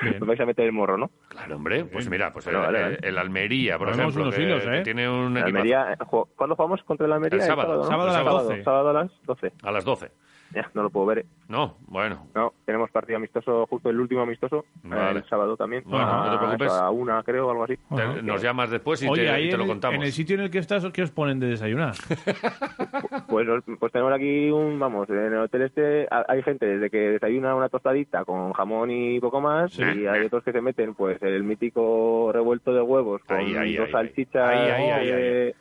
Bien. 0.00 0.16
Me 0.20 0.26
vais 0.26 0.40
a 0.40 0.46
meter 0.46 0.64
el 0.64 0.72
morro, 0.72 0.96
¿no? 0.96 1.10
Claro, 1.28 1.56
hombre, 1.56 1.84
pues 1.84 2.08
mira, 2.08 2.32
pues 2.32 2.46
el, 2.46 2.54
vale, 2.54 2.80
vale. 2.80 2.98
el 3.02 3.18
Almería, 3.18 3.78
por 3.78 3.88
Ponemos 3.88 4.14
ejemplo, 4.14 4.22
unos 4.22 4.34
que, 4.36 4.42
hilos, 4.42 4.62
que 4.62 4.78
¿eh? 4.78 4.82
tiene 4.82 5.08
un. 5.08 5.36
Almería, 5.36 5.92
eh, 5.92 5.96
¿Cuándo 6.36 6.54
jugamos 6.54 6.84
contra 6.84 7.06
el 7.06 7.12
Almería? 7.12 7.40
El 7.40 7.44
sábado. 7.44 7.78
¿no? 7.78 7.84
Sábado 7.84 8.10
a 8.10 8.12
las 8.12 8.14
sábado, 8.14 8.44
12. 8.44 8.62
sábado 8.62 8.90
a 8.90 8.92
las 8.92 9.22
12. 9.24 9.52
A 9.60 9.72
las 9.72 9.84
12. 9.84 10.10
Ya, 10.54 10.70
no 10.74 10.82
lo 10.82 10.90
puedo 10.90 11.06
ver. 11.06 11.18
¿eh? 11.18 11.26
No, 11.48 11.76
bueno. 11.88 12.26
No, 12.34 12.52
tenemos 12.64 12.90
partido 12.90 13.16
amistoso, 13.18 13.66
justo 13.66 13.90
el 13.90 14.00
último 14.00 14.22
amistoso, 14.22 14.64
Vale. 14.82 15.18
el 15.20 15.24
sábado 15.28 15.56
también. 15.56 15.82
Bueno, 15.84 16.06
no 16.06 16.30
te 16.30 16.36
a, 16.36 16.38
preocupes. 16.38 16.72
a 16.72 16.90
una, 16.90 17.22
creo, 17.22 17.50
algo 17.50 17.64
así. 17.64 17.76
Te- 17.94 18.22
nos 18.22 18.42
llamas 18.42 18.70
después 18.70 19.02
y 19.02 19.08
Oye, 19.08 19.24
te, 19.24 19.30
ahí 19.30 19.48
y 19.48 19.50
te 19.50 19.56
lo 19.58 19.64
el- 19.64 19.68
contamos. 19.68 19.96
en 19.96 20.02
el 20.04 20.12
sitio 20.12 20.36
en 20.36 20.42
el 20.42 20.50
que 20.50 20.58
estás, 20.58 20.86
¿qué 20.92 21.02
os 21.02 21.10
ponen 21.10 21.38
de 21.40 21.48
desayunar? 21.48 21.94
Pues, 23.28 23.46
pues 23.78 23.92
tenemos 23.92 24.12
aquí 24.12 24.50
un, 24.50 24.78
vamos, 24.78 25.08
en 25.10 25.16
el 25.18 25.36
hotel 25.38 25.62
este 25.62 26.06
ha- 26.10 26.24
hay 26.28 26.42
gente 26.42 26.66
desde 26.66 26.88
que 26.90 26.96
desayuna 27.10 27.54
una 27.54 27.68
tostadita 27.68 28.24
con 28.24 28.52
jamón 28.52 28.90
y 28.90 29.20
poco 29.20 29.40
más 29.40 29.70
Sí. 29.72 29.82
y 29.82 30.06
hay 30.06 30.24
otros 30.26 30.42
que 30.44 30.52
se 30.52 30.60
meten 30.62 30.94
pues 30.94 31.22
el 31.22 31.42
mítico 31.44 32.30
revuelto 32.32 32.72
de 32.72 32.80
huevos 32.80 33.22
con 33.24 33.36
Ahí, 33.36 33.54
ahí, 33.54 33.76
dos 33.76 33.86
ahí, 33.86 33.92
salchichas 33.92 34.48
ahí, 34.50 34.70
ahí, 34.70 35.10
ahí, 35.10 35.52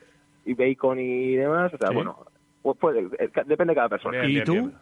y 0.45 0.53
bacon 0.53 0.99
y 0.99 1.35
demás, 1.35 1.73
o 1.73 1.77
sea, 1.77 1.89
Sí. 1.89 1.93
bueno, 1.93 2.17
pues 2.75 2.77
puede- 2.95 3.23
eh, 3.23 3.29
depende 3.45 3.71
de 3.71 3.75
cada 3.75 3.89
persona. 3.89 4.19
Bien, 4.19 4.29
¿Y 4.29 4.33
bien, 4.33 4.45
tú? 4.45 4.51
bien. 4.53 4.73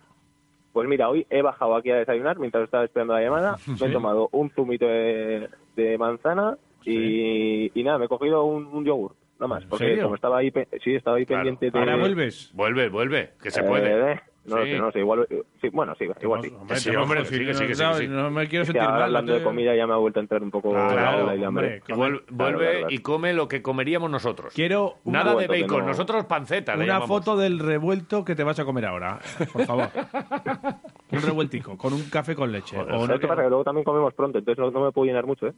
Pues 0.73 0.87
mira, 0.89 1.09
hoy 1.09 1.25
he 1.29 1.41
bajado 1.41 1.75
aquí 1.75 1.89
a 1.91 1.95
desayunar 1.97 2.37
mientras 2.37 2.65
estaba 2.65 2.83
esperando 2.83 3.13
la 3.13 3.21
llamada, 3.21 3.57
me 3.79 3.87
he 3.87 3.91
tomado 3.91 4.27
un 4.33 4.49
zumito 4.51 4.85
de, 4.85 5.49
de 5.75 5.97
manzana 5.97 6.57
y, 6.83 7.71
y 7.79 7.83
nada, 7.83 7.97
me 7.97 8.05
he 8.05 8.09
cogido 8.09 8.43
un, 8.45 8.65
un 8.67 8.83
yogur, 8.85 9.13
nada 9.39 9.47
más, 9.47 9.65
porque 9.65 9.85
serio? 9.85 10.03
como 10.03 10.15
estaba 10.15 10.37
ahí, 10.37 10.51
pe- 10.51 10.67
sí, 10.83 10.95
estaba 10.95 11.17
ahí 11.17 11.25
Claro. 11.25 11.43
pendiente 11.43 11.71
de... 11.71 11.79
Ahora 11.79 11.97
vuelves. 11.97 12.51
Vuelve, 12.53 12.89
vuelve, 12.89 13.31
que 13.41 13.51
se 13.51 13.61
Eh, 13.61 13.63
puede. 13.63 14.11
eh, 14.13 14.21
no, 14.45 14.57
lo 14.57 14.63
Sí. 14.65 14.71
sé, 14.73 14.77
no 14.77 14.91
sé, 14.91 14.99
igual, 14.99 15.27
sí, 15.59 15.69
bueno, 15.69 15.95
sí, 15.97 16.03
igual 16.21 16.41
sí. 16.43 16.53
Hombre, 16.55 16.77
Sí, 16.77 16.95
hombre, 16.95 17.25
sigue, 17.25 17.45
no, 17.47 17.53
sigue, 17.55 17.73
no, 17.83 17.93
sí. 17.95 18.07
No 18.07 18.29
me 18.29 18.47
quiero 18.47 18.61
Es 18.63 18.69
que 18.69 18.73
sentir 18.73 18.81
mal. 18.89 18.99
no 18.99 19.05
hablando 19.05 19.33
te- 19.33 19.39
de 19.39 19.43
comida 19.43 19.75
ya 19.75 19.87
me 19.87 19.93
ha 19.93 19.97
vuelto 19.97 20.19
a 20.19 20.21
entrar 20.21 20.43
un 20.43 20.51
poco 20.51 20.69
Claro, 20.69 21.25
la- 21.35 21.47
hombre, 21.47 21.81
Y 21.87 21.93
vuelve 21.93 22.19
claro, 22.27 22.59
claro. 22.59 22.87
y 22.91 22.97
come 22.99 23.33
lo 23.33 23.47
que 23.47 23.63
comeríamos 23.63 24.11
nosotros. 24.11 24.53
Quiero 24.53 24.97
Nada 25.03 25.33
de 25.35 25.47
que 25.47 25.61
bacon, 25.63 25.79
no- 25.79 25.87
nosotros 25.87 26.25
panceta. 26.25 26.75
una 26.75 26.85
llamamos. 26.85 27.07
foto 27.07 27.35
del 27.37 27.57
revuelto 27.57 28.23
que 28.23 28.35
te 28.35 28.43
vas 28.43 28.59
a 28.59 28.65
comer 28.65 28.85
ahora, 28.85 29.19
por 29.51 29.65
favor. 29.65 29.87
un 31.11 31.21
revueltico, 31.21 31.75
con 31.77 31.93
un 31.93 32.03
café 32.09 32.35
con 32.35 32.51
leche. 32.51 32.75
Joder, 32.77 32.93
o 32.93 33.05
¿Sabes 33.07 33.21
qué 33.21 33.27
pasa? 33.27 33.41
Que 33.43 33.49
luego 33.49 33.63
también 33.63 33.83
comemos 33.83 34.13
pronto, 34.13 34.37
entonces 34.37 34.59
no, 34.63 34.69
no 34.71 34.85
me 34.85 34.91
puedo 34.91 35.07
llenar 35.07 35.25
mucho, 35.25 35.47
¿eh? 35.47 35.53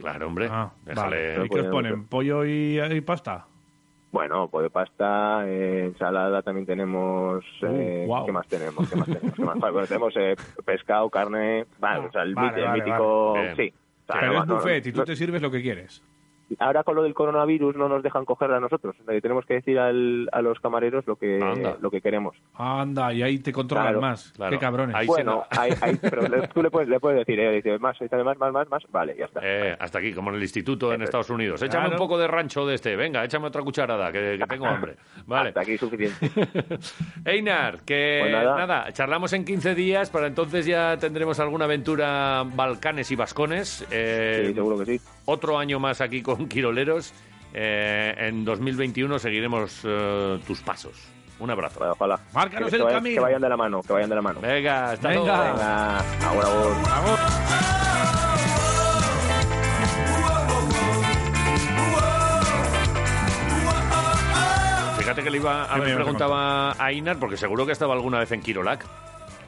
Claro, 0.00 0.26
hombre. 0.26 0.48
Ah, 0.50 0.70
déjale. 0.84 1.32
vale. 1.34 1.46
¿Y 1.46 1.48
qué 1.48 1.60
os 1.60 1.66
ponen? 1.68 2.06
¿Pollo 2.06 2.44
y, 2.44 2.80
y 2.80 3.00
pasta? 3.02 3.46
Bueno, 4.12 4.48
pues 4.48 4.64
de 4.64 4.70
pasta, 4.70 5.44
eh, 5.46 5.84
ensalada 5.84 6.42
también 6.42 6.66
tenemos... 6.66 7.44
Eh, 7.62 8.02
Uh, 8.04 8.06
guau. 8.06 8.26
¿Qué 8.26 8.32
más 8.32 8.48
tenemos? 8.48 8.88
¿Qué 8.90 8.96
más 8.96 9.06
tenemos? 9.06 9.34
¿Qué 9.34 9.44
más? 9.44 9.58
Bueno, 9.60 9.86
tenemos 9.86 10.16
eh, 10.16 10.34
pescado, 10.64 11.08
carne... 11.10 11.64
Vale, 11.78 12.06
o 12.06 12.10
sea, 12.10 12.22
el, 12.22 12.34
Vale, 12.34 12.58
el 12.60 12.64
vale, 12.66 12.82
mítico... 12.84 13.32
vale. 13.34 13.54
Sí. 13.54 13.72
O 13.72 14.12
sea, 14.12 14.20
Pero 14.20 14.32
no- 14.32 14.40
es 14.40 14.46
no- 14.48 14.54
buffet 14.56 14.86
y 14.88 14.92
tú 14.92 14.98
no- 14.98 15.04
te 15.04 15.14
sirves 15.14 15.40
lo 15.42 15.50
que 15.50 15.62
quieres. 15.62 16.02
Ahora 16.58 16.82
con 16.82 16.96
lo 16.96 17.02
del 17.02 17.14
coronavirus 17.14 17.76
no 17.76 17.88
nos 17.88 18.02
dejan 18.02 18.24
cogerla 18.24 18.56
a 18.56 18.60
nosotros. 18.60 18.96
Le 19.06 19.20
tenemos 19.20 19.44
que 19.46 19.54
decir 19.54 19.78
al- 19.78 20.28
a 20.32 20.42
los 20.42 20.58
camareros 20.60 21.06
lo 21.06 21.16
que, 21.16 21.38
Anda. 21.42 21.76
lo 21.80 21.90
que 21.90 22.00
queremos. 22.00 22.36
Anda, 22.54 23.12
y 23.12 23.22
ahí 23.22 23.38
te 23.38 23.52
controlan 23.52 23.86
Claro, 23.86 24.00
más. 24.00 24.32
claro. 24.32 24.50
Qué 24.50 24.58
cabrones. 24.58 24.96
Ahí 24.96 25.06
Bueno, 25.06 25.44
pero 26.00 26.22
le- 26.28 26.48
tú 26.48 26.62
le 26.62 26.70
puedes, 26.70 26.88
le 26.88 26.98
puedes 27.00 27.18
decir, 27.18 27.38
eh, 27.40 27.52
dice, 27.52 27.78
más, 27.78 27.96
más, 28.00 28.36
más, 28.38 28.52
más, 28.52 28.68
más, 28.68 28.82
vale, 28.90 29.14
ya 29.18 29.26
está. 29.26 29.40
Eh, 29.42 29.76
hasta 29.78 29.98
aquí, 29.98 30.12
como 30.12 30.30
en 30.30 30.36
el 30.36 30.42
instituto 30.42 30.92
en 30.92 31.02
Estados 31.02 31.30
Unidos. 31.30 31.62
Échame 31.62 31.84
Claro. 31.86 31.92
un 32.02 32.08
poco 32.08 32.18
de 32.18 32.26
rancho 32.26 32.66
de 32.66 32.74
este. 32.74 32.96
Venga, 32.96 33.24
échame 33.24 33.46
otra 33.46 33.62
cucharada, 33.62 34.10
que, 34.12 34.36
que 34.38 34.46
tengo 34.46 34.66
hambre. 34.66 34.96
Vale. 35.26 35.48
Hasta 35.50 35.60
aquí 35.60 35.78
suficiente. 35.78 36.30
Einar, 37.24 37.80
que 37.84 38.18
Pues 38.22 38.32
nada. 38.32 38.56
nada. 38.56 38.92
charlamos 38.92 39.32
en 39.32 39.44
15 39.44 39.74
días, 39.74 40.10
para 40.10 40.26
entonces 40.26 40.66
ya 40.66 40.96
tendremos 40.98 41.38
alguna 41.40 41.64
aventura 41.66 42.44
Balcanes 42.54 43.10
y 43.10 43.16
Vascones. 43.16 43.86
Eh, 43.90 44.44
Sí, 44.48 44.54
seguro 44.54 44.78
que 44.78 44.84
sí. 44.86 45.00
Otro 45.24 45.58
año 45.58 45.78
más 45.78 46.00
aquí 46.00 46.22
con 46.22 46.48
Quiroleros. 46.48 47.12
Eh, 47.52 48.14
en 48.16 48.44
2021 48.44 49.18
seguiremos 49.18 49.80
eh, 49.84 50.38
tus 50.46 50.60
pasos. 50.60 50.92
Un 51.40 51.50
abrazo. 51.50 51.80
Ojalá. 51.92 52.20
Márcanos 52.34 52.68
que, 52.70 52.76
el 52.76 52.82
que 52.82 52.84
vayan, 52.84 52.98
camino. 53.00 53.14
que 53.14 53.20
vayan 53.20 53.40
de 53.40 53.48
la 53.48 53.56
mano, 53.56 53.82
que 53.82 53.92
vayan 53.92 54.10
de 54.10 54.14
la 54.16 54.22
mano. 54.22 54.40
Venga, 54.40 54.90
hasta 54.92 55.08
Venga. 55.08 55.36
luego. 55.36 55.54
Venga, 55.54 55.98
ahora 56.28 56.48
vos. 57.00 57.20
Fíjate 64.98 65.22
que 65.22 65.30
le 65.30 65.36
iba 65.38 65.64
a 65.64 65.66
¿Qué 65.66 65.74
me 65.74 65.74
haber 65.76 65.88
ibas 65.88 66.00
a 66.00 66.04
preguntado 66.04 66.34
a 66.36 66.90
Einar, 66.90 67.18
porque 67.18 67.36
seguro 67.36 67.66
que 67.66 67.72
estaba 67.72 67.94
alguna 67.94 68.18
vez 68.18 68.30
en 68.32 68.42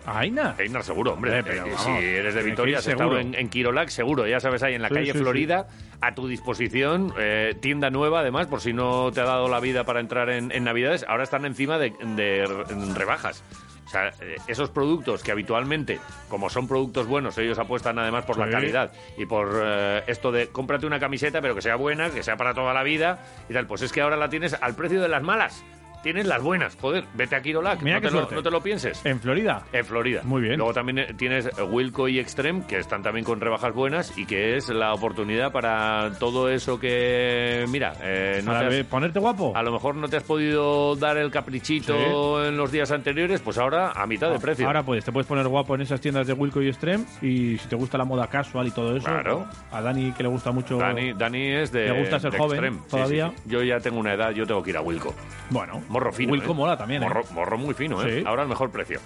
Quirolac. 0.04 0.60
¿Aina? 0.60 0.82
Seguro, 0.82 1.12
hombre. 1.14 1.38
Eh, 1.38 1.42
pero 1.44 1.66
Eh, 1.66 1.72
si 1.76 1.90
eres 1.90 2.34
de 2.34 2.42
Vitoria, 2.42 2.78
has 2.78 2.86
estado 2.86 3.10
seguro. 3.16 3.20
en, 3.20 3.34
en 3.34 3.48
seguro. 3.90 4.26
Ya 4.26 4.40
sabes, 4.40 4.62
ahí 4.62 4.74
en 4.74 4.82
la 4.82 4.88
Sí, 4.88 4.94
calle 4.94 5.12
sí, 5.12 5.18
Florida, 5.18 5.66
a 6.00 6.14
tu 6.14 6.26
disposición. 6.28 7.12
eh, 7.18 7.54
tienda 7.60 7.90
nueva, 7.90 8.20
además, 8.20 8.46
por 8.46 8.60
si 8.60 8.72
no 8.72 9.10
te 9.12 9.20
ha 9.20 9.24
dado 9.24 9.48
la 9.48 9.60
vida 9.60 9.84
para 9.84 10.00
entrar 10.00 10.30
en, 10.30 10.50
en 10.52 10.64
Navidades. 10.64 11.04
Ahora 11.08 11.24
están 11.24 11.44
encima 11.44 11.78
de, 11.78 11.90
de 12.16 12.44
re- 12.46 12.94
rebajas. 12.94 13.42
O 13.84 13.88
sea, 13.92 14.08
eh, 14.22 14.36
esos 14.48 14.70
productos 14.70 15.22
que 15.22 15.32
habitualmente, 15.32 16.00
como 16.30 16.48
son 16.48 16.66
productos 16.66 17.06
buenos, 17.06 17.36
ellos 17.36 17.58
apuestan 17.58 17.98
además 17.98 18.24
por 18.24 18.38
la 18.38 18.48
calidad 18.48 18.90
y 19.18 19.26
por 19.26 19.50
eh, 19.62 20.02
esto 20.06 20.32
de 20.32 20.48
cómprate 20.48 20.86
una 20.86 20.98
camiseta, 20.98 21.42
pero 21.42 21.54
que 21.54 21.60
sea 21.60 21.76
buena, 21.76 22.08
que 22.10 22.22
sea 22.22 22.36
para 22.36 22.54
toda 22.54 22.72
la 22.72 22.82
vida 22.84 23.18
y 23.50 23.52
tal. 23.52 23.66
Pues 23.66 23.82
es 23.82 23.92
que 23.92 24.00
ahora 24.00 24.16
la 24.16 24.30
tienes 24.30 24.54
al 24.54 24.74
precio 24.74 25.02
de 25.02 25.08
las 25.08 25.22
malas. 25.22 25.62
Tienes 26.02 26.26
las 26.26 26.42
buenas. 26.42 26.76
Joder, 26.80 27.04
vete 27.14 27.36
a 27.36 27.42
Quirolac. 27.42 27.80
Mira 27.82 27.96
no, 27.96 28.00
qué 28.00 28.06
te 28.08 28.12
lo, 28.12 28.18
suerte. 28.20 28.34
no 28.34 28.42
te 28.42 28.50
lo 28.50 28.60
pienses. 28.60 29.04
¿En 29.06 29.20
Florida? 29.20 29.62
En 29.72 29.84
Florida. 29.84 30.22
Muy 30.24 30.42
bien. 30.42 30.56
Luego 30.56 30.72
también 30.74 30.98
eh, 30.98 31.14
tienes 31.16 31.48
Wilco 31.70 32.08
y 32.08 32.18
Extreme, 32.18 32.66
que 32.66 32.78
están 32.78 33.02
también 33.02 33.24
con 33.24 33.40
rebajas 33.40 33.72
buenas 33.74 34.16
y 34.18 34.26
que 34.26 34.56
es 34.56 34.68
la 34.68 34.92
oportunidad 34.94 35.52
para 35.52 36.10
todo 36.18 36.48
eso 36.48 36.78
que, 36.80 37.64
mira, 37.68 37.92
eh, 38.02 38.40
no 38.44 38.46
Para 38.46 38.58
te 38.60 38.64
has- 38.66 38.72
ver- 38.72 38.84
ponerte 38.86 39.18
guapo. 39.20 39.52
a 39.56 39.62
lo 39.62 39.70
mejor 39.72 39.94
no 39.94 40.08
te 40.08 40.16
has 40.16 40.22
podido 40.24 40.96
dar 40.96 41.16
el 41.18 41.30
caprichito 41.30 42.44
en 42.44 42.56
los 42.56 42.72
días 42.72 42.90
anteriores, 42.90 43.40
pues 43.40 43.58
ahora 43.58 43.92
a 43.92 44.06
mitad 44.06 44.30
de 44.30 44.38
precio. 44.40 44.66
Ahora 44.66 44.82
puedes, 44.82 45.04
te 45.04 45.12
puedes 45.12 45.26
poner 45.26 45.46
guapo 45.46 45.74
en 45.74 45.82
esas 45.82 46.00
tiendas 46.00 46.26
de 46.26 46.32
Wilco 46.32 46.60
y 46.62 46.68
Extreme 46.68 47.04
y 47.20 47.58
si 47.58 47.68
te 47.68 47.76
gusta 47.76 47.96
la 47.98 48.04
moda 48.04 48.26
casual 48.26 48.66
y 48.66 48.70
todo 48.72 48.96
eso, 48.96 49.06
Claro. 49.06 49.46
a 49.70 49.80
Dani 49.80 50.12
que 50.12 50.22
le 50.24 50.28
gusta 50.28 50.50
mucho, 50.50 50.78
Dani, 50.78 51.12
Dani 51.12 51.46
es 51.52 51.70
de. 51.72 51.88
¿Le 51.88 52.00
gusta 52.00 52.18
ser 52.18 52.36
joven 52.36 52.64
Extreme. 52.64 52.78
Todavía? 52.90 53.28
sí, 53.30 53.34
sí. 53.44 53.50
Yo 53.50 53.62
ya 53.62 53.78
tengo 53.80 53.98
una 54.00 54.14
edad, 54.14 54.30
yo 54.32 54.46
tengo 54.46 54.62
que 54.62 54.70
ir 54.70 54.76
a 54.76 54.80
Wilco. 54.80 55.14
bueno, 55.50 55.80
Morro 55.92 56.12
fino. 56.12 56.32
Wilco 56.32 56.52
¿eh? 56.52 56.54
mola 56.54 56.76
también, 56.76 57.02
¿eh? 57.02 57.06
Morro, 57.06 57.22
morro 57.32 57.58
muy 57.58 57.74
fino, 57.74 58.02
¿eh? 58.02 58.20
Sí. 58.20 58.24
Ahora 58.26 58.42
el 58.42 58.48
mejor 58.48 58.70
precio. 58.70 58.98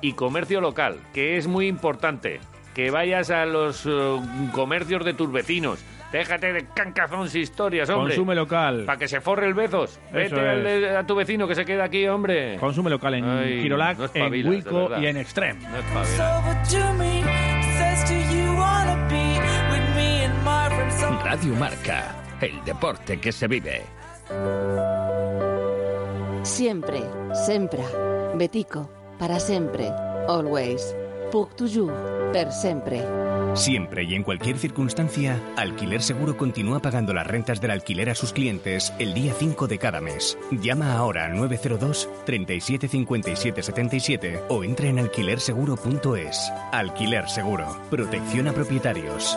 Y 0.00 0.14
comercio 0.14 0.60
local, 0.60 0.98
que 1.12 1.36
es 1.36 1.46
muy 1.46 1.66
importante. 1.68 2.40
Que 2.74 2.90
vayas 2.90 3.30
a 3.30 3.44
los 3.46 3.84
eh, 3.86 4.20
comercios 4.52 5.04
de 5.04 5.12
tus 5.12 5.30
vecinos. 5.30 5.84
Déjate 6.12 6.52
de 6.52 6.66
cancazones 6.74 7.34
historias, 7.34 7.88
hombre. 7.90 8.14
Consume 8.14 8.34
local. 8.34 8.84
Para 8.86 8.98
que 8.98 9.06
se 9.06 9.20
forre 9.20 9.46
el 9.46 9.54
bezos. 9.54 10.00
Vete 10.12 10.26
Eso 10.34 10.40
al 10.40 10.64
de- 10.64 10.96
a 10.96 11.06
tu 11.06 11.14
vecino 11.14 11.46
que 11.46 11.54
se 11.54 11.64
queda 11.64 11.84
aquí, 11.84 12.06
hombre. 12.08 12.56
Consume 12.58 12.90
local 12.90 13.14
en 13.14 13.24
Ay, 13.24 13.62
Quirolac, 13.62 13.98
no 13.98 14.04
en 14.04 14.10
espabilas, 14.10 14.50
Wilco 14.50 14.98
y 14.98 15.06
en 15.06 15.16
Extreme. 15.18 15.60
No 15.60 15.76
espabilas. 15.76 16.20
over 16.38 16.56
to 16.68 16.92
me. 16.94 17.22
Says, 17.78 18.08
Do 18.08 18.34
you 18.34 18.52
wanna 18.56 19.06
be 19.08 19.38
with 19.70 19.94
me 19.94 20.24
and 20.24 20.34
my 20.42 20.74
friends? 20.74 20.94
So 21.00 21.10
Radio 21.22 21.54
Marca, 21.56 22.14
el 22.40 22.64
deporte 22.64 23.18
que 23.20 23.30
se 23.30 23.46
vive. 23.46 23.82
Siempre, 26.42 27.02
sempre. 27.46 27.84
Betico, 28.34 28.88
para 29.18 29.38
sempre. 29.38 29.90
Always. 30.28 30.96
Puc 31.30 31.54
toujours, 31.54 31.92
per 32.32 32.50
sempre. 32.50 33.04
Siempre 33.54 34.04
y 34.04 34.14
en 34.14 34.22
cualquier 34.22 34.58
circunstancia, 34.58 35.40
Alquiler 35.56 36.02
Seguro 36.02 36.36
continúa 36.36 36.80
pagando 36.80 37.12
las 37.12 37.26
rentas 37.26 37.60
del 37.60 37.72
alquiler 37.72 38.10
a 38.10 38.14
sus 38.14 38.32
clientes 38.32 38.92
el 38.98 39.12
día 39.12 39.34
5 39.36 39.66
de 39.66 39.78
cada 39.78 40.00
mes. 40.00 40.38
Llama 40.50 40.96
ahora 40.96 41.26
al 41.26 41.36
902 41.36 42.08
37 42.24 42.88
57 42.88 43.62
77 43.62 44.42
o 44.48 44.64
entra 44.64 44.88
en 44.88 44.98
alquilerseguro.es. 45.00 46.52
Alquiler 46.72 47.28
Seguro. 47.28 47.76
Protección 47.90 48.48
a 48.48 48.52
propietarios. 48.52 49.36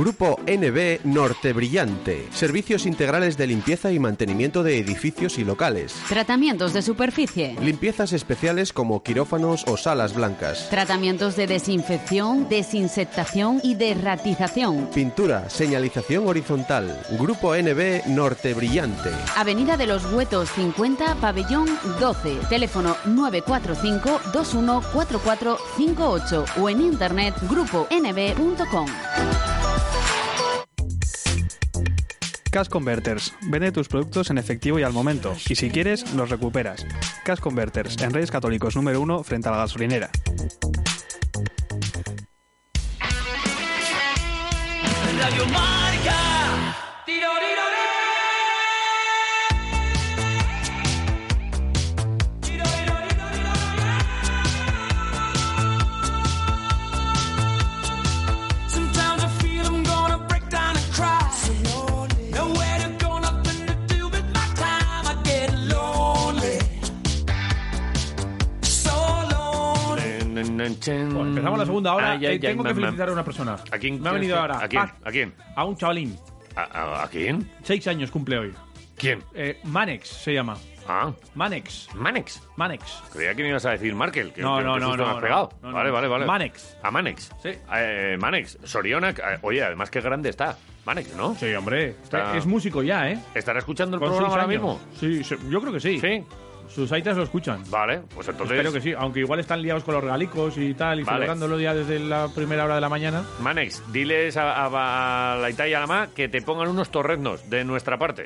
Grupo 0.00 0.40
NB 0.46 1.04
Norte 1.04 1.52
Brillante. 1.52 2.26
Servicios 2.32 2.86
integrales 2.86 3.36
de 3.36 3.46
limpieza 3.46 3.92
y 3.92 3.98
mantenimiento 3.98 4.62
de 4.62 4.78
edificios 4.78 5.36
y 5.36 5.44
locales. 5.44 5.94
Tratamientos 6.08 6.72
de 6.72 6.80
superficie. 6.80 7.54
Limpiezas 7.60 8.14
especiales 8.14 8.72
como 8.72 9.02
quirófanos 9.02 9.64
o 9.66 9.76
salas 9.76 10.14
blancas. 10.14 10.70
Tratamientos 10.70 11.36
de 11.36 11.46
desinfección, 11.46 12.48
desinsectación 12.48 13.60
y 13.62 13.74
derratización. 13.74 14.86
Pintura, 14.86 15.50
señalización 15.50 16.26
horizontal. 16.26 17.02
Grupo 17.18 17.54
NB 17.54 18.06
Norte 18.06 18.54
Brillante. 18.54 19.10
Avenida 19.36 19.76
de 19.76 19.86
los 19.86 20.10
Huetos 20.10 20.48
50, 20.52 21.16
pabellón 21.16 21.68
12. 22.00 22.38
Teléfono 22.48 22.96
945 23.04 24.18
214458 24.32 26.44
o 26.58 26.70
en 26.70 26.80
internet 26.80 27.34
gruponb.com. 27.42 28.86
Cash 32.50 32.68
Converters. 32.68 33.32
Vende 33.42 33.72
tus 33.72 33.88
productos 33.88 34.30
en 34.30 34.38
efectivo 34.38 34.78
y 34.78 34.82
al 34.82 34.92
momento. 34.92 35.34
Y 35.48 35.54
si 35.54 35.70
quieres, 35.70 36.12
los 36.14 36.30
recuperas. 36.30 36.84
Cash 37.24 37.38
Converters, 37.38 37.96
en 38.02 38.12
Reyes 38.12 38.30
Católicos 38.30 38.76
número 38.76 39.00
uno 39.00 39.22
frente 39.22 39.48
a 39.48 39.52
la 39.52 39.58
gasolinera. 39.58 40.10
Bueno, 70.68 71.26
empezamos 71.28 71.58
la 71.58 71.66
segunda 71.66 71.94
hora. 71.94 72.12
Ay, 72.12 72.26
ay, 72.26 72.36
Eh, 72.36 72.38
tengo 72.38 72.62
ay, 72.62 72.68
que 72.68 72.80
felicitar 72.80 73.08
a 73.08 73.12
una 73.12 73.24
persona. 73.24 73.56
¿A 73.70 73.78
quién 73.78 74.00
Me 74.00 74.08
ha 74.08 74.12
venido 74.12 74.34
que- 74.36 74.40
ahora. 74.40 74.58
¿A 74.62 74.68
quién? 74.68 74.82
Ah, 74.82 74.94
¿A 75.04 75.10
quién? 75.10 75.34
A 75.56 75.64
un 75.64 75.76
chavalín. 75.76 76.16
¿A, 76.56 77.08
quién? 77.10 77.50
Seis 77.62 77.86
años 77.86 78.10
cumple 78.10 78.38
hoy. 78.38 78.54
¿Quién? 78.96 79.22
Eh, 79.34 79.60
Manex 79.64 80.08
se 80.08 80.34
llama. 80.34 80.56
Ah. 80.86 81.12
Manex. 81.34 81.88
Manex. 81.94 82.42
Manex. 82.56 83.02
Creía 83.12 83.34
que 83.34 83.42
me 83.42 83.48
ibas 83.50 83.64
a 83.64 83.70
decir 83.70 83.94
Markel. 83.94 84.32
Que, 84.32 84.42
No, 84.42 84.58
que- 84.58 84.64
no, 84.64 84.74
que 84.74 84.80
no, 84.80 84.96
no, 84.96 85.20
pegado. 85.20 85.50
no, 85.62 85.72
vale, 85.72 85.90
vale, 85.90 86.08
vale. 86.08 86.26
Manex. 86.26 86.76
A 86.82 86.90
Manex. 86.90 87.30
Sí. 87.42 87.50
Eh, 87.74 88.16
Manex. 88.20 88.58
Soriona. 88.64 89.10
eh, 89.10 89.14
Oye, 89.42 89.62
además 89.62 89.90
qué 89.90 90.00
grande 90.00 90.28
está. 90.28 90.58
Manex, 90.84 91.14
¿no? 91.14 91.34
Sí, 91.36 91.54
hombre. 91.54 91.90
Está- 92.02 92.36
Es 92.36 92.46
músico 92.46 92.82
ya, 92.82 93.10
¿eh? 93.10 93.18
¿Estará 93.34 93.60
escuchando 93.60 93.96
el 93.96 94.00
Con 94.00 94.08
programa 94.10 94.34
ahora 94.34 94.46
mismo? 94.46 94.80
Sí, 94.98 95.22
sí, 95.22 95.36
yo 95.48 95.60
creo 95.60 95.72
que 95.72 95.80
sí. 95.80 96.00
Sí. 96.00 96.24
Sus 96.74 96.90
aitas 96.92 97.16
lo 97.16 97.24
escuchan. 97.24 97.62
Vale, 97.68 98.02
pues 98.14 98.28
entonces... 98.28 98.56
Espero 98.56 98.72
que 98.72 98.80
sí, 98.80 98.92
aunque 98.96 99.20
igual 99.20 99.40
están 99.40 99.60
liados 99.60 99.82
con 99.84 99.94
los 99.94 100.02
regalicos 100.04 100.56
y 100.56 100.72
tal, 100.74 101.00
y 101.00 101.02
Vale. 101.02 101.16
celebrándolo 101.18 101.58
ya 101.60 101.74
desde 101.74 101.98
la 101.98 102.28
primera 102.34 102.64
hora 102.64 102.76
de 102.76 102.80
la 102.80 102.88
mañana. 102.88 103.24
Manex, 103.40 103.82
diles 103.92 104.36
a, 104.36 104.52
a- 104.66 105.32
a 105.34 105.36
la 105.36 105.50
Ita 105.50 105.66
y 105.68 105.74
a 105.74 105.80
la 105.80 105.86
Ma 105.86 106.06
que 106.14 106.28
te 106.28 106.40
pongan 106.42 106.68
unos 106.68 106.90
torreznos 106.90 107.50
de 107.50 107.64
nuestra 107.64 107.98
parte. 107.98 108.24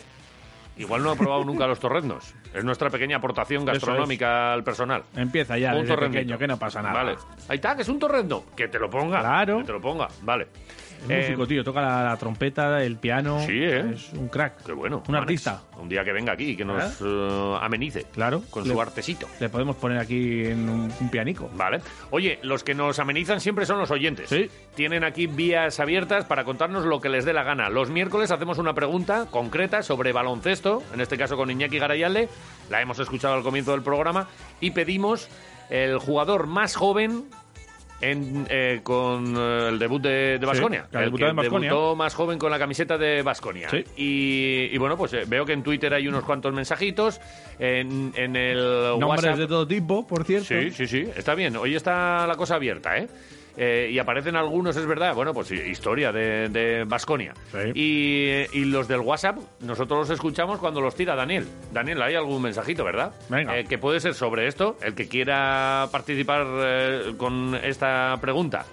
Igual 0.76 1.02
no 1.04 1.10
ha 1.12 1.16
probado 1.16 1.44
nunca 1.46 1.66
los 1.66 1.78
torreznos. 1.80 2.34
Es 2.52 2.64
nuestra 2.64 2.90
pequeña 2.90 3.16
aportación 3.18 3.62
Eso 3.62 3.72
gastronómica 3.72 4.52
al 4.52 4.62
personal. 4.64 5.04
Empieza 5.16 5.56
ya 5.56 5.70
Un 5.72 5.82
desde 5.82 5.94
torrendito. 5.94 6.20
pequeño, 6.20 6.38
que 6.38 6.46
no 6.48 6.58
pasa 6.58 6.82
nada. 6.82 6.94
Vale. 6.94 7.16
Ahí 7.48 7.56
está, 7.56 7.74
que 7.76 7.82
es 7.82 7.88
un 7.88 7.98
torrezno. 7.98 8.44
Que 8.56 8.68
te 8.68 8.78
lo 8.78 8.90
ponga. 8.90 9.20
Claro. 9.20 9.58
Que 9.58 9.64
te 9.64 9.72
lo 9.72 9.80
ponga. 9.80 10.08
Vale. 10.22 10.48
Es 11.04 11.10
Eh, 11.10 11.20
músico, 11.28 11.46
tío. 11.46 11.64
Toca 11.64 11.80
la, 11.82 12.02
la 12.04 12.16
trompeta, 12.16 12.82
el 12.82 12.96
piano. 12.96 13.40
Sí, 13.40 13.52
¿eh? 13.62 13.92
Es 13.94 14.12
un 14.12 14.28
crack. 14.28 14.64
Qué 14.64 14.72
bueno. 14.72 15.02
Un 15.06 15.12
Manex. 15.12 15.22
artista. 15.22 15.62
Un 15.78 15.88
día 15.88 16.02
que 16.04 16.12
venga 16.12 16.32
aquí 16.32 16.50
y 16.50 16.56
que 16.56 16.64
nos 16.64 17.00
eh, 17.02 17.56
amenice. 17.60 18.06
Claro. 18.12 18.42
Con 18.50 18.66
Le- 18.66 18.72
su 18.74 18.80
artesito. 18.80 19.26
Le 19.40 19.48
podemos 19.48 19.76
poner 19.76 19.98
aquí 19.98 20.46
en 20.46 20.68
un, 20.68 20.92
un 21.00 21.10
pianico. 21.10 21.50
Vale. 21.54 21.80
Oye, 22.10 22.38
los 22.42 22.64
que 22.64 22.74
nos 22.74 22.98
amenizan 22.98 23.40
siempre 23.40 23.66
son 23.66 23.78
los 23.78 23.90
oyentes. 23.90 24.34
Tienen 24.74 25.04
aquí 25.04 25.26
vías 25.26 25.78
abiertas 25.80 26.24
para 26.24 26.44
contarnos 26.44 26.84
lo 26.84 27.00
que 27.00 27.08
les 27.08 27.24
dé 27.24 27.32
la 27.32 27.42
gana. 27.42 27.68
Los 27.68 27.90
miércoles 27.90 28.30
hacemos 28.30 28.58
una 28.58 28.72
pregunta 28.74 29.26
concreta 29.30 29.82
sobre 29.82 30.12
baloncesto, 30.12 30.82
en 30.94 31.00
este 31.00 31.18
caso 31.18 31.36
con 31.36 31.50
Iñaki 31.50 31.78
Garayalde. 31.78 32.28
La 32.70 32.80
hemos 32.80 32.98
escuchado 32.98 33.34
al 33.34 33.42
comienzo 33.42 33.72
del 33.72 33.82
programa. 33.82 34.28
Y 34.60 34.70
pedimos 34.70 35.28
el 35.70 35.98
jugador 35.98 36.46
más 36.46 36.76
joven 36.76 37.24
en, 38.10 38.46
eh, 38.50 38.80
con 38.82 39.34
eh, 39.36 39.68
el 39.70 39.78
debut 39.78 40.02
de 40.02 40.38
Sí, 40.40 40.46
Vasconia. 40.46 40.86
que 40.90 40.96
Baskonia. 41.32 41.70
debutó 41.70 41.96
más 41.96 42.14
joven 42.14 42.38
con 42.38 42.50
la 42.50 42.58
camiseta 42.58 42.98
de 42.98 43.22
Vasconia. 43.22 43.68
Sí. 43.70 43.84
Y, 43.96 44.74
y 44.74 44.78
bueno, 44.78 44.96
pues 44.96 45.12
eh, 45.14 45.24
veo 45.26 45.44
que 45.44 45.52
en 45.52 45.62
Twitter 45.62 45.92
hay 45.94 46.06
unos 46.08 46.24
cuantos 46.24 46.52
mensajitos. 46.52 47.20
En, 47.58 48.12
en 48.16 48.36
el 48.36 48.58
Nombres 48.98 49.24
WhatsApp 49.24 49.38
de 49.38 49.46
todo 49.46 49.66
tipo, 49.66 50.06
por 50.06 50.24
cierto. 50.24 50.48
Sí, 50.48 50.70
sí, 50.70 50.86
sí, 50.86 51.08
está 51.16 51.34
bien. 51.34 51.56
Hoy 51.56 51.74
está 51.74 52.26
la 52.26 52.34
cosa 52.36 52.56
abierta, 52.56 52.96
¿eh? 52.98 53.08
Eh, 53.56 53.88
y 53.92 53.98
aparecen 53.98 54.36
algunos, 54.36 54.76
es 54.76 54.86
verdad, 54.86 55.14
bueno, 55.14 55.32
pues 55.32 55.50
historia 55.50 56.10
de 56.12 56.84
Vasconia. 56.86 57.34
Y, 57.74 58.44
y 58.52 58.64
los 58.64 58.88
del 58.88 59.00
WhatsApp, 59.00 59.38
nosotros 59.60 60.00
los 60.00 60.10
escuchamos 60.10 60.58
cuando 60.58 60.80
los 60.80 60.94
tira 60.94 61.14
Daniel. 61.14 61.46
Daniel, 61.72 62.02
hay 62.02 62.14
algún 62.14 62.42
mensajito, 62.42 62.84
¿verdad? 62.84 63.12
Venga. 63.28 63.58
Eh, 63.58 63.64
que 63.64 63.78
puede 63.78 64.00
ser 64.00 64.14
sobre 64.14 64.48
esto, 64.48 64.76
el 64.82 64.94
que 64.94 65.08
quiera 65.08 65.88
participar 65.92 66.46
eh, 66.64 67.14
con 67.16 67.54
esta 67.54 68.16
pregunta. 68.20 68.64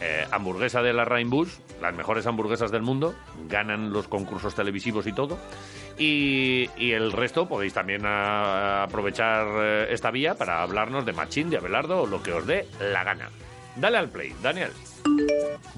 Eh, 0.00 0.24
hamburguesa 0.30 0.80
de 0.80 0.92
la 0.92 1.04
Rainbush, 1.04 1.54
las 1.82 1.92
mejores 1.92 2.24
hamburguesas 2.24 2.70
del 2.70 2.82
mundo, 2.82 3.16
ganan 3.48 3.92
los 3.92 4.06
concursos 4.06 4.54
televisivos 4.54 5.08
y 5.08 5.12
todo. 5.12 5.38
Y, 5.98 6.70
y 6.76 6.92
el 6.92 7.10
resto 7.10 7.48
podéis 7.48 7.74
también 7.74 8.02
ah, 8.04 8.84
aprovechar 8.84 9.48
eh, 9.56 9.86
esta 9.90 10.12
vía 10.12 10.36
para 10.36 10.62
hablarnos 10.62 11.04
de 11.04 11.12
Machín, 11.12 11.50
de 11.50 11.56
Abelardo 11.56 12.02
o 12.02 12.06
lo 12.06 12.22
que 12.22 12.32
os 12.32 12.46
dé 12.46 12.68
la 12.78 13.02
gana. 13.02 13.28
Dale 13.80 13.98
al 13.98 14.08
play, 14.08 14.34
Daniel. 14.42 14.72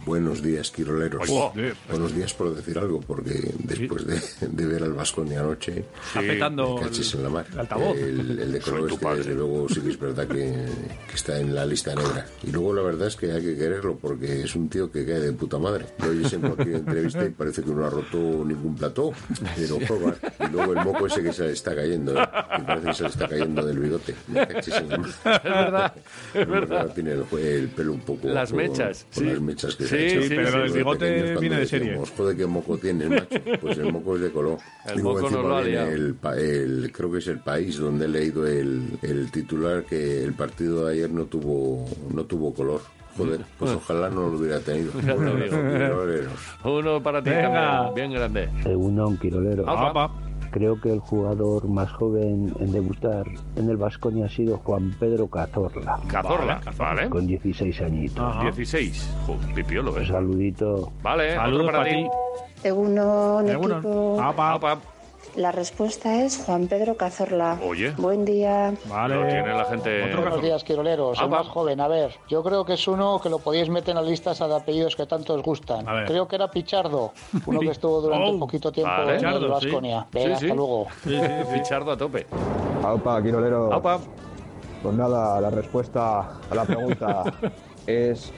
Buenos 0.07 0.43
días, 0.43 0.71
Quiroleros. 0.71 1.29
Oh, 1.31 1.53
Buenos 1.89 2.15
días 2.15 2.33
por 2.35 2.55
decir 2.55 2.79
algo, 2.79 3.01
porque 3.01 3.53
después 3.59 4.07
de, 4.07 4.21
de 4.49 4.67
ver 4.67 4.83
al 4.83 4.95
Vasconia 4.95 5.41
anoche... 5.41 5.85
Me 6.17 6.39
cachis 6.39 7.15
en 7.15 7.23
la 7.23 7.29
mar. 7.29 7.47
el 7.53 7.61
altavoz. 7.61 7.97
El, 7.97 8.39
el 8.41 8.53
de 8.53 8.61
Color 8.61 8.91
este, 8.91 9.15
desde 9.17 9.35
luego, 9.35 9.69
sí 9.69 9.81
que 9.81 9.91
es 9.91 10.01
verdad 10.01 10.27
que, 10.27 10.67
que 11.09 11.15
está 11.15 11.39
en 11.39 11.55
la 11.55 11.67
lista 11.67 11.95
negra. 11.95 12.27
Y 12.43 12.51
luego 12.51 12.75
la 12.75 12.83
verdad 12.83 13.09
es 13.09 13.17
que 13.17 13.31
hay 13.31 13.43
que 13.43 13.57
quererlo, 13.57 13.97
porque 13.99 14.43
es 14.43 14.55
un 14.57 14.69
tío 14.69 14.91
que 14.91 15.05
cae 15.05 15.21
de 15.21 15.33
puta 15.33 15.59
madre. 15.59 15.87
Lo 16.03 16.09
oyes 16.09 16.33
en 16.33 16.41
cualquier 16.41 16.77
entrevista 16.77 17.25
y 17.25 17.31
parece 17.31 17.63
que 17.63 17.71
no 17.71 17.85
ha 17.87 17.91
roto 17.91 18.17
ningún 18.19 18.75
plató, 18.77 19.13
pero 19.57 19.79
joder. 19.87 20.19
Y 20.41 20.51
luego 20.51 20.73
el 20.73 20.85
moco 20.85 21.07
ese 21.07 21.23
que 21.23 21.33
se 21.33 21.45
le 21.45 21.53
está 21.53 21.75
cayendo, 21.75 22.21
¿eh? 22.21 22.29
que 22.57 22.63
parece 22.63 22.87
que 22.87 22.95
se 22.95 23.03
le 23.05 23.09
está 23.11 23.29
cayendo 23.29 23.65
del 23.65 23.79
bigote. 23.79 24.15
Me 24.29 24.49
cachis 24.49 24.75
en 24.75 24.89
la 24.89 24.99
mar. 24.99 25.11
Es 25.41 25.55
verdad, 25.55 25.95
es 26.35 26.49
verdad. 26.49 26.95
Tiene 26.95 27.13
el, 27.13 27.25
el 27.39 27.69
pelo 27.69 27.93
un 27.93 28.01
poco... 28.01 28.27
Las 28.29 28.53
mechas, 28.53 29.07
Con 29.15 29.25
sí. 29.25 29.31
las 29.31 29.41
mechas 29.41 29.75
que 29.77 29.85
Sí, 29.85 29.89
se 29.89 29.97
ha 29.97 30.01
hecho. 30.01 30.23
sí, 30.23 30.29
pero 30.37 30.63
De 30.63 30.69
bigote 30.71 31.37
viene 31.41 31.57
de 31.59 31.67
serie. 31.67 31.87
decíamos, 31.89 32.11
Joder, 32.17 32.37
qué 32.37 32.47
moco 32.47 32.79
tienes, 32.79 33.09
macho. 33.11 33.27
Pues 33.61 33.79
el 33.79 33.93
moco 33.93 34.15
es 34.17 34.23
de 34.23 34.31
color. 34.31 34.59
El 34.93 35.01
Y 35.01 35.03
moco 35.03 35.23
nos 35.23 35.33
lo 35.33 35.57
ha 35.57 35.63
el, 35.63 36.15
el- 36.39 36.93
creo 36.93 37.11
que 37.13 37.19
es 37.19 37.27
el 37.27 37.41
país 37.41 37.77
donde 37.79 38.05
he 38.05 38.09
leído 38.09 38.47
el, 38.47 38.83
el 39.03 39.31
titular 39.33 39.85
que 39.85 40.23
el 40.25 40.33
partido 40.35 40.87
de 40.87 40.93
ayer 40.95 41.11
no 41.11 41.25
tuvo, 41.25 41.85
no 42.15 42.25
tuvo 42.25 42.55
color. 42.55 42.81
Joder, 43.17 43.41
pues 43.59 43.73
ojalá 43.73 44.09
no 44.11 44.29
lo 44.31 44.39
hubiera 44.39 44.61
tenido. 44.61 44.93
Quiroleros. 44.93 46.33
Uno 46.65 47.03
para 47.03 47.21
ti 47.23 47.31
Venga. 47.31 47.91
bien 47.93 48.13
grande. 48.13 48.49
Según 48.63 49.17
Quirolero. 49.19 49.69
Apa. 49.69 50.11
Creo 50.51 50.81
que 50.81 50.93
el 50.93 50.99
jugador 51.01 51.69
más 51.69 51.91
joven 51.93 52.53
en 52.59 52.73
debutar 52.73 53.25
en 53.57 53.69
el 53.71 53.77
Vasconia 53.77 54.27
ha 54.27 54.29
sido 54.29 54.59
Juan 54.59 54.95
Pedro 54.99 55.29
Cazorla. 55.29 56.01
Cazorla, 56.09 56.61
vale. 56.77 57.09
Con 57.09 57.27
16 57.27 57.81
añitos. 57.83 58.41
16. 58.43 59.15
Jo, 59.27 59.37
pipiolo, 59.55 59.93
Un 59.93 60.03
¿eh? 60.03 60.07
saludito. 60.07 60.93
Vale, 61.03 61.35
Saludos 61.37 61.61
otro 61.61 61.73
para 61.73 61.79
para 61.85 61.91
ti. 61.97 62.03
ti. 62.63 62.69
Egunon, 62.69 63.49
Egunon. 63.49 63.79
equipo. 63.79 64.21
Apa. 64.21 64.53
Apa. 64.55 64.79
La 65.37 65.53
respuesta 65.53 66.23
es 66.25 66.39
Juan 66.45 66.67
Pedro 66.67 66.97
Cazorla. 66.97 67.59
Oye. 67.65 67.93
Buen 67.97 68.25
día. 68.25 68.75
Vale. 68.87 69.15
Lo 69.15 69.27
tiene 69.29 69.55
la 69.55 69.65
gente. 69.65 70.03
Otro 70.05 70.23
Buenos 70.23 70.43
días, 70.43 70.65
Quiroleros. 70.65 71.19
Ah, 71.21 71.25
El 71.25 71.33
va. 71.33 71.39
más 71.39 71.49
joven. 71.49 71.81
A 71.81 71.87
ver, 71.87 72.17
yo 72.29 72.43
creo 72.43 72.65
que 72.65 72.73
es 72.73 72.89
uno 72.89 73.21
que 73.23 73.29
lo 73.29 73.39
podíais 73.39 73.69
meter 73.69 73.91
en 73.91 73.97
las 73.99 74.07
listas 74.07 74.39
de 74.41 74.53
apellidos 74.55 74.97
que 74.97 75.07
tanto 75.07 75.35
os 75.35 75.43
gustan. 75.43 75.89
A 75.89 75.93
ver. 75.93 76.07
Creo 76.07 76.27
que 76.27 76.35
era 76.35 76.51
Pichardo, 76.51 77.13
uno 77.47 77.61
que 77.61 77.71
estuvo 77.71 78.01
durante 78.01 78.31
Oh, 78.35 78.39
poquito 78.41 78.73
tiempo 78.73 78.91
vale. 78.93 79.13
en 79.13 79.17
Pichardo, 79.19 79.45
el. 79.47 79.51
Vasconia. 79.53 80.01
Sí, 80.11 80.19
Venga, 80.19 80.37
sí. 80.37 80.45
hasta 80.47 80.55
luego. 80.57 80.87
Sí, 81.05 81.21
Pichardo 81.55 81.93
a 81.93 81.97
tope. 81.97 82.27
Aupa, 82.83 83.23
Quirolero. 83.23 83.73
Aupa. 83.73 84.01
Pues 84.83 84.95
nada, 84.97 85.41
la 85.41 85.51
respuesta 85.51 86.41
a 86.51 86.55
la 86.55 86.65
pregunta 86.65 87.23
es 87.87 88.33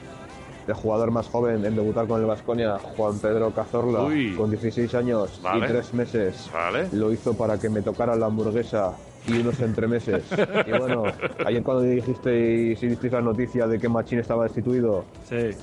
el 0.66 0.74
jugador 0.74 1.10
más 1.10 1.28
joven 1.28 1.64
en 1.64 1.74
debutar 1.76 2.06
con 2.06 2.20
el 2.20 2.26
Vasconia, 2.26 2.78
Juan 2.96 3.18
Pedro 3.18 3.50
Cazorla, 3.50 4.04
Uy. 4.04 4.34
con 4.36 4.50
16 4.50 4.94
años 4.94 5.40
Vale. 5.42 5.66
y 5.66 5.68
3 5.68 5.94
meses. 5.94 6.50
Vale. 6.52 6.88
Lo 6.92 7.12
hizo 7.12 7.34
para 7.34 7.58
que 7.58 7.68
me 7.68 7.82
tocara 7.82 8.14
la 8.16 8.26
hamburguesa 8.26 8.92
y 9.26 9.38
unos 9.40 9.60
entremeses. 9.60 10.24
y 10.66 10.70
bueno, 10.78 11.04
ayer 11.46 11.62
cuando 11.62 11.82
dijiste 11.82 12.34
y 12.72 12.76
si 12.76 12.88
disteis 12.88 13.12
la 13.12 13.20
noticia 13.20 13.66
de 13.66 13.78
que 13.78 13.88
Machín 13.88 14.18
estaba 14.18 14.44
destituido, 14.44 15.04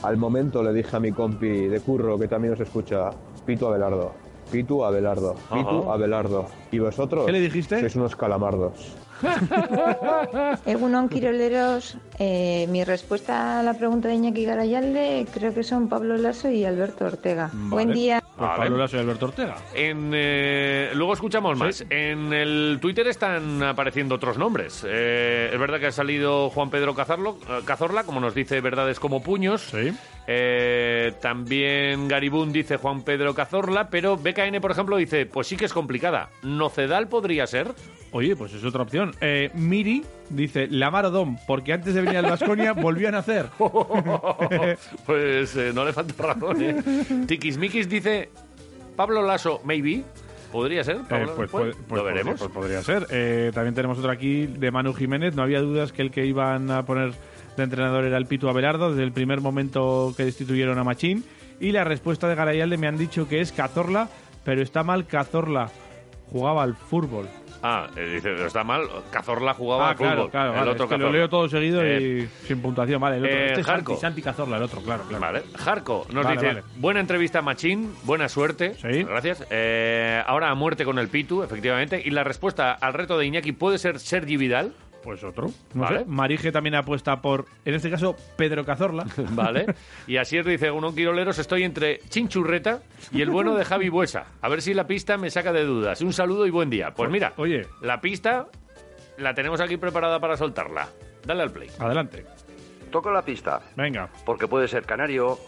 al 0.04 0.18
momento 0.18 0.64
le 0.64 0.74
dije 0.74 0.96
a 0.96 1.00
mi 1.00 1.12
compi 1.12 1.68
de 1.68 1.80
curro, 1.82 2.18
que 2.18 2.28
también 2.28 2.54
os 2.54 2.60
escucha, 2.60 3.10
Pitu 3.46 3.68
Abelardo. 3.68 4.12
Pitu 4.52 4.84
Abelardo. 4.84 5.36
Pitu 5.54 5.70
Ajá. 5.84 5.94
Abelardo. 5.94 6.46
¿Y 6.72 6.80
vosotros? 6.80 7.26
¿Qué 7.26 7.32
le 7.32 7.40
dijiste? 7.42 7.80
Sois 7.80 7.96
unos 7.96 8.16
calamardos. 8.16 8.96
Egunon 10.66 11.10
Quiroleros, 11.10 11.98
eh, 12.18 12.68
mi 12.70 12.84
respuesta 12.84 13.60
a 13.60 13.64
la 13.64 13.74
pregunta 13.74 14.08
de 14.08 14.16
Iñaki 14.16 14.46
Garayalde 14.46 15.28
creo 15.34 15.54
que 15.54 15.64
son 15.64 15.90
Pablo 15.90 16.18
Lasso 16.18 16.50
y 16.50 16.66
Alberto 16.66 17.06
Ortega. 17.06 17.50
Buen 17.54 17.92
día. 17.92 18.22
Pues 18.22 18.50
Vale. 18.50 18.64
Pablo 18.64 18.78
Lasso 18.78 18.98
y 18.98 19.00
Alberto 19.00 19.26
Ortega. 19.26 19.56
En, 19.74 20.12
eh, 20.14 20.92
luego 20.94 21.14
escuchamos 21.14 21.58
más. 21.58 21.86
En 21.90 22.32
el 22.34 22.80
Twitter 22.82 23.08
están 23.08 23.62
apareciendo 23.64 24.16
otros 24.16 24.38
nombres. 24.38 24.86
Eh, 24.88 25.50
es 25.52 25.60
verdad 25.60 25.80
que 25.80 25.88
ha 25.88 25.92
salido 25.92 26.50
Juan 26.50 26.70
Pedro 26.70 26.96
Cazarlo, 26.96 27.38
eh, 27.50 27.62
Cazorla, 27.66 28.04
como 28.04 28.20
nos 28.20 28.34
dice 28.34 28.62
Verdades 28.62 29.00
como 29.00 29.22
Puños. 29.22 29.74
Eh, 30.32 31.14
también 31.22 32.08
Garibún 32.08 32.52
dice 32.52 32.78
Juan 32.78 33.02
Pedro 33.02 33.34
Cazorla, 33.34 33.90
pero 33.90 34.16
BKN, 34.16 34.62
por 34.62 34.70
ejemplo, 34.70 34.96
dice, 34.98 35.26
pues 35.26 35.48
sí 35.48 35.58
que 35.58 35.66
es 35.66 35.74
complicada. 35.74 36.30
¿Nocedal 36.44 37.08
podría 37.08 37.48
ser? 37.48 37.72
Oye, 38.12 38.36
pues 38.36 38.54
es 38.54 38.64
otra 38.64 38.84
opción. 38.84 39.12
Eh, 39.22 39.50
Miri 39.56 40.04
dice 40.30 40.70
Odom, 40.72 41.36
porque 41.48 41.74
antes 41.74 41.96
de 41.96 42.02
venir 42.02 42.18
al 42.18 42.26
Vasconia 42.30 42.74
volvió 42.80 43.08
a 43.08 43.12
nacer. 43.12 43.48
pues 45.06 45.56
eh, 45.56 45.72
no 45.74 45.84
le 45.84 45.94
falta 45.94 46.22
razón, 46.24 46.62
¿eh? 46.62 46.76
Tikismikis 47.28 47.90
dice 47.90 48.30
Pablo 48.96 49.24
Lasso, 49.26 49.62
maybe. 49.64 50.04
¿Podría 50.52 50.84
ser? 50.84 50.98
Eh, 50.98 51.00
Pablo? 51.10 51.34
pues, 51.36 51.50
pues- 51.50 51.76
pues 51.88 52.00
Lo 52.00 52.04
veremos. 52.06 52.40
podría- 52.40 52.54
pues 52.54 52.66
podría 52.66 52.82
ser. 52.84 53.08
Eh, 53.12 53.52
también 53.54 53.74
tenemos 53.76 53.98
otro 53.98 54.12
aquí 54.12 54.46
de 54.48 54.70
Manu 54.72 54.94
Jiménez. 54.94 55.36
No 55.36 55.42
había 55.44 55.62
dudas 55.62 55.92
que 55.92 56.02
el 56.04 56.12
que 56.12 56.26
iban 56.26 56.70
a 56.72 56.86
poner 56.86 57.14
de 57.60 57.66
entrenador 57.66 58.06
era 58.06 58.18
el 58.18 58.26
Pitu 58.26 58.50
Abelardo 58.50 58.90
desde 58.90 59.04
el 59.04 59.12
primer 59.12 59.42
momento 59.42 60.14
que 60.18 60.26
destituyeron 60.26 60.78
a 60.80 60.84
Machín. 60.84 61.24
Y 61.60 61.72
la 61.72 61.84
respuesta 61.84 62.28
de 62.28 62.36
Garayalde 62.36 62.78
me 62.78 62.88
han 62.88 62.98
dicho 62.98 63.28
que 63.28 63.42
es 63.42 63.52
Cazorla, 63.52 64.10
pero 64.44 64.62
está 64.62 64.84
mal 64.84 65.06
Cazorla. 65.06 65.70
Jugaba 66.32 66.64
al 66.64 66.76
fútbol. 66.76 67.28
Ah, 67.62 67.88
eh, 67.98 68.12
dice, 68.16 68.46
está 68.46 68.64
mal. 68.64 68.84
Cazorla 69.12 69.54
jugaba 69.54 69.88
Ah, 69.88 69.90
al 69.90 69.96
claro, 69.98 70.16
fútbol. 70.16 70.32
claro. 70.32 70.52
el 70.54 70.60
vale, 70.60 70.72
otro 70.72 70.86
es 70.86 70.92
que 70.92 70.98
lo 70.98 71.12
leo 71.12 71.28
todo 71.28 71.50
seguido 71.50 71.82
Eh, 71.84 72.30
y 72.44 72.48
sin 72.48 72.62
puntuación. 72.62 73.02
Vale, 73.02 73.18
el 73.18 73.26
otro. 73.26 73.36
eh, 73.38 73.46
este 73.48 73.60
es. 73.62 73.66
Santi, 73.68 73.96
Santi 73.98 74.22
Cazorla, 74.22 74.56
el 74.58 74.64
otro, 74.64 74.80
claro, 74.82 75.04
claro. 75.10 75.20
Vale. 75.22 75.44
Jarco 75.58 76.06
nos 76.14 76.24
Vale, 76.24 76.38
dice, 76.38 76.48
vale. 76.48 76.64
buena 76.78 77.00
entrevista 77.02 77.42
Machín, 77.42 77.92
buena 78.04 78.30
suerte. 78.30 78.76
Gracias. 78.82 79.46
Eh, 79.50 80.22
ahora 80.26 80.50
a 80.52 80.56
muerte 80.56 80.86
con 80.86 81.00
el 81.00 81.10
Pitu, 81.10 81.44
efectivamente. 81.44 82.02
Y 82.06 82.12
la 82.12 82.24
respuesta 82.24 82.72
al 82.72 82.94
reto 82.94 83.18
de 83.18 83.26
Iñaki 83.26 83.52
puede 83.52 83.78
ser 83.78 84.00
Sergi 84.00 84.38
Vidal. 84.38 84.72
Pues 85.10 85.24
otro. 85.24 85.48
No 85.74 85.82
Vale. 85.86 86.00
sé. 86.02 86.06
Marige 86.06 86.52
también 86.52 86.76
apuesta 86.76 87.20
por, 87.20 87.46
en 87.66 87.74
este 87.74 87.90
caso, 87.90 88.16
Pedro 88.38 88.64
Cazorla. 88.64 89.08
Vale. 89.32 89.66
Y 90.06 90.18
así 90.18 90.38
es, 90.38 90.46
dice 90.46 90.70
unos 90.70 90.94
quiroleros, 90.94 91.40
estoy 91.40 91.64
entre 91.64 91.98
Chinchurreta 92.10 92.84
y 93.12 93.24
el 93.24 93.32
bueno 93.32 93.56
de 93.56 93.66
Javi 93.66 93.90
Buesa. 93.90 94.26
A 94.40 94.48
ver 94.50 94.62
si 94.62 94.76
la 94.76 94.86
pista 94.86 95.18
me 95.18 95.32
saca 95.32 95.52
de 95.52 95.64
dudas. 95.66 96.00
Un 96.02 96.14
saludo 96.14 96.46
y 96.46 96.52
buen 96.52 96.70
día. 96.70 96.92
Pues 96.94 97.10
mira, 97.10 97.34
Oye. 97.38 97.66
la 97.82 98.00
pista 98.00 98.50
la 99.18 99.34
tenemos 99.34 99.60
aquí 99.62 99.78
preparada 99.78 100.20
para 100.20 100.38
soltarla. 100.38 100.88
Dale 101.26 101.42
al 101.42 101.52
play. 101.52 101.70
Adelante. 101.80 102.24
Toco 102.92 103.10
la 103.10 103.24
pista. 103.26 103.62
Venga. 103.76 104.10
Porque 104.28 104.48
puede 104.48 104.68
ser 104.68 104.86
canario, 104.86 105.40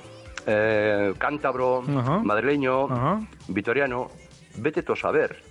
eh, 0.48 1.14
cántabro, 1.20 1.84
Ajá. 2.00 2.18
madrileño, 2.18 2.86
Ajá. 2.92 3.20
vitoriano. 3.48 4.08
Vete 4.58 4.82
tú 4.82 4.94
a 4.94 4.96
saber. 4.96 5.51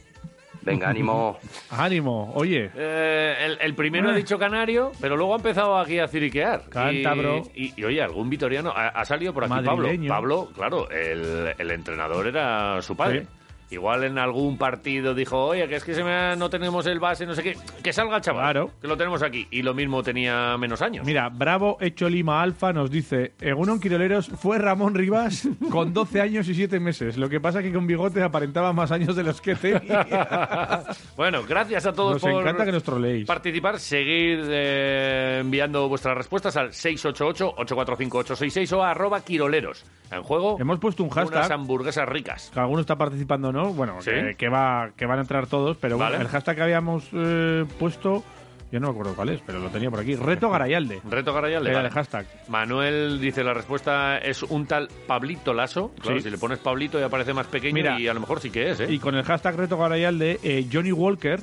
Venga, 0.63 0.89
ánimo. 0.91 1.39
Ánimo, 1.71 2.33
oye. 2.35 2.71
Eh, 2.77 3.37
el, 3.41 3.59
el 3.61 3.75
primero 3.75 4.11
ha 4.11 4.15
dicho 4.15 4.39
canario, 4.39 4.93
pero 5.01 5.17
luego 5.17 5.33
ha 5.33 5.37
empezado 5.37 5.79
aquí 5.79 5.99
a 5.99 6.07
ciriquear. 6.09 6.65
Cántabro. 6.69 7.43
Y, 7.55 7.67
y- 7.69 7.75
y, 7.77 7.85
oye, 7.85 8.03
algún 8.03 8.29
vitoriano. 8.29 8.71
Ha, 8.71 8.89
ha 8.89 9.05
salido 9.05 9.33
por 9.33 9.45
aquí 9.45 9.65
Pablo. 9.65 9.89
Pablo, 10.09 10.49
claro, 10.55 10.91
el, 10.91 11.55
el 11.57 11.71
entrenador 11.71 12.27
era 12.27 12.81
su 12.83 12.97
padre. 12.97 13.23
Sí. 13.23 13.27
Igual 13.71 14.03
en 14.05 14.19
algún 14.19 14.59
partido 14.59 15.15
dijo, 15.15 15.45
oye, 15.47 15.69
que 15.69 15.77
es 15.77 15.85
que 15.85 15.95
se 15.95 16.03
me 16.03 16.13
ha- 16.13 16.35
no 16.37 16.51
tenemos 16.51 16.87
el 16.87 16.99
base, 16.99 17.25
no 17.25 17.35
sé 17.35 17.43
qué. 17.45 17.57
Que 17.83 17.93
salga 17.93 18.17
el 18.17 18.23
chaval. 18.23 18.43
Claro. 18.43 18.71
Que 18.81 18.89
lo 18.89 18.97
tenemos 18.97 19.23
aquí. 19.23 19.47
Y 19.53 19.63
lo 19.63 19.75
mismo 19.75 20.03
tenía 20.03 20.57
menos 20.59 20.83
años. 20.83 21.07
Mira, 21.07 21.29
Bravo 21.29 21.77
Hecho 21.81 22.09
Lima 22.09 22.43
Alfa 22.43 22.73
nos 22.73 22.91
dice, 22.91 23.33
Egunon 23.41 23.79
Quiroleros 23.79 24.27
fue 24.29 24.59
Ramón 24.59 24.95
Rivas 24.97 25.49
con 25.71 25.93
12 25.95 26.21
años 26.21 26.49
y 26.49 26.55
7 26.55 26.81
meses. 26.81 27.17
Lo 27.17 27.29
que 27.29 27.41
pasa 27.41 27.63
que 27.63 27.73
con 27.73 27.87
bigote 27.87 28.21
aparentaba 28.23 28.73
más 28.73 28.91
años 28.91 29.15
de 29.15 29.23
los 29.23 29.41
que 29.41 29.55
tenía. 29.55 30.83
bueno, 31.17 31.43
gracias 31.49 31.87
a 31.87 31.93
todos 31.93 32.15
Nos 32.15 32.23
por 32.23 32.33
encanta 32.43 32.65
que 32.65 32.73
nos 32.73 32.83
troleéis. 32.83 33.27
participar. 33.27 33.79
Seguid 33.79 34.41
eh, 34.49 35.39
enviando 35.43 35.89
vuestras 35.89 36.17
respuestas 36.17 36.57
al 36.57 36.71
688-845-866 36.71 38.73
o 38.73 38.83
a 38.83 38.91
arroba 38.91 39.21
quiroleros. 39.21 39.85
En 40.11 40.25
juego, 40.25 40.57
Hemos 40.59 40.81
puesto 40.81 41.05
un 41.05 41.11
hashtag. 41.11 41.39
unas 41.39 41.51
hamburguesas 41.53 42.09
ricas. 42.09 42.51
Que 42.53 42.59
alguno 42.59 42.81
está 42.81 42.97
participando, 42.97 43.53
¿no? 43.53 43.60
Bueno, 43.69 44.01
Sí. 44.01 44.11
que, 44.11 44.35
que 44.37 44.49
va, 44.49 44.91
que 44.97 45.07
van 45.07 45.19
a 45.19 45.23
entrar 45.23 45.47
todos, 45.47 45.77
pero 45.77 45.97
bueno, 45.97 46.17
el 46.17 46.29
hashtag 46.29 46.57
que 46.57 46.63
habíamos 46.63 47.09
eh, 47.13 47.65
puesto, 47.79 48.25
yo 48.73 48.81
no 48.81 48.89
me 48.89 48.93
acuerdo 48.93 49.15
cuál 49.15 49.29
es, 49.31 49.41
pero 49.47 49.59
lo 49.59 49.69
tenía 49.69 49.91
por 49.91 50.01
aquí. 50.01 50.15
Reto 50.17 50.49
Garayalde. 50.51 51.01
Reto 51.09 51.33
Garayalde. 51.35 51.73
Vale. 51.73 51.89
el 51.89 51.93
hashtag. 51.95 52.27
Manuel 52.49 53.21
dice 53.21 53.43
la 53.45 53.53
respuesta 53.55 54.19
es 54.19 54.43
un 54.43 54.67
tal 54.67 54.89
Pablito 55.07 55.53
Lasso. 55.55 55.93
Claro, 56.01 56.19
Sí. 56.19 56.25
si 56.25 56.31
le 56.31 56.39
pones 56.39 56.59
Pablito 56.59 56.99
ya 57.01 57.09
parece 57.09 57.33
más 57.35 57.47
pequeño 57.47 57.75
Mira, 57.75 57.99
y 58.01 58.09
a 58.09 58.15
lo 58.15 58.21
mejor 58.21 58.41
sí 58.41 58.51
que 58.51 58.71
es, 58.71 58.81
¿eh? 58.81 58.87
Y 58.93 58.99
con 58.99 59.15
el 59.15 59.25
hashtag 59.25 59.57
Reto 59.57 59.77
Garayalde, 59.77 60.39
eh, 60.43 60.67
Johnny 60.73 60.93
Walker. 60.93 61.41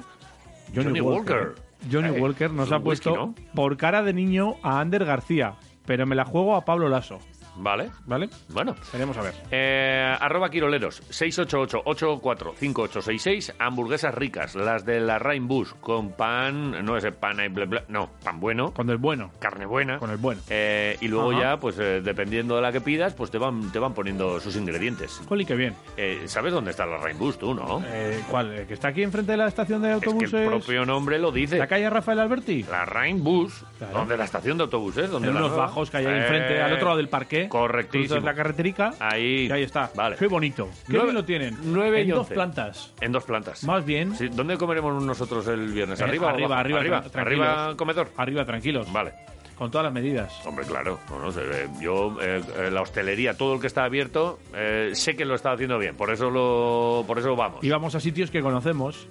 Johnny 0.75 0.99
Walker. 1.01 1.55
Johnny 1.91 2.09
Eh, 2.17 2.19
Walker 2.19 2.49
nos 2.51 2.71
ha 2.71 2.77
whisky, 2.77 2.83
puesto 2.85 3.15
¿no? 3.15 3.35
por 3.53 3.77
cara 3.77 4.01
de 4.03 4.11
niño 4.13 4.55
a 4.63 4.79
Ander 4.79 5.05
García, 5.05 5.53
pero 5.85 6.05
me 6.07 6.15
la 6.15 6.25
juego 6.25 6.55
a 6.55 6.65
Pablo 6.65 6.89
Lasso. 6.89 7.19
Vale. 7.57 7.89
¿Vale? 8.05 8.29
Bueno. 8.49 8.75
Veremos 8.93 9.17
a 9.17 9.21
ver. 9.21 9.33
Eh, 9.51 10.15
arroba 10.19 10.49
Quiroleros, 10.49 11.01
688-845866, 11.11 13.53
hamburguesas 13.59 14.13
ricas, 14.13 14.55
las 14.55 14.85
de 14.85 14.99
la 14.99 15.19
Rainbush, 15.19 15.69
con 15.79 16.11
pan, 16.11 16.83
no 16.85 16.97
ese 16.97 17.11
pan 17.11 17.39
ahí, 17.39 17.49
bla, 17.49 17.65
bla, 17.65 17.83
no, 17.87 18.09
pan 18.23 18.39
bueno. 18.39 18.73
Con 18.73 18.89
el 18.89 18.97
bueno. 18.97 19.31
Carne 19.39 19.65
buena. 19.65 19.99
Con 19.99 20.11
el 20.11 20.17
bueno. 20.17 20.41
Eh, 20.49 20.97
y 21.01 21.07
luego 21.07 21.31
Ajá. 21.31 21.41
ya, 21.41 21.57
pues 21.57 21.77
eh, 21.79 22.01
dependiendo 22.01 22.55
de 22.55 22.61
la 22.61 22.71
que 22.71 22.81
pidas, 22.81 23.13
pues 23.13 23.31
te 23.31 23.37
van, 23.37 23.71
te 23.71 23.79
van 23.79 23.93
poniendo 23.93 24.39
sus 24.39 24.55
ingredientes. 24.55 25.21
Joli, 25.27 25.45
qué 25.45 25.55
bien. 25.55 25.75
Eh, 25.97 26.23
¿Sabes 26.25 26.53
dónde 26.53 26.71
está 26.71 26.85
la 26.85 26.97
Rainbush 26.97 27.35
tú, 27.37 27.53
no? 27.53 27.81
Eh, 27.85 28.21
¿Cuál? 28.29 28.53
¿El 28.53 28.67
que 28.67 28.73
está 28.73 28.89
aquí 28.89 29.03
enfrente 29.03 29.31
de 29.33 29.37
la 29.37 29.47
estación 29.47 29.81
de 29.81 29.93
es 29.93 29.99
que 29.99 30.05
autobuses? 30.09 30.33
el 30.33 30.47
propio 30.49 30.85
nombre 30.85 31.19
lo 31.19 31.31
dice. 31.31 31.57
¿La 31.57 31.67
calle 31.67 31.89
Rafael 31.89 32.19
Alberti? 32.19 32.63
La 32.63 32.85
Rainbush, 32.85 33.53
donde 33.93 34.17
la 34.17 34.25
estación 34.25 34.57
de 34.57 34.63
autobuses, 34.63 35.09
donde 35.09 35.29
En 35.29 35.33
la 35.35 35.45
unos 35.45 35.57
bajos 35.57 35.89
que 35.89 35.97
hay 35.97 36.05
ahí 36.05 36.13
Eh, 36.13 36.17
enfrente, 36.21 36.61
al 36.61 36.73
otro 36.73 36.85
lado 36.85 36.97
del 36.97 37.09
parque. 37.09 37.46
Correctísimo. 37.47 38.07
Cruzas 38.07 38.23
la 38.23 38.33
carreterica. 38.33 38.93
Ahí. 38.99 39.47
Y 39.47 39.51
ahí 39.51 39.63
está. 39.63 39.89
Vale. 39.95 40.15
Qué 40.17 40.27
bonito. 40.27 40.69
Qué 40.85 40.93
Nueve- 40.93 41.05
bien 41.05 41.15
lo 41.15 41.25
tienen. 41.25 41.57
nueve 41.63 42.01
en 42.01 42.07
y 42.07 42.11
dos 42.11 42.27
plantas. 42.27 42.93
En 43.01 43.11
dos 43.11 43.23
plantas. 43.23 43.63
Más 43.63 43.85
bien. 43.85 44.15
Sí, 44.15 44.27
¿Dónde 44.29 44.57
comeremos 44.57 45.01
nosotros 45.03 45.47
el 45.47 45.67
viernes? 45.71 45.99
Eh, 45.99 46.03
¿Arriba 46.03 46.27
o 46.27 46.29
arriba, 46.29 46.59
arriba, 46.59 46.79
arriba, 46.79 47.01
tranquilos. 47.01 47.47
arriba 47.47 47.75
comedor. 47.77 48.09
Arriba, 48.17 48.45
tranquilos. 48.45 48.91
Vale. 48.91 49.13
Con 49.57 49.71
todas 49.71 49.85
las 49.85 49.93
medidas. 49.93 50.45
Hombre, 50.45 50.65
claro. 50.67 50.99
Eh, 51.35 51.67
yo, 51.81 52.15
eh, 52.21 52.41
eh, 52.59 52.69
la 52.71 52.81
hostelería, 52.83 53.35
todo 53.35 53.55
el 53.55 53.59
que 53.59 53.65
está 53.65 53.85
abierto, 53.85 54.37
eh, 54.53 54.91
sé 54.93 55.15
que 55.15 55.25
lo 55.25 55.33
está 55.33 55.51
haciendo 55.53 55.79
bien. 55.79 55.95
Por 55.95 56.11
eso 56.11 56.29
lo, 56.29 57.03
por 57.07 57.17
eso 57.17 57.35
vamos. 57.35 57.63
Y 57.63 57.69
vamos 57.71 57.95
a 57.95 57.99
sitios 57.99 58.29
que 58.29 58.41
conocemos. 58.41 59.07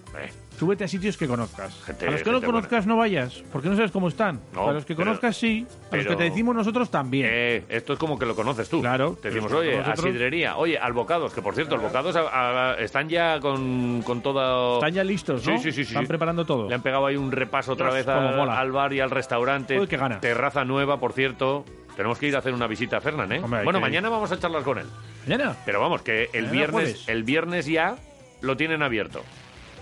Tú 0.58 0.66
vete 0.66 0.84
a 0.84 0.88
sitios 0.88 1.16
que 1.16 1.26
conozcas. 1.28 1.74
Gente- 1.84 2.06
a 2.06 2.10
los 2.10 2.22
que 2.22 2.30
no 2.32 2.40
conozcas 2.40 2.86
no 2.86 2.96
vayas, 2.96 3.42
porque 3.52 3.68
no 3.68 3.76
sabes 3.76 3.90
cómo 3.90 4.08
están. 4.08 4.40
No, 4.54 4.68
a 4.70 4.72
los 4.72 4.84
que 4.86 4.94
pero- 4.94 5.06
conozcas 5.06 5.36
sí, 5.36 5.66
a 5.68 5.72
los 5.72 5.86
pero- 5.90 6.10
que 6.10 6.16
te 6.16 6.22
decimos 6.24 6.54
nosotros 6.54 6.90
también. 6.90 7.26
eh, 7.30 7.64
esto 7.68 7.92
es 7.92 7.98
como 7.98 8.18
que 8.18 8.24
lo 8.26 8.34
conoces 8.34 8.68
tú. 8.68 8.80
Claro. 8.80 9.18
Te 9.20 9.28
decimos, 9.28 9.52
oye, 9.52 9.78
a 9.78 9.94
sidrería, 9.96 10.56
oye, 10.56 10.78
al 10.78 10.92
bocados, 10.94 11.32
que 11.34 11.42
por 11.42 11.54
cierto, 11.54 11.74
el 11.74 11.80
bocados 11.82 12.16
a- 12.16 12.70
a- 12.72 12.74
están 12.78 13.08
ya 13.08 13.38
con, 13.40 14.02
con 14.02 14.22
todo... 14.22 14.76
Están 14.76 14.92
ya 14.94 15.04
listos, 15.04 15.46
¿no? 15.46 15.58
Sí, 15.58 15.64
sí, 15.64 15.72
sí. 15.72 15.84
sí. 15.84 15.88
Están 15.92 16.06
preparando 16.06 16.46
todo. 16.46 16.68
Le 16.68 16.74
han 16.74 16.82
pegado 16.82 17.04
ahí 17.06 17.16
un 17.16 17.30
repaso 17.32 17.72
otra 17.72 17.86
Dios, 17.94 18.06
vez 18.06 18.08
al 18.08 18.72
bar 18.72 18.92
y 18.92 19.00
al 19.00 19.10
restaurante. 19.10 19.78
Uy, 19.78 19.86
qué 19.86 19.96
gana. 19.96 20.20
Terraza 20.20 20.64
nueva, 20.64 20.98
por 20.98 21.12
cierto. 21.12 21.64
Tenemos 21.96 22.18
que 22.18 22.28
ir 22.28 22.36
a 22.36 22.40
hacer 22.40 22.52
una 22.52 22.66
visita 22.66 22.98
a 22.98 23.00
Fernán, 23.00 23.32
¿eh? 23.32 23.40
Hombre, 23.42 23.64
bueno, 23.64 23.78
ir. 23.78 23.82
mañana 23.82 24.08
vamos 24.10 24.30
a 24.30 24.38
charlar 24.38 24.62
con 24.62 24.78
él. 24.78 24.86
¿Mañana? 25.26 25.56
Pero 25.64 25.80
vamos, 25.80 26.02
que 26.02 26.24
el 26.32 26.42
Mañana 26.46 26.52
viernes, 26.52 26.72
jueves. 26.82 27.08
el 27.08 27.22
viernes 27.24 27.66
ya 27.66 27.96
lo 28.42 28.56
tienen 28.56 28.82
abierto. 28.82 29.22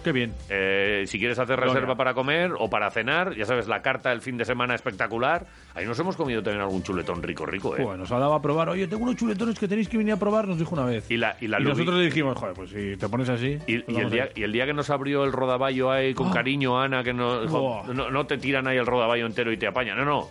Qué 0.05 0.12
bien. 0.12 0.35
Eh, 0.51 1.05
si 1.06 1.18
quieres 1.18 1.39
hacer 1.39 1.56
Gloria. 1.56 1.72
reserva 1.74 1.97
para 1.97 2.12
comer 2.14 2.52
o 2.59 2.68
para 2.70 2.90
cenar, 2.90 3.35
ya 3.35 3.47
sabes, 3.47 3.66
la 3.66 3.81
carta 3.82 4.10
del 4.10 4.20
fin 4.20 4.36
de 4.36 4.44
semana 4.44 4.74
espectacular. 4.74 5.47
Ahí 5.74 5.86
nos 5.86 5.98
hemos 5.98 6.14
comido 6.14 6.43
también 6.43 6.60
algún 6.62 6.82
chuletón 6.82 7.22
rico, 7.22 7.47
rico, 7.47 7.76
¿eh? 7.76 7.82
Joder, 7.82 7.98
nos 7.98 8.12
ha 8.12 8.18
dado 8.18 8.35
a 8.35 8.43
probar. 8.43 8.68
Oye, 8.68 8.86
tengo 8.86 9.02
unos 9.05 9.16
chuletones 9.16 9.59
que 9.59 9.66
tenéis 9.66 9.89
que 9.89 9.97
venir 9.97 10.12
a 10.12 10.16
probar, 10.18 10.47
nos 10.47 10.59
dijo 10.59 10.74
una 10.74 10.85
vez. 10.85 11.10
Y, 11.10 11.16
la, 11.16 11.36
y, 11.40 11.48
la 11.48 11.59
y 11.59 11.62
lubi- 11.62 11.68
nosotros 11.68 11.97
le 11.98 12.05
dijimos, 12.05 12.36
joder, 12.36 12.55
pues 12.55 12.70
si 12.70 12.97
te 12.97 13.09
pones 13.09 13.28
así. 13.31 13.59
y, 13.66 13.78
pues 13.78 13.97
y 13.98 14.01
el 14.01 14.10
día, 14.10 14.28
y 14.35 14.43
el 14.43 14.52
día 14.52 14.66
que 14.66 14.74
nos 14.74 14.90
abrió 14.90 15.24
el 15.24 15.32
rodaballo 15.32 15.90
ahí 15.90 16.12
con 16.14 16.28
Ah. 16.28 16.32
cariño, 16.35 16.78
Ana, 16.81 17.02
que 17.02 17.14
no, 17.14 17.44
no, 17.47 18.10
no 18.10 18.26
te 18.26 18.36
tiran 18.39 18.66
ahí 18.68 18.76
el 18.76 18.86
rodaballo 18.86 19.24
entero 19.26 19.51
y 19.52 19.56
te 19.56 19.66
apañan. 19.66 19.97
No, 19.97 20.05
no, 20.05 20.28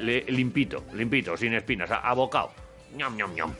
le- 0.00 0.22
limpito, 0.28 0.84
limpito, 0.94 1.36
sin 1.36 1.52
espinas, 1.54 1.90
abocado. 1.90 2.50
ñom, 2.96 3.16
ñom, 3.16 3.34
ñom. 3.34 3.50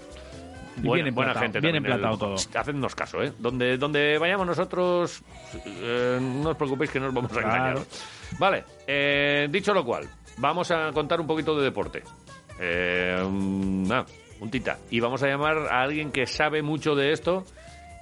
Buena, 0.77 1.05
bien 1.05 1.15
buena 1.15 1.35
gente 1.35 1.61
bien 1.61 1.77
emplatado 1.77 2.13
el- 2.15 2.19
todo. 2.19 2.35
Hacednos 2.61 2.95
caso, 2.95 3.23
¿eh? 3.23 3.33
Donde, 3.39 3.79
donde 3.79 4.19
vayamos 4.19 4.47
nosotros, 4.47 5.23
eh, 5.65 6.19
no 6.21 6.51
os 6.51 6.57
preocupéis 6.57 6.91
que 6.91 7.01
no 7.01 7.09
os 7.09 7.15
vamos 7.15 7.35
a 7.37 7.41
engañar. 7.41 7.79
Vale, 8.39 8.65
eh, 8.87 9.49
dicho 9.51 9.73
lo 9.73 9.85
cual, 9.85 10.09
vamos 10.39 10.71
a 10.71 10.91
contar 10.93 11.21
un 11.21 11.27
poquito 11.27 11.57
de 11.57 11.65
deporte. 11.65 12.03
Eh, 12.61 13.17
mm, 13.27 13.93
ah, 13.93 14.05
un 14.41 14.51
tita. 14.51 14.79
Y 14.91 15.01
vamos 15.01 15.23
a 15.23 15.29
llamar 15.29 15.57
a 15.71 15.83
alguien 15.83 16.11
que 16.13 16.27
sabe 16.27 16.63
mucho 16.63 16.95
de 16.95 17.13
esto 17.13 17.45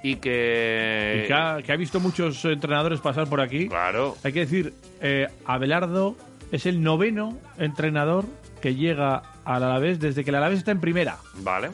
y 0.03 0.17
que... 0.17 1.23
Y 1.25 1.27
que 1.29 1.35
ha, 1.35 1.63
que 1.63 1.73
ha 1.73 1.77
visto 1.77 2.01
muchos 2.01 2.45
entrenadores 2.45 3.01
pasar 3.01 3.29
por 3.29 3.41
aquí. 3.41 3.69
Claro. 3.69 4.17
Hay 4.25 4.33
que 4.33 4.41
decir, 4.41 4.75
eh, 5.01 5.29
Abelardo 5.47 6.17
es 6.53 6.67
el 6.67 6.83
noveno 6.83 7.39
entrenador 7.59 8.25
que 8.61 8.75
llega 8.75 9.23
al 9.45 9.63
Alavés 9.63 10.01
desde 10.01 10.25
que 10.25 10.31
el 10.31 10.37
Alavés 10.37 10.59
está 10.59 10.73
en 10.73 10.81
primera. 10.81 11.19
Vale. 11.39 11.71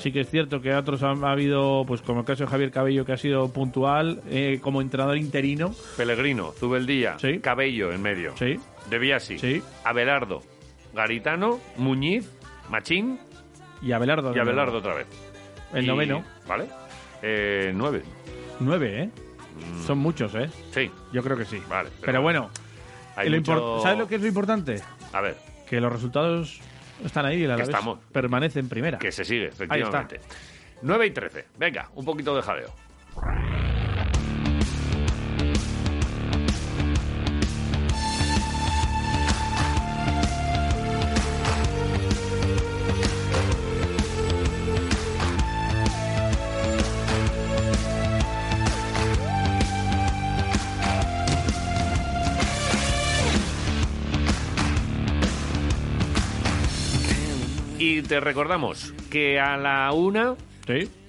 Sí 0.00 0.10
que 0.12 0.20
es 0.20 0.30
cierto 0.30 0.60
que 0.60 0.74
otros 0.74 1.02
han 1.02 1.24
ha 1.24 1.30
habido, 1.32 1.84
pues 1.86 2.02
como 2.02 2.20
el 2.20 2.26
caso 2.26 2.44
de 2.44 2.50
Javier 2.50 2.70
Cabello, 2.72 3.04
que 3.04 3.12
ha 3.12 3.16
sido 3.16 3.52
puntual 3.52 4.20
eh, 4.28 4.58
como 4.60 4.80
entrenador 4.82 5.16
interino. 5.16 5.72
Pellegrino, 5.96 6.52
Zubeldía, 6.52 7.16
Cabello 7.40 7.92
en 7.92 8.02
medio. 8.02 8.34
Sí. 8.36 8.58
De 8.90 8.98
Biasi. 8.98 9.38
Sí. 9.38 9.62
Abelardo, 9.84 10.42
Garitano, 10.94 11.60
Muñiz, 11.76 12.28
Machín 12.68 13.18
Y 13.82 13.92
Abelardo. 13.92 14.34
y 14.34 14.38
Abelardo 14.40 14.78
otra 14.78 14.94
vez. 14.94 15.06
El 15.72 15.84
Y- 15.84 15.86
noveno. 15.86 16.24
Vale. 16.48 16.66
Eh, 17.22 17.72
nueve. 17.74 18.02
Nueve, 18.58 19.02
¿eh? 19.04 19.10
Son 19.86 19.98
muchos, 19.98 20.34
¿eh? 20.34 20.48
Sí. 20.72 20.90
Yo 21.12 21.22
creo 21.22 21.36
que 21.36 21.44
sí. 21.44 21.62
Vale. 21.68 21.90
Pero, 22.00 22.22
bueno, 22.22 22.50
hay 23.16 23.28
lo 23.28 23.36
mucho- 23.36 23.80
¿sabes 23.82 23.98
lo 23.98 24.08
que 24.08 24.16
es 24.16 24.20
lo 24.22 24.26
importante? 24.28 24.80
A 25.12 25.20
ver. 25.20 25.36
Que 25.68 25.80
los 25.80 25.92
resultados 25.92 26.60
están 27.04 27.26
ahí 27.26 27.40
y 27.40 27.44
Alavés 27.44 27.68
estamos. 27.68 27.98
permanece 28.12 28.60
en 28.60 28.68
primera. 28.68 28.98
Que 28.98 29.12
se 29.12 29.24
sigue, 29.24 29.44
Ahí 29.44 29.50
está. 29.50 29.64
efectivamente. 30.02 30.20
9 30.82 31.06
y 31.06 31.10
13. 31.10 31.46
Venga, 31.58 31.88
un 31.94 32.04
poquito 32.04 32.34
de 32.36 32.42
jaleo. 32.42 32.74
Y 57.80 58.02
te 58.02 58.20
recordamos 58.20 58.92
que 59.10 59.40
a 59.40 59.56
la 59.56 59.90
una 59.92 60.34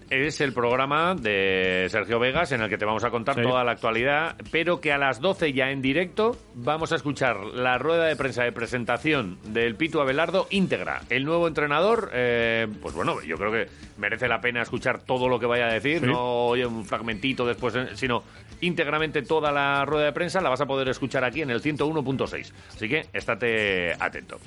es 0.10 0.42
el 0.42 0.54
programa 0.54 1.16
de 1.16 1.88
Sergio 1.90 2.18
Vegas 2.20 2.52
en 2.52 2.62
el 2.62 2.70
que 2.70 2.78
te 2.78 2.84
vamos 2.86 3.04
a 3.06 3.10
contar 3.12 3.36
Sí. 3.36 3.42
toda 3.42 3.64
la 3.64 3.72
actualidad, 3.74 4.36
pero 4.52 4.82
que 4.82 4.92
a 4.92 4.98
las 4.98 5.20
12 5.22 5.54
ya 5.54 5.70
en 5.70 5.82
directo 5.82 6.36
vamos 6.54 6.92
a 6.92 6.96
escuchar 6.96 7.38
la 7.54 7.78
rueda 7.78 8.06
de 8.06 8.16
prensa 8.18 8.44
de 8.44 8.52
presentación 8.52 9.38
del 9.54 9.76
Pitu 9.76 10.00
Abelardo 10.02 10.48
íntegra. 10.50 11.02
El 11.10 11.24
nuevo 11.26 11.48
entrenador, 11.48 12.10
eh, 12.14 12.68
pues 12.82 12.94
bueno, 12.96 13.22
yo 13.22 13.38
creo 13.38 13.52
que 13.52 13.68
merece 13.98 14.28
la 14.28 14.42
pena 14.42 14.62
escuchar 14.62 15.00
todo 15.04 15.30
lo 15.30 15.40
que 15.40 15.46
vaya 15.46 15.68
a 15.68 15.74
decir, 15.74 16.00
Sí. 16.00 16.06
no 16.06 16.48
oye 16.48 16.66
un 16.66 16.84
fragmentito 16.86 17.46
después, 17.46 17.76
eh, 17.76 17.88
sino 17.96 18.24
íntegramente 18.60 19.22
toda 19.22 19.52
la 19.52 19.86
rueda 19.86 20.06
de 20.08 20.12
prensa 20.14 20.42
la 20.42 20.50
vas 20.50 20.62
a 20.62 20.66
poder 20.66 20.90
escuchar 20.90 21.24
aquí 21.24 21.42
en 21.42 21.52
el 21.52 21.62
101.6. 21.62 22.54
Así 22.76 22.90
que 22.90 23.06
estate 23.14 23.94
atento. 23.98 24.40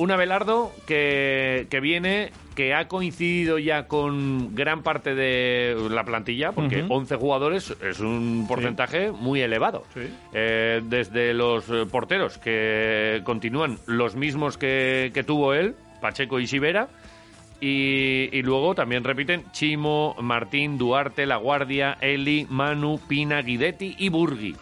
Un 0.00 0.10
Abelardo 0.10 0.72
que, 0.86 1.66
que 1.68 1.78
viene, 1.80 2.32
que 2.54 2.72
ha 2.72 2.88
coincidido 2.88 3.58
ya 3.58 3.86
con 3.86 4.54
gran 4.54 4.82
parte 4.82 5.14
de 5.14 5.76
la 5.90 6.04
plantilla, 6.04 6.52
porque 6.52 6.84
Ujú. 6.84 6.94
11 6.94 7.16
jugadores 7.16 7.76
es 7.82 8.00
un 8.00 8.46
porcentaje 8.48 9.12
muy 9.12 9.42
elevado. 9.42 9.84
Eh, 10.32 10.80
desde 10.84 11.34
los 11.34 11.68
eh, 11.68 11.84
porteros, 11.90 12.38
que 12.38 13.20
continúan 13.24 13.76
los 13.86 14.16
mismos 14.16 14.56
que, 14.56 15.10
que 15.12 15.22
tuvo 15.22 15.52
él, 15.52 15.74
Pacheco 16.00 16.40
y 16.40 16.46
Sivera, 16.46 16.88
y, 17.60 18.34
y 18.34 18.40
luego 18.42 18.74
también 18.74 19.04
repiten 19.04 19.44
Chimo, 19.52 20.16
Martín, 20.22 20.78
Duarte, 20.78 21.26
La 21.26 21.36
Guardia, 21.36 21.98
Eli, 22.00 22.46
Manu, 22.48 22.98
Pina, 23.06 23.42
Guidetti 23.42 23.96
y 23.98 24.08
Burgui. 24.08 24.56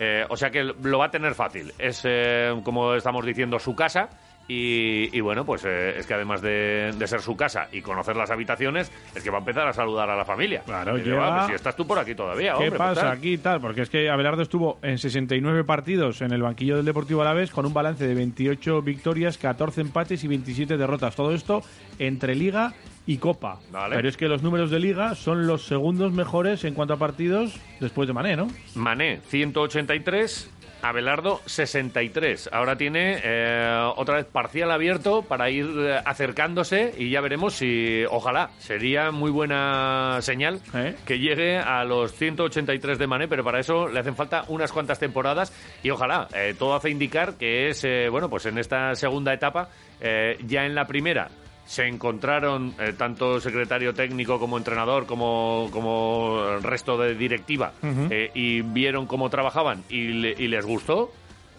Eh, 0.00 0.24
o 0.30 0.34
sea 0.34 0.48
que 0.48 0.64
lo 0.64 0.98
va 0.98 1.04
a 1.04 1.10
tener 1.10 1.34
fácil. 1.34 1.74
Es, 1.78 2.00
eh, 2.04 2.54
como 2.64 2.94
estamos 2.94 3.26
diciendo, 3.26 3.58
su 3.58 3.74
casa. 3.76 4.08
Y, 4.50 5.14
y 5.14 5.20
bueno, 5.20 5.44
pues 5.44 5.62
eh, 5.66 5.94
es 5.98 6.06
que 6.06 6.14
además 6.14 6.40
de, 6.40 6.92
de 6.98 7.06
ser 7.06 7.20
su 7.20 7.36
casa 7.36 7.68
y 7.70 7.82
conocer 7.82 8.16
las 8.16 8.30
habitaciones, 8.30 8.90
es 9.14 9.22
que 9.22 9.28
va 9.28 9.36
a 9.36 9.40
empezar 9.40 9.68
a 9.68 9.74
saludar 9.74 10.08
a 10.08 10.16
la 10.16 10.24
familia. 10.24 10.62
Claro, 10.64 10.96
llega- 10.96 11.46
si 11.46 11.52
estás 11.52 11.76
tú 11.76 11.86
por 11.86 11.98
aquí 11.98 12.14
todavía, 12.14 12.52
¿Qué 12.52 12.64
hombre. 12.64 12.70
pues 12.70 12.78
pasa 12.78 13.10
aquí 13.12 13.34
y 13.34 13.38
tal? 13.38 13.60
Porque 13.60 13.82
es 13.82 13.90
que 13.90 14.08
Abelardo 14.08 14.40
estuvo 14.42 14.78
en 14.82 14.96
69 14.96 15.64
partidos 15.64 16.22
en 16.22 16.32
el 16.32 16.40
banquillo 16.42 16.76
del 16.76 16.86
Deportivo 16.86 17.20
Alavés 17.20 17.50
con 17.50 17.66
un 17.66 17.74
balance 17.74 18.06
de 18.06 18.14
28 18.14 18.80
victorias, 18.80 19.36
14 19.36 19.82
empates 19.82 20.24
y 20.24 20.28
27 20.28 20.78
derrotas. 20.78 21.14
Todo 21.14 21.32
esto 21.34 21.62
entre 21.98 22.34
Liga 22.34 22.72
y 23.06 23.18
Copa. 23.18 23.58
Vale. 23.70 23.96
Pero 23.96 24.08
es 24.08 24.16
que 24.16 24.28
los 24.28 24.42
números 24.42 24.70
de 24.70 24.78
Liga 24.80 25.14
son 25.14 25.46
los 25.46 25.66
segundos 25.66 26.12
mejores 26.12 26.64
en 26.64 26.72
cuanto 26.74 26.94
a 26.94 26.96
partidos 26.98 27.58
después 27.80 28.06
de 28.08 28.14
Mané, 28.14 28.36
¿no? 28.36 28.48
Mané, 28.74 29.20
183. 29.28 30.50
Abelardo, 30.82 31.40
63. 31.46 32.50
Ahora 32.52 32.76
tiene 32.76 33.20
eh, 33.22 33.90
otra 33.96 34.16
vez 34.16 34.26
parcial 34.26 34.70
abierto 34.70 35.22
para 35.22 35.50
ir 35.50 35.66
eh, 35.78 36.00
acercándose 36.04 36.94
y 36.96 37.10
ya 37.10 37.20
veremos 37.20 37.54
si, 37.54 38.04
ojalá, 38.10 38.50
sería 38.58 39.10
muy 39.10 39.30
buena 39.30 40.18
señal 40.20 40.60
que 41.04 41.18
llegue 41.18 41.58
a 41.58 41.84
los 41.84 42.12
183 42.12 42.98
de 42.98 43.06
Mané, 43.06 43.28
pero 43.28 43.44
para 43.44 43.60
eso 43.60 43.88
le 43.88 44.00
hacen 44.00 44.16
falta 44.16 44.44
unas 44.48 44.72
cuantas 44.72 44.98
temporadas 44.98 45.52
y 45.82 45.90
ojalá, 45.90 46.28
eh, 46.34 46.54
todo 46.58 46.74
hace 46.74 46.90
indicar 46.90 47.34
que 47.34 47.68
es, 47.68 47.84
eh, 47.84 48.08
bueno, 48.10 48.28
pues 48.28 48.46
en 48.46 48.58
esta 48.58 48.94
segunda 48.94 49.32
etapa, 49.32 49.68
eh, 50.00 50.38
ya 50.46 50.64
en 50.64 50.74
la 50.74 50.86
primera 50.86 51.28
se 51.68 51.86
encontraron 51.86 52.72
eh, 52.80 52.94
tanto 52.96 53.38
secretario 53.40 53.92
técnico 53.92 54.38
como 54.40 54.56
entrenador 54.56 55.04
como, 55.04 55.68
como 55.70 56.42
el 56.56 56.62
resto 56.62 56.96
de 56.96 57.14
directiva 57.14 57.72
eh, 58.10 58.30
y 58.34 58.62
vieron 58.62 59.04
cómo 59.06 59.28
trabajaban 59.28 59.84
y, 59.90 60.08
le- 60.08 60.34
y 60.38 60.48
les 60.48 60.64
gustó. 60.64 61.12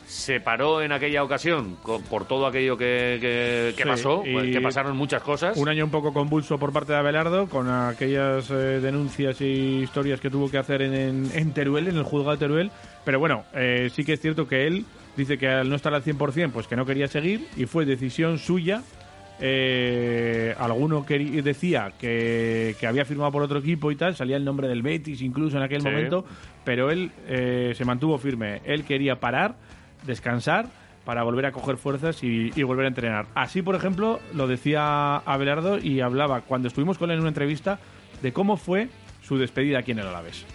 Se 0.08 0.40
paró 0.40 0.82
en 0.82 0.92
aquella 0.92 1.24
ocasión 1.24 1.78
por 2.10 2.26
todo 2.26 2.48
aquello 2.48 2.76
que, 2.76 3.20
que- 3.22 3.76
que 3.78 3.84
Sí, 3.84 3.88
pasó, 3.88 4.24
pues, 4.24 4.52
que 4.52 4.60
pasaron 4.60 4.98
muchas 4.98 5.22
cosas. 5.22 5.56
Un 5.56 5.70
año 5.70 5.86
un 5.86 5.92
poco 5.92 6.12
convulso 6.12 6.58
por 6.58 6.74
parte 6.74 6.94
de 6.94 6.98
Abelardo, 6.98 7.46
con 7.48 7.70
aquellas 7.70 8.50
eh, 8.50 8.80
denuncias 8.82 9.40
y 9.42 9.82
historias 9.84 10.20
que 10.20 10.32
tuvo 10.32 10.50
que 10.50 10.58
hacer 10.58 10.82
en, 10.82 10.96
en- 10.96 11.32
en 11.36 11.54
Teruel, 11.54 11.88
en 11.90 11.98
el 11.98 12.04
juzgado 12.04 12.32
de 12.32 12.38
Teruel. 12.40 12.72
Pero 13.06 13.20
bueno, 13.20 13.44
eh, 13.54 13.92
sí 13.94 14.04
que 14.04 14.14
es 14.14 14.20
cierto 14.20 14.48
que 14.48 14.66
él 14.66 14.86
dice 15.16 15.38
que 15.38 15.48
al 15.48 15.70
no 15.70 15.76
estar 15.76 15.94
al 15.94 16.04
100%, 16.04 16.50
pues 16.52 16.66
que 16.66 16.76
no 16.76 16.88
quería 16.88 17.08
seguir 17.08 17.48
y 17.56 17.68
fue 17.68 17.86
decisión 17.86 18.40
suya. 18.40 18.82
Eh, 19.42 20.54
alguno 20.58 21.06
queri- 21.06 21.42
decía 21.42 21.94
que, 22.00 22.76
que 22.80 22.88
había 22.88 23.06
firmado 23.06 23.32
por 23.32 23.42
otro 23.44 23.60
equipo 23.60 23.92
y 23.92 23.96
tal, 23.96 24.16
salía 24.16 24.36
el 24.38 24.44
nombre 24.46 24.68
del 24.68 24.82
Betis 24.82 25.22
incluso 25.22 25.58
en 25.58 25.64
aquel 25.64 25.82
Sí. 25.82 25.88
momento, 25.88 26.26
pero 26.66 26.92
él 26.92 27.12
eh, 27.28 27.74
se 27.76 27.86
mantuvo 27.86 28.18
firme. 28.18 28.62
Él 28.66 28.84
quería 28.84 29.20
parar, 29.20 29.56
descansar 30.06 30.68
para 31.06 31.24
volver 31.24 31.46
a 31.48 31.52
coger 31.52 31.78
fuerzas 31.78 32.24
y, 32.24 32.52
y 32.56 32.64
volver 32.64 32.86
a 32.86 32.90
entrenar. 32.90 33.26
Así, 33.34 33.62
por 33.62 33.76
ejemplo, 33.76 34.20
lo 34.36 34.48
decía 34.48 35.16
Abelardo 35.18 35.78
y 35.80 36.02
hablaba 36.02 36.42
cuando 36.42 36.68
estuvimos 36.68 36.98
con 36.98 37.10
él 37.10 37.16
en 37.16 37.22
una 37.22 37.30
entrevista 37.30 37.80
de 38.22 38.32
cómo 38.34 38.58
fue 38.58 38.90
su 39.24 39.38
despedida 39.38 39.80
aquí 39.80 39.92
en 39.92 40.00
el 40.00 40.08
Alavés. 40.08 40.46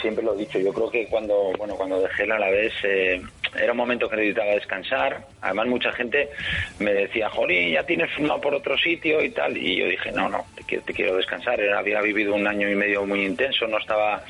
siempre 0.00 0.24
lo 0.24 0.34
he 0.34 0.38
dicho, 0.38 0.58
yo 0.58 0.72
creo 0.72 0.90
que 0.90 1.06
cuando, 1.08 1.52
bueno, 1.58 1.74
cuando 1.76 2.00
dejé 2.00 2.24
el 2.24 2.32
Alavés 2.32 2.72
eh, 2.82 3.22
era 3.58 3.72
un 3.72 3.78
momento 3.78 4.08
que 4.08 4.16
necesitaba 4.16 4.50
descansar. 4.52 5.26
Además, 5.40 5.66
mucha 5.66 5.92
gente 5.92 6.30
me 6.78 6.92
decía, 6.92 7.28
Jolín, 7.30 7.72
ya 7.72 7.84
tienes 7.84 8.10
firmado 8.14 8.40
por 8.40 8.54
otro 8.54 8.76
sitio 8.78 9.22
y 9.22 9.30
tal. 9.30 9.56
Y 9.56 9.76
yo 9.76 9.86
dije, 9.86 10.12
no, 10.12 10.28
no, 10.28 10.44
te 10.54 10.62
quiero, 10.64 10.84
te 10.84 10.92
quiero 10.92 11.16
descansar. 11.16 11.60
Había 11.60 12.00
vivido 12.00 12.34
un 12.34 12.46
año 12.46 12.68
y 12.70 12.74
medio 12.74 13.04
muy 13.06 13.24
intenso, 13.24 13.66
no 13.66 13.78
estaba 13.78 14.22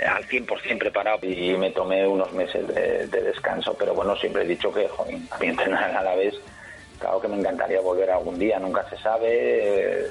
eh, 0.00 0.06
al 0.06 0.26
100% 0.26 0.78
preparado 0.78 1.26
y 1.26 1.56
me 1.56 1.70
tomé 1.70 2.06
unos 2.06 2.32
meses 2.32 2.66
de, 2.68 3.06
de 3.06 3.22
descanso. 3.22 3.76
Pero 3.78 3.94
bueno, 3.94 4.16
siempre 4.16 4.42
he 4.42 4.46
dicho 4.46 4.72
que, 4.72 4.88
Jolín, 4.88 5.28
a 5.30 5.38
mí 5.38 5.48
entrenar 5.48 5.90
el 5.90 5.96
Alavés, 5.96 6.34
claro 6.98 7.20
que 7.20 7.28
me 7.28 7.38
encantaría 7.38 7.80
volver 7.80 8.10
algún 8.10 8.38
día, 8.38 8.58
nunca 8.58 8.88
se 8.88 8.96
sabe, 8.98 9.28
eh, 9.30 10.06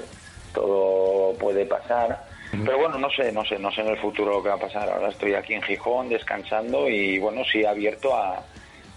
todo 0.52 1.36
puede 1.38 1.66
pasar. 1.66 2.33
Pero 2.64 2.78
bueno, 2.78 2.98
no 2.98 3.10
sé, 3.10 3.32
no 3.32 3.44
sé, 3.44 3.58
no 3.58 3.70
sé 3.72 3.80
en 3.80 3.88
el 3.88 3.98
futuro 3.98 4.32
lo 4.34 4.42
que 4.42 4.48
va 4.50 4.56
a 4.56 4.58
pasar. 4.58 4.88
Ahora 4.90 5.08
estoy 5.08 5.34
aquí 5.34 5.54
en 5.54 5.62
Gijón 5.62 6.08
descansando 6.08 6.88
y 6.88 7.18
bueno, 7.18 7.42
sí 7.50 7.64
abierto 7.64 8.14
a, 8.14 8.42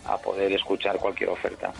a 0.05 0.17
poder 0.17 0.51
escuchar 0.51 0.97
cualquier 0.97 1.29
oferta. 1.29 1.71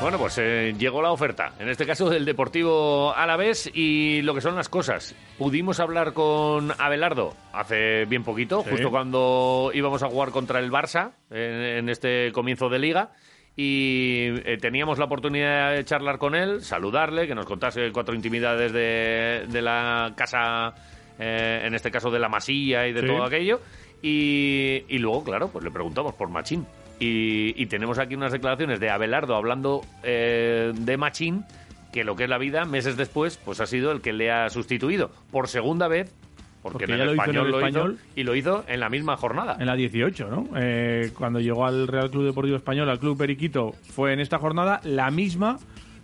Bueno, 0.00 0.16
pues 0.18 0.38
eh, 0.38 0.74
llegó 0.78 1.02
la 1.02 1.12
oferta, 1.12 1.52
en 1.58 1.68
este 1.68 1.84
caso 1.84 2.08
del 2.08 2.24
Deportivo 2.24 3.12
Alavés 3.14 3.70
y 3.74 4.22
lo 4.22 4.32
que 4.34 4.40
son 4.40 4.56
las 4.56 4.70
cosas. 4.70 5.14
Pudimos 5.36 5.78
hablar 5.78 6.14
con 6.14 6.72
Abelardo 6.78 7.34
hace 7.52 8.06
bien 8.06 8.24
poquito, 8.24 8.62
Sí. 8.64 8.70
justo 8.70 8.90
cuando 8.90 9.70
íbamos 9.74 10.02
a 10.02 10.08
jugar 10.08 10.30
contra 10.30 10.58
el 10.58 10.70
Barça 10.72 11.10
en, 11.30 11.38
en 11.40 11.88
este 11.90 12.32
comienzo 12.32 12.70
de 12.70 12.78
liga. 12.78 13.10
Y 13.56 14.26
eh, 14.44 14.56
teníamos 14.60 14.98
la 14.98 15.04
oportunidad 15.06 15.72
de 15.74 15.84
charlar 15.84 16.18
con 16.18 16.34
él, 16.34 16.62
saludarle, 16.62 17.26
que 17.26 17.34
nos 17.34 17.46
contase 17.46 17.90
cuatro 17.92 18.14
intimidades 18.14 18.72
de, 18.72 19.46
de 19.48 19.62
la 19.62 20.12
casa, 20.16 20.72
eh, 21.18 21.62
en 21.64 21.74
este 21.74 21.90
caso 21.90 22.10
de 22.10 22.18
la 22.18 22.28
masilla 22.28 22.86
y 22.86 22.92
de 22.92 23.00
Sí. 23.00 23.06
todo 23.06 23.24
aquello. 23.24 23.60
Y, 24.02 24.84
y 24.88 24.98
luego, 24.98 25.22
claro, 25.24 25.48
pues 25.48 25.62
le 25.64 25.70
preguntamos 25.70 26.14
por 26.14 26.30
Machín. 26.30 26.66
Y, 26.98 27.60
y 27.60 27.66
tenemos 27.66 27.98
aquí 27.98 28.14
unas 28.14 28.32
declaraciones 28.32 28.78
de 28.80 28.90
Abelardo 28.90 29.34
hablando 29.34 29.82
eh, 30.02 30.72
de 30.74 30.96
Machín, 30.96 31.44
que 31.92 32.04
lo 32.04 32.14
que 32.16 32.24
es 32.24 32.30
la 32.30 32.38
vida, 32.38 32.64
meses 32.64 32.96
después, 32.96 33.36
pues 33.44 33.60
ha 33.60 33.66
sido 33.66 33.90
el 33.92 34.00
que 34.00 34.12
le 34.12 34.30
ha 34.30 34.48
sustituido 34.48 35.10
por 35.30 35.48
segunda 35.48 35.88
vez, 35.88 36.14
porque, 36.62 36.78
Porque 36.78 36.92
en 36.92 36.98
ya 36.98 37.04
lo 37.04 37.14
hizo 37.14 37.22
en 37.24 37.30
español 37.30 37.46
el 37.46 37.52
lo 37.52 37.58
español. 37.66 37.92
hizo, 37.94 38.20
y 38.20 38.22
lo 38.24 38.34
hizo 38.34 38.64
en 38.68 38.80
la 38.80 38.88
misma 38.90 39.16
jornada. 39.16 39.56
En 39.58 39.66
la 39.66 39.74
18, 39.76 40.28
¿no? 40.28 40.48
Eh, 40.56 41.10
cuando 41.16 41.40
llegó 41.40 41.64
al 41.66 41.88
Real 41.88 42.10
Club 42.10 42.24
Deportivo 42.24 42.56
Español, 42.56 42.88
al 42.90 42.98
Club 42.98 43.16
Periquito, 43.16 43.72
fue 43.94 44.12
en 44.12 44.20
esta 44.20 44.38
jornada 44.38 44.80
la 44.84 45.10
misma 45.10 45.58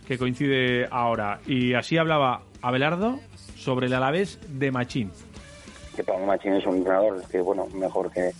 que 0.07 0.17
coincide 0.17 0.87
ahora. 0.89 1.39
Y 1.45 1.73
así 1.73 1.97
hablaba 1.97 2.41
Abelardo 2.61 3.19
sobre 3.55 3.87
el 3.87 3.93
Alavés 3.93 4.39
de 4.47 4.71
Machín. 4.71 5.11
que 5.95 6.03
Pablo 6.03 6.25
Machín 6.25 6.53
es 6.53 6.65
un 6.65 6.77
entrenador 6.77 7.21
que, 7.29 7.39
bueno, 7.41 7.67
mejor 7.75 8.11
que, 8.11 8.31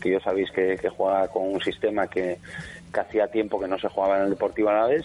que 0.00 0.12
yo 0.12 0.20
sabéis 0.20 0.50
que, 0.52 0.76
que 0.80 0.88
juega 0.88 1.28
con 1.28 1.52
un 1.52 1.60
sistema 1.60 2.06
que, 2.06 2.38
que 2.92 3.00
hacía 3.00 3.26
tiempo 3.28 3.60
que 3.60 3.68
no 3.68 3.78
se 3.78 3.88
jugaba 3.88 4.18
en 4.18 4.24
el 4.24 4.30
Deportivo 4.30 4.68
Alavés. 4.70 5.04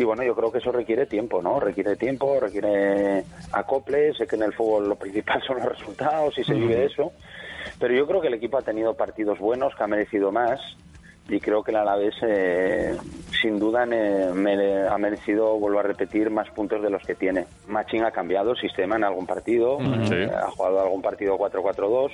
Y 0.00 0.04
bueno, 0.04 0.22
yo 0.22 0.34
creo 0.34 0.50
que 0.50 0.58
eso 0.58 0.72
requiere 0.72 1.04
tiempo, 1.04 1.42
¿no? 1.42 1.60
Requiere 1.60 1.94
tiempo, 1.94 2.40
requiere 2.40 3.22
acople. 3.52 4.14
Sé 4.14 4.26
que 4.26 4.36
en 4.36 4.44
el 4.44 4.54
fútbol 4.54 4.88
lo 4.88 4.96
principal 4.96 5.42
son 5.46 5.58
los 5.58 5.66
resultados 5.66 6.38
y 6.38 6.42
se 6.44 6.54
vive 6.54 6.74
de 6.74 6.86
eso. 6.86 7.12
Pero 7.78 7.92
yo 7.94 8.06
creo 8.06 8.20
que 8.22 8.28
el 8.28 8.34
equipo 8.34 8.56
ha 8.56 8.62
tenido 8.62 8.94
partidos 8.94 9.38
buenos, 9.38 9.74
que 9.74 9.82
ha 9.84 9.86
merecido 9.86 10.32
más. 10.32 10.58
Y 11.28 11.38
creo 11.38 11.62
que 11.62 11.70
el 11.70 11.76
Alavés, 11.76 12.14
eh, 12.22 12.96
sin 13.42 13.58
duda, 13.60 13.84
mere- 13.86 14.88
ha 14.88 14.96
merecido, 14.98 15.58
vuelvo 15.58 15.78
a 15.78 15.82
repetir, 15.82 16.28
más 16.30 16.48
puntos 16.50 16.82
de 16.82 16.88
los 16.90 17.04
que 17.04 17.14
tiene. 17.14 17.44
Machín 17.68 18.02
ha 18.04 18.10
cambiado 18.10 18.52
el 18.52 18.56
sistema 18.58 18.96
en 18.96 19.04
algún 19.04 19.26
partido, 19.26 19.78
eh, 19.80 20.06
Sí. 20.08 20.34
ha 20.34 20.50
jugado 20.50 20.80
algún 20.80 21.02
partido 21.02 21.36
4-4-2 21.36 22.10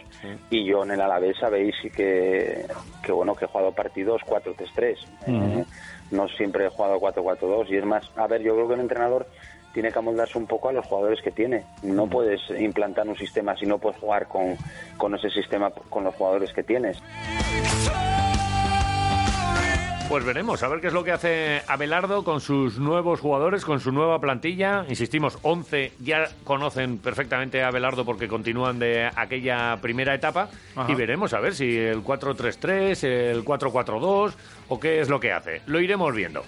y 0.51 0.67
yo 0.67 0.83
en 0.85 0.91
el 0.91 1.01
Alavés 1.01 1.39
sabéis 1.39 1.75
que, 1.95 2.67
que 3.03 3.13
bueno 3.13 3.35
que 3.37 3.47
he 3.47 3.49
jugado 3.49 3.71
partidos 3.73 4.21
4-3-3. 4.27 4.99
Eh, 5.29 5.65
no 6.11 6.29
siempre 6.29 6.67
he 6.67 6.69
jugado 6.69 7.01
4-4-2 7.01 7.71
y 7.71 7.77
es 7.77 7.85
más, 7.85 8.11
a 8.17 8.27
ver, 8.27 8.43
yo 8.43 8.55
creo 8.55 8.69
que 8.69 8.75
el 8.75 8.81
entrenador 8.81 9.27
tiene 9.73 9.93
que 9.93 9.99
amoldarse 9.99 10.39
un 10.39 10.47
poco 10.47 10.71
a 10.71 10.73
los 10.73 10.87
jugadores 10.87 11.21
que 11.21 11.31
tiene. 11.31 11.65
No 11.83 12.07
puedes 12.07 12.41
implantar 12.59 13.07
un 13.07 13.17
sistema 13.17 13.55
si 13.57 13.67
no 13.67 13.79
puedes 13.79 14.01
jugar 14.01 14.27
con, 14.27 14.57
con 14.97 15.15
ese 15.15 15.29
sistema 15.29 15.71
con 15.71 16.05
los 16.05 16.15
jugadores 16.15 16.53
que 16.55 16.63
tienes. 16.63 16.99
Pues 20.09 20.25
veremos, 20.25 20.63
a 20.63 20.69
ver 20.69 20.81
qué 20.81 20.87
es 20.87 20.93
lo 20.93 21.03
que 21.03 21.11
hace 21.11 21.63
Abelardo 21.67 22.23
con 22.23 22.41
sus 22.41 22.79
nuevos 22.79 23.19
jugadores, 23.19 23.65
con 23.65 23.81
su 23.81 23.91
nueva 23.91 24.21
plantilla. 24.21 24.87
Insistimos, 24.89 25.37
11 25.43 25.95
ya 25.99 26.29
conocen 26.45 26.99
perfectamente 26.99 27.61
a 27.61 27.69
Abelardo 27.69 28.05
porque 28.05 28.29
continúan 28.29 28.79
de 28.79 29.11
aquella 29.17 29.77
primera 29.83 30.15
etapa. 30.15 30.49
Ajá. 30.77 30.91
Y 30.91 30.95
veremos 30.95 31.35
a 31.35 31.41
ver 31.41 31.57
si 31.57 31.77
el 31.77 32.05
4-3-3, 32.05 33.03
el 33.05 33.45
4-4-2 33.45 34.35
o 34.69 34.81
qué 34.81 35.01
es 35.01 35.09
lo 35.09 35.19
que 35.19 35.33
hace. 35.33 35.63
Lo 35.67 35.81
iremos 35.81 36.15
viendo. 36.15 36.45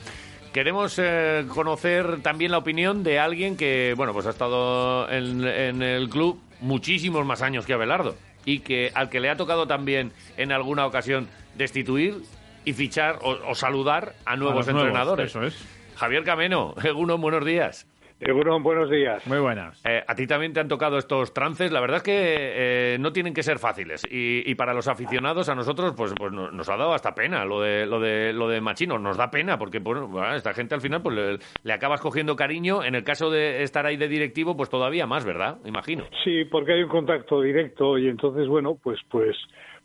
Queremos 0.53 0.97
eh, 0.99 1.45
conocer 1.49 2.23
también 2.23 2.53
la 2.53 2.59
opinión 2.59 3.03
de 3.03 3.19
alguien 3.19 3.57
que, 3.57 3.93
bueno, 3.97 4.13
pues 4.13 4.27
ha 4.27 4.31
estado 4.31 5.11
en, 5.11 5.45
en 5.45 5.83
el 5.83 6.09
club 6.09 6.41
muchísimos 6.61 7.27
más 7.27 7.43
años 7.43 7.67
que 7.67 7.73
Abelardo 7.73 8.15
y 8.45 8.61
que 8.61 8.93
al 8.95 9.11
que 9.11 9.19
le 9.19 9.31
ha 9.31 9.37
tocado 9.37 9.67
también 9.67 10.13
en 10.37 10.53
alguna 10.53 10.87
ocasión 10.87 11.29
destituir 11.57 12.23
y 12.65 12.73
fichar 12.73 13.17
o, 13.23 13.37
o 13.51 13.55
saludar 13.55 14.13
a 14.27 14.37
nuevos 14.37 14.69
entrenadores. 14.69 15.27
eso 15.31 15.43
es. 15.43 15.95
Javier 15.97 16.23
Cameno, 16.25 16.75
Egunon, 16.85 17.21
buenos 17.21 17.45
días. 17.45 17.87
Egunon, 18.21 18.65
buenos 18.65 18.91
días. 18.91 19.25
Muy 19.29 19.39
buenas. 19.39 19.81
Eh, 19.87 20.03
a 20.05 20.13
ti 20.17 20.27
también 20.27 20.53
te 20.53 20.59
han 20.59 20.67
tocado 20.67 20.99
estos 20.99 21.33
trances. 21.33 21.71
La 21.71 21.81
verdad 21.81 21.99
es 21.99 22.03
que 22.03 22.15
eh, 22.15 22.97
no 22.99 23.13
tienen 23.13 23.33
que 23.33 23.45
ser 23.45 23.61
fáciles. 23.61 24.05
Y, 24.11 24.43
y 24.51 24.57
para 24.57 24.75
los 24.75 24.89
aficionados, 24.89 25.49
a 25.49 25.55
nosotros, 25.55 25.95
pues, 25.97 26.13
pues 26.19 26.33
no- 26.33 26.51
nos 26.51 26.69
ha 26.69 26.77
dado 26.77 26.95
hasta 26.95 27.15
pena 27.15 27.45
lo 27.45 27.61
de 27.61 27.87
lo 27.87 28.01
de 28.01 28.33
lo 28.33 28.49
de 28.49 28.61
Machino. 28.61 28.99
Nos 28.99 29.17
da 29.17 29.31
pena 29.31 29.57
porque 29.57 29.79
bueno, 29.79 30.09
bueno, 30.09 30.35
esta 30.35 30.53
gente 30.53 30.75
al 30.75 30.81
final 30.81 31.01
pues 31.01 31.15
le, 31.15 31.39
le 31.63 31.73
acabas 31.73 32.01
cogiendo 32.01 32.35
cariño. 32.35 32.83
En 32.83 32.97
el 32.97 33.05
caso 33.05 33.31
de 33.31 33.63
estar 33.63 33.87
ahí 33.87 33.97
de 33.97 34.09
directivo, 34.09 34.57
pues 34.57 34.69
todavía 34.69 35.07
más, 35.07 35.25
¿verdad? 35.25 35.59
Imagino. 35.65 36.03
Sí, 36.25 36.45
porque 36.47 36.73
hay 36.73 36.83
un 36.83 36.89
contacto 36.91 37.41
directo 37.41 37.99
y 37.99 38.09
entonces, 38.09 38.49
bueno, 38.49 38.77
pues 38.83 38.99
pues 39.09 39.37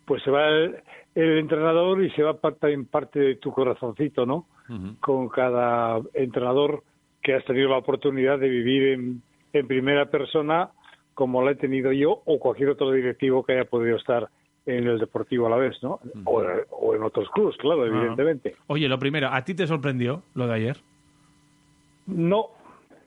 pues 0.05 0.23
se 0.23 0.31
va 0.31 0.47
el, 0.49 0.77
el 1.15 1.37
entrenador 1.37 2.03
y 2.03 2.09
se 2.11 2.23
va 2.23 2.33
parte 2.39 2.71
en 2.71 2.85
parte 2.85 3.19
de 3.19 3.35
tu 3.35 3.51
corazoncito, 3.51 4.25
¿no? 4.25 4.47
Con 4.99 5.29
cada 5.29 5.99
entrenador 6.13 6.83
que 7.21 7.35
has 7.35 7.45
tenido 7.45 7.69
la 7.69 7.77
oportunidad 7.77 8.39
de 8.39 8.49
vivir 8.49 8.93
en, 8.93 9.21
en 9.51 9.67
primera 9.67 10.05
persona 10.09 10.69
como 11.13 11.43
la 11.43 11.51
he 11.51 11.55
tenido 11.55 11.91
yo 11.91 12.21
o 12.25 12.39
cualquier 12.39 12.69
otro 12.69 12.91
directivo 12.91 13.43
que 13.43 13.53
haya 13.53 13.65
podido 13.65 13.97
estar 13.97 14.29
en 14.65 14.87
el 14.87 14.97
Deportivo 14.97 15.47
a 15.47 15.49
la 15.49 15.57
vez, 15.57 15.75
¿no? 15.83 15.99
o, 16.23 16.41
o 16.71 16.95
en 16.95 17.03
otros 17.03 17.29
clubes, 17.29 17.55
claro, 17.57 17.85
evidentemente. 17.85 18.55
Oye, 18.67 18.87
lo 18.87 18.97
primero, 18.97 19.27
¿a 19.31 19.43
ti 19.43 19.53
te 19.53 19.67
sorprendió 19.67 20.23
lo 20.35 20.47
de 20.47 20.53
ayer? 20.53 20.77
No. 22.07 22.47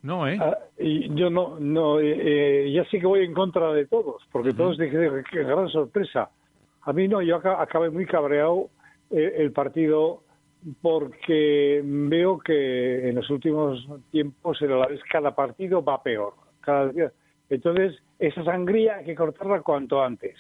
No, 0.03 0.29
¿eh? 0.29 0.39
Ah, 0.41 0.57
y 0.79 1.13
yo 1.15 1.31
no, 1.31 1.59
no 1.59 1.99
eh, 1.99 2.67
eh, 2.67 2.73
ya 2.73 2.85
sí 2.91 3.01
que 3.01 3.07
voy 3.07 3.25
en 3.25 3.35
contra 3.35 3.73
de 3.73 3.87
todos, 3.87 4.23
porque 4.31 4.53
todos 4.53 4.79
dijeron 4.79 5.25
que 5.31 5.43
gran 5.43 5.69
sorpresa. 5.69 6.31
A 6.87 6.93
mí 6.93 7.07
no, 7.09 7.21
yo 7.21 7.37
aca- 7.37 7.61
acabé 7.61 7.91
muy 7.91 8.07
cabreado 8.07 8.71
eh, 9.11 9.35
el 9.37 9.53
partido 9.53 10.23
porque 10.83 11.81
veo 11.85 12.39
que 12.39 13.09
en 13.09 13.15
los 13.17 13.29
últimos 13.31 13.87
tiempos 14.11 14.61
en 14.63 14.79
la 14.79 14.87
vez 14.87 15.01
cada 15.11 15.35
partido 15.35 15.85
va 15.85 16.03
peor. 16.03 16.35
Cada 16.61 16.89
día. 16.89 17.13
Entonces, 17.49 17.97
esa 18.19 18.43
sangría 18.45 18.97
hay 18.97 19.05
que 19.05 19.15
cortarla 19.15 19.61
cuanto 19.63 20.03
antes. 20.03 20.37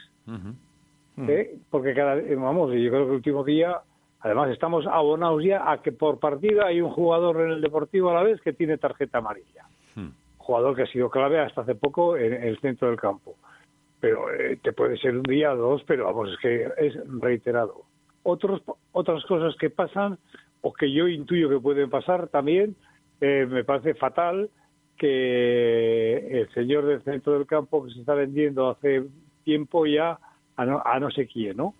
¿eh? 1.29 1.59
Porque 1.71 1.95
cada 1.95 2.17
vamos, 2.37 2.73
yo 2.73 2.91
creo 2.91 3.05
que 3.05 3.11
el 3.11 3.17
último 3.17 3.45
día, 3.45 3.81
además 4.21 4.51
estamos 4.51 4.87
abonados 4.87 5.43
ya 5.45 5.71
a 5.71 5.81
que 5.83 5.93
por 5.93 6.19
partida 6.19 6.67
hay 6.67 6.81
un 6.81 6.91
jugador 6.91 7.41
en 7.43 7.51
el 7.53 7.61
Deportivo 7.61 8.11
a 8.11 8.15
la 8.15 8.23
vez 8.23 8.41
que 8.41 8.53
tiene 8.53 8.79
tarjeta 8.79 9.19
amarilla. 9.19 9.65
Jugador 10.39 10.77
que 10.77 10.83
ha 10.83 10.87
sido 10.87 11.11
clave 11.11 11.41
hasta 11.41 11.63
hace 11.63 11.75
poco 11.75 12.17
en, 12.17 12.33
el 12.33 12.59
centro 12.61 12.89
del 12.89 13.01
campo. 13.01 13.37
Pero 14.07 14.33
eh, 14.33 14.57
te 14.63 14.73
puede 14.73 14.97
ser 14.99 15.17
un 15.17 15.25
día 15.25 15.53
o 15.53 15.57
dos, 15.57 15.83
pero 15.85 16.05
vamos, 16.05 16.31
es 16.31 16.39
que 16.39 16.69
es 16.79 16.95
reiterado. 17.21 17.83
Otros, 18.23 18.63
otras 18.93 19.25
cosas 19.25 19.57
que 19.57 19.69
pasan 19.69 20.17
o 20.61 20.73
que 20.73 20.93
yo 20.93 21.09
intuyo 21.09 21.49
que 21.49 21.59
pueden 21.59 21.91
pasar 21.91 22.29
también, 22.29 22.77
eh, 23.21 23.49
me 23.51 23.65
parece 23.65 23.95
fatal 23.95 24.49
que 24.97 26.41
el 26.41 26.49
señor 26.55 26.87
del 26.87 27.03
centro 27.03 27.33
del 27.33 27.49
campo 27.49 27.85
que 27.85 27.95
se 27.95 27.99
está 27.99 28.15
vendiendo 28.15 28.71
hace 28.71 29.03
tiempo 29.43 29.87
ya 29.87 30.21
a 30.55 30.65
no, 30.65 30.81
a 30.85 31.01
no 31.01 31.11
sé 31.11 31.27
quién, 31.27 31.57
¿no? 31.57 31.75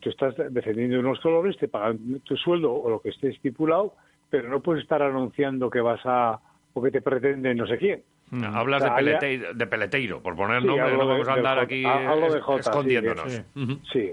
Tú 0.00 0.08
estás 0.08 0.36
defendiendo 0.50 1.00
unos 1.00 1.20
colores, 1.20 1.58
te 1.58 1.68
pagan 1.68 2.20
tu 2.24 2.34
sueldo 2.38 2.72
o 2.72 2.88
lo 2.88 3.02
que 3.02 3.10
esté 3.10 3.28
estipulado, 3.28 3.92
pero 4.30 4.48
no 4.48 4.62
puedes 4.62 4.84
estar 4.84 5.02
anunciando 5.02 5.68
que 5.68 5.82
vas 5.82 6.00
a 6.06 6.40
o 6.72 6.80
que 6.80 6.90
te 6.90 7.02
pretende 7.02 7.54
no 7.54 7.66
sé 7.66 7.76
quién. 7.76 8.02
Hablas 8.30 8.82
O 8.82 8.84
de, 8.84 8.88
sea, 8.88 8.96
Peleteiro, 8.96 9.54
de 9.54 9.66
Peleteiro, 9.66 10.20
por 10.22 10.36
poner 10.36 10.60
Sí, 10.60 10.66
nombre, 10.68 10.92
no 10.92 10.98
de- 11.02 11.06
vamos 11.06 11.28
a 11.28 11.32
andar 11.34 11.58
aquí 11.58 11.82
de 11.82 12.40
sí, 12.42 12.58
escondiéndonos. 12.58 13.44
Sí, 13.92 14.12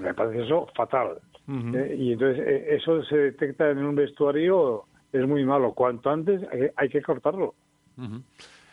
me 0.00 0.14
parece 0.14 0.44
eso 0.44 0.68
fatal. 0.76 1.18
Eh, 1.48 1.96
y 1.98 2.12
entonces 2.12 2.44
eh, 2.46 2.66
eso 2.76 3.02
se 3.04 3.16
detecta 3.16 3.70
en 3.70 3.78
un 3.84 3.94
vestuario, 3.94 4.84
es 5.12 5.26
muy 5.26 5.44
malo. 5.44 5.72
Cuanto 5.72 6.10
antes 6.10 6.40
hay, 6.52 6.68
hay 6.76 6.88
que 6.88 7.02
cortarlo. 7.02 7.54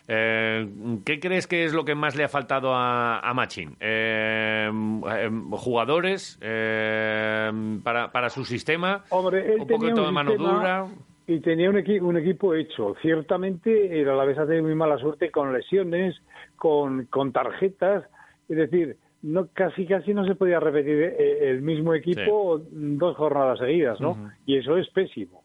Eh, 0.08 0.68
¿Qué 1.06 1.20
crees 1.20 1.48
que 1.48 1.64
es 1.64 1.74
lo 1.74 1.86
que 1.86 1.96
más 1.96 2.16
le 2.16 2.24
ha 2.24 2.28
faltado 2.30 2.74
a, 2.74 3.20
a 3.20 3.34
Machín? 3.34 3.78
Eh, 3.80 4.70
eh, 4.70 5.30
¿Jugadores 5.52 6.38
eh, 6.42 7.52
para, 7.84 8.12
para 8.12 8.30
su 8.30 8.44
sistema? 8.44 9.04
Hombre, 9.10 9.54
él 9.54 9.62
¿Un 9.62 9.68
tenía 9.68 9.80
poquito 9.80 10.02
un 10.02 10.08
de 10.08 10.12
mano 10.14 10.32
sistema 10.32 10.54
dura? 10.58 10.86
Y 11.28 11.40
tenía 11.40 11.70
un, 11.70 11.78
equi- 11.78 12.02
un 12.02 12.18
equipo 12.18 12.54
hecho. 12.56 12.96
Ciertamente, 13.02 14.02
el 14.02 14.10
Alavés 14.10 14.38
ha 14.38 14.46
tenido 14.46 14.64
muy 14.64 14.76
mala 14.76 14.98
suerte 14.98 15.30
con 15.32 15.54
lesiones, 15.54 16.20
con, 16.56 17.06
con 17.06 17.32
tarjetas. 17.32 18.06
Es 18.50 18.58
decir, 18.58 18.98
no 19.22 19.48
casi 19.54 19.86
casi 19.86 20.14
no 20.14 20.26
se 20.26 20.36
podía 20.36 20.60
repetir 20.60 20.98
eh, 21.18 21.50
el 21.50 21.62
mismo 21.62 21.94
equipo 21.94 22.60
dos 22.72 23.16
jornadas 23.16 23.60
seguidas, 23.60 24.02
¿no? 24.02 24.16
Y 24.46 24.58
eso 24.58 24.78
es 24.78 24.90
pésimo. 24.90 25.44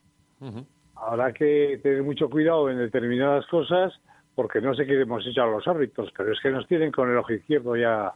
Habrá 0.97 1.33
que 1.33 1.79
tener 1.83 2.03
mucho 2.03 2.31
cuidado 2.31 2.71
en 2.71 2.79
determinadas 2.79 3.47
cosas 3.49 3.93
porque 4.37 4.61
no 4.61 4.75
sé 4.75 4.85
qué 4.87 5.01
hemos 5.01 5.27
hecho 5.27 5.43
a 5.43 5.47
los 5.47 5.67
árbitros, 5.67 6.13
pero 6.17 6.31
es 6.31 6.39
que 6.41 6.51
nos 6.51 6.69
tienen 6.69 6.93
con 6.93 7.11
el 7.11 7.17
ojo 7.17 7.33
izquierdo 7.33 7.75
ya, 7.75 8.13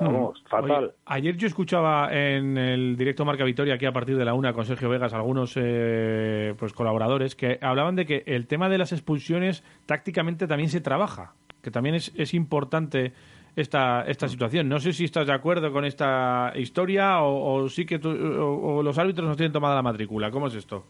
vamos, 0.00 0.40
fatal. 0.48 0.84
Oye, 0.84 0.92
ayer 1.06 1.36
yo 1.38 1.46
escuchaba 1.48 2.10
en 2.12 2.56
el 2.58 2.96
directo 2.96 3.24
Marca 3.24 3.44
Vitoria, 3.44 3.74
aquí 3.74 3.86
a 3.86 3.92
partir 3.92 4.16
de 4.18 4.24
la 4.26 4.34
una, 4.34 4.52
con 4.52 4.66
Sergio 4.66 4.90
Vegas, 4.90 5.14
algunos 5.14 5.54
eh, 5.56 6.54
pues 6.58 6.74
colaboradores, 6.74 7.34
que 7.34 7.58
hablaban 7.62 7.96
de 7.96 8.04
que 8.04 8.22
el 8.26 8.46
tema 8.46 8.68
de 8.68 8.76
las 8.78 8.92
expulsiones 8.92 9.64
tácticamente 9.86 10.46
también 10.46 10.68
se 10.68 10.82
trabaja, 10.82 11.32
que 11.62 11.70
también 11.70 11.94
es, 11.94 12.12
es 12.14 12.34
importante 12.34 13.12
esta, 13.56 14.02
esta 14.02 14.28
situación. 14.28 14.68
No 14.68 14.78
sé 14.80 14.92
si 14.92 15.04
estás 15.04 15.26
de 15.26 15.32
acuerdo 15.32 15.72
con 15.72 15.86
esta 15.86 16.52
historia 16.56 17.22
o, 17.22 17.54
o 17.62 17.68
sí 17.70 17.86
que 17.86 17.98
tú- 17.98 18.10
o, 18.10 18.76
o 18.76 18.82
los 18.82 18.98
árbitros 18.98 19.26
no 19.26 19.34
tienen 19.34 19.52
tomada 19.52 19.74
la 19.76 19.82
matrícula. 19.82 20.30
¿Cómo 20.30 20.48
es 20.48 20.54
esto? 20.54 20.84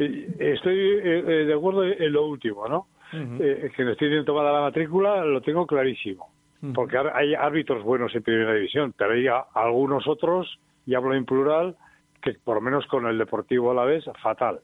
Eh, 0.00 0.26
Estoy 0.38 0.76
eh, 0.78 1.00
eh, 1.26 1.44
de 1.46 1.54
acuerdo 1.54 1.84
en 1.84 2.12
lo 2.12 2.26
último, 2.26 2.66
¿no? 2.68 2.88
Eh, 3.12 3.70
que 3.76 3.84
nos 3.84 3.96
tienen 3.96 4.24
tomada 4.24 4.52
la 4.52 4.60
matrícula 4.60 5.24
lo 5.24 5.40
tengo 5.40 5.66
clarísimo. 5.66 6.30
Porque 6.74 6.98
hay 6.98 7.34
árbitros 7.34 7.82
buenos 7.82 8.14
en 8.14 8.22
primera 8.22 8.52
división, 8.54 8.92
pero 8.96 9.12
hay 9.14 9.26
a- 9.26 9.46
algunos 9.54 10.06
otros, 10.06 10.58
y 10.84 10.94
hablo 10.94 11.14
en 11.14 11.24
plural, 11.24 11.74
que 12.22 12.34
por 12.34 12.56
lo 12.56 12.60
menos 12.60 12.86
con 12.86 13.06
el 13.06 13.16
Deportivo 13.16 13.70
a 13.70 13.74
la 13.74 13.84
vez, 13.84 14.04
fatal, 14.22 14.60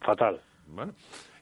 fatal. 0.00 0.40
Bueno. 0.68 0.92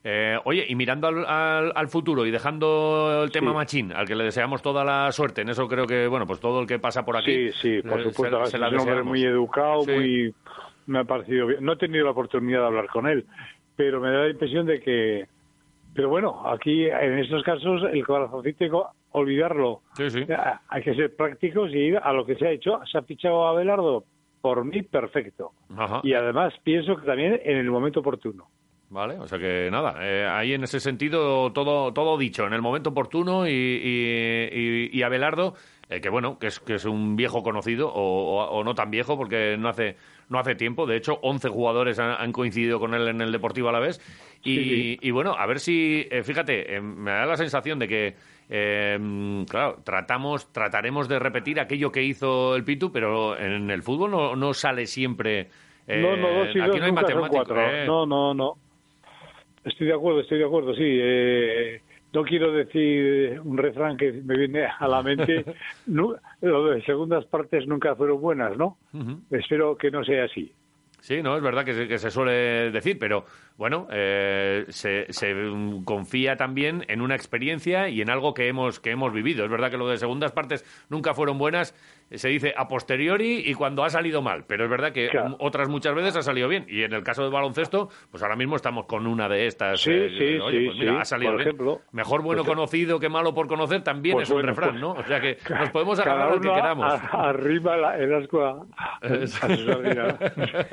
Eh, 0.06 0.38
oye, 0.44 0.66
y 0.68 0.74
mirando 0.74 1.08
al, 1.08 1.24
al- 1.26 1.72
al 1.74 1.88
futuro 1.88 2.26
y 2.26 2.30
dejando 2.30 3.22
el 3.24 3.30
tema 3.30 3.50
Sí. 3.50 3.54
Machín, 3.56 3.92
al 3.92 4.06
que 4.06 4.14
le 4.14 4.24
deseamos 4.24 4.60
toda 4.60 4.84
la 4.84 5.10
suerte, 5.12 5.40
en 5.42 5.48
eso 5.48 5.66
creo 5.66 5.86
que, 5.86 6.06
bueno, 6.06 6.26
pues 6.26 6.40
todo 6.40 6.60
el 6.60 6.66
que 6.66 6.78
pasa 6.78 7.04
por 7.06 7.16
aquí. 7.16 7.50
Sí, 7.52 7.80
sí, 7.80 7.82
por 7.88 8.00
eh, 8.00 8.04
supuesto. 8.10 8.44
se- 8.46 8.56
es 8.58 8.62
un 8.72 8.78
hombre 8.80 9.02
muy 9.02 9.22
educado, 9.24 9.82
Sí. 9.82 9.90
muy 9.92 10.34
me 10.86 10.98
ha 10.98 11.04
parecido 11.04 11.46
bien. 11.46 11.64
No 11.64 11.72
he 11.72 11.76
tenido 11.76 12.04
la 12.04 12.10
oportunidad 12.10 12.60
de 12.60 12.66
hablar 12.66 12.86
con 12.88 13.06
él, 13.06 13.24
pero 13.76 13.98
me 14.00 14.10
da 14.10 14.24
la 14.24 14.28
impresión 14.30 14.66
de 14.66 14.80
que... 14.80 15.26
Pero 15.94 16.08
bueno, 16.08 16.42
aquí 16.46 16.86
en 16.86 17.18
estos 17.18 17.42
casos 17.44 17.82
el 17.92 18.04
corazoncito 18.04 18.90
olvidarlo. 19.12 19.82
Ah, 20.36 20.60
Hay 20.68 20.82
que 20.82 20.94
ser 20.94 21.14
prácticos 21.14 21.70
y 21.72 21.78
ir 21.78 21.96
a 21.98 22.12
lo 22.12 22.26
que 22.26 22.34
se 22.34 22.46
ha 22.46 22.50
hecho. 22.50 22.80
Se 22.90 22.98
ha 22.98 23.02
fichado 23.02 23.46
a 23.46 23.54
Belardo, 23.54 24.04
por 24.40 24.64
mí 24.64 24.82
perfecto. 24.82 25.52
Ajá. 25.76 26.00
Y 26.02 26.12
además 26.14 26.52
pienso 26.64 26.96
que 26.96 27.06
también 27.06 27.40
en 27.44 27.56
el 27.58 27.70
momento 27.70 28.00
oportuno. 28.00 28.48
Vale, 28.90 29.18
o 29.18 29.26
sea 29.26 29.38
que 29.38 29.68
nada, 29.72 29.96
eh, 30.02 30.24
ahí 30.26 30.52
en 30.52 30.62
ese 30.62 30.78
sentido 30.78 31.52
todo, 31.52 31.92
todo 31.92 32.16
dicho, 32.18 32.46
en 32.46 32.52
el 32.52 32.62
momento 32.62 32.90
oportuno 32.90 33.48
y, 33.48 33.50
y, 33.50 34.48
y- 34.52 34.90
y 34.92 35.02
Abelardo, 35.02 35.54
eh, 35.88 36.00
que 36.00 36.08
bueno, 36.10 36.38
que 36.38 36.46
es, 36.48 36.60
que 36.60 36.74
es 36.74 36.84
un 36.84 37.16
viejo 37.16 37.42
conocido 37.42 37.88
o, 37.88 38.36
o- 38.42 38.50
o 38.50 38.62
no 38.62 38.74
tan 38.74 38.90
viejo 38.92 39.16
porque 39.16 39.56
no 39.58 39.68
hace, 39.68 39.96
no 40.28 40.38
hace 40.38 40.54
tiempo, 40.54 40.86
de 40.86 40.96
hecho 40.96 41.18
11 41.22 41.48
jugadores 41.48 41.98
han, 41.98 42.10
han 42.10 42.32
coincidido 42.32 42.78
con 42.80 42.94
él 42.94 43.08
en 43.08 43.20
el 43.20 43.32
Deportivo 43.32 43.68
Alavés 43.68 44.00
y, 44.42 44.56
Sí, 44.56 44.64
sí. 44.64 44.98
y 45.00 45.10
bueno, 45.10 45.34
a 45.38 45.46
ver 45.46 45.58
si, 45.60 46.06
eh, 46.10 46.22
fíjate, 46.22 46.76
eh, 46.76 46.80
me 46.80 47.10
da 47.10 47.26
la 47.26 47.36
sensación 47.36 47.78
de 47.78 47.88
que, 47.88 48.14
eh, 48.50 49.44
claro, 49.48 49.78
tratamos, 49.84 50.52
trataremos 50.52 51.08
de 51.08 51.18
repetir 51.18 51.60
aquello 51.60 51.90
que 51.90 52.02
hizo 52.02 52.54
el 52.56 52.64
Pitu, 52.64 52.92
pero 52.92 53.38
en 53.38 53.70
el 53.70 53.82
fútbol 53.82 54.10
no, 54.10 54.36
no 54.36 54.52
sale 54.52 54.86
siempre... 54.86 55.48
eh, 55.86 56.00
no, 56.02 56.16
no, 56.16 56.28
dos 56.28 56.54
y 56.54 56.60
aquí 56.60 56.68
dos 56.68 56.78
no 56.78 56.84
hay 56.84 56.92
nunca 56.92 57.08
son 57.08 57.28
cuatro. 57.28 57.86
No, 57.86 58.06
no, 58.06 58.34
no. 58.34 58.52
Estoy 59.64 59.86
de 59.86 59.94
acuerdo, 59.94 60.20
estoy 60.20 60.38
de 60.38 60.44
acuerdo, 60.44 60.74
sí. 60.74 60.82
No 62.14 62.22
quiero 62.22 62.52
decir 62.52 63.40
un 63.44 63.58
refrán 63.58 63.96
que 63.96 64.12
me 64.12 64.38
viene 64.38 64.66
a 64.66 64.86
la 64.86 65.02
mente. 65.02 65.44
Nu- 65.86 66.16
lo 66.40 66.66
de 66.70 66.82
segundas 66.82 67.24
partes 67.26 67.66
nunca 67.66 67.94
fueron 67.96 68.20
buenas, 68.20 68.56
¿no? 68.56 68.78
Espero 69.30 69.76
que 69.76 69.90
no 69.90 70.04
sea 70.04 70.24
así. 70.24 70.52
Sí, 71.00 71.22
no, 71.22 71.36
es 71.36 71.42
verdad 71.42 71.66
que 71.66 71.74
se, 71.74 71.86
que 71.86 71.98
se 71.98 72.10
suele 72.10 72.70
decir, 72.70 72.98
pero 72.98 73.26
bueno, 73.58 73.86
eh, 73.92 74.64
se, 74.68 75.12
se, 75.12 75.34
confía 75.84 76.36
también 76.36 76.82
en 76.88 77.02
una 77.02 77.14
experiencia 77.14 77.90
y 77.90 78.00
en 78.00 78.08
algo 78.08 78.32
que 78.32 78.48
hemos, 78.48 78.80
que 78.80 78.90
hemos 78.92 79.12
vivido. 79.12 79.44
Es 79.44 79.50
verdad 79.50 79.70
que 79.70 79.76
lo 79.76 79.86
de 79.86 79.98
segundas 79.98 80.32
partes 80.32 80.64
nunca 80.88 81.12
fueron 81.12 81.36
buenas, 81.36 81.74
se 82.10 82.28
dice 82.28 82.54
a 82.56 82.68
posteriori 82.68 83.42
y 83.46 83.54
cuando 83.54 83.84
ha 83.84 83.90
salido 83.90 84.22
mal, 84.22 84.44
pero 84.46 84.64
es 84.64 84.70
verdad 84.70 84.92
que 84.92 85.08
Claro. 85.08 85.36
otras 85.40 85.68
muchas 85.68 85.94
veces 85.94 86.16
ha 86.16 86.22
salido 86.22 86.48
bien. 86.48 86.64
Y 86.68 86.82
en 86.82 86.92
el 86.92 87.02
caso 87.02 87.22
del 87.22 87.32
baloncesto, 87.32 87.88
pues 88.10 88.22
ahora 88.22 88.36
mismo 88.36 88.56
estamos 88.56 88.86
con 88.86 89.06
una 89.06 89.28
de 89.28 89.46
estas. 89.46 89.80
Sí, 89.80 89.90
eh, 89.92 90.08
sí, 90.16 90.38
oye, 90.40 90.58
sí, 90.60 90.66
pues 90.66 90.78
mira, 90.78 90.92
sí, 90.92 90.98
ha 91.00 91.04
salido 91.04 91.32
por 91.32 91.38
bien. 91.38 91.48
ejemplo. 91.48 91.80
Mejor 91.92 92.22
bueno 92.22 92.42
Pues- 92.44 92.54
conocido 92.56 93.00
que 93.00 93.08
malo 93.08 93.34
por 93.34 93.46
conocer 93.48 93.82
también 93.82 94.14
Pues 94.14 94.28
es 94.28 94.30
un 94.30 94.36
bueno, 94.36 94.48
refrán, 94.50 94.70
pues- 94.70 94.80
¿no? 94.80 94.92
O 94.92 95.02
sea 95.04 95.20
que 95.20 95.38
nos 95.50 95.70
podemos 95.70 95.98
agarrar 95.98 96.32
al 96.32 96.40
que 96.40 96.52
queramos. 96.52 96.84
a- 96.92 97.28
arriba 97.30 97.76
la, 97.76 97.96
el 97.98 98.14
a, 98.14 98.18
a. 98.78 98.98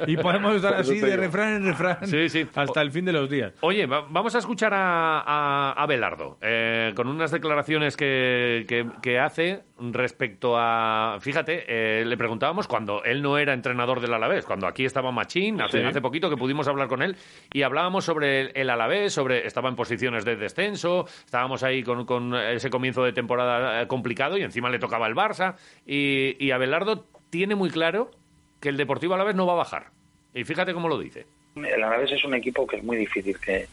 Y 0.07 0.17
podemos 0.17 0.55
estar 0.55 0.73
así 0.75 0.99
de 0.99 1.17
refrán 1.17 1.53
en 1.55 1.65
refrán 1.67 2.05
Sí, 2.07 2.29
sí. 2.29 2.47
hasta 2.55 2.81
el 2.81 2.91
fin 2.91 3.05
de 3.05 3.13
los 3.13 3.29
días. 3.29 3.53
Oye, 3.61 3.85
va- 3.85 4.05
vamos 4.09 4.35
a 4.35 4.39
escuchar 4.39 4.73
a, 4.73 5.21
a, 5.21 5.71
a 5.73 5.85
Belardo 5.87 6.37
eh, 6.41 6.93
con 6.95 7.07
unas 7.07 7.31
declaraciones 7.31 7.97
que, 7.97 8.65
que- 8.67 8.87
que 9.01 9.19
hace 9.19 9.63
respecto 9.91 10.55
a. 10.57 11.17
Fíjate, 11.19 11.65
eh, 11.67 12.05
le 12.05 12.17
preguntábamos 12.17 12.67
cuando 12.67 13.03
él 13.03 13.21
no 13.21 13.37
era 13.37 13.53
entrenador 13.53 13.99
del 13.99 14.13
Alavés, 14.13 14.45
cuando 14.45 14.67
aquí 14.67 14.85
estaba 14.85 15.11
Machín, 15.11 15.61
hace, 15.61 15.79
Sí. 15.81 15.85
hace 15.85 16.01
poquito 16.01 16.29
que 16.29 16.37
pudimos 16.37 16.67
hablar 16.67 16.87
con 16.87 17.01
él 17.01 17.15
y 17.51 17.63
hablábamos 17.63 18.05
sobre 18.05 18.41
el, 18.41 18.51
el 18.55 18.69
Alavés, 18.69 19.13
sobre. 19.13 19.45
Estaba 19.47 19.69
en 19.69 19.75
posiciones 19.75 20.23
de 20.25 20.35
descenso, 20.35 21.05
estábamos 21.25 21.63
ahí 21.63 21.83
con, 21.83 22.05
con 22.05 22.35
ese 22.35 22.69
comienzo 22.69 23.03
de 23.03 23.13
temporada 23.13 23.81
eh, 23.81 23.87
complicado 23.87 24.37
y 24.37 24.43
encima 24.43 24.69
le 24.69 24.79
tocaba 24.79 25.07
el 25.07 25.15
Barça. 25.15 25.55
Y, 25.85 26.35
y 26.43 26.51
Abelardo 26.51 27.05
tiene 27.29 27.55
muy 27.55 27.69
claro 27.69 28.11
que 28.59 28.69
el 28.69 28.77
Deportivo 28.77 29.15
Alavés 29.15 29.35
no 29.35 29.45
va 29.47 29.53
a 29.53 29.57
bajar. 29.57 29.87
Y 30.33 30.43
fíjate 30.43 30.73
cómo 30.73 30.87
lo 30.87 30.99
dice. 30.99 31.25
El 31.55 31.83
Alavés 31.83 32.11
es 32.11 32.23
un 32.23 32.33
equipo 32.33 32.65
que 32.65 32.77
es 32.77 32.83
muy 32.83 32.95
difícil 32.95 33.37
que, 33.39 33.67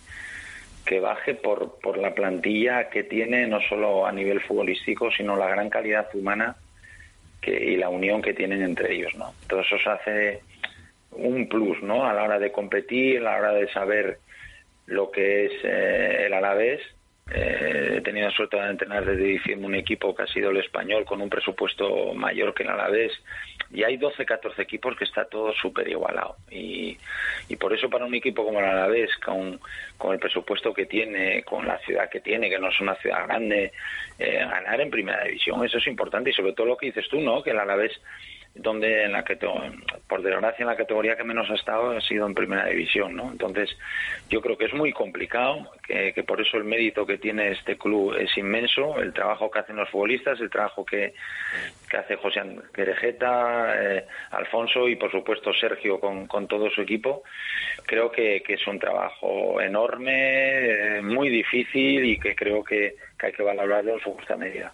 que 0.89 1.01
baje 1.01 1.35
por, 1.35 1.79
por 1.81 1.99
la 1.99 2.15
plantilla 2.15 2.89
que 2.89 3.05
tiene, 3.05 3.47
no 3.47 3.61
solo 3.61 4.07
a 4.07 4.11
nivel 4.11 4.41
futbolístico, 4.41 5.11
sino 5.11 5.37
la 5.37 5.47
gran 5.47 5.69
calidad 5.69 6.09
humana 6.15 6.57
que, 7.43 7.53
y 7.53 7.77
la 7.77 7.91
unión 7.91 8.23
que 8.23 8.33
tienen 8.33 8.63
entre 8.63 8.95
ellos. 8.95 9.15
¿no? 9.15 9.35
Todo 9.47 9.61
eso 9.61 9.77
se 9.79 9.91
hace 9.91 10.41
un 11.11 11.47
plus 11.47 11.83
¿no? 11.83 12.07
a 12.07 12.15
la 12.15 12.23
hora 12.23 12.39
de 12.39 12.51
competir, 12.51 13.19
a 13.19 13.33
la 13.33 13.37
hora 13.37 13.53
de 13.53 13.69
saber 13.69 14.19
lo 14.87 15.11
que 15.11 15.45
es 15.45 15.53
eh, 15.63 16.25
el 16.25 16.33
Alavés. 16.33 16.81
Eh, 17.35 17.97
he 17.99 18.01
tenido 18.01 18.27
la 18.29 18.35
suerte 18.35 18.57
de 18.57 18.71
entrenar 18.71 19.05
desde 19.05 19.25
diciembre 19.25 19.67
un 19.67 19.75
equipo 19.75 20.15
que 20.15 20.23
ha 20.23 20.27
sido 20.29 20.49
el 20.49 20.57
español 20.57 21.05
con 21.05 21.21
un 21.21 21.29
presupuesto 21.29 22.15
mayor 22.15 22.55
que 22.55 22.63
el 22.63 22.71
Alavés 22.71 23.13
y 23.73 23.83
hay 23.83 23.97
12, 23.97 24.25
14 24.25 24.63
equipos 24.63 24.97
que 24.97 25.05
está 25.05 25.27
todo 25.27 25.53
súper 25.53 25.89
igualado 25.89 26.37
y, 26.51 26.97
y 27.49 27.57
por 27.57 27.73
eso 27.75 27.91
para 27.91 28.07
un 28.07 28.15
equipo 28.15 28.45
como 28.45 28.61
el 28.61 28.65
Alavés 28.65 29.11
con, 29.25 29.61
con 29.97 30.13
el 30.13 30.19
presupuesto 30.19 30.73
que 30.73 30.87
tiene, 30.87 31.43
con 31.43 31.67
la 31.67 31.79
ciudad 31.79 32.09
que 32.09 32.21
tiene, 32.21 32.49
que 32.49 32.59
no 32.59 32.69
es 32.69 32.81
una 32.81 32.95
ciudad 32.97 33.27
grande, 33.27 33.73
eh, 34.19 34.39
ganar 34.39 34.81
en 34.81 34.91
primera 34.91 35.25
división, 35.25 35.65
eso 35.65 35.79
es 35.79 35.87
importante 35.87 36.31
y 36.31 36.33
sobre 36.33 36.53
todo 36.55 36.67
lo 36.67 36.77
que 36.77 36.87
dices 36.87 37.09
tú, 37.09 37.21
¿no? 37.21 37.43
Que 37.43 37.51
el 37.51 37.59
Alavés 37.59 37.93
donde 38.59 39.05
en 39.05 39.13
la 39.13 39.25
que 39.25 39.37
por 40.07 40.23
desgracia 40.23 40.63
en 40.63 40.69
la 40.69 40.77
categoría 40.77 41.17
que 41.17 41.25
menos 41.25 41.51
ha 41.51 41.55
estado 41.55 41.91
ha 41.91 42.01
sido 42.01 42.27
en 42.27 42.35
primera 42.35 42.67
división 42.67 43.17
no 43.17 43.31
entonces 43.31 43.71
yo 44.29 44.41
creo 44.41 44.59
que 44.59 44.67
es 44.67 44.75
muy 44.75 44.93
complicado 44.93 45.71
que, 45.87 46.13
por 46.27 46.41
eso 46.41 46.57
el 46.57 46.65
mérito 46.65 47.07
que 47.07 47.19
tiene 47.19 47.53
este 47.53 47.77
club 47.77 48.15
es 48.15 48.37
inmenso 48.37 49.01
el 49.01 49.13
trabajo 49.13 49.51
que 49.51 49.61
hacen 49.61 49.77
los 49.77 49.89
futbolistas 49.89 50.41
el 50.41 50.51
trabajo 50.51 50.85
que, 50.85 51.15
que 51.89 51.97
hace 51.97 52.17
José 52.17 52.43
Querejeta 52.73 53.75
eh, 53.77 54.07
Alfonso 54.31 54.89
y 54.89 54.97
por 54.97 55.11
supuesto 55.11 55.53
Sergio 55.53 56.01
con, 56.01 56.27
con 56.27 56.47
todo 56.47 56.71
su 56.71 56.83
equipo. 56.83 57.23
Creo 57.87 58.11
que, 58.11 58.43
que 58.47 58.55
es 58.55 58.67
un 58.67 58.79
trabajo 58.79 59.61
enorme 59.61 60.99
eh, 60.99 61.03
muy 61.03 61.29
difícil 61.29 62.05
y 62.05 62.19
que 62.19 62.35
creo 62.35 62.63
que, 62.63 62.97
que 63.19 63.27
hay 63.27 63.33
que 63.33 63.43
valorarlo 63.43 63.95
en 63.95 64.01
su 64.01 64.13
justa 64.13 64.37
medida. 64.37 64.73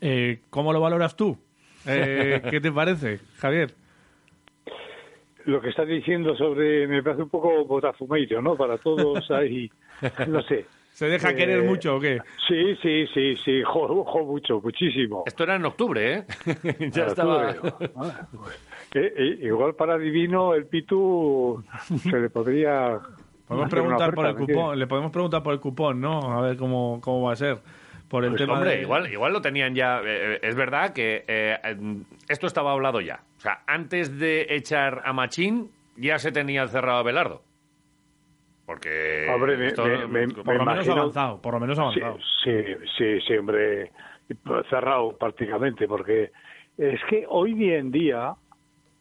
Eh, 0.00 0.40
¿Cómo 0.50 0.72
lo 0.72 0.80
valoras 0.80 1.16
tú? 1.16 1.38
Eh, 1.86 2.42
¿Qué 2.50 2.60
te 2.60 2.70
parece, 2.72 3.20
Javier? 3.38 3.72
Lo 5.46 5.60
que 5.60 5.70
está 5.70 5.84
diciendo 5.84 6.36
sobre, 6.36 6.86
me 6.86 7.02
parece 7.02 7.22
un 7.22 7.30
poco 7.30 7.64
botafumeiro, 7.64 8.42
¿no? 8.42 8.56
Para 8.56 8.76
todos 8.78 9.30
ahí, 9.30 9.70
no 10.28 10.42
sé. 10.42 10.66
¿Se 10.92 11.06
deja 11.06 11.30
Eh, 11.30 11.34
querer 11.34 11.62
mucho 11.62 11.96
o 11.96 12.00
qué? 12.00 12.20
Sí, 12.46 12.76
sí, 12.82 13.06
sí, 13.14 13.36
sí, 13.36 13.62
jo, 13.62 14.04
jo 14.04 14.24
mucho, 14.24 14.60
muchísimo. 14.60 15.22
Esto 15.26 15.44
era 15.44 15.56
en 15.56 15.64
octubre, 15.64 16.14
¿eh? 16.14 16.24
ya 16.92 17.06
estaba. 17.06 17.54
Ah, 17.96 18.26
pues, 18.30 18.54
eh, 18.94 19.14
eh, 19.16 19.38
igual 19.42 19.74
para 19.74 19.96
Divino 19.96 20.52
el 20.54 20.66
Pitu 20.66 21.62
se 22.02 22.18
le 22.18 22.28
podría 22.28 23.00
Podemos 23.46 23.70
preguntar 23.70 24.14
por 24.14 24.26
el 24.26 24.32
oferta, 24.32 24.46
¿me 24.46 24.54
cupón, 24.54 24.78
le 24.78 24.86
podemos 24.86 25.10
preguntar 25.10 25.42
por 25.42 25.54
el 25.54 25.60
cupón, 25.60 26.00
¿no? 26.00 26.32
A 26.32 26.40
ver 26.42 26.56
cómo, 26.56 27.00
cómo 27.00 27.22
va 27.22 27.32
a 27.32 27.36
ser. 27.36 27.58
Por 28.10 28.24
el 28.24 28.30
Pues, 28.32 28.40
tema 28.42 28.54
hombre, 28.54 28.70
de- 28.76 28.82
igual, 28.82 29.10
igual 29.10 29.32
lo 29.32 29.40
tenían 29.40 29.74
ya. 29.74 30.02
eh, 30.04 30.40
es 30.42 30.54
verdad 30.56 30.92
que 30.92 31.24
eh, 31.28 31.56
em, 31.62 32.04
esto 32.28 32.46
estaba 32.48 32.72
hablado 32.72 33.00
ya. 33.00 33.20
O 33.38 33.40
sea, 33.40 33.62
antes 33.68 34.18
de 34.18 34.46
echar 34.50 35.00
a 35.04 35.12
Machín, 35.12 35.70
ya 35.96 36.18
se 36.18 36.32
tenía 36.32 36.66
cerrado 36.66 36.98
a 36.98 37.02
Belardo. 37.04 37.42
Porque. 38.66 39.26
Hombre, 39.32 39.56
me- 39.56 39.66
esto- 39.68 39.84
me- 39.84 40.06
me- 40.06 40.28
Por 40.34 40.46
me 40.46 40.54
lo 40.54 40.64
menos 40.64 40.84
imagino- 40.86 40.94
avanzado, 41.02 41.40
por 41.42 41.54
lo 41.54 41.60
menos 41.60 41.78
avanzado. 41.78 42.18
Sí, 42.44 42.52
sí, 42.98 43.20
sí, 43.26 43.36
hombre, 43.36 43.90
cerrado 44.68 45.16
prácticamente, 45.16 45.86
porque 45.88 46.30
es 46.78 47.00
que 47.08 47.24
hoy 47.28 47.72
en 47.72 47.90
día 47.90 48.34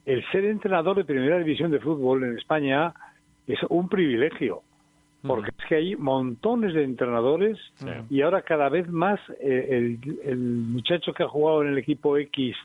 el 0.06 0.26
ser 0.32 0.46
entrenador 0.46 0.98
de 0.98 1.06
primera 1.06 1.38
división 1.38 1.70
de 1.72 1.80
fútbol 1.80 2.24
en 2.24 2.38
España 2.38 2.94
es 3.48 3.60
un 3.70 3.88
privilegio, 3.90 4.64
porque 5.26 5.52
es 5.58 5.66
que 5.68 5.76
hay 5.76 5.96
montones 5.96 6.74
de 6.74 6.84
entrenadores 6.84 7.58
y 8.10 8.22
ahora 8.22 8.42
cada 8.42 8.70
vez 8.70 8.90
más 8.90 9.20
eh, 9.42 9.68
el, 9.70 10.20
el 10.24 10.38
muchacho 10.38 11.14
que 11.14 11.24
ha 11.24 11.28
jugado 11.28 11.62
en 11.64 11.70
el 11.70 11.78
equipo 11.78 12.18
X 12.18 12.56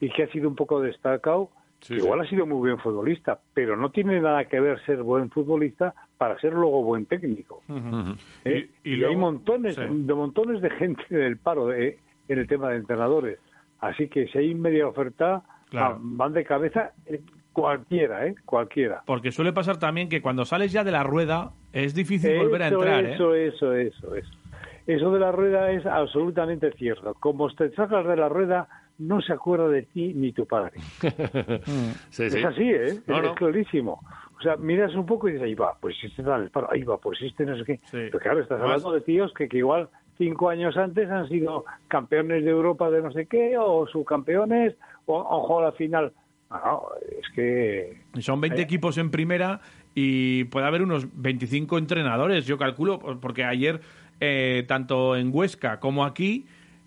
y 0.00 0.10
que 0.10 0.24
ha 0.24 0.28
sido 0.32 0.48
un 0.48 0.56
poco 0.56 0.80
destacado, 0.80 1.50
Sí, 1.82 1.94
igual 1.94 2.20
ha 2.20 2.26
sido 2.28 2.44
muy 2.44 2.58
buen 2.58 2.78
futbolista, 2.78 3.38
pero 3.54 3.74
no 3.74 3.88
tiene 3.90 4.20
nada 4.20 4.44
que 4.44 4.60
ver 4.60 4.78
ser 4.84 5.02
buen 5.02 5.30
futbolista 5.30 5.94
para 6.18 6.38
ser 6.38 6.52
luego 6.52 6.82
buen 6.82 7.06
técnico. 7.06 7.62
¿eh? 8.44 8.68
Y- 8.84 8.90
y 8.90 8.92
Y, 8.92 8.96
luego- 8.96 9.12
hay 9.14 9.16
montones 9.18 9.74
sí. 9.76 9.82
de 9.88 10.14
montones 10.14 10.60
de 10.60 10.68
gente 10.70 11.02
del 11.08 11.38
paro. 11.38 11.72
eh. 11.72 11.96
en 12.28 12.38
el 12.38 12.46
tema 12.46 12.68
de 12.70 12.76
entrenadores. 12.76 13.38
Así 13.80 14.06
que 14.08 14.28
si 14.28 14.38
hay 14.38 14.54
media 14.54 14.86
oferta, 14.86 15.42
Claro. 15.70 15.94
va- 15.94 16.00
van 16.02 16.32
de 16.32 16.44
cabeza 16.44 16.92
cualquiera, 17.52 18.26
¿eh? 18.26 18.34
Cualquiera. 18.44 19.02
Porque 19.06 19.32
suele 19.32 19.52
pasar 19.52 19.78
también 19.78 20.08
que 20.08 20.22
cuando 20.22 20.44
sales 20.44 20.72
ya 20.72 20.84
de 20.84 20.92
la 20.92 21.02
rueda 21.02 21.52
es 21.72 21.94
difícil 21.94 22.36
volver 22.38 22.62
a 22.62 22.66
Eso, 22.68 22.76
entrar, 22.76 23.04
¿eh? 23.04 23.14
Eso, 23.14 23.34
eso, 23.34 23.74
eso, 23.74 24.14
eso. 24.14 24.30
Eso 24.86 25.12
de 25.12 25.20
la 25.20 25.30
rueda 25.30 25.70
es 25.70 25.86
absolutamente 25.86 26.72
cierto. 26.72 27.14
Como 27.20 27.48
te 27.50 27.70
sacas 27.70 28.06
de 28.06 28.16
la 28.16 28.28
rueda, 28.28 28.66
no 28.98 29.20
se 29.20 29.32
acuerda 29.32 29.68
de 29.68 29.82
ti 29.82 30.12
ni 30.14 30.32
tu 30.32 30.46
padre. 30.46 30.72
Sí, 32.10 32.24
es 32.24 32.32
sí. 32.32 32.42
así, 32.42 32.70
¿eh? 32.70 33.00
No, 33.06 33.18
es 33.18 33.22
no. 33.22 33.34
clarísimo. 33.34 34.00
O 34.38 34.42
sea, 34.42 34.56
miras 34.56 34.94
un 34.94 35.04
poco 35.04 35.28
y 35.28 35.32
dices, 35.32 35.46
ahí 35.46 35.54
va, 35.54 35.76
pues 35.78 35.96
este 36.02 36.22
está 36.22 36.36
en 36.36 36.44
el 36.44 36.50
paro, 36.50 36.68
ahí 36.70 36.82
va, 36.82 36.96
pues 36.96 37.20
este 37.20 37.44
no 37.44 37.56
sé 37.58 37.64
qué. 37.64 37.80
Pero 37.92 38.18
claro, 38.18 38.40
estás 38.40 38.60
hablando 38.60 38.92
de 38.92 39.02
tíos 39.02 39.32
que, 39.34 39.48
que 39.48 39.58
igual 39.58 39.88
cinco 40.16 40.48
años 40.48 40.76
antes 40.76 41.10
han 41.10 41.28
sido 41.28 41.64
campeones 41.88 42.44
de 42.44 42.50
Europa 42.50 42.90
de 42.90 43.02
no 43.02 43.12
sé 43.12 43.26
qué, 43.26 43.56
o 43.58 43.86
subcampeones, 43.86 44.76
o 45.06 45.18
han 45.20 45.40
jugado 45.46 45.62
la 45.66 45.72
final. 45.72 46.12
Ah, 46.50 46.60
No, 46.64 46.82
es 47.20 47.28
que... 47.30 48.00
Son 48.20 48.40
20 48.40 48.58
Eh. 48.60 48.64
equipos 48.64 48.98
en 48.98 49.10
primera 49.10 49.60
y 49.94 50.44
puede 50.44 50.66
haber 50.66 50.82
unos 50.82 51.06
25 51.14 51.78
entrenadores, 51.78 52.46
yo 52.46 52.58
calculo, 52.58 52.98
por- 52.98 53.20
porque 53.20 53.44
ayer, 53.44 53.80
eh, 54.20 54.64
tanto 54.66 55.16
en 55.16 55.30
Huesca 55.32 55.78
como 55.80 56.04
aquí, 56.04 56.46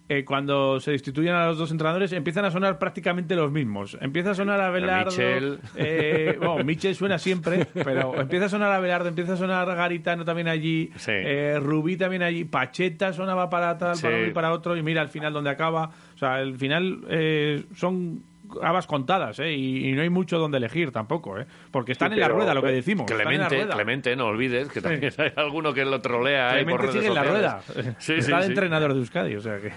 eh, 0.09 0.25
cuando 0.25 0.81
se 0.81 0.91
destituyen 0.91 1.33
a 1.33 1.47
los 1.47 1.57
dos 1.57 1.71
entrenadores, 1.71 2.11
empiezan 2.11 2.43
a 2.43 2.51
sonar 2.51 2.77
prácticamente 2.77 3.37
los 3.37 3.51
mismos. 3.53 3.97
Empieza 4.01 4.31
a 4.31 4.35
sonar 4.35 4.59
a 4.59 4.69
Belardo. 4.69 5.11
Michel. 5.11 5.59
eh, 5.77 6.35
bueno, 6.37 6.57
Michel 6.65 6.93
suena 6.93 7.17
siempre, 7.17 7.65
pero 7.85 8.19
empieza 8.19 8.45
a 8.47 8.49
sonar 8.49 8.71
a 8.73 8.79
Belardo, 8.81 9.07
empieza 9.07 9.33
a 9.33 9.37
sonar 9.37 9.65
Garitano 9.65 10.25
también 10.25 10.49
allí, 10.49 10.91
eh, 11.07 11.57
Rubí 11.61 11.95
también 11.95 12.21
allí, 12.21 12.43
Pacheta 12.43 13.13
sonaba 13.13 13.49
para 13.49 13.77
tal, 13.77 13.95
Sí. 13.95 14.03
para 14.03 14.17
uno 14.17 14.27
y 14.27 14.31
para 14.31 14.51
otro, 14.51 14.75
y 14.75 14.83
mira 14.83 15.01
al 15.01 15.09
final 15.09 15.31
donde 15.31 15.49
acaba. 15.51 15.89
O 16.15 16.17
sea, 16.17 16.35
al 16.35 16.57
final 16.57 16.99
eh, 17.09 17.63
son 17.73 18.21
habas 18.61 18.85
contadas, 18.87 19.39
¿eh? 19.39 19.53
Y, 19.53 19.89
y 19.89 19.91
no 19.93 20.01
hay 20.01 20.09
mucho 20.09 20.37
donde 20.37 20.57
elegir 20.57 20.91
tampoco, 20.91 21.39
¿eh? 21.39 21.45
Porque 21.71 21.93
están 21.93 22.09
Sí, 22.09 22.15
en 22.15 22.19
la 22.21 22.27
rueda, 22.27 22.53
lo 22.53 22.61
que 22.61 22.71
decimos. 22.71 23.09
en 23.09 23.17
la 23.17 23.23
Clemente. 23.23 23.67
Clemente, 23.67 24.15
no 24.15 24.25
olvides 24.27 24.69
que 24.69 24.81
también 24.81 25.11
hay 25.17 25.31
alguno 25.35 25.73
que 25.73 25.85
lo 25.85 25.99
trolea 26.01 26.49
ahí 26.51 26.63
Clemente 26.63 26.71
por 26.71 26.81
redes 26.81 26.93
sigue 26.95 27.07
en 27.07 27.13
la 27.13 27.23
rueda. 27.23 27.61
Sí, 27.99 28.13
Está 28.13 28.21
sí, 28.25 28.31
de 28.31 28.41
sí. 28.43 28.49
entrenador 28.49 28.93
de 28.93 28.99
Euskadi, 28.99 29.35
o 29.35 29.41
sea 29.41 29.59
que... 29.59 29.69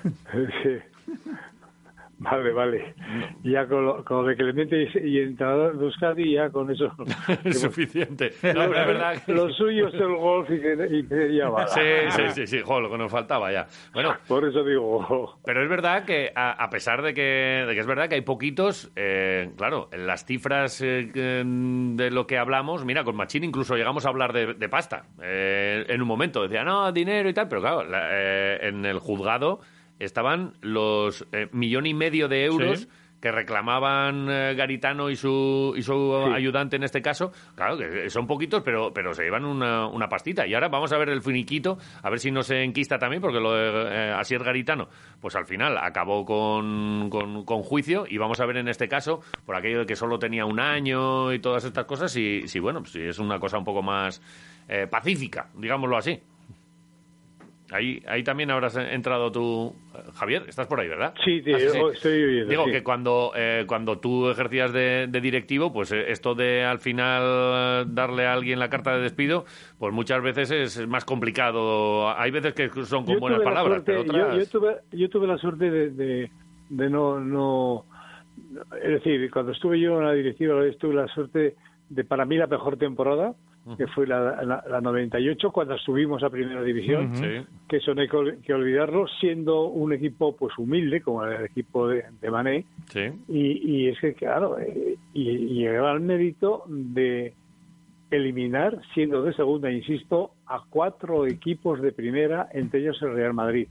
Sí. 0.63 1.13
Vale, 2.31 2.53
vale. 2.53 2.95
Ya 3.45 3.67
con 3.67 3.85
lo, 3.87 4.05
con 4.05 4.23
lo 4.23 4.29
de 4.29 4.37
Clemente 4.37 4.83
y, 4.83 4.99
y 5.09 5.21
entrenador 5.21 5.79
de 5.79 5.85
Euskadi, 5.85 6.33
ya 6.35 6.51
con 6.51 6.71
eso. 6.71 6.93
Es 7.45 7.61
suficiente. 7.61 8.33
No, 8.43 8.63
es 8.65 8.71
verdad 8.71 9.23
que- 9.25 9.33
lo 9.33 9.49
suyo 9.53 9.89
es 9.89 9.95
el 9.95 10.15
golf 10.17 10.49
y 10.51 10.61
que, 10.61 10.89
y 10.91 11.07
que 11.07 11.35
ya 11.37 11.49
va. 11.49 11.67
Sí, 11.69 11.81
sí, 12.11 12.23
sí, 12.33 12.47
sí, 12.47 12.61
jo, 12.65 12.81
lo 12.81 12.91
que 12.91 12.99
nos 12.99 13.11
faltaba 13.13 13.53
ya. 13.53 13.67
Bueno, 13.93 14.15
por 14.27 14.45
eso 14.47 14.65
digo. 14.65 15.39
Pero 15.45 15.63
es 15.63 15.69
verdad 15.69 16.05
que, 16.05 16.33
a, 16.35 16.53
a 16.53 16.71
pesar 16.71 17.03
de 17.03 17.15
que, 17.15 17.65
de 17.67 17.75
que 17.75 17.81
es 17.81 17.87
verdad 17.87 18.09
que 18.09 18.17
hay 18.17 18.23
poquitos, 18.23 18.91
eh, 18.97 19.51
claro, 19.57 19.89
en 19.93 20.07
las 20.07 20.25
cifras 20.25 20.81
eh, 20.83 21.11
de 21.15 22.11
lo 22.11 22.27
que 22.27 22.39
hablamos, 22.39 22.85
mira, 22.85 23.05
con 23.05 23.17
Machín 23.17 23.45
incluso 23.45 23.77
llegamos 23.77 24.07
a 24.07 24.09
hablar 24.09 24.33
de, 24.33 24.55
de 24.55 24.69
pasta. 24.69 25.05
Eh, 25.23 25.85
en 25.89 26.03
un 26.03 26.09
momento 26.09 26.43
decía, 26.43 26.65
no, 26.65 26.91
dinero 26.93 27.29
y 27.29 27.35
tal, 27.35 27.49
pero 27.49 27.61
claro, 27.61 27.85
la- 27.85 28.09
eh, 28.13 28.59
en 28.69 28.85
el 28.85 28.99
juzgado 28.99 29.61
estaban 29.99 30.55
los 30.61 31.27
eh, 31.33 31.49
millón 31.53 31.87
y 31.87 31.95
medio 31.95 32.29
de 32.29 32.45
euros. 32.45 32.81
Sí. 32.81 32.89
que 33.19 33.33
reclamaban 33.33 34.29
eh, 34.31 34.55
Garitano 34.55 35.09
y 35.09 35.17
su, 35.17 35.73
y 35.75 35.81
su 35.83 36.23
Sí. 36.27 36.33
ayudante 36.35 36.77
en 36.77 36.85
este 36.85 37.01
caso, 37.01 37.33
claro 37.57 37.79
que 37.79 38.11
son 38.11 38.27
poquitos, 38.27 38.63
pero, 38.63 38.93
pero 38.93 39.15
se 39.15 39.25
llevan 39.25 39.47
una, 39.47 39.87
una 39.89 40.07
pastita. 40.07 40.47
Y 40.47 40.53
ahora 40.55 40.69
vamos 40.69 40.93
a 40.93 40.99
ver 40.99 41.09
el 41.09 41.23
finiquito, 41.23 41.79
a 42.03 42.11
ver 42.11 42.21
si 42.21 42.31
no 42.31 42.43
se 42.43 42.63
enquista 42.63 42.99
también, 42.99 43.23
porque 43.23 43.41
lo 43.41 43.55
de 43.55 43.89
eh, 43.89 44.13
Asier 44.13 44.45
Garitano, 44.45 44.89
pues 45.19 45.35
al 45.35 45.47
final 45.47 45.79
acabó 45.79 46.27
con, 46.27 47.09
con, 47.09 47.45
con 47.47 47.63
juicio 47.63 48.05
y 48.09 48.19
vamos 48.19 48.39
a 48.41 48.47
ver 48.47 48.59
en 48.59 48.69
este 48.69 48.87
caso, 48.87 49.21
por 49.47 49.57
aquello 49.57 49.81
de 49.81 49.87
que 49.87 49.97
solo 49.97 50.19
tenía 50.19 50.45
un 50.45 50.61
año 50.61 51.33
y 51.33 51.39
todas 51.39 51.65
estas 51.65 51.87
cosas, 51.87 52.13
si, 52.13 52.47
si 52.47 52.61
bueno, 52.61 52.85
si 52.85 53.01
es 53.01 53.19
una 53.19 53.41
cosa 53.41 53.57
un 53.57 53.65
poco 53.65 53.83
más 53.83 54.21
eh, 54.69 54.87
pacífica, 54.89 55.49
digámoslo 55.57 55.97
así. 55.97 56.21
Ahí, 57.73 58.01
ahí 58.07 58.23
también 58.23 58.51
habrás 58.53 58.77
entrado 58.77 59.33
tú, 59.33 59.75
eh, 59.93 59.99
Javier, 60.15 60.45
estás 60.49 60.69
por 60.69 60.79
ahí, 60.79 60.87
¿verdad? 60.89 61.15
Sí, 61.25 61.43
Ah, 61.53 61.59
estoy 61.93 62.23
oyendo, 62.23 62.49
Digo 62.51 62.65
sí. 62.67 62.71
que 62.71 62.83
cuando, 62.85 63.33
eh, 63.35 63.65
cuando 63.67 63.99
tú 63.99 64.31
ejercías 64.31 64.73
de, 64.73 65.07
de 65.09 65.21
directivo, 65.21 65.73
pues 65.73 65.91
eh, 65.91 66.13
esto 66.13 66.37
de 66.37 66.65
al 66.65 66.79
final 66.79 67.93
darle 67.93 68.27
a 68.27 68.35
alguien 68.35 68.61
la 68.61 68.69
carta 68.71 68.97
de 68.97 69.03
despido, 69.03 69.47
pues 69.79 69.93
muchas 69.93 70.23
veces 70.23 70.51
es 70.53 70.87
más 70.87 71.05
complicado. 71.05 72.09
Hay 72.17 72.31
veces 72.31 72.55
que 72.55 72.69
son 72.85 73.05
con 73.05 73.15
Yo 73.15 73.21
buenas 73.21 73.41
palabras, 73.41 73.83
suerte- 73.83 73.93
pero 73.93 74.01
otras... 74.03 74.35
yo, 74.35 74.39
yo 74.45 74.49
tuve, 74.49 74.77
yo 74.93 75.09
tuve 75.11 75.27
la 75.27 75.39
suerte 75.39 75.69
de, 75.71 75.91
de, 75.91 76.31
de 76.71 76.91
no, 76.91 77.19
no... 77.19 77.85
Es 78.81 78.91
decir, 79.03 79.29
cuando 79.31 79.51
estuve 79.53 79.81
yo 79.81 79.99
en 79.99 80.07
la 80.07 80.13
directiva, 80.13 80.55
tuve 80.79 80.95
la 80.95 81.09
suerte 81.09 81.57
de, 81.89 82.05
para 82.05 82.25
mí, 82.25 82.37
la 82.37 82.47
mejor 82.47 82.77
temporada, 82.77 83.35
que 83.77 83.87
fue 83.89 84.07
la, 84.07 84.43
la, 84.45 84.63
la 84.69 84.81
98, 84.81 85.51
cuando 85.51 85.77
subimos 85.79 86.23
a 86.23 86.31
Primera 86.31 86.63
División, 86.63 87.11
que 87.69 87.79
eso 87.79 87.95
no 87.95 88.01
hay 88.03 88.09
que 88.09 88.17
ol- 88.17 88.41
que 88.43 88.55
olvidarlo, 88.55 89.07
siendo 89.21 89.65
un 89.67 89.93
equipo 89.93 90.37
pues 90.37 90.57
humilde, 90.59 91.01
como 91.01 91.25
el 91.25 91.45
equipo 91.47 91.89
de, 91.89 92.05
de 92.21 92.31
Mané, 92.31 92.65
Sí. 92.91 93.01
y, 93.29 93.71
y 93.71 93.89
es 93.89 93.99
que, 93.99 94.15
claro, 94.15 94.59
eh, 94.61 94.97
y, 95.15 95.29
y 95.31 95.55
llegaba 95.65 95.91
al 95.91 96.01
mérito 96.01 96.63
de 96.69 97.33
eliminar, 98.11 98.81
siendo 98.95 99.23
de 99.23 99.33
segunda, 99.35 99.71
insisto, 99.71 100.31
a 100.47 100.63
cuatro 100.71 101.27
equipos 101.27 101.81
de 101.83 101.91
primera, 101.93 102.49
entre 102.53 102.81
ellos 102.81 103.01
el 103.03 103.15
Real 103.15 103.35
Madrid. 103.35 103.67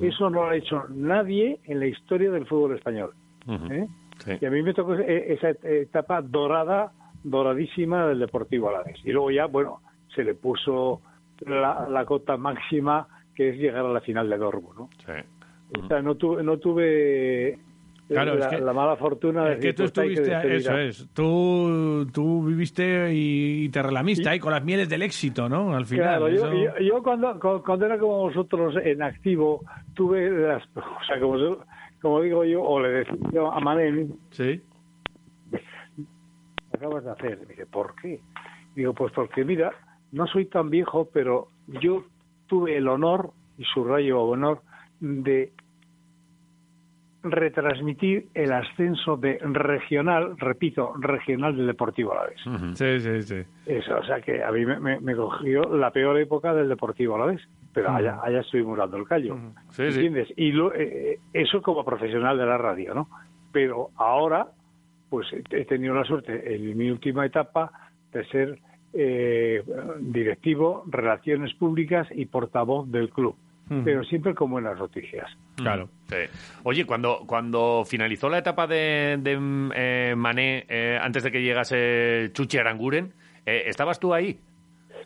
Eso 0.00 0.30
no 0.30 0.44
lo 0.44 0.50
ha 0.50 0.56
hecho 0.56 0.84
nadie 0.90 1.58
en 1.64 1.80
la 1.80 1.86
historia 1.86 2.30
del 2.30 2.46
fútbol 2.46 2.76
español. 2.76 3.10
¿eh? 3.48 3.88
Sí. 4.24 4.32
Y 4.40 4.44
a 4.46 4.50
mí 4.50 4.62
me 4.62 4.72
tocó 4.72 4.94
e- 4.94 5.32
esa 5.32 5.50
etapa 5.64 6.22
dorada, 6.22 6.92
doradísima 7.22 8.06
del 8.06 8.18
Deportivo 8.20 8.68
Alavés. 8.68 8.98
Y 9.04 9.12
luego 9.12 9.30
ya, 9.30 9.46
bueno, 9.46 9.80
se 10.14 10.24
le 10.24 10.34
puso 10.34 11.00
la, 11.46 11.86
la 11.88 12.04
cota 12.04 12.36
máxima, 12.36 13.06
que 13.34 13.50
es 13.50 13.56
llegar 13.58 13.84
a 13.86 13.92
la 13.92 14.00
final 14.00 14.28
de 14.28 14.36
Dortmund, 14.38 14.78
¿no? 14.78 14.90
Sí. 15.04 15.12
O 15.82 15.86
sea, 15.88 16.02
no 16.02 16.16
tuve, 16.16 16.42
no 16.42 16.58
tuve 16.58 17.58
Claro, 18.08 18.34
la, 18.34 18.46
es 18.46 18.56
que- 18.56 18.60
la 18.60 18.72
mala 18.72 18.96
fortuna 18.96 19.44
de 19.44 19.52
Es 19.54 19.58
que 19.60 19.72
tú 19.72 19.84
pues, 19.84 19.92
que 19.92 20.00
estuviste, 20.14 20.56
eso 20.56 20.76
es, 20.78 21.08
tú, 21.14 22.08
tú 22.12 22.44
viviste 22.44 23.10
y 23.14 23.68
te 23.68 23.80
relamiste 23.82 24.28
ahí 24.28 24.40
con 24.40 24.50
las 24.52 24.64
mieles 24.64 24.88
del 24.88 25.02
éxito, 25.02 25.48
¿no? 25.48 25.74
Al 25.76 25.86
final. 25.86 26.18
Claro, 26.18 26.28
yo, 26.28 26.34
eso- 26.34 26.52
yo, 26.52 26.84
yo 26.84 27.02
cuando, 27.04 27.38
cu- 27.38 27.62
cuando 27.64 27.86
era 27.86 27.98
como 27.98 28.18
vosotros 28.22 28.74
en 28.82 29.00
activo, 29.02 29.60
tuve 29.94 30.28
las, 30.28 30.64
o 30.74 31.04
sea, 31.06 31.20
como, 31.20 31.58
como 32.02 32.20
digo 32.22 32.44
yo, 32.44 32.62
o 32.64 32.80
le 32.80 32.88
decía 32.88 33.14
a 33.52 33.60
Manel, 33.60 34.08
Sí. 34.32 34.60
Acabas 36.80 37.04
de 37.04 37.10
hacer? 37.10 37.38
Me 37.40 37.46
dice, 37.46 37.66
¿por 37.66 37.94
qué? 38.00 38.20
Digo, 38.74 38.94
pues 38.94 39.12
porque 39.12 39.44
mira, 39.44 39.70
no 40.12 40.26
soy 40.26 40.46
tan 40.46 40.70
viejo, 40.70 41.08
pero 41.12 41.48
yo 41.66 42.04
tuve 42.46 42.76
el 42.76 42.88
honor, 42.88 43.30
y 43.58 43.64
subrayo 43.64 44.22
honor, 44.22 44.62
de 45.00 45.52
retransmitir 47.22 48.28
el 48.32 48.50
ascenso 48.52 49.16
de 49.18 49.38
regional, 49.42 50.38
repito, 50.38 50.94
regional 50.98 51.54
del 51.54 51.66
Deportivo 51.66 52.12
Alavés. 52.12 52.40
Sí, 52.74 52.98
sí, 53.00 53.22
sí. 53.22 53.42
Eso, 53.66 53.98
o 53.98 54.04
sea 54.04 54.22
que 54.22 54.42
a 54.42 54.50
mí 54.50 54.64
me, 54.64 54.80
me- 54.80 55.00
me 55.00 55.14
cogió 55.14 55.62
la 55.76 55.90
peor 55.90 56.18
época 56.18 56.54
del 56.54 56.68
Deportivo 56.70 57.16
Alavés, 57.16 57.42
pero 57.74 57.88
Ujú. 57.88 57.98
allá, 57.98 58.18
allá 58.22 58.40
estuvimos 58.40 58.78
dando 58.78 58.96
el 58.96 59.06
callo. 59.06 59.36
Sí. 59.70 59.82
¿Entiendes? 59.82 60.28
Y 60.36 60.52
lo- 60.52 60.72
eh, 60.74 61.18
eso 61.34 61.60
como 61.60 61.84
profesional 61.84 62.38
de 62.38 62.46
la 62.46 62.56
radio, 62.56 62.94
¿no? 62.94 63.08
Pero 63.52 63.90
ahora, 63.96 64.46
pues 65.10 65.26
he 65.50 65.64
tenido 65.64 65.92
la 65.94 66.04
suerte 66.04 66.54
en 66.54 66.76
mi 66.78 66.88
última 66.88 67.26
etapa 67.26 67.90
de 68.12 68.24
ser 68.26 68.58
eh, 68.92 69.62
directivo, 70.00 70.84
relaciones 70.88 71.52
públicas 71.54 72.08
y 72.12 72.26
portavoz 72.26 72.90
del 72.90 73.10
club, 73.10 73.34
pero 73.84 74.02
siempre 74.04 74.34
con 74.34 74.50
buenas 74.50 74.78
noticias. 74.78 75.30
Claro. 75.56 75.88
Sí. 76.08 76.16
Oye, 76.64 76.84
cuando, 76.86 77.22
cuando 77.26 77.84
finalizó 77.86 78.28
la 78.28 78.38
etapa 78.38 78.66
de, 78.66 79.18
de, 79.20 79.38
eh, 79.74 80.14
Mané, 80.16 80.64
eh, 80.68 80.98
antes 81.00 81.22
de 81.22 81.30
que 81.30 81.42
llegase 81.42 82.30
Chuchi 82.32 82.58
Aranguren, 82.58 83.12
eh, 83.46 83.64
¿estabas 83.66 84.00
tú 84.00 84.14
ahí? 84.14 84.38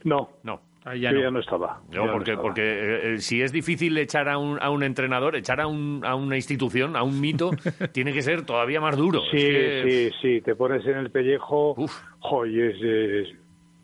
No. 0.05 0.31
No. 0.43 0.61
Ahí 0.87 1.01
Yo 1.01 1.13
ya 1.13 1.31
no 1.31 1.41
estaba. 1.41 1.81
No, 1.89 1.93
Ya 2.01 2.07
no 2.07 2.13
porque, 2.13 2.31
estaba. 2.33 2.43
porque 2.43 2.63
eh, 2.63 3.15
eh, 3.15 3.19
si 3.21 3.41
es 3.41 3.53
difícil 3.53 3.97
echar 3.97 4.29
a 4.29 4.37
un, 4.37 4.59
a 4.61 4.69
un 4.69 4.83
entrenador, 4.83 5.35
echar 5.35 5.61
a, 5.61 5.67
un, 5.67 6.03
a 6.05 6.15
una 6.15 6.37
institución, 6.37 6.95
a 6.95 7.03
un 7.03 7.21
mito, 7.21 7.51
tiene 7.93 8.13
que 8.13 8.21
ser 8.21 8.43
todavía 8.43 8.81
más 8.83 8.97
duro. 8.97 9.21
Sí, 9.31 9.39
Es 9.39 9.43
que- 9.85 10.11
sí, 10.13 10.17
sí, 10.21 10.41
te 10.43 10.55
pones 10.55 10.85
en 10.87 10.99
el 10.99 11.11
pellejo, 11.11 11.75
joy, 12.21 12.61
es, 12.61 12.77
es, 12.83 13.29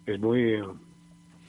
es 0.06 0.20
muy, 0.20 0.60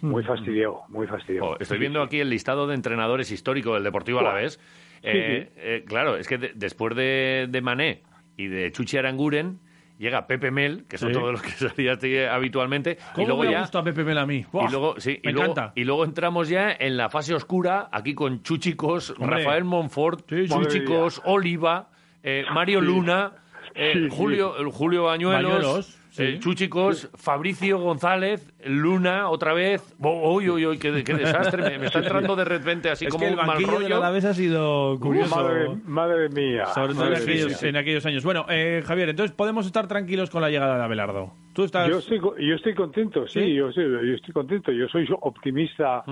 muy 0.02 0.24
fastidiado, 0.24 0.84
muy 0.88 1.06
fastidiado. 1.08 1.60
Estoy 1.60 1.80
viendo 1.80 2.02
aquí 2.02 2.22
el 2.22 2.30
listado 2.30 2.66
de 2.66 2.76
entrenadores 2.76 3.30
histórico 3.30 3.74
del 3.74 3.84
Deportivo 3.84 4.20
Buah. 4.22 4.30
Alavés. 4.32 4.54
Sí, 5.02 5.08
Eh, 5.10 5.52
eh, 5.58 5.84
claro, 5.86 6.16
es 6.16 6.28
que 6.30 6.38
de- 6.38 6.52
después 6.56 6.96
de, 6.96 7.48
de 7.50 7.62
Mané 7.62 8.04
y 8.38 8.48
de 8.48 8.72
Chuchi 8.72 8.98
Aranguren, 8.98 9.60
llega 10.02 10.28
Pepe 10.28 10.52
Mel, 10.52 10.86
que 10.90 10.98
es 10.98 11.00
Sí. 11.02 11.08
otro 11.08 11.28
de 11.28 11.32
los 11.34 11.42
que 11.42 11.52
salía 11.70 11.98
habitualmente, 12.34 12.98
¿Cómo 13.14 13.24
y 13.24 13.28
luego 13.28 13.44
me 13.44 13.52
ya 13.52 13.60
gusta 13.62 13.84
Pepe 13.84 14.04
Mel 14.04 14.18
a 14.18 14.26
mí? 14.26 14.46
Buah, 14.52 14.68
y 14.68 14.72
luego, 14.72 14.96
sí, 15.00 15.20
y 15.24 15.28
me 15.28 15.32
luego, 15.34 15.52
encanta. 15.52 15.74
y 15.76 15.84
luego 15.86 16.04
entramos 16.04 16.50
ya 16.50 16.72
en 16.78 16.98
la 16.98 17.10
fase 17.10 17.34
oscura, 17.34 17.88
aquí 17.92 18.14
con 18.14 18.44
Chuchicos, 18.44 19.12
Hombre. 19.12 19.38
Rafael 19.38 19.64
Monfort, 19.64 20.28
sí. 20.30 20.48
Chuchicos, 20.50 21.22
Oliva, 21.26 21.90
eh, 22.24 22.44
Mario. 22.54 22.82
Luna, 22.82 23.32
eh. 23.76 24.10
Julio, 24.12 24.54
Julio 24.72 25.04
Bañuelos, 25.04 25.44
Bañuelos, 25.54 26.01
sí. 26.12 26.24
eh, 26.24 26.40
Chúchicos, 26.40 27.10
Fabricio 27.16 27.80
González, 27.80 28.54
Luna 28.64 29.30
otra 29.30 29.54
vez. 29.54 29.82
Uy, 30.00 30.48
uy, 30.50 30.66
uy, 30.68 30.78
qué, 30.78 31.04
qué 31.04 31.14
desastre. 31.16 31.64
Me, 31.64 31.80
me 31.80 31.86
está 31.88 32.00
entrando 32.04 32.36
de 32.36 32.46
repente 32.46 32.90
así 32.92 33.06
Es 33.06 33.12
como 33.12 33.22
que 33.24 33.28
el 33.30 33.34
un 33.34 33.38
mal 33.40 33.48
banquillo 33.48 33.72
del 33.72 33.82
rollo. 33.84 33.96
Alavés 33.98 34.26
ha 34.26 34.34
sido 34.36 35.00
curioso. 35.00 35.36
Madre, 35.36 35.68
madre 35.86 36.30
mía. 36.30 36.68
Sobre 36.68 36.94
todo 36.94 37.08
en 37.08 37.16
aquellos, 37.16 37.62
mía. 37.62 37.70
en 37.70 37.76
aquellos 37.78 38.06
años. 38.06 38.24
Bueno, 38.24 38.46
eh, 38.50 38.84
Javier, 38.86 39.10
entonces 39.10 39.36
podemos 39.36 39.66
estar 39.66 39.88
tranquilos 39.88 40.30
con 40.30 40.42
la 40.42 40.50
llegada 40.50 40.78
de 40.78 40.84
Abelardo. 40.84 41.34
Tú 41.54 41.64
estás... 41.64 41.90
Yo 41.90 41.98
estoy, 41.98 42.20
yo 42.20 42.56
estoy 42.56 42.76
contento, 42.76 43.28
sí, 43.28 43.42
¿Sí? 43.42 43.54
Yo, 43.56 43.72
sí, 43.72 43.82
yo 43.82 44.14
estoy 44.16 44.34
contento. 44.34 44.72
Yo 44.72 44.88
soy 44.88 45.08
optimista. 45.22 46.04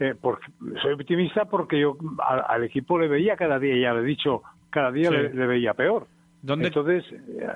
eh, 0.00 0.14
porque, 0.20 0.46
soy 0.82 0.94
optimista 0.94 1.44
porque 1.44 1.78
yo 1.80 1.96
al, 2.26 2.42
al 2.48 2.64
equipo 2.64 2.98
le 2.98 3.06
veía 3.08 3.36
cada 3.36 3.58
día, 3.58 3.76
ya 3.76 3.92
lo 3.94 4.00
he 4.00 4.04
dicho, 4.04 4.42
cada 4.70 4.90
día 4.90 5.08
Sí. 5.08 5.14
le, 5.16 5.32
le 5.34 5.46
veía 5.46 5.72
peor. 5.74 6.06
¿Dónde- 6.44 6.66
Entonces, 6.66 7.04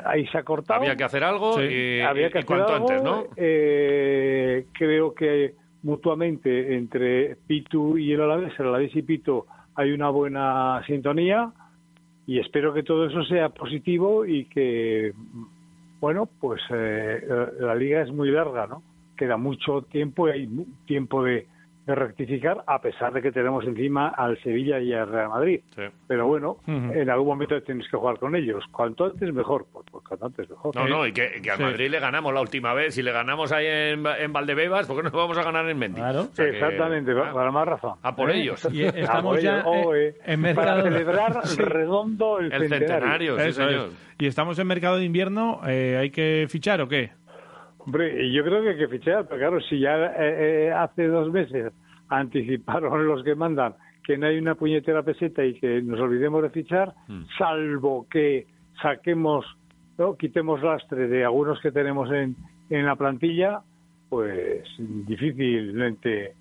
ahí 0.06 0.27
se 0.28 0.39
ha 0.39 0.43
cortado. 0.43 0.81
Había 0.81 0.97
que 0.97 1.05
hacer 1.05 1.23
algo 1.23 1.52
Sí. 1.52 1.62
y, 1.65 2.01
Había 2.01 2.31
que 2.31 2.39
y 2.39 2.40
hacer 2.40 2.44
cuanto 2.47 2.73
algo, 2.74 2.89
antes, 2.89 3.02
¿no? 3.05 3.24
eh, 3.36 4.65
creo 4.73 5.15
que 5.15 5.55
mutuamente 5.82 6.74
entre 6.74 7.36
Pitu 7.47 7.98
y 7.98 8.12
el 8.12 8.23
Alavés, 8.23 8.59
el 8.59 8.66
Alavés 8.69 8.97
y 8.97 9.02
Pitu, 9.02 9.44
hay 9.74 9.93
una 9.93 10.09
buena 10.09 10.82
sintonía 10.86 11.52
y 12.27 12.39
espero 12.40 12.73
que 12.73 12.82
todo 12.82 13.06
eso 13.06 13.23
sea 13.24 13.51
positivo 13.51 14.24
y 14.24 14.47
que, 14.47 15.12
bueno, 16.01 16.27
pues 16.40 16.62
eh, 16.70 17.23
la 17.60 17.74
liga 17.74 18.01
es 18.02 18.10
muy 18.10 18.31
larga, 18.31 18.66
¿no? 18.66 18.82
Queda 19.19 19.36
mucho 19.36 19.82
tiempo 19.82 20.28
y 20.28 20.32
hay 20.32 20.48
tiempo 20.86 21.23
de, 21.24 21.47
de 21.89 21.94
rectificar, 21.94 22.62
a 22.66 22.81
pesar 22.81 23.12
de 23.12 23.23
que 23.23 23.32
tenemos 23.32 23.65
encima 23.65 24.09
al 24.09 24.39
Sevilla 24.43 24.78
y 24.78 24.93
al 24.93 25.09
Real 25.09 25.31
Madrid. 25.31 25.60
Pero 26.06 26.27
bueno, 26.27 26.59
en 26.66 27.09
algún 27.10 27.27
momento 27.28 27.60
tienes 27.62 27.89
que 27.89 27.97
jugar 27.97 28.19
con 28.19 28.36
ellos. 28.36 28.62
Cuanto 28.70 29.06
antes 29.06 29.32
mejor, 29.32 29.66
pues, 29.73 29.86
pues 29.90 30.05
cuanto 30.06 30.27
antes 30.27 30.51
mejor. 30.51 30.77
No, 30.77 30.86
no, 30.86 31.06
y 31.06 31.12
que, 31.12 31.40
que 31.43 31.51
al 31.51 31.56
Sí. 31.56 31.62
Madrid 31.62 31.90
le 31.90 31.98
ganamos 31.98 32.32
la 32.35 32.40
última 32.43 32.74
vez. 32.74 32.94
Si 32.94 33.02
le 33.02 33.10
ganamos 33.10 33.51
ahí 33.52 33.66
en, 33.66 34.05
en 34.06 34.32
Valdebebas, 34.32 34.86
¿por 34.86 34.97
qué 34.97 35.02
no 35.02 35.10
vamos 35.16 35.39
a 35.39 35.43
ganar 35.43 35.69
en 35.69 35.78
Mendy? 35.78 36.01
O 36.01 36.24
sea 36.32 36.44
que- 36.44 36.51
Exactamente, 36.51 37.15
para 37.15 37.51
más 37.51 37.66
razón. 37.66 37.94
A 38.02 38.15
por 38.15 38.31
¿Eh? 38.31 38.40
ellos. 38.43 38.69
Y 38.73 38.82
estamos 38.82 39.40
ya. 39.43 39.62
Oh, 39.65 39.94
eh, 39.94 40.15
en 40.27 40.43
Para 40.55 40.77
mercado- 40.77 40.82
celebrar 40.82 41.40
Sí. 41.47 41.62
redondo 41.62 42.39
el, 42.39 42.52
El 42.52 42.69
centenario, 42.69 43.39
Eso 43.39 43.69
es. 43.69 44.05
Y 44.19 44.27
estamos 44.27 44.59
en 44.59 44.66
mercado 44.66 44.97
de 44.98 45.05
invierno. 45.05 45.60
eh, 45.66 45.97
¿Hay 46.01 46.10
que 46.10 46.47
fichar 46.51 46.81
o 46.82 46.89
qué? 46.89 47.10
Hombre, 47.89 48.31
yo 48.31 48.44
creo 48.44 48.62
que 48.62 48.69
hay 48.69 48.77
que 48.77 48.89
fichar, 48.89 49.27
pero 49.27 49.39
claro, 49.39 49.60
si 49.62 49.81
ya 49.81 49.97
eh, 49.97 50.66
eh, 50.66 50.73
hace 50.73 51.06
dos 51.06 51.32
meses 51.32 51.73
anticiparon 52.10 53.06
los 53.06 53.24
que 53.24 53.35
mandan 53.35 53.77
que 54.05 54.19
no 54.19 54.27
hay 54.27 54.36
una 54.36 54.56
puñetera 54.56 55.02
peseta 55.02 55.43
y 55.43 55.55
que 55.55 55.81
nos 55.81 55.98
olvidemos 55.98 56.43
de 56.43 56.51
fichar, 56.51 56.93
Hmm. 57.09 57.23
salvo 57.39 58.06
que 58.10 58.47
saquemos, 58.82 59.47
¿no? 59.97 60.19
quitemos 60.19 60.62
lastre 60.62 61.09
de 61.09 61.24
algunos 61.24 61.59
que 61.62 61.73
tenemos 61.73 62.12
en, 62.12 62.36
en 62.69 62.85
la 62.85 62.94
plantilla, 62.94 63.60
pues 64.10 64.65
difícilmente, 64.78 66.35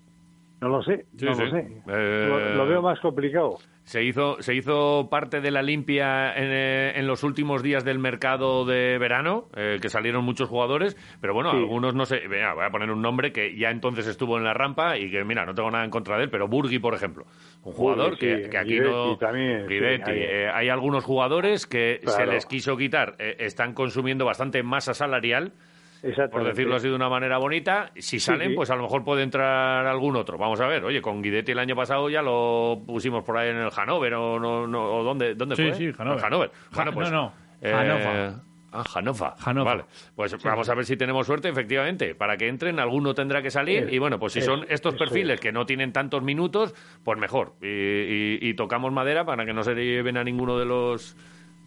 no 0.60 0.68
lo 0.68 0.82
sé, 0.82 1.06
Sí, 1.16 1.24
no 1.26 1.34
sí. 1.34 1.42
lo 1.44 1.50
sé. 1.50 1.58
Eh, 1.88 2.26
Lo, 2.28 2.54
lo 2.56 2.66
veo 2.66 2.82
más 2.82 2.98
complicado. 3.00 3.56
Se 3.84 4.02
hizo, 4.04 4.36
se 4.42 4.54
hizo 4.54 5.08
parte 5.10 5.40
de 5.40 5.50
la 5.50 5.62
limpia 5.62 6.34
en, 6.34 6.48
eh, 6.52 6.92
en 6.98 7.06
los 7.06 7.22
últimos 7.24 7.62
días 7.62 7.84
del 7.86 7.98
mercado 7.98 8.66
de 8.66 8.98
verano, 8.98 9.46
eh, 9.56 9.78
que 9.80 9.88
salieron 9.88 10.24
muchos 10.26 10.48
jugadores, 10.50 10.94
pero 11.22 11.32
bueno, 11.32 11.52
Sí. 11.52 11.56
algunos 11.56 11.94
no 11.94 12.04
sé, 12.04 12.20
voy 12.28 12.38
a 12.38 12.70
poner 12.70 12.90
un 12.90 13.00
nombre 13.00 13.32
que 13.32 13.56
ya 13.56 13.70
entonces 13.70 14.06
estuvo 14.06 14.36
en 14.36 14.44
la 14.44 14.52
rampa 14.52 14.98
y 14.98 15.10
que, 15.10 15.24
mira, 15.24 15.46
no 15.46 15.54
tengo 15.54 15.70
nada 15.70 15.84
en 15.84 15.90
contra 15.90 16.18
de 16.18 16.24
él, 16.24 16.30
pero 16.30 16.48
Burgui, 16.48 16.78
por 16.80 16.92
ejemplo, 16.94 17.24
un 17.62 17.72
jugador 17.72 18.18
que, 18.18 18.50
aquí 18.58 18.78
no... 18.78 19.16
también, 19.16 19.66
eh, 19.70 20.50
hay 20.52 20.68
algunos 20.68 21.02
jugadores 21.04 21.66
que 21.66 22.00
se 22.04 22.26
les 22.26 22.44
quiso 22.44 22.76
quitar, 22.76 23.14
están 23.18 23.72
consumiendo 23.72 24.26
bastante 24.26 24.62
masa 24.62 24.92
salarial, 24.92 25.52
por 26.30 26.44
decirlo 26.44 26.76
así 26.76 26.88
de 26.88 26.94
una 26.94 27.08
manera 27.08 27.38
bonita. 27.38 27.90
Si 27.96 28.20
salen, 28.20 28.50
sí. 28.50 28.54
pues 28.54 28.70
a 28.70 28.76
lo 28.76 28.82
mejor 28.82 29.04
puede 29.04 29.22
entrar 29.22 29.86
algún 29.86 30.16
otro. 30.16 30.38
Vamos 30.38 30.60
a 30.60 30.66
ver. 30.66 30.84
Oye, 30.84 31.00
con 31.02 31.22
Guidetti 31.22 31.52
el 31.52 31.58
año 31.58 31.74
pasado 31.76 32.08
ya 32.10 32.22
lo 32.22 32.80
pusimos 32.86 33.24
por 33.24 33.36
ahí 33.36 33.50
en 33.50 33.56
el 33.56 33.70
Hannover 33.70 34.14
o, 34.14 34.38
no, 34.38 34.66
no, 34.66 34.84
o 34.92 35.02
dónde, 35.02 35.34
dónde 35.34 35.56
Sí, 35.56 35.62
fue. 35.62 35.74
sí, 35.74 35.92
Hannover. 35.96 36.50
Ja- 36.70 36.76
Bueno, 36.76 36.92
pues, 36.92 37.10
no, 37.10 37.22
no, 37.22 37.32
eh. 37.60 37.72
Ah. 38.70 38.84
Vale. 39.64 39.84
Pues 40.14 40.36
vamos 40.44 40.68
a 40.68 40.74
ver 40.74 40.84
si 40.84 40.96
tenemos 40.98 41.26
suerte, 41.26 41.48
efectivamente. 41.48 42.14
Para 42.14 42.36
que 42.36 42.48
entren, 42.48 42.78
alguno 42.78 43.14
tendrá 43.14 43.40
que 43.40 43.50
salir. 43.50 43.84
Eh, 43.84 43.94
y 43.94 43.98
bueno, 43.98 44.18
pues 44.18 44.34
si 44.34 44.40
eh, 44.40 44.42
son 44.42 44.66
estos 44.68 44.94
eso 44.94 44.98
perfiles 45.04 45.34
es. 45.36 45.40
que 45.40 45.52
no 45.52 45.64
tienen 45.64 45.90
tantos 45.92 46.22
minutos, 46.22 46.74
pues 47.02 47.18
mejor. 47.18 47.54
Y, 47.62 47.66
y- 47.66 48.38
y 48.42 48.54
tocamos 48.54 48.92
madera 48.92 49.24
para 49.24 49.46
que 49.46 49.54
no 49.54 49.62
se 49.62 49.74
lleven 49.74 50.18
a 50.18 50.22
ninguno 50.24 50.58
de 50.58 50.66
los 50.66 51.16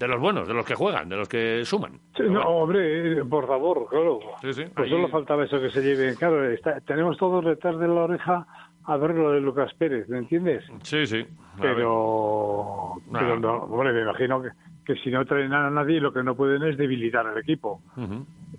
de 0.06 0.11
los 0.14 0.19
buenos, 0.19 0.48
de 0.48 0.53
los 0.53 0.65
que 0.65 0.76
juegan, 0.76 1.07
de 1.10 1.15
los 1.18 1.28
que 1.30 1.64
suman. 1.65 1.99
Sí, 2.15 2.23
no, 2.30 2.41
hombre, 2.41 3.19
eh, 3.19 3.23
por 3.26 3.48
favor, 3.48 3.88
claro. 3.90 4.19
Sí, 4.41 4.53
sí. 4.53 4.64
Pues 4.76 4.86
Ahí- 4.86 4.90
solo 4.91 5.07
faltaba 5.10 5.44
eso 5.45 5.60
que 5.61 5.69
se 5.69 5.82
lleven. 5.82 6.15
Claro, 6.15 6.49
está- 6.52 6.80
tenemos 6.82 7.18
todos 7.18 7.44
detrás 7.45 7.78
de 7.80 7.88
la 7.88 8.02
oreja 8.03 8.45
a 8.86 8.98
ver 8.98 9.11
lo 9.15 9.32
de 9.32 9.41
Lucas 9.41 9.72
Pérez, 9.76 10.10
¿me 10.10 10.18
entiendes? 10.19 10.64
Sí, 10.84 11.06
sí. 11.06 11.26
Pero, 11.60 12.95
no, 13.11 13.57
hombre, 13.65 13.94
me 13.94 14.02
imagino 14.02 14.41
que, 14.41 14.49
que 14.86 14.95
si 15.02 15.11
no 15.11 15.26
traen 15.26 15.53
a 15.53 15.69
nadie, 15.69 15.99
lo 15.99 16.11
que 16.11 16.23
no 16.23 16.36
pueden 16.36 16.64
es 16.64 16.78
debilitar 16.78 17.26
el 17.28 17.38
equipo. 17.38 17.82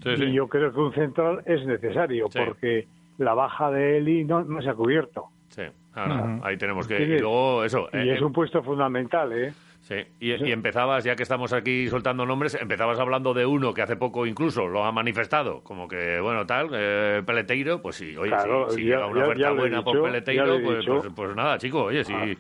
Sí, 0.03 0.17
sí. 0.17 0.25
Y 0.25 0.33
yo 0.35 0.49
creo 0.49 0.73
que 0.73 0.81
un 0.81 0.93
central 0.95 1.43
es 1.47 1.65
necesario, 1.67 2.27
Sí. 2.31 2.39
porque 2.45 2.87
la 3.19 3.35
baja 3.35 3.71
de 3.71 3.99
Eli 3.99 4.25
no, 4.25 4.43
no 4.45 4.63
se 4.63 4.71
ha 4.71 4.75
cubierto. 4.75 5.27
Sí, 5.49 5.63
Ujú. 5.63 6.41
ahí 6.45 6.57
tenemos 6.57 6.87
que... 6.89 7.03
Y 7.03 7.19
luego 7.19 7.65
eso... 7.65 7.89
Y 7.93 7.97
eh, 8.09 8.15
es 8.15 8.23
un 8.23 8.33
puesto 8.33 8.63
fundamental, 8.63 9.33
¿eh? 9.33 9.53
Sí, 9.93 10.07
y, 10.21 10.49
y 10.49 10.53
empezabas, 10.53 11.05
ya 11.05 11.15
que 11.17 11.23
estamos 11.23 11.53
aquí 11.53 11.87
soltando 11.89 12.25
nombres, 12.25 12.55
empezabas 12.59 12.99
hablando 12.99 13.35
de 13.35 13.45
uno 13.45 13.75
que 13.75 13.83
hace 13.83 13.97
poco 13.97 14.25
incluso 14.25 14.67
lo 14.67 14.85
ha 14.85 14.93
manifestado, 14.93 15.63
como 15.63 15.87
que, 15.87 16.19
bueno, 16.19 16.47
tal, 16.47 16.71
eh, 16.73 17.23
Peleteiro, 17.27 17.83
pues 17.83 17.97
sí, 17.97 18.17
oye, 18.17 18.31
Claro, 18.31 18.71
si, 18.71 18.77
si 18.77 18.85
ya- 18.87 18.95
llega 18.97 19.07
una 19.07 19.19
ya- 19.21 19.25
oferta 19.27 19.43
ya 19.43 19.51
buena 19.51 19.85
por 19.85 20.03
Peleteiro, 20.03 20.61
pues, 20.63 20.87
pues, 20.87 21.03
pues 21.15 21.37
nada, 21.37 21.59
chico, 21.59 21.85
oye, 21.85 22.05
sí. 22.05 22.15
Ah. 22.17 22.25
Eh, 22.27 22.37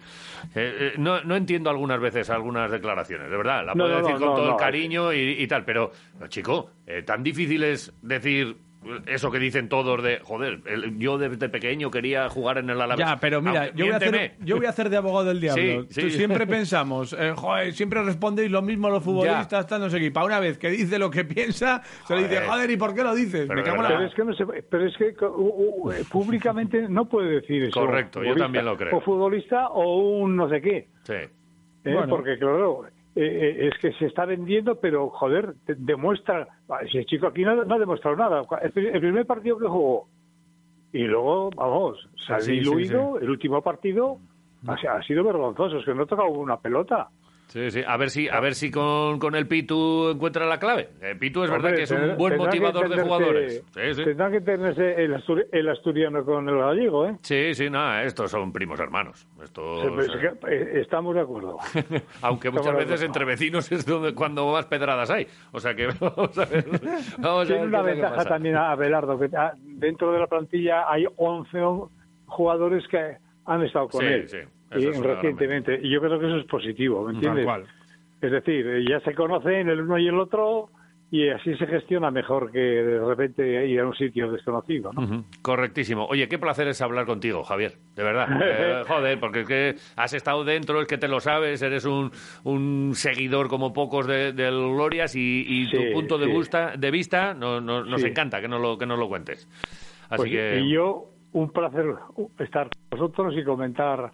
eh, 0.54 0.92
no, 0.96 1.22
no 1.24 1.36
entiendo 1.36 1.68
algunas 1.68 2.00
veces 2.00 2.30
algunas 2.30 2.70
declaraciones, 2.70 3.30
de 3.30 3.36
verdad, 3.36 3.66
la 3.66 3.74
No, 3.74 3.84
puedo 3.84 4.00
no, 4.00 4.06
decir 4.06 4.24
con 4.24 4.34
todo 4.34 4.50
el 4.50 4.56
cariño 4.56 5.12
y, 5.12 5.36
y 5.38 5.46
tal, 5.46 5.64
pero, 5.66 5.90
chico, 6.28 6.70
eh, 6.86 7.02
tan 7.02 7.22
difícil 7.22 7.62
es 7.64 7.92
decir 8.02 8.56
eso 9.06 9.30
que 9.30 9.38
dicen 9.38 9.68
todos 9.68 10.02
de, 10.02 10.18
joder, 10.22 10.60
el- 10.66 10.98
yo 10.98 11.18
desde 11.18 11.48
pequeño 11.48 11.90
quería 11.90 12.28
jugar 12.28 12.58
en 12.58 12.70
el 12.70 12.80
Alavés. 12.80 13.06
Ya, 13.06 13.16
pero 13.20 13.40
mira, 13.40 13.64
Aunque- 13.64 13.76
yo 13.78 13.84
voy, 13.86 13.92
a 13.94 13.96
hacer, 13.96 14.34
yo 14.40 14.56
voy 14.56 14.66
a 14.66 14.68
hacer 14.70 14.90
de 14.90 14.96
abogado 14.96 15.28
del 15.28 15.40
diablo. 15.40 15.62
Sí, 15.88 16.00
Tú 16.02 16.10
sí. 16.10 16.10
siempre 16.10 16.46
pensamos, 16.46 17.12
eh, 17.18 17.32
joder, 17.36 17.72
siempre 17.72 18.02
respondéis 18.02 18.50
lo 18.50 18.62
mismo 18.62 18.88
los 18.90 19.02
futbolistas, 19.02 19.66
tal, 19.66 19.80
no 19.80 19.90
sé 19.90 20.00
qué. 20.00 20.10
Para 20.10 20.26
una 20.26 20.40
vez 20.40 20.58
que 20.58 20.70
dice 20.70 20.98
lo 20.98 21.10
que 21.10 21.24
piensa, 21.24 21.82
se 22.06 22.16
le 22.16 22.22
dice, 22.28 22.40
Joder. 22.46 22.70
¿y 22.70 22.76
por 22.76 22.94
qué 22.94 23.02
lo 23.02 23.14
dices? 23.14 23.46
Pero 23.46 23.54
Me 23.54 23.62
cago 23.62 23.76
en 23.82 23.86
Pero 23.88 24.00
la... 24.00 24.06
es 24.06 24.14
que 24.14 24.24
no 24.24 24.34
se, 24.34 24.44
pero 24.46 24.86
es 24.86 24.96
que 24.96 25.14
co- 25.14 25.30
u- 25.30 25.86
u- 25.88 25.92
eh, 25.92 26.04
públicamente 26.10 26.88
no 26.88 27.04
puede 27.08 27.40
decir 27.40 27.62
eso. 27.64 27.80
Correcto, 27.80 28.22
yo 28.24 28.34
también 28.36 28.64
lo 28.64 28.76
creo. 28.76 28.96
O 28.96 29.00
futbolista 29.00 29.68
o 29.68 29.98
un 30.20 30.36
no 30.36 30.48
sé 30.48 30.60
qué. 30.60 30.88
Sí. 31.04 31.12
¿eh? 31.14 31.28
Bueno. 31.84 32.08
Porque 32.08 32.38
claro, 32.38 32.84
eh, 33.14 33.20
eh, 33.60 33.68
es 33.72 33.78
que 33.80 33.92
se 33.98 34.06
está 34.06 34.24
vendiendo, 34.24 34.80
pero 34.80 35.10
joder, 35.10 35.54
demuestra. 35.66 36.48
el 36.92 37.06
chico 37.06 37.26
aquí 37.26 37.42
no, 37.44 37.64
no 37.64 37.74
ha 37.74 37.78
demostrado 37.78 38.16
nada. 38.16 38.42
El, 38.62 38.70
pri- 38.72 38.88
el 38.88 39.00
primer 39.00 39.26
partido 39.26 39.58
que 39.58 39.66
jugó 39.66 40.06
y 40.92 41.04
luego, 41.04 41.50
vamos, 41.56 42.08
se 42.26 42.34
ha 42.34 42.40
Sí, 42.40 42.52
sí, 42.52 42.58
diluido. 42.60 43.18
El 43.18 43.30
último 43.30 43.62
partido 43.62 44.18
ha, 44.66 44.76
si- 44.78 44.86
ha 44.86 45.02
sido 45.02 45.24
vergonzoso. 45.24 45.78
Es 45.78 45.84
que 45.84 45.94
no 45.94 46.02
ha 46.02 46.06
tocado 46.06 46.28
una 46.30 46.58
pelota. 46.58 47.08
Sí, 47.52 47.70
sí. 47.70 47.82
A 47.86 47.98
ver 47.98 48.08
si, 48.08 48.30
a 48.30 48.40
ver 48.40 48.54
si 48.54 48.70
con, 48.70 49.18
con 49.18 49.34
el 49.34 49.46
Pitu 49.46 50.08
encuentra 50.08 50.46
la 50.46 50.58
clave. 50.58 50.88
Eh, 51.02 51.14
Pitu 51.20 51.44
es 51.44 51.50
verdad 51.50 51.74
que 51.74 51.82
es 51.82 51.90
un 51.90 52.16
buen 52.16 52.38
motivador 52.38 52.88
de 52.88 53.02
jugadores. 53.02 53.62
Sí, 53.74 53.94
sí. 53.94 54.04
Tendrá 54.04 54.30
que 54.30 54.40
tenerse 54.40 54.94
el, 55.04 55.12
asturi- 55.14 55.46
el 55.52 55.68
asturiano 55.68 56.24
con 56.24 56.48
el 56.48 56.56
gallego, 56.56 57.06
¿eh? 57.08 57.16
Sí, 57.20 57.52
sí, 57.52 57.68
nada, 57.68 58.04
estos 58.04 58.30
son 58.30 58.52
primos 58.52 58.80
hermanos. 58.80 59.26
Estos, 59.42 59.82
Sí, 59.82 60.10
es 60.12 60.16
que, 60.18 60.50
eh, 60.50 60.80
estamos 60.80 61.14
de 61.14 61.20
acuerdo. 61.20 61.58
aunque 62.22 62.48
muchas 62.50 62.66
estamos 62.68 62.86
veces 62.86 63.02
entre 63.02 63.24
vecinos 63.26 63.70
es 63.70 63.84
donde, 63.84 64.14
cuando 64.14 64.50
más 64.50 64.64
pedradas 64.64 65.10
hay. 65.10 65.26
O 65.52 65.60
sea 65.60 65.74
que 65.74 65.88
vamos 66.00 66.38
a 66.38 66.46
ver. 66.46 66.64
Vamos 67.18 67.42
a 67.42 67.46
Tiene 67.46 67.60
ver 67.60 67.68
una 67.68 67.82
ventaja 67.82 68.14
pasa. 68.16 68.28
también 68.30 68.56
a 68.56 68.70
Abelardo, 68.72 69.18
que 69.18 69.28
ah, 69.36 69.52
dentro 69.58 70.10
de 70.10 70.20
la 70.20 70.26
plantilla 70.26 70.90
hay 70.90 71.04
11 71.16 71.60
o- 71.60 71.90
jugadores 72.24 72.82
que 72.88 73.16
han 73.44 73.62
estado 73.62 73.88
con 73.88 74.00
Sí, 74.00 74.06
él 74.06 74.28
sí, 74.28 74.38
y 74.78 74.86
recientemente. 74.90 75.78
Y 75.82 75.90
yo 75.90 76.00
creo 76.00 76.18
que 76.18 76.26
eso 76.26 76.36
es 76.36 76.46
positivo, 76.46 77.04
¿me 77.06 77.14
entiendes? 77.14 77.44
cual. 77.44 77.64
Es 78.20 78.30
decir, 78.30 78.66
eh, 78.66 78.84
ya 78.88 79.00
se 79.00 79.14
conocen 79.14 79.68
el 79.68 79.80
uno 79.80 79.98
y 79.98 80.06
el 80.08 80.18
otro 80.18 80.68
y 81.10 81.28
así 81.28 81.54
se 81.56 81.66
gestiona 81.66 82.10
mejor 82.10 82.50
que 82.50 82.58
de 82.58 83.04
repente 83.04 83.66
ir 83.66 83.80
a 83.80 83.86
un 83.86 83.94
sitio 83.94 84.32
desconocido. 84.32 84.92
¿no? 84.94 85.24
Correctísimo. 85.42 86.06
Oye, 86.06 86.26
qué 86.26 86.38
placer 86.38 86.68
es 86.68 86.80
hablar 86.80 87.04
contigo, 87.04 87.42
Javier. 87.42 87.72
De 87.96 88.02
verdad. 88.02 88.28
Eh, 88.42 88.82
joder, 88.88 89.20
porque 89.20 89.40
es 89.40 89.46
que 89.46 89.74
has 89.96 90.14
estado 90.14 90.42
dentro, 90.44 90.80
es 90.80 90.86
que 90.88 90.96
te 90.96 91.08
lo 91.08 91.20
sabes, 91.20 91.60
eres 91.60 91.84
un, 91.84 92.10
un 92.44 92.92
seguidor 92.94 93.48
como 93.48 93.72
pocos 93.74 94.06
de- 94.06 94.32
del 94.32 94.54
Glorias 94.54 95.14
y, 95.14 95.44
y 95.46 95.66
Sí, 95.66 95.76
tu 95.76 95.92
punto 95.92 96.16
de, 96.16 96.26
sí. 96.26 96.32
vista, 96.32 96.76
de 96.78 96.90
vista 96.90 97.34
no- 97.34 97.60
no- 97.60 97.84
nos 97.84 98.00
Sí. 98.00 98.06
encanta 98.08 98.40
que 98.40 98.48
nos 98.48 98.62
lo, 98.62 98.78
que 98.78 98.86
nos 98.86 98.98
lo 98.98 99.08
cuentes. 99.08 99.46
Así 100.08 100.16
Pues, 100.16 100.30
que... 100.30 100.60
Y 100.60 100.72
yo, 100.72 101.06
un 101.32 101.50
placer 101.52 101.86
estar 102.38 102.68
con 102.70 102.98
vosotros 103.00 103.34
y 103.36 103.44
comentar 103.44 104.12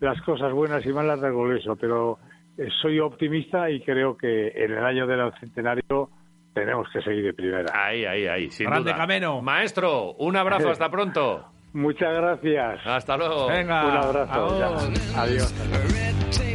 las 0.00 0.20
cosas 0.22 0.52
buenas 0.52 0.84
y 0.84 0.92
malas 0.92 1.20
del 1.20 1.32
Goleso, 1.32 1.76
pero 1.76 2.18
eh, 2.58 2.68
soy 2.82 2.98
optimista 2.98 3.70
y 3.70 3.80
creo 3.82 4.16
que 4.16 4.48
en 4.48 4.72
el 4.72 4.84
año 4.84 5.06
del 5.06 5.32
centenario 5.38 6.10
tenemos 6.52 6.88
que 6.92 7.00
seguir 7.02 7.24
de 7.24 7.32
primera. 7.32 7.70
Ahí, 7.72 8.04
ahí, 8.04 8.26
ahí, 8.26 8.50
sin 8.50 8.66
Grande 8.66 8.90
duda. 8.90 9.00
Cameno. 9.00 9.40
Maestro, 9.42 10.12
un 10.14 10.36
abrazo, 10.36 10.70
hasta 10.70 10.90
pronto. 10.90 11.44
Muchas 11.72 12.12
gracias. 12.12 12.80
Hasta 12.84 13.16
luego. 13.16 13.46
Venga. 13.46 13.86
Un 13.86 13.96
abrazo. 13.96 14.80
Adiós. 15.16 16.49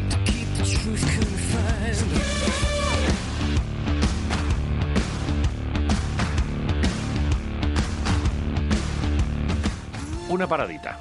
Una 10.35 10.47
paradita. 10.47 10.99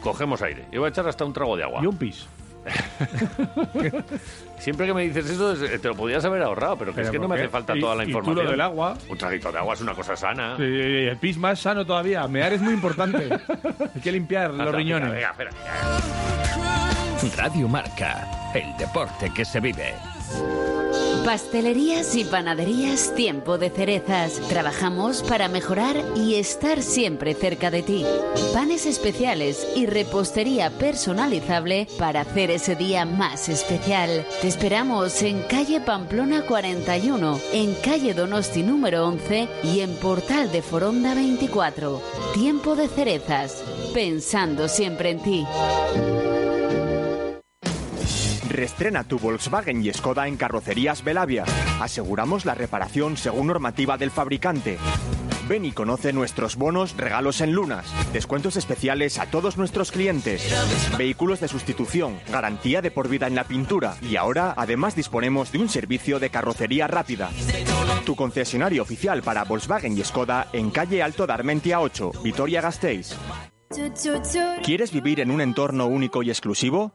Cogemos 0.00 0.40
aire. 0.42 0.64
Yo 0.72 0.80
voy 0.80 0.86
a 0.86 0.90
echar 0.90 1.06
hasta 1.08 1.24
un 1.24 1.32
trago 1.32 1.56
de 1.56 1.64
agua. 1.64 1.80
Y 1.82 1.86
un 1.86 1.96
pis. 1.96 2.26
Siempre 4.58 4.86
que 4.86 4.94
me 4.94 5.02
dices 5.02 5.30
eso, 5.30 5.52
es- 5.52 5.80
te 5.80 5.88
lo 5.88 5.94
podías 5.94 6.24
haber 6.24 6.42
ahorrado, 6.42 6.76
pero 6.76 6.92
que 6.94 7.02
es 7.02 7.08
¿Pero 7.08 7.12
que 7.12 7.18
no 7.20 7.28
me 7.28 7.36
hace 7.40 7.48
falta 7.48 7.74
toda 7.78 7.94
la 7.94 8.02
y 8.04 8.06
tú 8.06 8.12
lo 8.14 8.18
información. 8.18 8.50
del 8.50 8.60
agua. 8.60 8.96
Un 9.08 9.18
traguito 9.18 9.52
de 9.52 9.58
agua 9.58 9.74
es 9.74 9.80
una 9.80 9.94
cosa 9.94 10.16
sana. 10.16 10.56
Y 10.58 11.06
el 11.06 11.16
pis 11.18 11.36
más 11.38 11.60
sano 11.60 11.84
todavía. 11.84 12.26
Mear 12.26 12.54
es 12.54 12.60
muy 12.60 12.74
importante. 12.74 13.28
Hay 13.94 14.00
que 14.00 14.12
limpiar 14.12 14.52
los 14.52 14.74
riñones. 14.74 15.12
venga, 15.12 15.30
espera. 15.30 15.50
Radio 17.36 17.68
Marca, 17.68 18.50
el 18.54 18.76
deporte 18.76 19.30
que 19.34 19.44
se 19.44 19.60
vive. 19.60 19.94
Pastelerías 21.26 22.14
y 22.14 22.24
panaderías 22.24 23.12
Tiempo 23.16 23.58
de 23.58 23.68
Cerezas. 23.68 24.38
Trabajamos 24.48 25.24
para 25.24 25.48
mejorar 25.48 25.96
y 26.14 26.36
estar 26.36 26.80
siempre 26.82 27.34
cerca 27.34 27.72
de 27.72 27.82
ti. 27.82 28.06
Panes 28.54 28.86
especiales 28.86 29.66
y 29.74 29.86
repostería 29.86 30.70
personalizable 30.70 31.88
para 31.98 32.20
hacer 32.20 32.52
ese 32.52 32.76
día 32.76 33.04
más 33.04 33.48
especial. 33.48 34.24
Te 34.40 34.46
esperamos 34.46 35.20
en 35.22 35.42
calle 35.48 35.80
Pamplona 35.80 36.42
41, 36.42 37.40
en 37.52 37.74
calle 37.74 38.14
Donosti 38.14 38.62
número 38.62 39.04
11 39.08 39.48
y 39.64 39.80
en 39.80 39.96
Portal 39.96 40.52
de 40.52 40.62
Foronda 40.62 41.16
24. 41.16 42.02
Tiempo 42.34 42.76
de 42.76 42.86
Cerezas. 42.86 43.64
Pensando 43.92 44.68
siempre 44.68 45.10
en 45.10 45.18
ti. 45.18 45.44
Restrena 48.56 49.04
tu 49.04 49.18
Volkswagen 49.18 49.84
y 49.84 49.92
Skoda 49.92 50.26
en 50.26 50.38
Carrocerías 50.38 51.04
Belavia. 51.04 51.44
Aseguramos 51.78 52.46
la 52.46 52.54
reparación 52.54 53.18
según 53.18 53.48
normativa 53.48 53.98
del 53.98 54.10
fabricante. 54.10 54.78
Ven 55.46 55.66
y 55.66 55.72
conoce 55.72 56.14
nuestros 56.14 56.56
bonos 56.56 56.96
regalos 56.96 57.42
en 57.42 57.52
lunas, 57.52 57.84
descuentos 58.14 58.56
especiales 58.56 59.18
a 59.18 59.26
todos 59.26 59.58
nuestros 59.58 59.92
clientes, 59.92 60.42
vehículos 60.96 61.38
de 61.40 61.48
sustitución, 61.48 62.18
garantía 62.32 62.80
de 62.80 62.90
por 62.90 63.08
vida 63.08 63.26
en 63.26 63.34
la 63.34 63.44
pintura 63.44 63.94
y 64.00 64.16
ahora 64.16 64.54
además 64.56 64.96
disponemos 64.96 65.52
de 65.52 65.58
un 65.58 65.68
servicio 65.68 66.18
de 66.18 66.30
carrocería 66.30 66.86
rápida. 66.86 67.28
Tu 68.06 68.16
concesionario 68.16 68.82
oficial 68.82 69.20
para 69.20 69.44
Volkswagen 69.44 69.98
y 69.98 70.02
Skoda 70.02 70.48
en 70.54 70.70
calle 70.70 71.02
Alto 71.02 71.26
de 71.26 71.34
Armentia 71.34 71.80
8, 71.80 72.10
Vitoria-Gasteiz. 72.24 73.14
¿Quieres 74.64 74.92
vivir 74.92 75.20
en 75.20 75.30
un 75.30 75.42
entorno 75.42 75.86
único 75.86 76.22
y 76.22 76.30
exclusivo? 76.30 76.94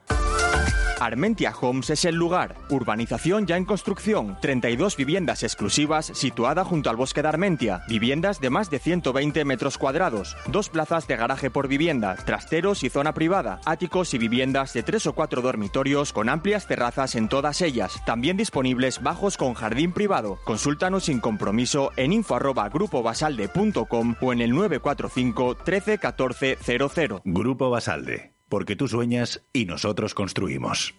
Armentia 1.01 1.51
Homes 1.59 1.89
es 1.89 2.05
el 2.05 2.13
lugar. 2.13 2.55
Urbanización 2.69 3.47
ya 3.47 3.57
en 3.57 3.65
construcción. 3.65 4.37
32 4.39 4.95
viviendas 4.95 5.41
exclusivas 5.41 6.11
situada 6.13 6.63
junto 6.63 6.91
al 6.91 6.95
bosque 6.95 7.23
de 7.23 7.27
Armentia. 7.27 7.81
Viviendas 7.89 8.39
de 8.39 8.51
más 8.51 8.69
de 8.69 8.77
120 8.77 9.43
metros 9.43 9.79
cuadrados. 9.79 10.37
Dos 10.45 10.69
plazas 10.69 11.07
de 11.07 11.15
garaje 11.15 11.49
por 11.49 11.67
vivienda. 11.67 12.15
Trasteros 12.15 12.83
y 12.83 12.89
zona 12.89 13.15
privada. 13.15 13.59
Áticos 13.65 14.13
y 14.13 14.19
viviendas 14.19 14.73
de 14.73 14.83
tres 14.83 15.07
o 15.07 15.13
cuatro 15.13 15.41
dormitorios 15.41 16.13
con 16.13 16.29
amplias 16.29 16.67
terrazas 16.67 17.15
en 17.15 17.29
todas 17.29 17.63
ellas. 17.63 17.99
También 18.05 18.37
disponibles 18.37 19.01
bajos 19.01 19.37
con 19.37 19.55
jardín 19.55 19.93
privado. 19.93 20.37
Consúltanos 20.45 21.05
sin 21.05 21.19
compromiso 21.19 21.91
en 21.97 22.13
info 22.13 22.35
arroba 22.35 22.69
grupobasalde.com 22.69 24.15
o 24.21 24.33
en 24.33 24.41
el 24.41 24.51
945 24.51 25.55
13 25.65 25.97
14 25.97 26.57
00. 26.61 27.21
Grupo 27.25 27.71
Basalde, 27.71 28.30
porque 28.51 28.75
tú 28.75 28.89
sueñas 28.89 29.41
y 29.53 29.65
nosotros 29.65 30.13
construimos. 30.13 30.93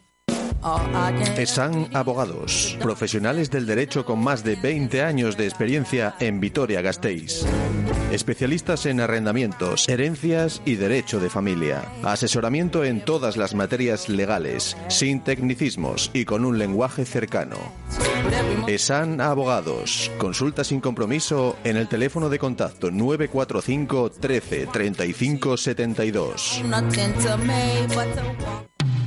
ESAN 1.37 1.89
Abogados, 1.93 2.77
profesionales 2.81 3.51
del 3.51 3.67
derecho 3.67 4.05
con 4.05 4.23
más 4.23 4.45
de 4.45 4.57
20 4.57 5.03
años 5.03 5.37
de 5.37 5.47
experiencia 5.47 6.15
en 6.21 6.41
Vitoria-Gasteiz. 6.41 7.45
Especialistas 8.13 8.87
en 8.87 9.01
arrendamientos, 9.01 9.89
herencias 9.89 10.63
y 10.65 10.77
derecho 10.77 11.19
de 11.19 11.31
familia. 11.31 11.83
Asesoramiento 12.03 12.85
en 12.85 13.05
todas 13.05 13.37
las 13.37 13.55
materias 13.55 14.09
legales, 14.09 14.77
sin 14.89 15.21
tecnicismos 15.21 16.11
y 16.13 16.25
con 16.25 16.45
un 16.45 16.59
lenguaje 16.59 17.05
cercano. 17.05 17.57
ESAN 18.67 19.21
Abogados. 19.21 20.11
Consulta 20.19 20.65
sin 20.65 20.81
compromiso 20.81 21.57
en 21.65 21.77
el 21.77 21.89
teléfono 21.89 22.29
de 22.29 22.39
contacto 22.39 22.91
945 22.91 24.11
13 24.21 24.67
35 24.67 25.57
72. 25.57 26.63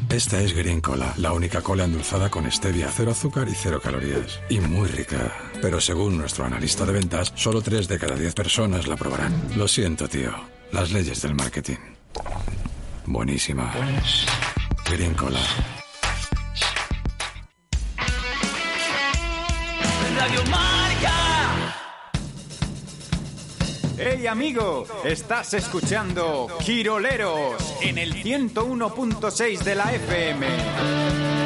Esta 0.09 0.39
es 0.39 0.53
Green 0.53 0.79
Cola, 0.79 1.13
la 1.17 1.33
única 1.35 1.61
cola 1.61 1.83
endulzada 1.83 2.29
con 2.29 2.49
stevia, 2.51 2.89
cero 2.91 3.11
azúcar 3.11 3.47
y 3.47 3.53
cero 3.53 3.79
calorías. 3.81 4.39
Y 4.49 4.59
muy 4.59 4.87
rica. 4.87 5.31
Pero 5.61 5.79
según 5.79 6.17
nuestro 6.17 6.45
analista 6.45 6.85
de 6.85 6.93
ventas, 6.93 7.33
solo 7.35 7.61
3 7.61 7.87
de 7.87 7.99
cada 7.99 8.15
10 8.15 8.33
personas 8.33 8.87
la 8.87 8.95
probarán. 8.95 9.33
Lo 9.55 9.67
siento, 9.67 10.07
tío. 10.07 10.31
Las 10.71 10.91
leyes 10.91 11.21
del 11.21 11.35
marketing. 11.35 11.77
Buenísima. 13.05 13.71
Green 14.89 15.13
Cola. 15.13 15.39
Radio 20.17 20.74
Hey 23.97 24.27
amigo, 24.27 24.85
estás 25.05 25.53
escuchando 25.53 26.47
Quiroleros 26.63 27.75
en 27.81 27.97
el 27.97 28.13
101.6 28.13 29.59
de 29.59 29.75
la 29.75 29.93
FM. 29.93 31.44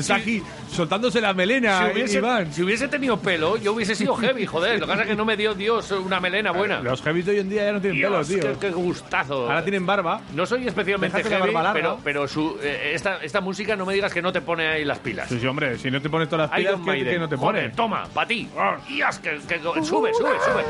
Está 0.00 0.16
aquí 0.16 0.42
soltándose 0.70 1.20
la 1.20 1.32
melena, 1.34 1.86
Si 1.86 1.92
hubiese, 1.92 2.18
Iván. 2.18 2.52
si 2.52 2.62
hubiese 2.62 2.88
tenido 2.88 3.18
pelo, 3.18 3.56
yo 3.56 3.72
hubiese 3.72 3.94
sido 3.94 4.14
heavy, 4.16 4.46
joder. 4.46 4.78
Lo 4.80 4.86
que 4.86 4.90
pasa 4.92 5.02
es 5.02 5.08
que 5.08 5.16
no 5.16 5.24
me 5.24 5.36
dio 5.36 5.54
Dios 5.54 5.90
una 5.92 6.20
melena 6.20 6.50
buena. 6.52 6.80
Los 6.80 7.02
heavy 7.02 7.22
de 7.22 7.32
hoy 7.32 7.38
en 7.40 7.48
día 7.48 7.64
ya 7.64 7.72
no 7.72 7.80
tienen 7.80 7.98
Dios, 7.98 8.26
pelo, 8.28 8.40
tío. 8.42 8.52
Qué, 8.60 8.66
qué 8.68 8.70
gustazo. 8.72 9.42
Ahora 9.44 9.62
tienen 9.62 9.86
barba. 9.86 10.20
No 10.34 10.46
soy 10.46 10.66
especialmente 10.66 11.22
heavy, 11.22 11.52
pero, 11.72 11.98
pero 12.04 12.28
su, 12.28 12.58
eh, 12.62 12.92
esta, 12.94 13.16
esta 13.22 13.40
música 13.40 13.76
no 13.76 13.86
me 13.86 13.94
digas 13.94 14.12
que 14.12 14.22
no 14.22 14.32
te 14.32 14.40
pone 14.40 14.66
ahí 14.68 14.84
las 14.84 14.98
pilas. 14.98 15.28
Sí, 15.28 15.38
sí, 15.40 15.46
hombre, 15.46 15.78
si 15.78 15.90
no 15.90 16.00
te 16.00 16.08
pones 16.10 16.28
todas 16.28 16.48
las 16.50 16.58
pilas, 16.58 16.74
¿qué, 16.84 17.04
qué 17.04 17.18
no 17.18 17.28
te 17.28 17.36
Joder, 17.36 17.62
pone? 17.64 17.74
toma, 17.76 18.04
para 18.12 18.26
ti. 18.28 18.48
Dios, 18.88 19.18
que, 19.18 19.30
que- 19.48 19.60
que- 19.60 19.84
sube, 19.84 20.12
sube, 20.14 20.30
sube. 20.44 20.64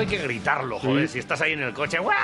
Esto 0.00 0.12
hay 0.12 0.18
que 0.18 0.24
gritarlo, 0.24 0.78
joder. 0.78 1.06
Sí. 1.06 1.12
Si 1.14 1.18
estás 1.20 1.40
ahí 1.40 1.52
en 1.52 1.62
el 1.62 1.72
coche, 1.72 1.98
¡guau! 1.98 2.14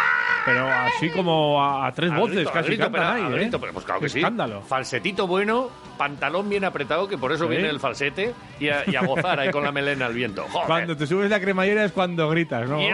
Pero 0.44 0.68
así 0.68 1.10
como 1.10 1.62
a, 1.62 1.86
a 1.86 1.92
tres 1.92 2.10
A 2.12 2.18
voces 2.18 2.36
grito, 2.36 2.52
casi 2.52 2.68
grito, 2.68 2.84
cantan 2.84 3.00
pero, 3.02 3.26
ahí, 3.26 3.32
a 3.32 3.36
¿eh? 3.36 3.40
grito, 3.40 3.60
pero 3.60 3.72
pues 3.72 3.84
claro 3.84 4.00
que 4.00 4.08
sí. 4.08 4.18
escándalo. 4.18 4.62
Falsetito 4.62 5.26
bueno, 5.26 5.70
pantalón 5.98 6.48
bien 6.48 6.64
apretado, 6.64 7.08
que 7.08 7.18
por 7.18 7.32
eso 7.32 7.48
viene 7.48 7.68
el 7.68 7.80
falsete, 7.80 8.32
y 8.60 8.68
a, 8.68 8.84
y 8.86 8.96
a 8.96 9.00
gozar 9.02 9.38
ahí 9.40 9.50
con 9.50 9.64
la 9.64 9.72
melena 9.72 10.06
al 10.06 10.14
viento. 10.14 10.42
Joder. 10.50 10.66
Cuando 10.66 10.96
te 10.96 11.06
subes 11.06 11.28
la 11.30 11.40
cremallera 11.40 11.84
es 11.84 11.92
cuando 11.92 12.28
gritas, 12.28 12.68
¿no? 12.68 12.78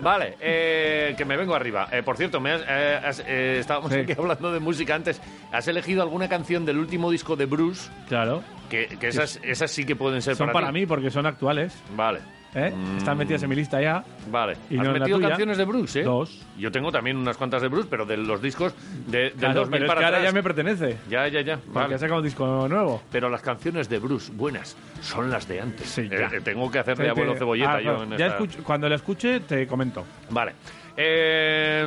Vale, 0.00 0.36
eh, 0.40 1.14
que 1.16 1.24
me 1.24 1.36
vengo 1.36 1.54
arriba. 1.54 1.88
Eh, 1.90 2.02
por 2.02 2.16
cierto, 2.18 2.38
me 2.40 2.52
has- 2.52 2.62
eh, 2.68 3.00
has- 3.02 3.24
eh, 3.26 3.56
estábamos 3.58 3.90
aquí 3.92 4.12
hablando 4.16 4.52
de 4.52 4.60
música 4.60 4.94
antes. 4.94 5.20
¿Has 5.52 5.66
elegido 5.68 6.02
alguna 6.02 6.28
canción 6.28 6.64
del 6.66 6.78
último 6.78 7.10
disco 7.10 7.34
de 7.36 7.46
Bruce? 7.46 7.90
Claro. 8.08 8.42
Que, 8.70 8.86
que 8.86 9.08
esas, 9.08 9.38
esas 9.42 9.70
sí 9.70 9.84
que 9.84 9.96
pueden 9.96 10.22
ser 10.22 10.36
Son 10.36 10.50
para, 10.52 10.70
mí 10.72 10.86
porque 10.86 11.10
son 11.10 11.26
actuales. 11.26 11.76
Vale. 11.96 12.20
¿eh? 12.54 12.72
Mm. 12.74 12.96
Están 12.98 13.18
metidas 13.18 13.42
en 13.42 13.48
mi 13.50 13.56
lista 13.56 13.80
ya. 13.82 14.02
Vale. 14.30 14.56
Y 14.70 14.78
¿Has 14.78 14.84
no 14.86 14.92
metido 14.92 15.16
tuya. 15.18 15.28
canciones 15.28 15.58
de 15.58 15.64
Bruce, 15.64 16.00
eh? 16.00 16.04
Dos. 16.04 16.46
Yo 16.56 16.70
tengo 16.72 16.90
también 16.90 17.16
unas 17.16 17.36
cuantas 17.36 17.62
de 17.62 17.68
Bruce, 17.68 17.88
pero 17.90 18.06
de 18.06 18.16
los 18.16 18.40
discos 18.40 18.74
de, 19.08 19.18
del 19.18 19.32
Claro, 19.34 19.54
2000 19.60 19.70
pero 19.72 19.84
es 19.84 19.88
para 19.88 20.00
que 20.00 20.04
ahora 20.06 20.16
atrás. 20.18 20.32
ya 20.32 20.34
me 20.36 20.42
pertenece. 20.42 20.96
Ya, 21.08 21.28
ya, 21.28 21.40
ya. 21.42 21.56
Porque 21.58 21.72
Vale. 21.78 21.94
ha 21.94 21.98
sacado 21.98 22.18
un 22.20 22.24
disco 22.24 22.68
nuevo. 22.68 23.02
Pero 23.10 23.28
las 23.28 23.42
canciones 23.42 23.88
de 23.88 23.98
Bruce 23.98 24.32
buenas 24.32 24.76
son 25.00 25.30
las 25.30 25.46
de 25.48 25.60
antes. 25.60 25.86
Sí, 25.88 26.02
Eh, 26.02 26.08
ya. 26.10 26.36
eh, 26.36 26.40
tengo 26.40 26.70
que 26.70 26.78
hacer 26.78 26.96
de 26.96 27.10
abuelo 27.10 27.36
cebolleta 27.36 27.74
ah, 27.74 27.80
yo 27.80 28.02
en 28.04 28.10
ya 28.10 28.26
esta- 28.26 28.38
escucho- 28.38 28.62
Cuando 28.64 28.88
la 28.88 28.94
escuche 28.96 29.40
te 29.40 29.66
comento. 29.66 30.04
Vale. 30.30 30.52
Eh, 30.96 31.86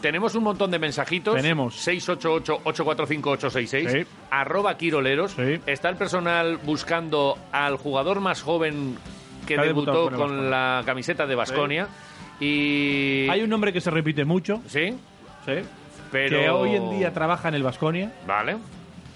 tenemos 0.00 0.34
un 0.34 0.44
montón 0.44 0.70
de 0.70 0.78
mensajitos. 0.78 1.36
Tenemos. 1.36 1.74
688-845-866. 1.86 3.90
Sí. 3.90 4.06
Arroba 4.30 4.76
Quiroleros. 4.76 5.36
Está 5.66 5.88
el 5.88 5.96
personal 5.96 6.58
buscando 6.58 7.38
al 7.52 7.76
jugador 7.76 8.20
más 8.20 8.42
joven 8.42 8.96
que 9.46 9.56
debutó 9.58 10.10
con 10.10 10.50
la 10.50 10.82
camiseta 10.84 11.26
de 11.26 11.34
Basconia. 11.34 11.88
Y. 12.40 13.28
Hay 13.30 13.42
un 13.42 13.50
nombre 13.50 13.72
que 13.72 13.80
se 13.80 13.90
repite 13.90 14.24
mucho. 14.24 14.62
Sí. 14.66 14.96
Sí. 15.44 15.54
Pero. 16.12 16.38
Que 16.38 16.50
hoy 16.50 16.76
en 16.76 16.90
día 16.90 17.12
trabaja 17.12 17.48
en 17.48 17.54
el 17.54 17.62
Vasconia. 17.62 18.12
Vale. 18.26 18.56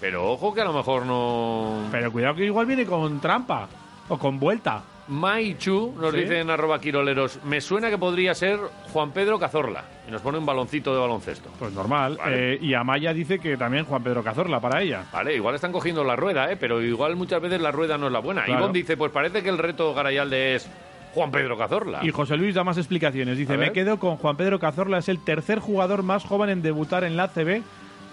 Pero 0.00 0.32
ojo 0.32 0.54
que 0.54 0.62
a 0.62 0.64
lo 0.64 0.72
mejor 0.72 1.04
no. 1.04 1.86
Pero 1.90 2.10
cuidado 2.10 2.36
que 2.36 2.46
igual 2.46 2.64
viene 2.66 2.86
con 2.86 3.20
trampa. 3.20 3.68
O 4.08 4.18
con 4.18 4.40
vuelta. 4.40 4.82
Maichu 5.10 5.94
nos 6.00 6.12
Sí. 6.14 6.20
dice 6.20 6.38
en 6.40 6.50
arroba 6.50 6.80
Quiroleros, 6.80 7.40
me 7.44 7.60
suena 7.60 7.90
que 7.90 7.98
podría 7.98 8.32
ser 8.34 8.58
Juan 8.92 9.10
Pedro 9.10 9.38
Cazorla. 9.38 9.84
Y 10.08 10.10
nos 10.12 10.22
pone 10.22 10.38
un 10.38 10.46
baloncito 10.46 10.94
de 10.94 11.00
baloncesto. 11.00 11.50
Pues 11.58 11.72
normal. 11.72 12.16
Vale. 12.16 12.54
Eh, 12.54 12.58
y 12.62 12.74
Amaya 12.74 13.12
dice 13.12 13.38
que 13.38 13.56
también 13.56 13.84
Juan 13.84 14.02
Pedro 14.02 14.22
Cazorla 14.22 14.60
para 14.60 14.80
ella. 14.82 15.04
Vale, 15.12 15.34
igual 15.34 15.54
están 15.56 15.72
cogiendo 15.72 16.04
la 16.04 16.16
rueda, 16.16 16.50
¿eh? 16.50 16.56
pero 16.56 16.80
igual 16.80 17.16
muchas 17.16 17.42
veces 17.42 17.60
la 17.60 17.70
rueda 17.72 17.98
no 17.98 18.06
es 18.06 18.12
la 18.12 18.20
buena. 18.20 18.44
Claro. 18.44 18.60
Ivonne 18.60 18.78
dice, 18.78 18.96
pues 18.96 19.10
parece 19.12 19.42
que 19.42 19.48
el 19.48 19.58
reto 19.58 19.92
Garayalde 19.94 20.54
es 20.54 20.70
Juan 21.14 21.30
Pedro 21.32 21.58
Cazorla. 21.58 22.00
Y 22.02 22.10
José 22.12 22.36
Luis 22.36 22.54
da 22.54 22.62
más 22.62 22.78
explicaciones. 22.78 23.36
Dice, 23.36 23.56
me 23.56 23.72
quedo 23.72 23.98
con 23.98 24.16
Juan 24.16 24.36
Pedro 24.36 24.58
Cazorla. 24.60 24.98
Es 24.98 25.08
el 25.08 25.22
tercer 25.24 25.58
jugador 25.58 26.04
más 26.04 26.24
joven 26.24 26.50
en 26.50 26.62
debutar 26.62 27.02
en 27.04 27.16
la 27.16 27.28
CB 27.28 27.62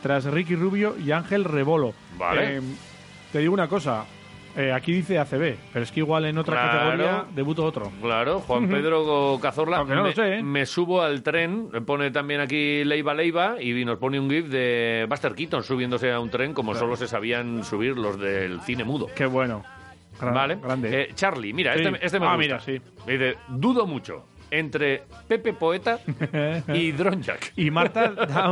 tras 0.01 0.25
Ricky 0.25 0.55
Rubio 0.55 0.95
y 0.97 1.11
Ángel 1.11 1.43
Rebolo. 1.43 1.93
Vale. 2.17 2.57
Eh, 2.57 2.61
te 3.31 3.39
digo 3.39 3.53
una 3.53 3.67
cosa. 3.67 4.05
Eh, 4.57 4.73
aquí 4.73 4.91
dice 4.91 5.17
ACB, 5.19 5.55
pero 5.71 5.83
es 5.83 5.91
que 5.91 5.99
igual 6.01 6.25
en 6.25 6.37
otra 6.37 6.55
Claro. 6.55 6.79
categoría 6.79 7.25
debuto 7.35 7.63
otro. 7.63 7.91
Claro, 8.01 8.39
Juan. 8.41 8.67
Pedro 8.67 9.37
Cazorla. 9.41 9.77
Aunque 9.77 9.95
no 9.95 10.03
me, 10.03 10.09
lo 10.09 10.15
sé, 10.15 10.35
¿eh? 10.39 10.43
me 10.43 10.65
subo 10.65 11.01
al 11.01 11.23
tren, 11.23 11.69
me 11.71 11.81
pone 11.81 12.11
también 12.11 12.41
aquí 12.41 12.83
Leiva 12.83 13.13
Leiva 13.13 13.55
y 13.61 13.85
nos 13.85 13.97
pone 13.99 14.19
un 14.19 14.29
gif 14.29 14.47
de 14.47 15.05
Buster 15.09 15.33
Keaton 15.35 15.63
subiéndose 15.63 16.11
a 16.11 16.19
un 16.19 16.29
tren 16.29 16.53
como 16.53 16.71
Claro. 16.71 16.87
solo 16.87 16.95
se 16.97 17.07
sabían 17.07 17.63
subir 17.63 17.97
los 17.97 18.19
del 18.19 18.59
cine 18.61 18.83
mudo. 18.83 19.07
Qué 19.15 19.25
bueno. 19.25 19.63
Gran- 20.19 20.33
vale. 20.33 20.55
grande. 20.55 21.01
Eh, 21.03 21.09
Charlie, 21.13 21.53
mira, 21.53 21.73
Sí. 21.75 21.83
este, 21.83 22.05
este 22.05 22.19
me 22.19 22.25
Ah, 22.25 22.29
gusta. 22.29 22.37
mira, 22.43 22.59
sí. 22.59 22.81
Dice, 23.05 23.37
dudo 23.49 23.85
mucho 23.85 24.25
entre 24.49 25.03
Pepe 25.27 25.53
Poeta 25.53 25.99
y 26.73 26.91
Dronjak. 26.93 27.51
Y 27.57 27.69
Marta 27.69 28.09
da 28.11 28.49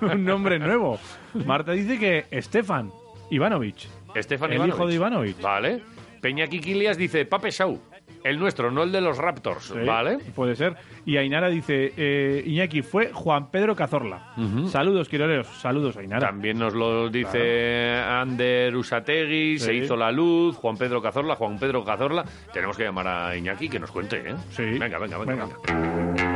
un, 0.00 0.10
un 0.10 0.24
nombre 0.24 0.58
nuevo. 0.58 0.98
Marta 1.46 1.70
dice 1.72 1.98
que 2.00 2.42
Stefan 2.42 2.90
Ivanovic. 3.30 3.86
Estefan 4.14 4.50
el 4.50 4.56
Ivanovic. 4.56 4.74
hijo 4.76 4.86
de 4.88 4.94
Ivanovic. 4.94 5.40
Vale. 5.40 5.82
Peña 6.20 6.46
Kikilias 6.46 6.96
dice 6.96 7.26
Pape 7.26 7.50
Shaw. 7.50 7.78
El 8.22 8.38
nuestro, 8.38 8.70
no 8.70 8.82
el 8.84 8.92
de 8.92 9.02
los 9.02 9.18
Raptors. 9.18 9.64
Sí, 9.66 9.78
Vale. 9.84 10.16
Puede 10.34 10.56
ser. 10.56 10.74
Y 11.04 11.18
Ainara 11.18 11.48
dice, 11.50 11.92
eh, 11.96 12.42
Iñaki, 12.46 12.80
fue 12.80 13.10
Juan 13.12 13.50
Pedro 13.50 13.76
Cazorla. 13.76 14.32
Saludos, 14.68 15.10
Quiroleros. 15.10 15.46
Saludos, 15.46 15.98
Ainara. 15.98 16.26
También 16.28 16.58
nos 16.58 16.72
lo 16.74 17.10
dice 17.10 17.92
Ander 17.94 18.74
Usategui, 18.74 19.58
se 19.58 19.72
Sí. 19.72 19.78
hizo 19.84 19.96
la 19.96 20.10
luz, 20.10 20.56
Juan 20.56 20.78
Pedro 20.78 21.02
Cazorla, 21.02 21.34
Juan 21.36 21.58
Pedro 21.58 21.84
Cazorla. 21.84 22.24
Tenemos 22.52 22.76
que 22.78 22.84
llamar 22.84 23.06
a 23.08 23.36
Iñaki 23.36 23.68
que 23.68 23.78
nos 23.78 23.90
cuente, 23.90 24.16
¿eh? 24.30 24.34
Sí. 24.50 24.62
Venga, 24.78 24.98
venga, 24.98 25.18
venga. 25.18 25.46
Venga. 25.46 25.48
venga. 25.66 26.33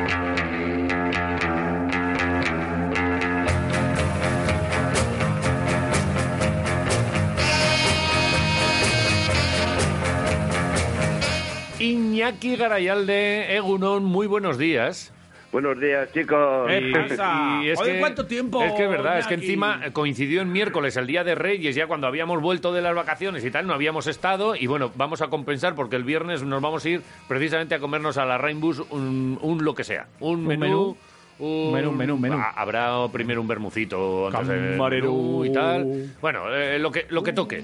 Iñaki 11.92 12.56
Garayalde, 12.56 13.56
Egunon, 13.56 14.04
muy 14.04 14.26
buenos 14.26 14.58
días. 14.58 15.10
Buenos 15.50 15.80
días, 15.80 16.12
chicos. 16.12 16.70
Y- 16.70 17.64
y 17.64 17.70
es 17.70 17.80
Oye, 17.80 17.92
que- 17.94 18.00
¿cuánto 18.00 18.26
tiempo, 18.26 18.62
Es 18.62 18.72
que 18.74 18.84
es 18.84 18.90
verdad, 18.90 19.18
es 19.18 19.26
que 19.26 19.32
encima 19.34 19.80
coincidió 19.94 20.42
en 20.42 20.52
miércoles, 20.52 20.98
el 20.98 21.06
día 21.06 21.24
de 21.24 21.34
Reyes, 21.34 21.74
ya 21.74 21.86
cuando 21.86 22.06
habíamos 22.06 22.42
vuelto 22.42 22.74
de 22.74 22.82
las 22.82 22.94
vacaciones 22.94 23.42
y 23.46 23.50
tal, 23.50 23.66
no 23.66 23.72
habíamos 23.72 24.06
estado. 24.06 24.54
Y 24.54 24.66
bueno, 24.66 24.92
vamos 24.96 25.22
a 25.22 25.28
compensar 25.28 25.74
porque 25.74 25.96
el 25.96 26.04
viernes 26.04 26.42
nos 26.42 26.60
vamos 26.60 26.84
a 26.84 26.88
ir 26.90 27.02
precisamente 27.28 27.74
a 27.74 27.78
comernos 27.78 28.18
a 28.18 28.26
la 28.26 28.36
Rainbus 28.36 28.80
un, 28.90 29.38
un 29.40 29.64
lo 29.64 29.74
que 29.74 29.84
sea. 29.84 30.08
Un, 30.20 30.40
Un 30.40 30.46
menú. 30.46 30.60
menú. 30.60 30.96
Un- 31.38 31.72
Menú, 31.72 31.92
menú, 31.92 32.18
menú. 32.18 32.36
Ah, 32.38 32.52
Habrá 32.56 33.06
primero 33.12 33.40
un 33.40 33.48
bermucito 33.48 34.26
antes 34.28 34.48
Camarero. 34.48 35.44
y 35.44 35.52
tal. 35.52 36.10
Bueno, 36.20 36.52
eh, 36.54 36.78
lo 36.78 36.90
que 36.90 37.06
lo 37.10 37.22
que 37.22 37.32
toque. 37.32 37.62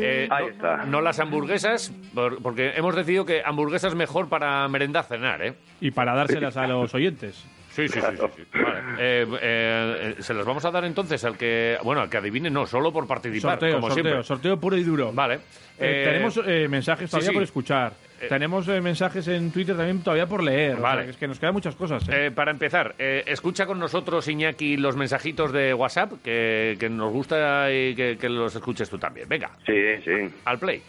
Eh, 0.00 0.28
Ahí 0.30 0.44
no, 0.44 0.50
está. 0.50 0.76
no 0.86 1.00
las 1.00 1.18
hamburguesas, 1.18 1.92
por- 2.14 2.40
porque 2.42 2.72
hemos 2.76 2.94
decidido 2.94 3.24
que 3.24 3.42
hamburguesas 3.44 3.94
mejor 3.94 4.28
para 4.28 4.66
merendar, 4.68 5.04
cenar, 5.04 5.42
¿eh? 5.42 5.54
Y 5.80 5.90
para 5.90 6.14
dárselas 6.14 6.56
a 6.56 6.66
los 6.66 6.94
oyentes. 6.94 7.44
Sí, 7.78 7.88
sí, 7.88 8.00
sí. 8.00 8.06
sí, 8.36 8.42
sí. 8.52 8.58
Vale. 8.62 8.78
Eh, 8.98 9.26
eh, 9.40 10.14
eh, 10.18 10.22
se 10.22 10.34
las 10.34 10.44
vamos 10.44 10.64
a 10.64 10.70
dar 10.70 10.84
entonces 10.84 11.22
al 11.24 11.36
que, 11.38 11.78
bueno, 11.84 12.00
al 12.02 12.10
que 12.10 12.16
adivine, 12.16 12.50
no, 12.50 12.66
solo 12.66 12.92
por 12.92 13.06
participar, 13.06 13.52
Sorteo, 13.52 13.74
como 13.76 13.86
sorteo, 13.88 14.04
siempre. 14.04 14.24
sorteo 14.24 14.60
puro 14.60 14.76
y 14.76 14.82
duro. 14.82 15.12
Vale. 15.12 15.34
Eh, 15.36 15.38
Eh, 15.78 16.02
tenemos 16.04 16.40
eh, 16.44 16.66
mensajes 16.68 17.08
todavía 17.08 17.28
sí. 17.30 17.34
por 17.34 17.42
escuchar. 17.44 17.92
Eh, 18.20 18.26
tenemos 18.28 18.66
eh, 18.66 18.80
mensajes 18.80 19.28
en 19.28 19.52
Twitter 19.52 19.76
también 19.76 20.02
todavía 20.02 20.26
por 20.26 20.42
leer. 20.42 20.74
O 20.76 20.80
Vale. 20.80 21.02
sea, 21.02 21.10
es 21.10 21.16
que 21.16 21.28
nos 21.28 21.38
quedan 21.38 21.52
muchas 21.54 21.76
cosas. 21.76 22.02
¿eh? 22.08 22.26
Eh, 22.26 22.30
para 22.32 22.50
empezar, 22.50 22.96
eh, 22.98 23.22
escucha 23.26 23.64
con 23.64 23.78
nosotros, 23.78 24.26
Iñaki, 24.26 24.76
los 24.76 24.96
mensajitos 24.96 25.52
de 25.52 25.72
WhatsApp, 25.72 26.14
que, 26.24 26.76
que 26.80 26.88
nos 26.88 27.12
gusta 27.12 27.72
y 27.72 27.94
que, 27.94 28.18
que 28.18 28.28
los 28.28 28.52
escuches 28.56 28.90
tú 28.90 28.98
también. 28.98 29.28
Venga, 29.28 29.50
Sí, 29.64 29.72
sí. 30.04 30.34
al 30.44 30.58
play. 30.58 30.82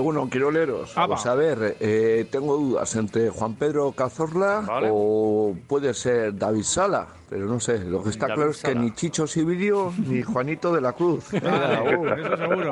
Bueno, 0.00 0.28
Quiroleros, 0.30 0.92
Ah, 0.96 1.02
vamos 1.06 1.26
va. 1.26 1.32
a 1.32 1.34
ver, 1.34 1.76
eh, 1.80 2.26
tengo 2.30 2.56
dudas 2.56 2.94
entre 2.96 3.28
Juan 3.30 3.54
Pedro 3.54 3.92
Cazorla 3.92 4.60
Vale. 4.66 4.88
o 4.90 5.54
puede 5.66 5.92
ser 5.94 6.36
David 6.36 6.62
Sala, 6.64 7.08
pero 7.32 7.46
no 7.46 7.58
sé, 7.58 7.78
lo 7.78 8.02
que 8.02 8.10
está 8.10 8.26
David 8.26 8.36
claro 8.36 8.50
es 8.50 8.62
que 8.62 8.74
ni 8.74 8.90
Chicho 8.92 9.26
Sibilio 9.26 9.90
ni 10.06 10.20
Juanito 10.20 10.70
de 10.70 10.82
la 10.82 10.92
Cruz. 10.92 11.30
Venga, 11.32 11.82
uh. 11.82 12.06
Eso 12.08 12.36
seguro. 12.36 12.70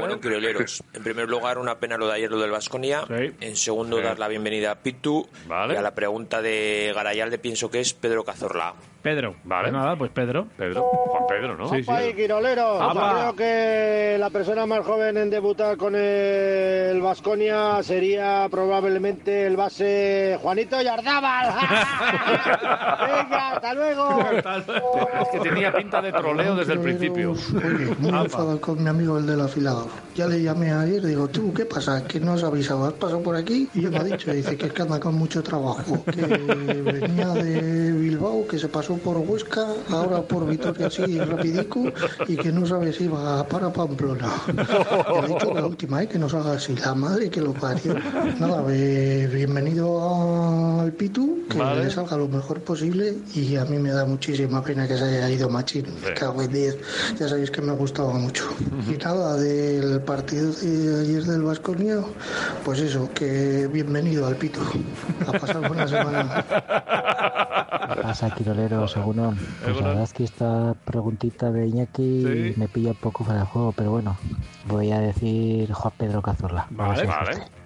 Bueno, 0.00 0.18
Quirioleros, 0.20 0.82
en 0.92 1.04
primer 1.04 1.28
lugar, 1.28 1.58
una 1.58 1.78
pena 1.78 1.96
lo 1.96 2.08
de 2.08 2.14
ayer, 2.14 2.28
lo 2.32 2.40
del 2.40 2.50
Vasconia. 2.50 3.04
Sí. 3.06 3.32
En 3.40 3.54
segundo, 3.54 3.98
Sí. 3.98 4.02
dar 4.02 4.18
la 4.18 4.26
bienvenida 4.26 4.72
a 4.72 4.74
Pitu. 4.74 5.28
Vale. 5.46 5.74
Y 5.74 5.76
a 5.76 5.82
la 5.82 5.94
pregunta 5.94 6.42
de 6.42 6.90
Garayalde 6.92 7.38
pienso 7.38 7.70
que 7.70 7.78
es 7.78 7.94
Pedro 7.94 8.24
Cazorla. 8.24 8.74
Pedro. 9.02 9.36
Vale. 9.44 9.68
Pues 9.70 9.72
nada, 9.72 9.96
pues 9.96 10.10
Pedro. 10.10 10.48
Pedro. 10.56 10.82
Juan 10.82 11.22
Pedro, 11.28 11.56
¿no? 11.56 11.68
Sí, 11.68 11.84
sí. 11.84 11.90
Y 11.90 12.24
Apa. 12.30 13.12
yo 13.12 13.18
creo 13.18 13.36
que 13.36 14.16
la 14.18 14.30
persona 14.30 14.66
más 14.66 14.84
joven 14.84 15.16
en 15.16 15.30
debutar 15.30 15.76
con 15.76 15.94
el 15.94 17.00
Vasconia 17.00 17.80
sería 17.82 18.48
probablemente 18.50 19.46
el 19.46 19.56
base 19.56 20.38
Juanito 20.42 20.82
Yardábal. 20.82 21.54
Venga, 23.28 23.50
hasta 23.56 23.74
luego. 23.74 24.08
Es 25.22 25.28
que 25.28 25.40
tenía 25.40 25.72
pinta 25.72 26.02
de 26.02 26.12
troleo 26.12 26.56
desde 26.56 26.72
el 26.74 26.80
principio. 26.80 27.32
Oye, 27.32 27.94
muy 27.98 28.10
enfadado 28.10 28.60
con 28.60 28.82
mi 28.82 28.88
amigo 28.88 29.18
el 29.18 29.26
del 29.26 29.40
afilador. 29.40 29.88
Ya 30.14 30.26
le 30.26 30.42
llamé 30.42 30.72
ayer, 30.72 31.04
digo, 31.04 31.28
tú, 31.28 31.52
¿qué 31.52 31.64
pasa? 31.64 32.04
Que 32.04 32.18
no 32.20 32.32
has 32.32 32.42
avisado, 32.42 32.86
¿has 32.86 32.92
pasado 32.94 33.22
por 33.22 33.36
aquí? 33.36 33.68
Y 33.74 33.82
yo 33.82 33.90
me 33.90 33.98
ha 33.98 34.04
dicho, 34.04 34.32
dice 34.32 34.56
que 34.56 34.66
es 34.66 34.72
que 34.72 34.82
anda 34.82 34.98
con 34.98 35.14
mucho 35.14 35.42
trabajo, 35.42 36.02
que 36.04 36.22
venía 36.22 37.28
de 37.28 37.92
Bilbao, 37.92 38.46
que 38.48 38.58
se 38.58 38.68
pasó 38.68 38.96
por 38.96 39.16
Huesca, 39.18 39.66
ahora 39.90 40.22
por 40.22 40.46
Vitoria 40.46 40.86
así 40.88 41.18
rapidico, 41.20 41.84
y 42.26 42.36
que 42.36 42.50
no 42.50 42.66
sabe 42.66 42.92
si 42.92 43.06
va 43.06 43.46
para 43.46 43.72
Pamplona. 43.72 44.28
Le 44.56 45.18
he 45.18 45.28
dicho 45.28 45.52
que 45.52 45.60
la 45.60 45.66
última, 45.66 46.02
¿eh? 46.02 46.08
que 46.08 46.18
nos 46.18 46.34
haga 46.34 46.52
así, 46.54 46.74
la 46.76 46.94
madre 46.94 47.30
que 47.30 47.40
lo 47.40 47.52
parió. 47.52 47.94
Nada, 48.40 48.62
bienvenido 48.62 50.80
al 50.80 50.92
Pitu, 50.92 51.44
que 51.48 51.58
Vale. 51.58 51.84
le 51.84 51.90
salga 51.90 52.16
lo 52.16 52.28
mejor 52.28 52.60
posible, 52.60 53.07
y 53.34 53.56
a 53.56 53.64
mí 53.64 53.78
me 53.78 53.90
da 53.90 54.04
muchísima 54.04 54.62
pena 54.62 54.86
que 54.86 54.96
se 54.96 55.04
haya 55.04 55.30
ido 55.30 55.48
Machín. 55.48 55.86
Me 56.04 56.14
cago 56.14 56.42
en 56.42 56.52
10. 56.52 56.78
Ya 57.18 57.28
sabéis 57.28 57.50
que 57.50 57.60
me 57.62 57.72
gustaba 57.72 58.12
mucho. 58.14 58.44
Y 58.88 58.96
nada, 59.02 59.36
del 59.36 60.00
partido 60.02 60.52
de 60.52 61.00
ayer 61.00 61.24
del 61.24 61.42
Vasconia, 61.42 61.98
pues 62.64 62.80
eso, 62.80 63.08
que 63.14 63.68
bienvenido 63.72 64.26
al 64.26 64.36
Pito. 64.36 64.60
A 65.26 65.32
pasar 65.32 65.66
buena 65.68 65.86
semana. 65.88 66.44
¿Qué 67.94 68.00
pasa, 68.02 68.30
Quirolero? 68.30 68.86
Seguro. 68.88 69.34
Pues 69.64 69.76
la 69.80 69.88
verdad 69.88 70.04
es 70.04 70.12
que 70.12 70.24
esta 70.24 70.74
preguntita 70.84 71.50
de 71.50 71.66
Iñaki 71.66 72.54
me 72.56 72.68
pilla 72.68 72.90
un 72.90 72.96
poco 72.96 73.24
fuera 73.24 73.40
de 73.40 73.46
juego, 73.46 73.72
pero 73.72 73.90
bueno, 73.90 74.16
voy 74.66 74.92
a 74.92 74.98
decir 75.00 75.72
Juan 75.72 75.94
Pedro 75.96 76.22
Cazorla. 76.22 76.66
Si 76.68 77.00
hay 77.00 77.06
suerte. 77.06 77.57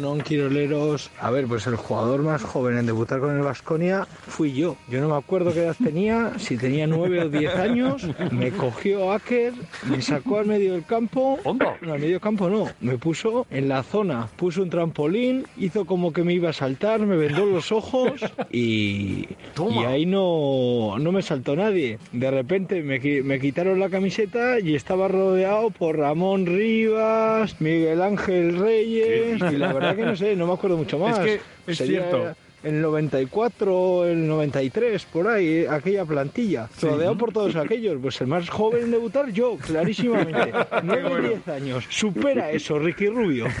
Non 0.00 0.20
Quiroleros. 0.20 1.10
A 1.20 1.30
ver, 1.30 1.46
pues 1.46 1.66
el 1.66 1.76
jugador 1.76 2.22
más 2.22 2.42
joven 2.42 2.78
en 2.78 2.86
debutar 2.86 3.20
con 3.20 3.36
el 3.36 3.42
Vasconia 3.42 4.06
fui 4.26 4.52
yo. 4.52 4.76
Yo 4.88 5.00
no 5.00 5.08
me 5.08 5.16
acuerdo 5.16 5.52
qué 5.52 5.60
edad 5.60 5.76
tenía, 5.82 6.32
si 6.38 6.56
tenía 6.56 6.86
nueve 6.86 7.22
o 7.22 7.28
diez 7.28 7.54
años. 7.54 8.06
Me 8.32 8.50
cogió 8.50 9.12
Aker, 9.12 9.52
me 9.88 10.02
sacó 10.02 10.38
al 10.38 10.46
medio 10.46 10.72
del 10.72 10.84
campo. 10.84 11.38
No, 11.44 11.92
al 11.92 12.00
medio 12.00 12.20
campo 12.20 12.48
no. 12.48 12.68
Me 12.80 12.98
puso 12.98 13.46
en 13.50 13.68
la 13.68 13.82
zona, 13.82 14.28
puso 14.36 14.62
un 14.62 14.70
trampolín, 14.70 15.46
hizo 15.56 15.84
como 15.84 16.12
que 16.12 16.24
me 16.24 16.32
iba 16.34 16.50
a 16.50 16.52
saltar, 16.52 17.00
me 17.00 17.16
vendó 17.16 17.46
los 17.46 17.70
ojos 17.70 18.12
y, 18.50 19.28
y 19.70 19.78
ahí 19.86 20.06
no, 20.06 20.96
no 20.98 21.12
me 21.12 21.22
saltó 21.22 21.54
nadie. 21.54 21.98
De 22.12 22.30
repente 22.30 22.82
me, 22.82 22.98
me 23.22 23.40
quitaron 23.40 23.78
la 23.78 23.90
camiseta 23.90 24.58
y 24.58 24.74
estaba 24.74 25.08
rodeado 25.08 25.70
por 25.70 25.98
Ramón 25.98 26.46
Rivas, 26.46 27.60
Miguel 27.60 28.02
Ángel 28.02 28.58
Reyes 28.58 29.40
y 29.52 29.56
la 29.56 29.72
verdad 29.72 29.83
que 29.96 30.04
no 30.04 30.16
sé, 30.16 30.36
no 30.36 30.46
me 30.46 30.52
acuerdo 30.54 30.76
mucho 30.76 30.98
más. 31.00 31.18
que 31.18 31.40
es 31.66 31.76
Sería 31.78 32.00
cierto. 32.08 32.34
El 32.62 32.80
94, 32.80 34.06
el 34.06 34.26
93, 34.26 35.04
por 35.04 35.28
ahí, 35.28 35.66
aquella 35.66 36.06
plantilla. 36.06 36.66
Sí. 36.78 36.86
Rodeado 36.86 37.18
por 37.18 37.30
todos 37.30 37.54
aquellos. 37.56 37.98
Pues 38.00 38.18
el 38.22 38.26
más 38.26 38.48
joven 38.48 38.84
en 38.84 38.90
debutar, 38.90 39.30
yo, 39.32 39.58
clarísimamente. 39.58 40.50
9 40.82 41.28
10 41.28 41.48
años. 41.48 41.84
Supera 41.90 42.50
eso, 42.50 42.78
Ricky 42.78 43.08
Rubio. 43.08 43.46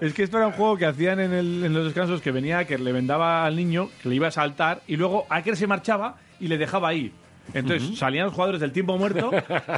Es 0.00 0.14
que 0.14 0.22
esto 0.22 0.36
era 0.38 0.46
un 0.46 0.52
juego 0.52 0.76
que 0.76 0.86
hacían 0.86 1.20
en, 1.20 1.32
el- 1.32 1.64
en 1.64 1.72
los 1.72 1.84
descansos 1.84 2.20
que 2.20 2.30
venía 2.30 2.58
Aker, 2.60 2.80
le 2.80 2.92
vendaba 2.92 3.44
al 3.44 3.56
niño, 3.56 3.88
que 4.02 4.08
le 4.08 4.14
iba 4.16 4.28
a 4.28 4.30
saltar, 4.30 4.80
y 4.86 4.96
luego 4.96 5.26
Aker 5.28 5.56
se 5.56 5.66
marchaba 5.66 6.16
y 6.40 6.48
le 6.48 6.58
dejaba 6.58 6.88
ahí. 6.88 7.12
Entonces 7.54 7.98
salían 7.98 8.26
los 8.26 8.34
jugadores 8.34 8.60
del 8.60 8.72
tiempo 8.72 8.96
muerto 8.98 9.30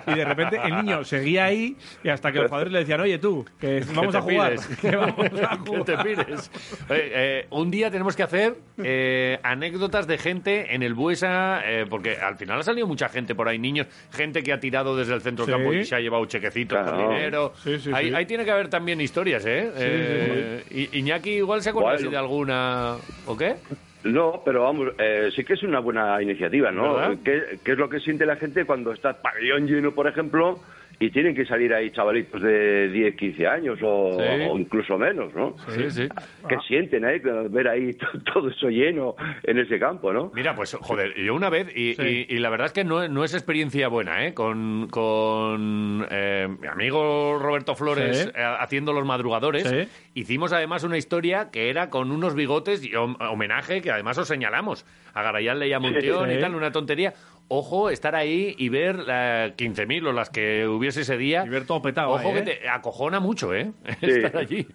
y 0.07 0.15
de 0.15 0.25
repente 0.25 0.61
el 0.65 0.77
niño 0.77 1.05
seguía 1.05 1.45
ahí 1.47 1.77
y 2.03 2.09
hasta 2.09 2.31
que 2.33 2.39
los 2.39 2.47
jugadores 2.49 2.73
le 2.73 2.79
decían, 2.81 3.01
oye 3.01 3.19
tú, 3.19 3.45
que 3.61 3.81
vamos 3.95 4.13
te 4.13 4.19
a 4.19 4.21
jugar. 4.21 4.51
pires? 4.53 4.67
que 4.81 4.97
vamos 4.97 5.19
a 5.19 5.29
Que 5.65 5.71
jugar. 5.71 5.85
te 5.85 5.97
pires. 5.99 6.51
Oye, 6.89 7.11
eh, 7.15 7.47
un 7.51 7.71
día 7.71 7.91
tenemos 7.91 8.15
que 8.17 8.23
hacer 8.23 8.57
eh, 8.83 9.39
anécdotas 9.43 10.07
de 10.07 10.19
gente 10.19 10.75
en 10.75 10.83
el 10.83 10.95
Buesa, 10.95 11.61
eh, 11.65 11.87
porque 11.89 12.17
al 12.17 12.37
final 12.37 12.61
ha 12.61 12.63
salido 12.63 12.87
mucha 12.87 13.09
gente 13.09 13.35
por 13.35 13.49
ahí, 13.49 13.59
niños, 13.59 13.87
gente 14.13 14.43
que 14.43 14.53
ha 14.53 14.61
tirado 14.61 14.97
desde 14.97 15.15
el 15.15 15.21
centro 15.21 15.45
Sí. 15.45 15.51
campo 15.53 15.73
y 15.73 15.85
se 15.85 15.95
ha 15.97 16.01
llevado 16.01 16.25
chequecitos 16.27 16.79
con 16.79 16.89
Claro. 16.95 17.11
dinero. 17.11 17.53
Sí, 17.63 17.79
sí, 17.79 17.91
ahí, 17.93 18.09
sí. 18.09 18.15
ahí 18.15 18.27
tiene 18.27 18.45
que 18.45 18.51
haber 18.51 18.69
también 18.69 19.01
historias, 19.01 19.45
¿eh? 19.47 19.71
Eh, 19.77 20.89
Iñaki 20.93 21.31
igual 21.31 21.63
se 21.63 21.71
acuerda 21.71 21.91
Bueno. 21.93 22.01
así 22.05 22.11
de 22.11 22.17
alguna... 22.17 22.97
¿O 23.27 23.37
qué? 23.37 23.57
No, 24.05 24.43
pero 24.45 24.65
vamos, 24.65 24.93
eh, 24.99 25.31
sí 25.35 25.45
que 25.45 25.55
es 25.55 25.63
una 25.63 25.81
buena 25.81 26.21
iniciativa, 26.21 26.71
¿no? 26.71 27.23
¿Qué, 27.25 27.59
qué 27.65 27.73
es 27.73 27.79
lo 27.79 27.89
que 27.89 28.01
siente 28.01 28.27
la 28.27 28.37
gente 28.37 28.67
cuando 28.67 28.93
está 28.93 29.11
el 29.11 29.17
pabellón 29.17 29.67
lleno, 29.67 29.93
por 29.93 30.07
ejemplo, 30.07 30.61
y 31.01 31.11
tienen 31.11 31.35
que 31.35 31.45
salir 31.45 31.73
ahí 31.75 31.91
chavalitos 31.91 32.41
de 32.43 32.89
10, 32.89 33.17
15 33.17 33.47
años 33.47 33.79
o, 33.83 34.13
Sí. 34.19 34.47
o 34.51 34.59
incluso 34.59 34.97
menos, 34.97 35.35
¿no? 35.35 35.57
Sí, 35.69 35.91
sí. 35.91 36.09
¿Qué 36.49 36.57
sienten, 36.69 37.05
eh? 37.05 37.21
Ver 37.51 37.69
ahí 37.69 37.93
to- 37.95 38.07
todo 38.33 38.49
eso 38.49 38.69
lleno 38.69 39.17
en 39.43 39.59
ese 39.59 39.79
campo, 39.79 40.13
¿no? 40.13 40.31
Mira, 40.35 40.55
pues 40.55 40.75
joder, 40.81 41.15
yo 41.21 41.35
una 41.35 41.51
vez, 41.51 41.69
y, 41.75 42.01
y- 42.01 42.27
y 42.29 42.39
la 42.39 42.51
verdad 42.51 42.67
es 42.67 42.73
que 42.73 42.85
no, 42.85 43.07
no 43.09 43.25
es 43.25 43.35
experiencia 43.35 43.89
buena, 43.89 44.27
¿eh? 44.27 44.35
Con, 44.35 44.89
con 44.91 46.07
eh, 46.11 46.49
mi 46.61 46.67
amigo 46.69 47.39
Roberto 47.39 47.75
Flores 47.75 48.19
Sí. 48.25 48.29
eh, 48.35 48.57
haciendo 48.61 48.93
los 48.93 49.05
madrugadores, 49.05 49.65
Sí. 49.69 49.89
hicimos 50.15 50.53
además 50.53 50.85
una 50.85 50.97
historia 50.99 51.51
que 51.51 51.71
era 51.71 51.91
con 51.91 52.11
unos 52.13 52.35
bigotes 52.35 52.85
y 52.85 52.93
hom- 52.93 53.17
homenaje 53.31 53.83
que 53.83 53.91
además 53.91 54.19
os 54.19 54.29
señalamos 54.29 54.87
a 55.15 55.23
Garayán 55.23 55.59
Montión 55.81 56.29
Sí. 56.29 56.37
y 56.37 56.41
tal, 56.41 56.55
una 56.55 56.73
tontería. 56.73 57.13
Ojo, 57.49 57.91
estar 57.91 58.15
ahí 58.15 58.55
y 58.59 58.69
ver 58.69 58.97
eh, 59.09 59.53
15.000 59.57 60.09
o 60.09 60.13
las 60.13 60.31
que 60.31 60.67
hubiese 60.67 61.03
ese 61.03 61.17
día. 61.17 61.45
Y 61.47 61.51
ver 61.51 61.67
todo 61.67 61.83
petado 61.83 62.11
Ojo 62.11 62.29
ahí, 62.29 62.35
que 62.35 62.51
¿eh? 62.51 62.59
te 62.63 62.69
acojona 62.69 63.21
mucho, 63.21 63.55
¿eh? 63.55 63.73
Sí. 64.01 64.07
estar 64.07 64.37
allí. 64.37 64.67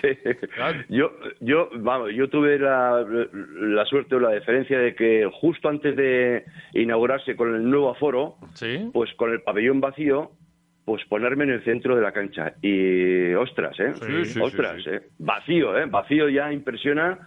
Sí. 0.00 0.08
Yo, 0.88 1.12
yo, 1.40 1.70
vamos, 1.76 2.10
yo 2.14 2.28
tuve 2.28 2.58
la, 2.58 3.04
la 3.60 3.84
suerte 3.84 4.16
o 4.16 4.20
la 4.20 4.32
diferencia 4.32 4.78
de 4.78 4.94
que 4.94 5.28
justo 5.40 5.68
antes 5.68 5.96
de 5.96 6.44
inaugurarse 6.74 7.36
con 7.36 7.54
el 7.54 7.68
nuevo 7.68 7.90
aforo, 7.90 8.36
pues 8.92 9.12
con 9.14 9.32
el 9.32 9.40
pabellón 9.42 9.80
vacío, 9.80 10.32
pues 10.84 11.04
ponerme 11.06 11.44
en 11.44 11.50
el 11.50 11.64
centro 11.64 11.94
de 11.96 12.02
la 12.02 12.12
cancha. 12.12 12.54
Y 12.62 13.32
ostras, 13.34 13.78
¿eh? 13.78 13.92
Sí, 13.94 14.24
sí, 14.24 14.32
sí, 14.34 14.40
ostras, 14.40 14.82
sí. 14.82 14.90
¿eh? 14.90 15.00
Vacío, 15.18 15.78
¿eh? 15.78 15.86
Vacío 15.86 16.28
ya 16.28 16.52
impresiona. 16.52 17.18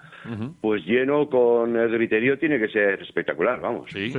Pues 0.62 0.84
lleno 0.86 1.28
con 1.30 1.76
el 1.76 1.90
griterío 1.90 2.38
tiene 2.38 2.60
que 2.60 2.68
ser 2.70 3.02
espectacular, 3.02 3.60
vamos. 3.60 3.90
Sí. 3.92 4.14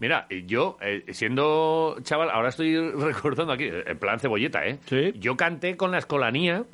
Mira, 0.00 0.26
yo, 0.46 0.76
eh, 0.80 1.04
siendo 1.12 1.96
chaval, 2.02 2.30
ahora 2.30 2.48
estoy 2.48 2.76
recordando 2.98 3.52
aquí, 3.52 3.68
en 3.68 3.98
plan 3.98 4.18
cebolleta, 4.18 4.66
¿eh? 4.66 4.78
Yo 5.18 5.36
canté 5.36 5.76
con 5.76 5.90
la 5.90 5.98
escolanía 5.98 6.64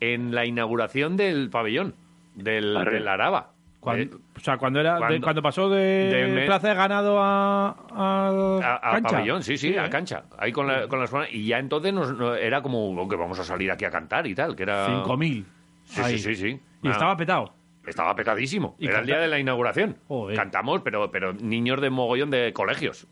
en 0.00 0.34
la 0.34 0.46
inauguración 0.46 1.16
del 1.16 1.50
pabellón, 1.50 1.94
del, 2.34 2.76
Arre. 2.76 2.94
del 2.94 3.08
Araba. 3.08 3.52
Cuando- 3.80 4.16
Eh, 4.16 4.20
o 4.36 4.40
sea, 4.40 4.58
cuando, 4.58 4.78
era, 4.80 4.94
de- 5.08 5.20
cuando- 5.20 5.42
pasó 5.42 5.68
de, 5.70 5.78
de 5.80 6.26
me- 6.28 6.44
Plaza 6.46 6.68
de 6.68 6.74
Ganado 6.74 7.18
a, 7.18 7.68
a, 7.90 8.28
a, 8.62 8.76
a 8.76 8.92
cancha. 8.92 9.10
pabellón, 9.16 9.42
sí, 9.42 9.56
sí, 9.56 9.76
a 9.76 9.86
¿eh? 9.86 9.90
cancha. 9.90 10.24
Ahí 10.38 10.52
con 10.52 10.66
la, 10.66 10.86
con 10.86 10.98
la 10.98 11.06
escuela. 11.06 11.26
Y 11.30 11.46
ya 11.46 11.58
entonces 11.58 11.92
nos, 11.92 12.16
no- 12.16 12.34
era 12.34 12.62
como 12.62 12.90
"Oh, 12.92 13.08
que 13.08 13.16
vamos 13.16 13.38
a 13.40 13.44
salir 13.44 13.70
aquí 13.70 13.84
a 13.86 13.90
cantar 13.90 14.26
y 14.26 14.34
tal, 14.34 14.54
que 14.54 14.62
era... 14.64 14.86
5.000. 14.86 15.44
Sí, 15.84 16.02
sí, 16.04 16.18
sí, 16.18 16.34
sí. 16.36 16.60
Y 16.82 16.88
Ah. 16.88 16.92
estaba 16.92 17.16
petado. 17.16 17.52
Estaba 17.86 18.14
petadísimo. 18.14 18.76
Y 18.78 18.84
Era 18.86 18.94
el 18.94 19.00
canta- 19.00 19.06
día 19.12 19.20
de 19.20 19.28
la 19.28 19.38
inauguración. 19.38 19.96
Cantamos, 20.36 20.82
pero, 20.82 21.10
pero 21.10 21.32
niños 21.32 21.80
de 21.80 21.90
mogollón 21.90 22.30
de 22.30 22.52
colegios. 22.52 23.06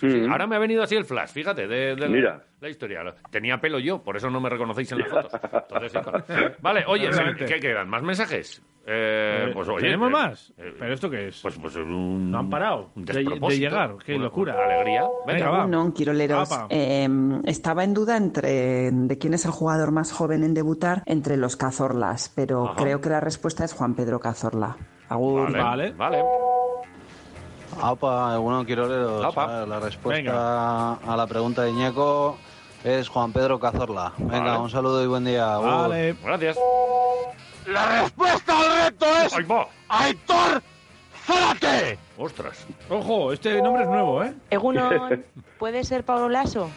Sí, 0.00 0.10
sí. 0.10 0.26
Ahora 0.30 0.46
me 0.46 0.56
ha 0.56 0.58
venido 0.58 0.82
así 0.82 0.96
el 0.96 1.04
flash, 1.04 1.30
fíjate, 1.30 1.66
de, 1.68 1.94
de 1.94 1.96
la- 1.96 2.08
Mira. 2.08 2.44
la, 2.60 2.68
historia. 2.68 3.02
Tenía 3.30 3.60
pelo 3.60 3.78
yo, 3.78 4.02
por 4.02 4.16
eso 4.16 4.30
no 4.30 4.40
me 4.40 4.48
reconocéis 4.48 4.90
en 4.92 4.98
las 5.00 5.08
fotos. 5.08 5.32
Entonces, 5.52 5.92
sí, 5.92 5.98
claro. 5.98 6.24
Vale, 6.60 6.84
oye. 6.86 7.10
¿qué 7.46 7.60
quedan? 7.60 7.88
¿Más 7.88 8.02
mensajes? 8.02 8.62
Eh, 8.86 9.50
pues 9.52 9.68
oye, 9.68 9.82
¿Tenemos 9.82 10.08
eh, 10.08 10.12
más? 10.12 10.54
eh, 10.56 10.74
¿Pero 10.78 10.94
esto 10.94 11.10
qué 11.10 11.28
es? 11.28 11.40
Pues, 11.42 11.58
pues 11.58 11.76
un, 11.76 12.30
No 12.30 12.38
han 12.38 12.48
parado 12.48 12.90
un 12.96 13.04
de, 13.04 13.12
de 13.22 13.58
llegar. 13.58 13.94
Qué 14.04 14.14
Una- 14.14 14.24
locura. 14.24 14.54
una 14.54 14.64
alegría. 14.64 15.04
Venga, 15.26 15.50
va. 15.50 15.66
No, 15.66 15.92
Quiroleros. 15.92 16.50
Apa. 16.50 16.66
eh, 16.70 17.06
estaba 17.44 17.84
en 17.84 17.92
duda 17.92 18.16
entre 18.16 18.90
de 18.90 19.18
quién 19.18 19.34
es 19.34 19.44
el 19.44 19.50
jugador 19.52 19.92
más 19.92 20.12
joven 20.12 20.42
en 20.44 20.54
debutar 20.54 21.02
entre 21.06 21.36
los 21.36 21.56
Cazorlas, 21.56 22.32
pero 22.34 22.70
Ajá. 22.70 22.82
creo 22.82 23.00
que 23.02 23.10
la 23.10 23.20
respuesta 23.20 23.64
es 23.64 23.74
Juan 23.74 23.94
Pedro 23.94 24.18
Cazorla. 24.18 24.76
Agur. 25.10 25.52
Vale, 25.52 25.92
vale. 25.92 26.22
Aupa, 27.78 28.36
bueno, 28.38 28.64
ver, 28.64 28.78
La 29.68 29.80
respuesta 29.80 30.92
a 30.94 31.16
la 31.16 31.26
pregunta 31.26 31.62
de 31.62 31.72
Ñeco 31.72 32.36
es 32.84 33.08
Juan 33.08 33.32
Pedro 33.32 33.58
Cazorla. 33.60 34.12
Venga, 34.18 34.52
Vale. 34.52 34.58
un 34.58 34.70
saludo 34.70 35.02
y 35.02 35.06
buen 35.06 35.24
día. 35.24 35.54
Agur. 35.54 35.94
Gracias. 36.24 36.58
La 37.66 38.02
respuesta 38.02 38.58
al 38.58 38.84
reto 38.84 39.06
es 39.24 39.34
Aitor 39.88 40.62
Zárate. 41.24 41.98
Ostras. 42.18 42.66
Ojo, 42.88 43.32
este 43.32 43.60
nombre 43.62 43.84
es 43.84 43.88
nuevo, 43.88 44.24
¿eh? 44.24 44.34
Egunon, 44.50 45.24
¿puede 45.58 45.84
ser 45.84 46.04
Pablo 46.04 46.28
Lasso? 46.28 46.68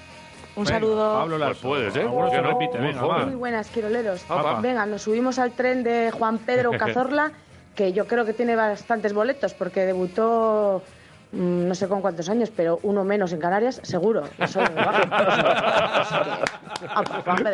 Un 0.55 0.65
Venga, 0.65 0.79
saludo. 0.79 1.13
Pablo 1.19 1.37
Lasso. 1.37 1.51
Pues 1.53 1.61
puedes, 1.61 1.95
¿eh? 1.95 2.01
Alguno 2.01 2.19
¿Por 2.21 2.29
qué 2.29 2.35
se 2.35 2.41
no? 2.41 2.47
repite, 2.49 2.77
Muy 2.77 2.87
venga. 2.87 3.25
Muy 3.25 3.35
buenas, 3.35 3.69
quiroleros. 3.69 4.23
Apa. 4.29 4.59
Venga, 4.61 4.85
nos 4.85 5.01
subimos 5.01 5.39
al 5.39 5.51
tren 5.51 5.83
de 5.83 6.11
Juan 6.11 6.37
Pedro 6.37 6.71
Cazorla 6.77 7.31
que 7.75 7.93
yo 7.93 8.07
creo 8.07 8.25
que 8.25 8.33
tiene 8.33 8.55
bastantes 8.55 9.13
boletos 9.13 9.53
porque 9.53 9.85
debutó 9.85 10.81
mm, 11.31 11.67
no 11.67 11.75
sé 11.75 11.87
con 11.87 12.01
cuántos 12.01 12.29
años, 12.29 12.51
pero 12.55 12.79
uno 12.83 13.03
menos 13.03 13.31
en 13.33 13.39
Canarias, 13.39 13.79
seguro. 13.83 14.23
Eso 14.39 14.61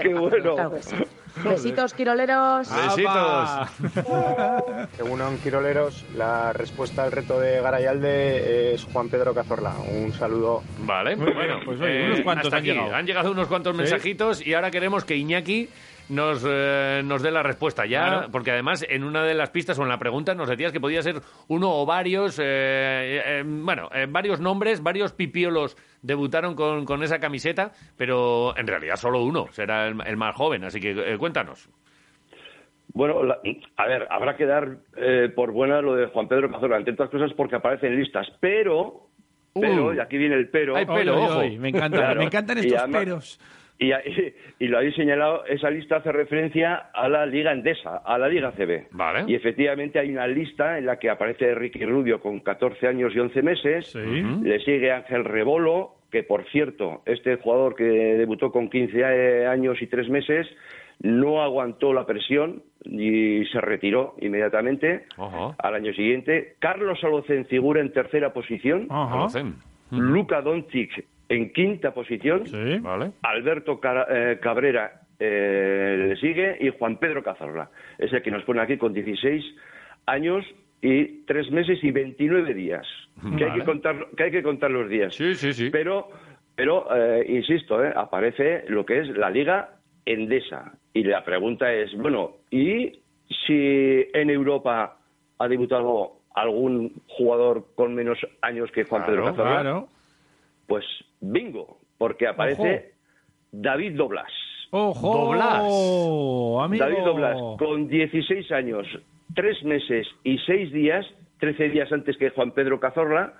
Qué 0.01 0.13
bueno. 0.13 0.55
claro 0.55 0.73
que 0.75 0.83
sí. 0.83 0.95
Besitos, 1.43 1.93
quiroleros. 1.93 2.67
Según 4.97 5.21
un 5.21 5.37
Quiroleros, 5.37 6.03
la 6.15 6.51
respuesta 6.53 7.03
al 7.03 7.11
reto 7.11 7.39
de 7.39 7.61
Garayalde 7.61 8.73
es 8.73 8.83
Juan 8.85 9.09
Pedro 9.09 9.33
Cazorla. 9.33 9.73
Un 9.89 10.11
saludo. 10.11 10.63
Vale, 10.79 11.15
Muy 11.15 11.31
bueno, 11.31 11.59
pues 11.63 11.79
oye, 11.79 12.07
unos 12.07 12.21
cuantos 12.21 12.51
han 12.51 12.63
llegado. 12.63 12.93
Han 12.93 13.05
llegado 13.05 13.31
unos 13.31 13.47
cuantos 13.47 13.73
Sí. 13.75 13.81
mensajitos 13.81 14.45
y 14.45 14.53
ahora 14.53 14.71
queremos 14.71 15.05
que 15.05 15.15
Iñaki 15.15 15.69
nos, 16.09 16.43
eh, 16.47 17.01
nos 17.05 17.21
dé 17.21 17.31
la 17.31 17.43
respuesta 17.43 17.85
ya, 17.85 18.07
Claro. 18.07 18.27
porque 18.31 18.51
además 18.51 18.85
en 18.89 19.03
una 19.03 19.23
de 19.23 19.33
las 19.35 19.49
pistas 19.51 19.77
o 19.79 19.83
en 19.83 19.89
la 19.89 19.97
pregunta 19.99 20.33
nos 20.35 20.49
decías 20.49 20.71
que 20.71 20.79
podía 20.79 21.01
ser 21.01 21.21
uno 21.47 21.69
o 21.71 21.85
varios, 21.85 22.39
eh, 22.39 22.43
eh, 23.25 23.43
bueno, 23.45 23.89
eh, 23.93 24.07
varios 24.09 24.39
nombres, 24.39 24.81
varios 24.83 25.13
pipiolos 25.13 25.77
debutaron 26.01 26.55
con, 26.55 26.85
con 26.85 27.03
esa 27.03 27.19
camiseta, 27.19 27.71
pero 27.97 28.57
en 28.57 28.67
realidad 28.67 28.95
solo 28.95 29.23
uno, 29.23 29.47
será 29.51 29.87
el, 29.87 29.95
el 30.05 30.17
más 30.17 30.35
joven, 30.35 30.63
así 30.63 30.79
que 30.79 30.91
eh, 30.91 31.17
cuéntanos. 31.17 31.69
Bueno, 32.91 33.23
la- 33.23 33.37
a 33.77 33.85
ver, 33.87 34.07
habrá 34.09 34.35
que 34.35 34.45
dar 34.45 34.77
eh, 34.97 35.29
por 35.35 35.51
buena 35.51 35.81
lo 35.81 35.95
de 35.95 36.07
Juan 36.07 36.27
Pedro 36.27 36.49
Cazorla, 36.51 36.77
entre 36.77 36.93
otras 36.93 37.09
cosas 37.09 37.31
porque 37.37 37.55
aparece 37.55 37.87
en 37.87 37.97
listas, 37.97 38.27
pero, 38.39 39.07
pero, 39.53 39.87
Uh. 39.87 39.93
y 39.93 39.99
aquí 39.99 40.17
viene 40.17 40.35
el 40.35 40.49
pero. 40.49 40.75
Hay 40.75 40.85
pero, 40.85 41.13
Oy, 41.15 41.21
oy, 41.21 41.27
ojo. 41.29 41.39
oy, 41.39 41.57
me 41.59 41.69
encanta, 41.69 42.15
me 42.15 42.23
encantan 42.25 42.57
estos 42.57 42.79
además- 42.79 42.99
peros. 42.99 43.39
Y, 43.81 43.91
y- 43.93 44.33
y 44.59 44.67
lo 44.67 44.77
habéis 44.77 44.93
señalado, 44.95 45.45
esa 45.45 45.69
lista 45.71 45.95
hace 45.97 46.11
referencia 46.11 46.75
a 46.93 47.07
la 47.07 47.25
Liga 47.25 47.53
Endesa, 47.53 47.97
a 48.05 48.17
la 48.17 48.27
Liga 48.27 48.51
CB. 48.51 48.87
Vale. 48.91 49.23
Y 49.27 49.35
efectivamente 49.35 49.97
hay 49.99 50.11
una 50.11 50.27
lista 50.27 50.77
en 50.77 50.85
la 50.85 50.99
que 50.99 51.09
aparece 51.09 51.55
Ricky 51.55 51.85
Rubio 51.85 52.19
con 52.19 52.41
14 52.41 52.87
años 52.87 53.13
y 53.15 53.19
11 53.19 53.41
meses. 53.41 53.95
Le 54.43 54.59
sigue 54.59 54.91
Ángel 54.91 55.23
Rebolo, 55.23 55.95
que 56.11 56.23
por 56.23 56.43
cierto, 56.49 57.03
este 57.05 57.37
jugador 57.37 57.75
que 57.75 57.83
debutó 57.85 58.51
con 58.51 58.69
15 58.69 59.45
años 59.47 59.81
y 59.81 59.87
3 59.87 60.09
meses 60.09 60.45
no 61.01 61.41
aguantó 61.41 61.93
la 61.93 62.05
presión 62.05 62.61
y 62.83 63.45
se 63.45 63.61
retiró 63.61 64.15
inmediatamente 64.19 65.05
al 65.57 65.75
año 65.75 65.93
siguiente. 65.93 66.55
Carlos 66.59 67.01
Alocen 67.03 67.45
figura 67.45 67.79
en 67.79 67.93
tercera 67.93 68.33
posición. 68.33 68.87
Alocen. 69.19 69.55
Luca 69.91 70.41
Doncic 70.41 71.05
en 71.29 71.53
quinta 71.53 71.93
posición. 71.93 72.43
Vale. 72.81 73.11
Alberto 73.21 73.79
eh, 74.09 74.39
Cabrera 74.41 75.01
eh, 75.19 76.05
le 76.09 76.15
sigue 76.17 76.57
y 76.59 76.69
Juan 76.69 76.97
Pedro 76.97 77.23
Cazorla. 77.23 77.69
Es 77.97 78.11
el 78.11 78.21
que 78.21 78.31
nos 78.31 78.43
pone 78.43 78.61
aquí 78.61 78.77
con 78.77 78.93
16 78.93 79.43
años 80.07 80.45
y 80.81 81.25
3 81.25 81.51
meses 81.51 81.83
y 81.83 81.91
29 81.91 82.53
días. 82.53 82.87
Que, 83.37 83.45
hay 83.45 83.59
que, 83.59 83.65
contar, 83.65 84.07
que 84.15 84.23
hay 84.23 84.31
que 84.31 84.43
contar 84.43 84.71
los 84.71 84.89
días. 84.89 85.13
Sí, 85.13 85.35
sí, 85.35 85.53
sí. 85.53 85.69
Pero, 85.71 86.09
pero 86.55 86.87
eh, 86.95 87.25
insisto, 87.27 87.83
eh, 87.83 87.91
aparece 87.93 88.63
lo 88.69 88.85
que 88.85 88.99
es 88.99 89.09
la 89.09 89.29
Liga 89.29 89.71
Endesa. 90.05 90.73
Y 90.93 91.03
la 91.03 91.23
pregunta 91.23 91.71
es, 91.73 91.93
bueno, 91.97 92.37
¿y 92.49 93.01
si 93.45 94.07
en 94.13 94.29
Europa 94.29 94.97
ha 95.37 95.47
debutado 95.47 96.21
algún 96.33 96.93
jugador 97.07 97.65
con 97.75 97.93
menos 97.93 98.17
años 98.41 98.71
que 98.71 98.85
Juan 98.85 99.05
Pedro 99.05 99.25
Cazorla? 99.25 99.61
claro. 99.61 99.89
Pues 100.69 100.85
bingo, 101.19 101.79
porque 101.97 102.27
aparece 102.27 102.93
David 103.51 103.97
Doblas. 103.97 104.31
¡Ojo! 104.69 106.61
amigo. 106.61 106.85
David 106.85 107.03
Doblas, 107.03 107.37
con 107.57 107.87
16 107.87 108.51
años, 108.51 108.85
3 109.33 109.63
meses 109.63 110.07
y 110.23 110.37
6 110.37 110.71
días, 110.71 111.07
13 111.39 111.69
días 111.69 111.91
antes 111.91 112.15
que 112.17 112.29
Juan 112.29 112.51
Pedro 112.51 112.79
Cazorla, 112.79 113.33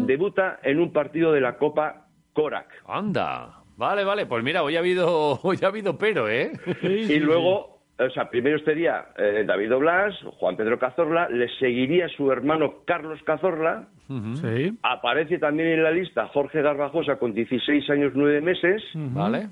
debuta 0.00 0.60
en 0.62 0.78
un 0.78 0.92
partido 0.92 1.32
de 1.32 1.40
la 1.40 1.56
Copa 1.56 2.08
Korak. 2.34 2.68
Anda. 2.86 3.62
Vale, 3.78 4.04
vale, 4.04 4.26
pues 4.26 4.44
mira, 4.44 4.62
hoy 4.62 4.76
ha 4.76 4.80
habido, 4.80 5.40
hoy 5.42 5.58
ha 5.62 5.68
habido 5.68 5.96
pero, 5.96 6.28
¿eh? 6.28 6.52
y 6.82 7.18
luego, 7.20 7.75
o 7.98 8.10
sea, 8.10 8.28
primero 8.28 8.56
estaría 8.56 9.06
eh, 9.16 9.44
David 9.46 9.70
Doblas, 9.70 10.14
Juan 10.38 10.56
Pedro 10.56 10.78
Cazorla, 10.78 11.28
le 11.28 11.48
seguiría 11.58 12.08
su 12.08 12.30
hermano 12.30 12.74
Carlos 12.84 13.20
Cazorla, 13.24 13.88
Sí. 14.08 14.72
aparece 14.82 15.38
también 15.38 15.68
en 15.70 15.82
la 15.82 15.90
lista 15.90 16.28
Jorge 16.28 16.62
Garbajosa 16.62 17.16
con 17.18 17.32
16 17.34 17.90
años 17.90 18.12
9 18.14 18.40
meses, 18.40 18.82
Vale. 18.94 19.48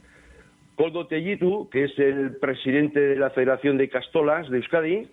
Coldo 0.77 1.07
Tellitu, 1.07 1.69
que 1.71 1.85
es 1.85 1.99
el 1.99 2.37
presidente 2.37 3.01
de 3.01 3.17
la 3.17 3.31
Federación 3.31 3.79
de 3.79 3.89
Castolas 3.89 4.49
de 4.51 4.59
Euskadi, 4.59 5.09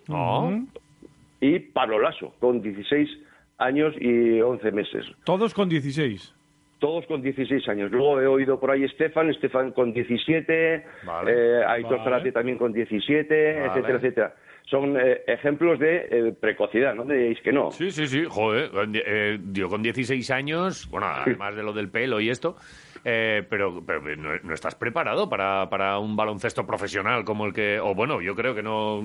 y 1.40 1.58
Pablo 1.58 1.98
Lasso, 2.00 2.34
con 2.38 2.60
16 2.62 3.08
años 3.58 3.94
y 4.00 4.40
11 4.40 4.70
meses. 4.72 5.04
Todos 5.24 5.54
con 5.54 5.68
16. 5.68 6.34
Todos 6.82 7.06
con 7.06 7.22
16 7.22 7.68
años. 7.68 7.92
Luego 7.92 8.20
he 8.20 8.26
oído 8.26 8.58
por 8.58 8.72
ahí 8.72 8.82
Estefan, 8.82 9.30
Estefan 9.30 9.70
con 9.70 9.92
17, 9.92 10.84
Vale. 11.06 11.30
eh, 11.32 11.64
Aitor 11.64 11.92
Vale. 11.98 12.02
Zarate 12.02 12.32
también 12.32 12.58
con 12.58 12.72
17, 12.72 13.52
Vale. 13.54 13.66
etcétera, 13.68 13.98
etcétera. 13.98 14.34
Son 14.68 14.96
eh, 15.00 15.22
ejemplos 15.28 15.78
de 15.78 16.08
eh, 16.10 16.34
precocidad, 16.40 16.92
¿no? 16.96 17.04
Diréis 17.04 17.40
que 17.40 17.52
no. 17.52 17.70
Sí, 17.70 17.92
sí, 17.92 18.08
sí, 18.08 18.24
joder, 18.28 18.70
eh, 18.94 19.38
yo 19.52 19.68
con 19.68 19.80
16 19.80 20.28
años, 20.32 20.88
bueno, 20.90 21.06
además 21.06 21.54
de 21.54 21.62
lo 21.62 21.72
del 21.72 21.88
pelo 21.88 22.18
y 22.20 22.30
esto, 22.30 22.56
eh, 23.04 23.44
pero, 23.48 23.80
pero 23.86 24.00
no, 24.16 24.30
no 24.42 24.52
estás 24.52 24.74
preparado 24.74 25.28
para, 25.28 25.70
para 25.70 26.00
un 26.00 26.16
baloncesto 26.16 26.66
profesional 26.66 27.24
como 27.24 27.46
el 27.46 27.52
que, 27.52 27.78
o 27.78 27.94
bueno, 27.94 28.20
yo 28.20 28.34
creo 28.34 28.56
que 28.56 28.62
no, 28.64 29.02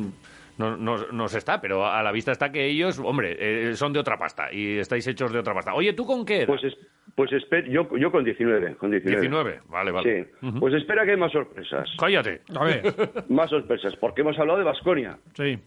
no, 0.57 0.77
no, 0.77 0.97
no 1.11 1.27
se 1.27 1.37
está, 1.37 1.61
pero 1.61 1.85
a 1.85 2.01
la 2.01 2.11
vista 2.11 2.31
está 2.31 2.51
que 2.51 2.65
ellos, 2.65 2.97
hombre, 2.97 3.35
eh, 3.39 3.75
son 3.75 3.93
de 3.93 3.99
otra 3.99 4.17
pasta 4.17 4.51
y 4.51 4.79
estáis 4.79 5.05
hechos 5.05 5.31
de 5.31 5.37
otra 5.37 5.53
pasta. 5.53 5.75
Oye, 5.75 5.93
¿tú 5.93 6.07
con 6.07 6.25
qué 6.25 6.37
edad? 6.39 6.47
Pues, 6.47 6.63
es- 6.63 6.77
pues 7.17 7.31
esper- 7.31 7.67
yo, 7.67 7.89
yo 7.97 8.11
con 8.11 8.23
19, 8.23 8.75
con 8.75 8.91
19. 8.91 9.21
19, 9.21 9.61
vale, 9.69 9.89
vale. 9.91 10.27
Sí. 10.39 10.49
Pues 10.59 10.75
espera 10.75 11.03
que 11.03 11.11
hay 11.11 11.17
más 11.17 11.31
sorpresas. 11.31 11.89
Cállate. 11.99 12.41
A 12.55 12.63
ver. 12.63 12.83
Más 13.29 13.49
sorpresas, 13.49 13.95
porque 13.95 14.21
hemos 14.21 14.37
hablado 14.37 14.59
de 14.59 14.65
Basconia. 14.65 15.17
Sí. 15.33 15.57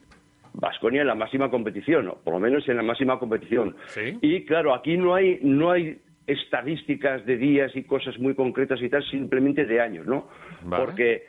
Basconia 0.52 1.00
en 1.00 1.08
la 1.08 1.16
máxima 1.16 1.50
competición, 1.50 2.06
o 2.06 2.14
por 2.22 2.34
lo 2.34 2.38
menos 2.40 2.68
en 2.68 2.76
la 2.76 2.84
máxima 2.84 3.18
competición. 3.18 3.74
Sí. 3.88 4.16
Y 4.22 4.44
claro, 4.44 4.72
aquí 4.74 4.96
no 4.96 5.12
hay, 5.16 5.40
no 5.42 5.72
hay 5.72 6.00
estadísticas 6.28 7.26
de 7.26 7.36
días 7.36 7.74
y 7.74 7.82
cosas 7.82 8.16
muy 8.20 8.36
concretas 8.36 8.80
y 8.80 8.88
tal, 8.88 9.02
simplemente 9.10 9.64
de 9.64 9.80
años, 9.80 10.06
¿no? 10.06 10.28
Vale. 10.62 10.84
Porque 10.84 11.24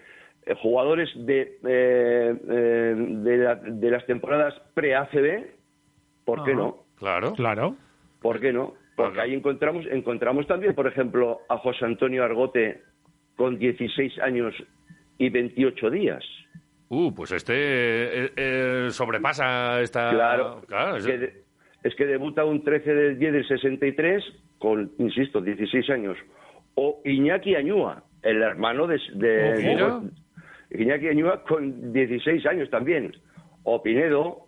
eh, 0.45 0.53
jugadores 0.61 1.09
de, 1.15 1.57
eh, 1.65 2.35
eh, 2.47 2.95
de, 2.97 3.37
la- 3.37 3.55
de 3.55 3.89
las 3.89 4.05
temporadas 4.05 4.53
pre-ACB, 4.75 5.45
¿por 6.25 6.43
qué 6.43 6.53
no? 6.53 6.83
Claro. 6.99 7.33
Claro. 7.33 7.75
¿Por 8.21 8.39
qué 8.39 8.53
no? 8.53 8.75
Porque 9.05 9.21
ahí 9.21 9.33
encontramos, 9.33 9.85
encontramos 9.89 10.47
también, 10.47 10.73
por 10.75 10.87
ejemplo, 10.87 11.39
a 11.49 11.57
José 11.57 11.85
Antonio 11.85 12.23
Argote 12.23 12.81
con 13.35 13.57
16 13.57 14.19
años 14.19 14.53
y 15.17 15.29
28 15.29 15.89
días. 15.89 16.23
Uh, 16.89 17.13
pues 17.13 17.31
este 17.31 17.53
eh, 17.55 18.31
eh, 18.35 18.87
sobrepasa 18.91 19.79
esta... 19.81 20.09
Claro, 20.11 20.61
claro 20.67 20.97
es- 20.97 21.05
que 21.05 21.17
de- 21.17 21.41
es 21.83 21.95
que 21.95 22.05
debuta 22.05 22.43
un 22.45 22.63
13 22.63 22.93
del 22.93 23.17
10 23.19 23.33
del 23.33 23.47
63 23.47 24.23
con, 24.59 24.91
insisto, 24.99 25.41
16 25.41 25.89
años. 25.89 26.17
O 26.75 27.01
Iñaki 27.05 27.55
Añúa, 27.55 28.03
el 28.21 28.41
hermano 28.41 28.87
de... 28.87 28.99
de- 29.13 29.81
Oh, 29.83 30.01
de- 30.01 30.83
Iñaki 30.83 31.07
Añúa 31.07 31.43
con 31.43 31.91
16 31.93 32.45
años 32.45 32.69
también. 32.69 33.13
O 33.63 33.81
Pinedo, 33.81 34.47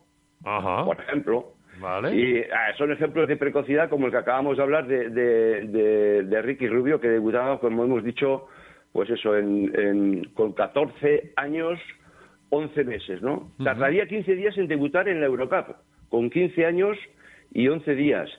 por 0.86 1.00
ejemplo. 1.00 1.53
Vale. 1.84 2.16
Y 2.16 2.38
ah, 2.44 2.74
son 2.78 2.92
ejemplos 2.94 3.28
de 3.28 3.36
precocidad 3.38 3.90
como 3.90 4.06
el 4.06 4.12
que 4.12 4.18
acabamos 4.18 4.56
de 4.58 4.64
hablar 4.64 4.88
de, 4.88 5.10
de, 5.10 5.68
de- 5.68 6.24
de 6.24 6.42
Ricky 6.42 6.68
Rubio, 6.68 7.00
que 7.02 7.10
debutaba, 7.10 7.60
como 7.60 7.84
hemos 7.84 8.04
dicho, 8.04 8.48
pues 8.94 9.10
eso, 9.10 9.36
en, 9.38 9.72
en- 9.78 10.24
con 10.34 10.54
14 10.54 11.34
años, 11.36 11.78
11 12.50 12.84
meses, 12.86 13.22
¿no? 13.22 13.52
Tardaría 13.64 14.06
15 14.08 14.34
días 14.36 14.58
en 14.58 14.68
debutar 14.68 15.10
en 15.10 15.20
la 15.20 15.26
Eurocup, 15.26 15.76
con 16.10 16.30
15 16.30 16.66
años 16.66 16.98
y 17.52 17.68
11 17.68 17.96
días. 17.96 18.30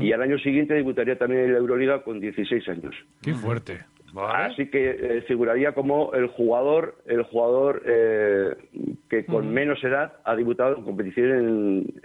Y 0.00 0.12
al 0.12 0.22
año 0.22 0.38
siguiente 0.38 0.74
debutaría 0.74 1.18
también 1.18 1.42
en 1.44 1.52
la 1.52 1.58
Euroliga 1.58 2.02
con 2.04 2.20
16 2.20 2.68
años. 2.68 2.94
Qué 3.22 3.34
fuerte. 3.34 3.80
Así 4.16 4.66
que 4.68 4.90
eh, 4.90 5.22
figuraría 5.22 5.72
como 5.72 6.12
el 6.14 6.28
jugador, 6.28 6.96
el 7.06 7.22
jugador 7.24 7.82
eh, 7.86 8.54
que 9.08 9.24
con 9.24 9.52
menos 9.52 9.82
edad 9.82 10.14
ha 10.24 10.36
debutado 10.36 10.76
en 10.76 10.84
competición 10.84 11.30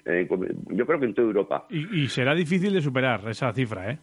en, 0.06 0.28
yo 0.70 0.86
creo 0.86 1.00
que 1.00 1.06
en 1.06 1.14
toda 1.14 1.28
Europa. 1.28 1.66
Y, 1.70 2.04
y 2.04 2.08
será 2.08 2.34
difícil 2.34 2.74
de 2.74 2.82
superar 2.82 3.22
esa 3.30 3.54
cifra, 3.54 3.92
¿eh? 3.92 4.00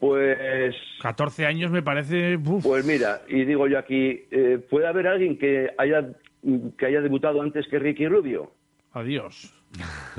Pues 0.00 0.74
14 1.02 1.44
años 1.44 1.70
me 1.70 1.82
parece... 1.82 2.36
uf. 2.36 2.64
Pues 2.64 2.86
mira, 2.86 3.20
y 3.28 3.44
digo 3.44 3.68
yo 3.68 3.78
aquí, 3.78 4.22
eh, 4.30 4.58
¿puede 4.70 4.86
haber 4.86 5.06
alguien 5.06 5.36
que 5.36 5.68
haya 5.76 6.08
que 6.78 6.86
haya 6.86 7.02
debutado 7.02 7.42
antes 7.42 7.68
que 7.68 7.78
Ricky 7.78 8.08
Rubio? 8.08 8.50
Adiós. 8.92 9.54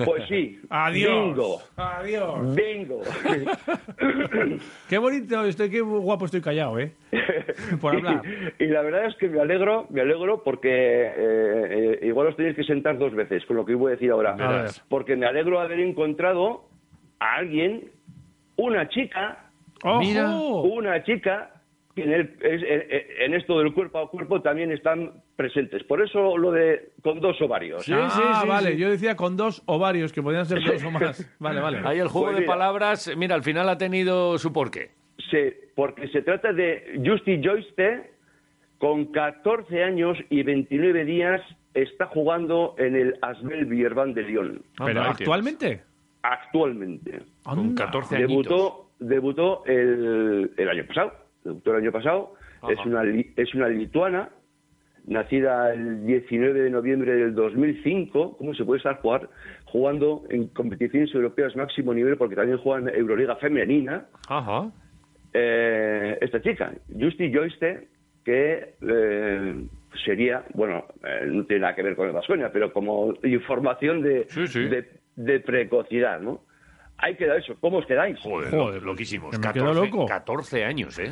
Pues 0.05 0.23
sí. 0.29 0.59
Adiós. 0.69 1.35
Bingo. 1.35 1.61
Adiós. 1.75 2.55
Bingo. 2.55 3.01
Qué 4.89 4.97
bonito 4.97 5.43
estoy, 5.43 5.69
qué 5.69 5.81
guapo 5.81 6.25
estoy 6.25 6.41
callado, 6.41 6.79
¿eh? 6.79 6.93
Por 7.81 7.95
hablar. 7.95 8.21
Y, 8.59 8.67
la 8.67 8.81
verdad 8.81 9.07
es 9.07 9.15
que 9.17 9.27
me 9.27 9.41
alegro, 9.41 9.87
me 9.89 10.01
alegro 10.01 10.41
porque 10.43 10.69
eh, 10.69 11.13
eh, 11.17 11.99
igual 12.03 12.27
os 12.27 12.37
tenéis 12.37 12.55
que 12.55 12.63
sentar 12.63 12.97
dos 12.97 13.13
veces 13.13 13.45
con 13.45 13.57
lo 13.57 13.65
que 13.65 13.75
voy 13.75 13.89
a 13.89 13.95
decir 13.95 14.11
ahora. 14.11 14.35
A. 14.39 14.67
Porque 14.87 15.17
me 15.17 15.25
alegro 15.25 15.59
de 15.59 15.65
haber 15.65 15.81
encontrado 15.81 16.69
a 17.19 17.35
alguien, 17.35 17.91
una 18.55 18.87
chica, 18.87 19.49
¡Ojo! 19.83 20.61
una 20.61 21.03
chica 21.03 21.60
en, 21.95 22.11
el- 22.13 22.37
es- 22.41 22.63
en- 23.19 23.33
esto 23.33 23.59
del 23.59 23.73
cuerpo 23.73 23.99
a 23.99 24.09
cuerpo 24.09 24.41
también 24.41 24.71
están 24.71 25.11
presentes. 25.35 25.83
Por 25.83 26.01
eso 26.01 26.37
lo 26.37 26.51
de 26.51 26.89
con 27.03 27.19
dos 27.19 27.41
ovarios. 27.41 27.85
ah, 27.91 28.43
vale. 28.47 28.77
Yo 28.77 28.89
decía 28.89 29.15
con 29.15 29.35
dos 29.37 29.61
ovarios, 29.65 30.11
que 30.13 30.21
podían 30.21 30.45
ser 30.45 30.59
dos 30.65 30.83
o 30.83 30.91
más. 30.91 31.29
Vale, 31.39 31.59
vale. 31.61 31.81
Ahí 31.85 31.99
el 31.99 32.07
juego 32.07 32.27
Pues 32.27 32.35
de 32.37 32.41
mira. 32.41 32.53
palabras, 32.53 33.11
mira, 33.17 33.35
al 33.35 33.43
final 33.43 33.67
ha 33.69 33.77
tenido 33.77 34.37
su 34.37 34.51
porqué. 34.53 34.91
Sí, 35.29 35.53
porque 35.75 36.07
se 36.09 36.21
trata 36.21 36.51
de 36.53 37.01
Justy 37.05 37.41
Joyce, 37.43 38.09
con 38.77 39.05
14 39.11 39.83
años 39.83 40.17
y 40.29 40.43
29 40.43 41.05
días, 41.05 41.41
está 41.73 42.07
jugando 42.07 42.75
en 42.77 42.95
el 42.95 43.15
Asbel 43.21 43.65
Bierban 43.65 44.13
de 44.13 44.23
Lyon. 44.23 44.61
Pero 44.83 45.01
actualmente. 45.03 45.83
Actualmente. 46.23 47.19
Con 47.43 47.75
14 47.75 48.17
Debutó, 48.17 48.89
debutó 48.99 49.63
el, 49.65 50.51
el 50.57 50.69
año 50.69 50.85
pasado. 50.87 51.13
Debutó 51.43 51.71
el 51.71 51.77
año 51.83 51.91
pasado. 51.91 52.33
Ajá. 52.61 52.71
Es 52.73 52.85
una, 52.85 53.03
li- 53.03 53.33
es 53.35 53.53
una 53.55 53.67
lituana, 53.67 54.29
nacida 55.07 55.73
el 55.73 56.05
19 56.05 56.61
de 56.61 56.69
noviembre 56.69 57.13
del 57.15 57.33
2005. 57.33 58.37
¿Cómo 58.37 58.53
se 58.53 58.63
puede 58.65 58.77
estar 58.77 59.01
jugar, 59.01 59.29
jugando 59.65 60.23
en 60.29 60.47
competiciones 60.49 61.13
europeas 61.15 61.55
máximo 61.55 61.93
nivel? 61.93 62.17
Porque 62.17 62.35
también 62.35 62.57
juega 62.59 62.89
en 62.91 62.95
Euroliga 62.95 63.35
femenina 63.37 64.05
Ajá. 64.27 64.71
eh, 65.33 66.17
esta 66.21 66.41
chica, 66.41 66.71
Justy 66.99 67.33
Joyce, 67.33 67.87
que 68.23 68.75
eh, 68.81 69.65
sería, 70.05 70.43
bueno, 70.53 70.85
eh, 71.03 71.25
no 71.25 71.45
tiene 71.45 71.61
nada 71.61 71.75
que 71.75 71.81
ver 71.83 71.95
con 71.95 72.07
el 72.07 72.13
Vasconia, 72.13 72.51
pero 72.51 72.71
como 72.71 73.13
información 73.23 74.01
de, 74.03 74.27
de, 74.69 74.89
de 75.15 75.39
precocidad, 75.39 76.19
¿no? 76.19 76.41
Hay 76.97 77.15
que 77.15 77.25
dar 77.25 77.37
eso. 77.39 77.55
¿Cómo 77.59 77.77
os 77.79 77.85
quedáis? 77.87 78.19
Joder, 78.19 78.53
lo- 78.53 78.79
loquísimos. 78.79 79.31
que 79.31 79.37
me 79.39 79.43
14, 79.43 79.59
quedo 79.71 79.85
loco. 79.85 80.05
14 80.05 80.63
años, 80.65 80.99
¿eh? 80.99 81.11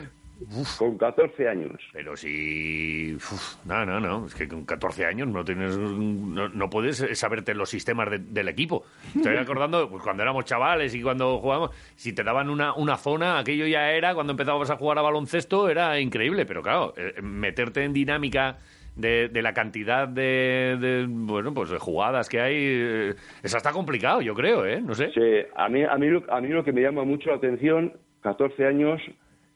Con 0.78 0.98
14 0.98 1.48
años. 1.49 1.72
Pero 1.94 2.16
si... 2.16 3.14
uf, 3.16 3.57
no, 3.66 3.86
no, 3.86 3.99
no. 3.99 4.26
Es 4.26 4.36
que 4.36 4.48
con 4.48 4.66
14 4.66 5.06
años 5.06 5.28
no 5.28 5.44
tienes... 5.44 5.78
No, 5.78 6.49
no 6.49 6.70
puedes 6.70 6.98
saberte 7.20 7.53
los 7.53 7.70
sistemas 7.70 8.10
de- 8.10 8.20
del 8.20 8.48
equipo. 8.48 8.86
Estoy 9.16 9.36
acordando 9.38 9.90
pues, 9.90 10.02
cuando 10.03 10.24
éramos 10.24 10.45
chavales 10.45 10.95
y 10.95 11.02
cuando 11.02 11.40
jugábamos... 11.40 11.72
Si 11.95 12.14
te 12.14 12.24
daban 12.24 12.49
una, 12.49 12.74
una 12.74 12.98
zona, 12.98 13.40
aquello 13.40 13.68
ya 13.68 13.91
era... 13.91 14.14
Cuando 14.14 14.32
empezabas 14.32 14.70
a 14.70 14.78
jugar 14.78 14.98
a 14.98 15.02
baloncesto 15.02 15.70
era 15.70 15.99
increíble. 15.99 16.45
Pero 16.45 16.61
claro, 16.61 16.94
eh, 16.98 17.22
meterte 17.22 17.84
en 17.84 17.94
dinámica... 17.94 18.57
De, 18.95 19.30
de 19.30 19.41
la 19.41 19.53
cantidad 19.53 20.10
de, 20.10 20.76
de, 20.78 21.06
bueno 21.07 21.53
pues 21.53 21.70
de 21.70 21.78
jugadas 21.78 22.28
que 22.28 22.41
hay 22.41 22.56
eh, 22.57 23.16
esa 23.44 23.56
está 23.57 23.72
complicado 23.72 24.20
yo 24.22 24.34
creo 24.36 24.66
eh 24.66 24.82
no 24.82 24.94
sé 24.94 25.11
Sí, 25.14 25.22
a 25.56 25.70
mí, 25.70 25.84
a, 25.84 25.95
mí, 25.95 26.07
a 26.28 26.41
mí 26.41 26.48
lo 26.49 26.66
que 26.66 26.74
me 26.74 26.82
llama 26.82 27.06
mucho 27.06 27.30
la 27.30 27.38
atención, 27.38 27.94
14 28.24 28.66
años, 28.66 28.99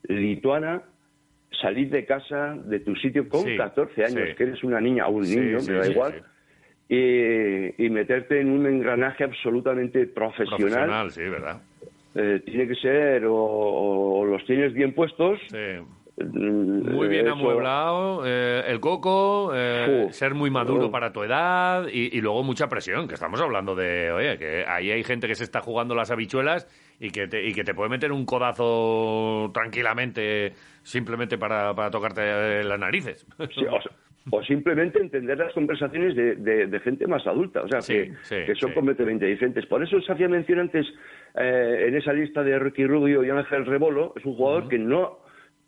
lituana, 0.07 0.81
salir 1.61 1.89
de 1.89 2.05
casa, 2.05 2.55
de 2.65 2.80
tu 2.80 2.95
sitio 2.95 3.27
con 3.30 3.43
Sí, 3.45 3.55
14 3.57 4.05
años, 4.05 4.30
sí. 4.30 4.35
que 4.35 4.43
eres 4.43 4.63
una 4.63 4.81
niña 4.81 5.07
o 5.07 5.11
un 5.11 5.25
Sí, 5.25 5.38
niño, 5.39 5.59
sí, 5.59 5.71
me 5.71 5.77
da 5.77 5.85
sí, 5.85 5.91
igual, 5.91 6.13
sí. 6.13 6.19
Y, 6.95 7.85
y 7.85 7.89
meterte 7.89 8.39
en 8.41 8.49
un 8.51 8.65
engranaje 8.67 9.23
absolutamente 9.23 10.05
profesional. 10.07 10.59
profesional 10.59 11.11
sí 11.11 11.21
verdad 11.23 11.61
Eh, 12.15 12.41
tiene 12.45 12.67
que 12.67 12.75
ser 12.75 13.25
o, 13.25 13.34
o 13.35 14.25
los 14.25 14.45
tienes 14.45 14.73
bien 14.73 14.93
puestos. 14.93 15.39
Muy 16.32 17.08
bien 17.08 17.26
eso- 17.28 17.34
amueblado, 17.36 18.24
eh, 18.26 18.64
el 18.68 18.80
coco, 18.80 19.52
eh, 19.56 20.08
ser 20.12 20.34
muy 20.34 20.50
maduro 20.50 20.90
para 20.91 21.12
tu 21.12 21.24
edad 21.24 21.88
y, 21.91 22.16
y 22.18 22.22
luego 22.22 22.44
mucha 22.44 22.68
presión, 22.70 23.08
que 23.08 23.16
estamos 23.16 23.41
hablando 23.41 23.76
de, 23.76 24.12
oye, 24.12 24.38
que 24.38 24.66
ahí 24.68 24.91
hay 24.91 25.04
gente 25.04 25.28
que 25.28 25.36
se 25.36 25.44
está 25.44 25.62
jugando 25.62 25.95
las 25.95 26.12
habichuelas 26.12 26.68
y 27.00 27.10
que 27.12 27.28
te, 27.28 27.44
y 27.48 27.54
que 27.54 27.64
te 27.64 27.74
puede 27.74 27.90
meter 27.90 28.12
un 28.12 28.26
codazo 28.26 29.52
tranquilamente 29.54 30.54
simplemente 30.84 31.38
para, 31.38 31.74
para 31.74 31.90
tocarte 31.91 32.22
eh, 32.24 32.64
las 32.64 32.80
narices. 32.80 33.26
Sí, 33.56 33.66
o, 33.66 34.38
o 34.38 34.44
simplemente 34.44 35.00
entender 35.00 35.38
las 35.38 35.54
conversaciones 35.54 36.16
de, 36.16 36.36
de- 36.36 36.68
de 36.68 36.80
gente 36.80 37.08
más 37.08 37.26
adulta, 37.28 37.62
o 37.62 37.68
sea, 37.68 37.82
Sí, 37.82 37.94
que, 37.94 38.14
sí, 38.24 38.36
que 38.45 38.56
son 38.56 38.70
sí. 38.70 38.76
completamente 38.76 39.26
diferentes. 39.26 39.66
Por 39.66 39.84
eso 39.84 40.00
se 40.02 40.12
hacía 40.14 40.30
mención 40.30 40.60
antes 40.60 40.86
eh, 41.36 41.86
en 41.88 41.95
esa 41.95 42.14
lista 42.14 42.44
de 42.44 42.58
Ricky 42.60 42.86
Rubio 42.86 43.24
y 43.24 43.30
Ángel 43.30 43.66
Rebolo, 43.66 44.14
es 44.16 44.26
un 44.26 44.36
jugador 44.36 44.68
que 44.70 44.78
no... 44.78 45.23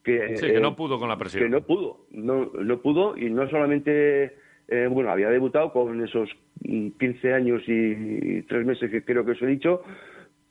Que, 0.05 0.37
Sí, 0.37 0.45
que 0.45 0.57
eh, 0.57 0.61
no 0.61 0.75
pudo 0.75 0.97
con 0.99 1.09
la 1.09 1.17
presión. 1.17 1.43
Que 1.43 1.49
no 1.49 1.61
pudo, 1.61 2.05
no, 2.11 2.51
no 2.53 2.79
pudo 2.81 3.17
y 3.17 3.29
no 3.29 3.49
solamente... 3.49 4.35
eh, 4.67 4.87
bueno, 4.89 5.09
había 5.11 5.29
debutado 5.29 5.73
con 5.73 6.01
esos 6.03 6.29
mm, 6.63 6.89
15 6.99 7.33
años 7.33 7.61
y, 7.67 8.41
tres 8.43 8.65
meses 8.65 8.89
que 8.91 9.03
creo 9.03 9.25
que 9.25 9.31
os 9.31 9.41
he 9.41 9.47
dicho, 9.47 9.81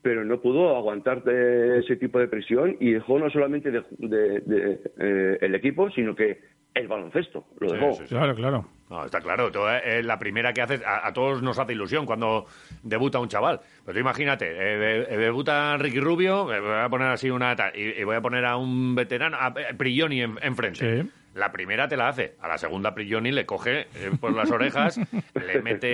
pero 0.02 0.24
no 0.24 0.40
pudo 0.40 0.76
aguantar 0.76 1.22
de 1.24 1.78
ese 1.78 1.96
tipo 1.96 2.18
de 2.18 2.28
presión 2.28 2.76
y 2.80 2.90
dejó 2.92 3.18
no 3.18 3.30
solamente 3.30 3.70
de, 3.70 3.82
de- 3.98 4.40
de, 4.40 4.80
eh, 4.98 5.38
el 5.40 5.54
equipo, 5.54 5.88
sino 5.90 6.14
que 6.14 6.40
el 6.74 6.88
baloncesto 6.88 7.46
lo 7.60 7.72
dejó. 7.72 7.92
sí, 7.94 8.02
sí. 8.02 8.08
Claro, 8.14 8.34
claro. 8.34 8.66
No, 8.90 9.04
está 9.04 9.20
claro, 9.20 9.50
tú, 9.50 9.60
eh, 9.66 10.02
la 10.02 10.18
primera 10.18 10.52
que 10.52 10.60
haces, 10.60 10.82
a, 10.84 11.06
a 11.06 11.12
todos 11.12 11.42
nos 11.42 11.58
hace 11.58 11.72
ilusión 11.72 12.04
cuando 12.04 12.46
debuta 12.82 13.18
un 13.18 13.28
chaval. 13.28 13.60
Pero 13.84 13.94
tú 13.94 13.98
imagínate, 14.00 14.46
eh, 14.50 14.76
de- 14.78 15.02
eh, 15.14 15.16
debuta 15.16 15.76
Ricky 15.78 16.00
Rubio, 16.00 16.52
eh, 16.52 16.60
voy 16.60 16.74
a 16.78 16.88
poner 16.90 17.08
así 17.08 17.30
una 17.30 17.56
tal, 17.56 17.74
y, 17.74 18.00
y 18.00 18.04
voy 18.04 18.16
a 18.16 18.20
poner 18.20 18.44
a 18.44 18.56
un 18.56 18.94
veterano, 18.94 19.38
a 19.40 19.54
eh, 19.56 19.74
Prigioni 19.74 20.20
en- 20.20 20.38
enfrente. 20.42 21.06
La 21.34 21.50
primera 21.50 21.88
te 21.88 21.96
la 21.96 22.08
hace, 22.08 22.36
a 22.40 22.46
la 22.48 22.58
segunda 22.58 22.94
Prigioni 22.94 23.32
le 23.32 23.44
coge 23.44 23.80
eh, 23.96 24.10
por 24.20 24.32
las 24.34 24.50
orejas, 24.52 24.98
le 25.34 25.62
mete, 25.62 25.88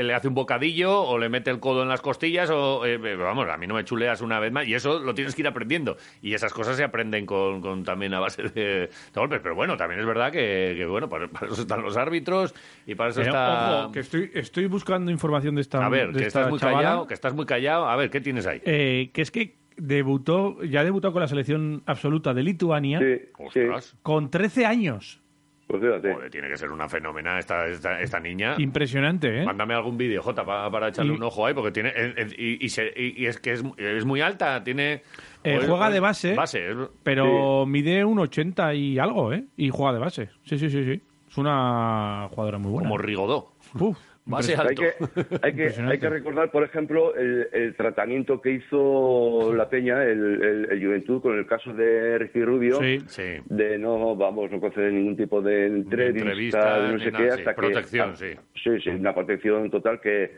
eh, 0.00 0.02
le 0.02 0.14
hace 0.14 0.28
un 0.28 0.34
bocadillo 0.34 1.02
o 1.02 1.18
le 1.18 1.28
mete 1.28 1.50
el 1.50 1.60
codo 1.60 1.82
en 1.82 1.88
las 1.88 2.00
costillas 2.00 2.48
o, 2.50 2.86
eh, 2.86 2.96
vamos, 3.16 3.46
a 3.48 3.56
mí 3.58 3.66
no 3.66 3.74
me 3.74 3.84
chuleas 3.84 4.20
una 4.22 4.40
vez 4.40 4.50
más 4.50 4.66
y 4.66 4.74
eso 4.74 5.00
lo 5.00 5.14
tienes 5.14 5.34
que 5.34 5.42
ir 5.42 5.48
aprendiendo. 5.48 5.96
Y 6.22 6.32
esas 6.34 6.52
cosas 6.52 6.76
se 6.76 6.84
aprenden 6.84 7.26
con, 7.26 7.60
con 7.60 7.84
también 7.84 8.14
a 8.14 8.20
base 8.20 8.42
de, 8.42 8.50
de 8.50 8.90
golpes. 9.14 9.40
Pero 9.42 9.54
bueno, 9.54 9.76
también 9.76 10.00
es 10.00 10.06
verdad 10.06 10.32
que, 10.32 10.74
que, 10.76 10.86
bueno, 10.86 11.08
para, 11.08 11.28
para 11.28 11.46
eso 11.52 11.60
están 11.60 11.82
los 11.82 11.96
árbitros 11.96 12.54
y 12.86 12.94
para 12.94 13.10
eso 13.10 13.20
Eh, 13.20 13.24
está... 13.26 13.82
ojo, 13.84 13.92
que 13.92 14.00
estoy, 14.00 14.30
estoy 14.34 14.66
buscando 14.66 15.10
información 15.10 15.56
de 15.56 15.60
esta 15.60 15.84
A 15.84 15.88
ver, 15.90 16.12
de 16.12 16.20
que 16.20 16.26
esta 16.26 16.40
estás 16.40 16.50
muy 16.50 16.58
chavala, 16.58 16.78
callado, 16.78 17.06
que 17.06 17.14
estás 17.14 17.34
muy 17.34 17.44
callado. 17.46 17.88
A 17.88 17.96
ver, 17.96 18.08
¿qué 18.10 18.20
tienes 18.22 18.46
ahí? 18.46 18.62
eh, 18.64 19.10
que 19.12 19.22
es 19.22 19.30
que 19.30 19.56
debutó, 19.78 20.62
ya 20.64 20.84
debutó 20.84 21.12
con 21.12 21.22
la 21.22 21.28
selección 21.28 21.82
absoluta 21.86 22.34
de 22.34 22.42
Lituania 22.42 23.00
Ostras. 23.38 23.96
con 24.02 24.30
13 24.30 24.66
años. 24.66 25.20
Pues 25.66 25.82
fíjate. 25.82 26.14
Joder, 26.14 26.30
tiene 26.30 26.48
que 26.48 26.56
ser 26.56 26.70
una 26.72 26.88
fenómena 26.88 27.38
esta, 27.38 27.66
esta, 27.66 28.00
esta 28.00 28.18
niña. 28.18 28.54
Impresionante, 28.56 29.42
¿eh? 29.42 29.44
Mándame 29.44 29.74
algún 29.74 29.98
vídeo, 29.98 30.22
Jota, 30.22 30.42
pa- 30.42 30.70
para 30.70 30.88
echarle 30.88 31.12
Y- 31.12 31.16
un 31.16 31.22
ojo 31.22 31.44
ahí, 31.44 31.52
porque 31.52 31.72
tiene. 31.72 31.92
y, 32.38 32.64
y 32.64 32.68
se- 32.70 32.90
y- 32.96 33.22
y 33.22 33.26
es 33.26 33.38
que 33.38 33.52
es, 33.52 33.62
es 33.76 34.04
muy 34.06 34.22
alta, 34.22 34.64
tiene. 34.64 35.02
Eh, 35.44 35.56
joder, 35.56 35.68
juega 35.68 35.90
de 35.90 36.00
base, 36.00 36.34
Base, 36.34 36.68
pero 37.02 37.66
mide 37.66 38.02
un 38.02 38.18
80 38.18 38.72
y 38.72 38.98
algo, 38.98 39.32
¿eh? 39.34 39.44
Y 39.58 39.68
juega 39.68 39.92
de 39.92 39.98
base. 39.98 40.30
Sí, 40.42 40.58
sí, 40.58 40.70
sí, 40.70 40.84
sí. 40.84 41.02
Es 41.30 41.36
una 41.36 42.28
jugadora 42.30 42.56
muy 42.56 42.70
buena. 42.72 42.88
Como 42.88 42.96
Rigodó. 42.96 43.52
Uf, 43.78 43.98
Base 44.28 44.54
Hay 44.58 44.74
que, 44.74 44.92
hay, 45.42 45.54
que, 45.54 45.70
hay 45.80 45.98
que 45.98 46.08
recordar, 46.10 46.50
por 46.50 46.62
ejemplo, 46.62 47.14
el, 47.16 47.48
el 47.50 47.74
tratamiento 47.74 48.42
que 48.42 48.50
hizo 48.52 49.54
la 49.54 49.70
Peña, 49.70 50.04
el, 50.04 50.42
el- 50.42 50.68
el 50.70 50.84
Juventud, 50.86 51.22
con 51.22 51.38
el 51.38 51.46
caso 51.46 51.72
de 51.72 52.18
Ricky 52.18 52.44
Rubio, 52.44 52.78
Sí, 52.80 52.98
sí. 53.06 53.38
de 53.46 53.78
no, 53.78 54.14
vamos, 54.16 54.50
no 54.50 54.60
conceder 54.60 54.92
ningún 54.92 55.16
tipo 55.16 55.40
de 55.40 55.66
entrevista, 55.66 56.18
entrevista, 56.20 56.80
de 56.82 56.92
no 56.92 56.98
sé 56.98 57.10
nada, 57.10 57.24
qué, 57.24 57.30
sí. 57.32 57.38
hasta 57.38 57.54
que... 57.54 57.56
Protección, 57.60 58.10
ah, 58.12 58.16
sí. 58.16 58.34
Sí, 58.62 58.80
sí, 58.84 58.90
una 58.90 59.14
protección 59.14 59.70
total 59.70 59.98
que, 60.00 60.32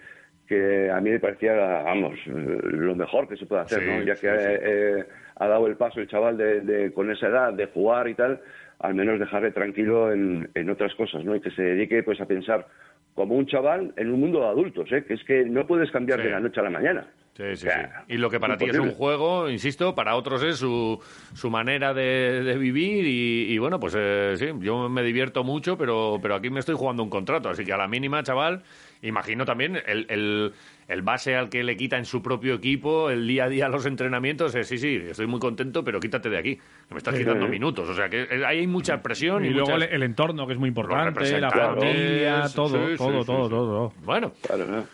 que 0.47 0.89
a 0.91 1.01
mí 1.01 1.11
me 1.11 1.19
parecía, 1.19 1.53
vamos, 1.83 2.15
eh, 2.27 2.31
lo 2.63 2.95
mejor 2.95 3.27
que 3.29 3.37
se 3.37 3.47
puede 3.47 3.63
hacer, 3.63 3.81
Sí, 3.81 3.87
¿no? 3.89 4.03
Ya 4.05 4.15
sí, 4.15 4.21
que 4.23 4.39
sí. 4.39 4.45
eh, 4.63 5.05
ha 5.35 5.49
dado 5.49 5.67
el 5.67 5.77
paso 5.77 6.01
el 6.01 6.07
chaval 6.07 6.37
de, 6.37 6.61
de- 6.61 6.93
con 6.93 7.11
esa 7.11 7.27
edad 7.27 7.53
de 7.53 7.67
jugar 7.67 8.07
y 8.09 8.15
tal, 8.15 8.41
al 8.81 8.95
menos 8.95 9.19
dejarle 9.21 9.51
tranquilo 9.53 10.13
en, 10.13 10.49
en 10.55 10.71
otras 10.71 10.95
cosas, 10.95 11.25
¿no? 11.25 11.35
Y 11.37 11.41
que 11.41 11.51
se 11.51 11.63
dedique 11.63 12.03
pues 12.03 12.21
a 12.21 12.27
pensar 12.27 12.67
como 13.15 13.35
un 13.35 13.47
chaval 13.47 13.93
en 13.97 14.11
un 14.13 14.21
mundo 14.21 14.41
de 14.41 14.47
adultos, 14.47 14.91
¿eh? 14.93 15.05
Que 15.07 15.15
es 15.15 15.25
que 15.25 15.45
no 15.45 15.67
puedes 15.67 15.91
cambiar 15.91 16.19
Sí. 16.21 16.27
de 16.27 16.33
la 16.33 16.41
noche 16.41 16.61
a 16.61 16.65
la 16.65 16.71
mañana. 16.71 17.07
Sí, 17.37 17.45
sí, 17.57 17.69
sí. 17.69 17.81
Y 18.09 18.17
lo 18.19 18.29
que 18.29 18.39
para 18.41 18.57
ti 18.59 18.67
es 18.67 18.79
un 18.79 18.91
juego, 18.91 19.49
insisto, 19.49 19.95
para 19.95 20.15
otros 20.17 20.43
es 20.43 20.57
su, 20.59 21.01
su 21.33 21.49
manera 21.49 21.95
de, 21.95 22.43
de 22.43 22.59
vivir 22.59 23.07
y, 23.07 23.53
y 23.53 23.59
bueno, 23.59 23.81
pues 23.81 23.95
eh, 23.97 24.35
sí, 24.37 24.47
yo 24.61 24.89
me 24.91 25.03
divierto 25.03 25.43
mucho, 25.45 25.79
pero, 25.79 26.19
pero 26.21 26.35
aquí 26.35 26.51
me 26.51 26.61
estoy 26.61 26.75
jugando 26.75 27.03
un 27.03 27.09
contrato, 27.09 27.49
así 27.49 27.65
que 27.65 27.73
a 27.73 27.79
la 27.79 27.89
mínima, 27.89 28.23
chaval, 28.23 28.63
imagino 29.01 29.45
también 29.47 29.79
el, 29.87 30.07
el, 30.11 30.53
el 30.91 31.03
base 31.03 31.37
al 31.37 31.49
que 31.49 31.63
le 31.63 31.77
quita 31.77 31.97
en 31.97 32.05
su 32.05 32.21
propio 32.23 32.55
equipo 32.55 33.11
el 33.11 33.27
día 33.27 33.45
a 33.45 33.49
día 33.49 33.69
los 33.69 33.87
entrenamientos, 33.87 34.55
es, 34.55 34.67
sí, 34.67 34.77
sí, 34.79 35.01
estoy 35.09 35.27
muy 35.27 35.39
contento, 35.41 35.85
pero 35.85 36.01
quítate 36.01 36.29
de 36.29 36.39
aquí, 36.39 36.57
que 36.57 36.63
me 36.95 36.99
estás 36.99 37.15
Sí. 37.15 37.21
quitando 37.21 37.47
minutos. 37.49 37.89
O 37.89 37.95
sea, 37.95 38.09
que 38.09 38.23
eh, 38.23 38.45
ahí 38.45 38.59
hay 38.61 38.67
mucha 38.67 39.01
presión 39.01 39.45
y, 39.45 39.49
Y 39.49 39.51
luego 39.51 39.71
muchas- 39.71 39.91
el, 39.93 40.03
entorno, 40.03 40.47
que 40.47 40.55
es 40.55 40.59
muy 40.59 40.69
importante, 40.69 41.41
la 41.41 41.51
familia, 41.51 42.43
todo, 42.55 42.69
sí, 42.87 42.93
sí, 42.93 42.97
todo, 42.97 43.21
sí, 43.21 43.25
todo, 43.25 43.45
sí. 43.45 43.51
todo. 43.51 43.93
Bueno, 44.05 44.33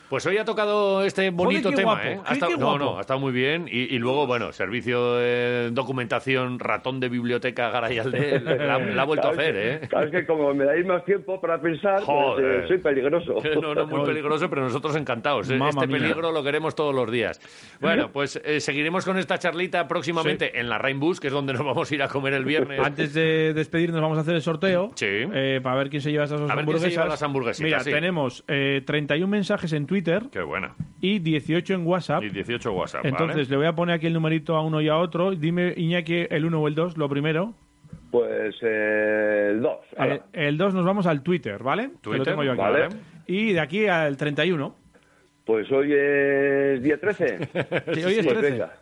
pues 0.09 0.27
hoy 0.27 0.37
ha 0.39 0.45
tocado 0.45 1.03
este 1.05 1.31
bonito 1.31 1.71
tema, 1.71 1.95
guapo, 1.95 2.09
¿eh? 2.09 2.57
no, 2.59 2.79
no, 2.79 2.99
ha 2.99 3.01
estado 3.01 3.19
muy 3.21 3.33
bien. 3.33 3.67
Y, 3.71 3.95
y 3.95 3.99
luego, 3.99 4.27
bueno, 4.27 4.53
servicio 4.53 5.15
de 5.17 5.71
documentación, 5.73 6.59
ratón 6.59 7.01
de 7.01 7.09
biblioteca 7.09 7.71
Garayalde, 7.71 8.41
la, 8.45 8.79
la 8.79 9.03
ha 9.03 9.05
vuelto 9.05 9.29
a 9.29 9.31
hacer, 9.31 9.57
es 9.57 9.79
que- 9.81 9.85
¿eh? 9.85 9.89
Claro, 9.89 10.07
es 10.07 10.13
que 10.13 10.27
como 10.27 10.53
me 10.55 10.65
dais 10.65 10.85
más 10.87 11.05
tiempo 11.05 11.41
para 11.41 11.61
pensar, 11.61 12.03
pues, 12.05 12.45
eh, 12.45 12.65
soy 12.69 12.79
peligroso. 12.79 13.37
No, 13.67 13.75
no, 13.75 13.87
muy 13.87 14.05
peligroso, 14.05 14.51
pero 14.51 14.63
nosotros 14.63 14.95
encantados. 14.97 15.49
¿eh? 15.51 15.57
Mamma 15.57 15.86
Este 15.87 16.01
peligro 16.01 16.33
lo 16.33 16.43
queremos 16.43 16.75
todos 16.75 16.95
los 16.95 17.11
días. 17.11 17.41
Bueno, 17.81 18.11
pues 18.13 18.41
eh, 18.45 18.61
seguiremos 18.61 19.05
con 19.05 19.19
esta 19.19 19.39
charlita 19.39 19.87
próximamente 19.89 20.59
en 20.59 20.69
la 20.69 20.79
Rainbus, 20.79 21.21
que 21.21 21.29
es 21.29 21.33
donde 21.33 21.53
nos 21.53 21.65
vamos 21.65 21.91
a 21.91 21.95
ir 21.95 22.03
a 22.03 22.09
comer 22.09 22.35
el 22.35 22.45
viernes. 22.45 22.81
Antes 22.81 23.15
de 23.15 23.53
despedirnos 23.55 24.01
vamos 24.01 24.19
a 24.19 24.21
hacer 24.23 24.35
el 24.35 24.43
sorteo 24.43 24.93
eh, 25.01 25.61
para 25.63 25.77
ver 25.77 25.91
quién 25.91 26.03
se 26.03 26.11
lleva 26.11 26.25
estas 26.25 26.41
dos 26.41 26.51
A 26.51 26.55
ver 26.55 26.65
quién 26.65 26.79
se 26.79 26.85
hamburguesas. 26.87 26.93
lleva 26.93 27.07
las 27.07 27.23
hamburguesitas, 27.23 27.65
Mira, 27.65 27.81
sí. 27.81 27.91
tenemos 27.91 28.45
eh, 28.49 28.83
31 28.85 29.27
mensajes 29.29 29.73
en 29.73 29.87
Twitter 29.87 30.25
Qué 30.33 30.43
buena. 30.43 30.75
y 31.01 31.19
18 31.19 31.75
en 31.75 31.87
WhatsApp. 31.87 32.23
Y 32.23 32.31
18 32.31 32.73
WhatsApp, 32.73 33.05
¿vale? 33.05 33.09
Entonces 33.11 33.49
le 33.51 33.57
voy 33.57 33.67
a 33.67 33.75
poner 33.75 33.95
aquí 33.97 34.07
el 34.07 34.13
numerito 34.13 34.57
a 34.57 34.63
uno 34.63 34.81
y 34.81 34.89
a 34.89 34.97
otro. 34.97 35.31
Dime, 35.33 35.73
Iñaki, 35.77 36.27
el 36.31 36.45
1 36.45 36.61
o 36.61 36.69
el 36.69 36.75
2, 36.75 36.97
lo 36.97 37.09
primero. 37.09 37.55
Pues 38.11 38.55
eh, 38.63 39.49
el 39.53 39.61
2. 39.63 39.73
Eh, 39.99 40.21
el 40.33 40.57
2 40.59 40.75
nos 40.75 40.85
vamos 40.85 41.07
al 41.07 41.23
Twitter, 41.23 41.63
¿vale? 41.63 41.91
Que 42.03 42.11
lo 42.19 42.25
tengo 42.25 42.43
yo 42.45 42.53
aquí. 42.53 42.61
vale. 42.61 42.89
Y 43.27 43.53
de 43.53 43.61
aquí 43.61 43.87
al 43.87 44.17
31. 44.17 44.75
Pues 45.47 45.71
hoy 45.71 45.93
es 45.93 46.83
día 46.83 46.99
13. 46.99 47.39
Sí, 47.95 48.05
hoy 48.05 48.15
es 48.15 48.27
13. 48.27 48.41
venga. 48.43 48.73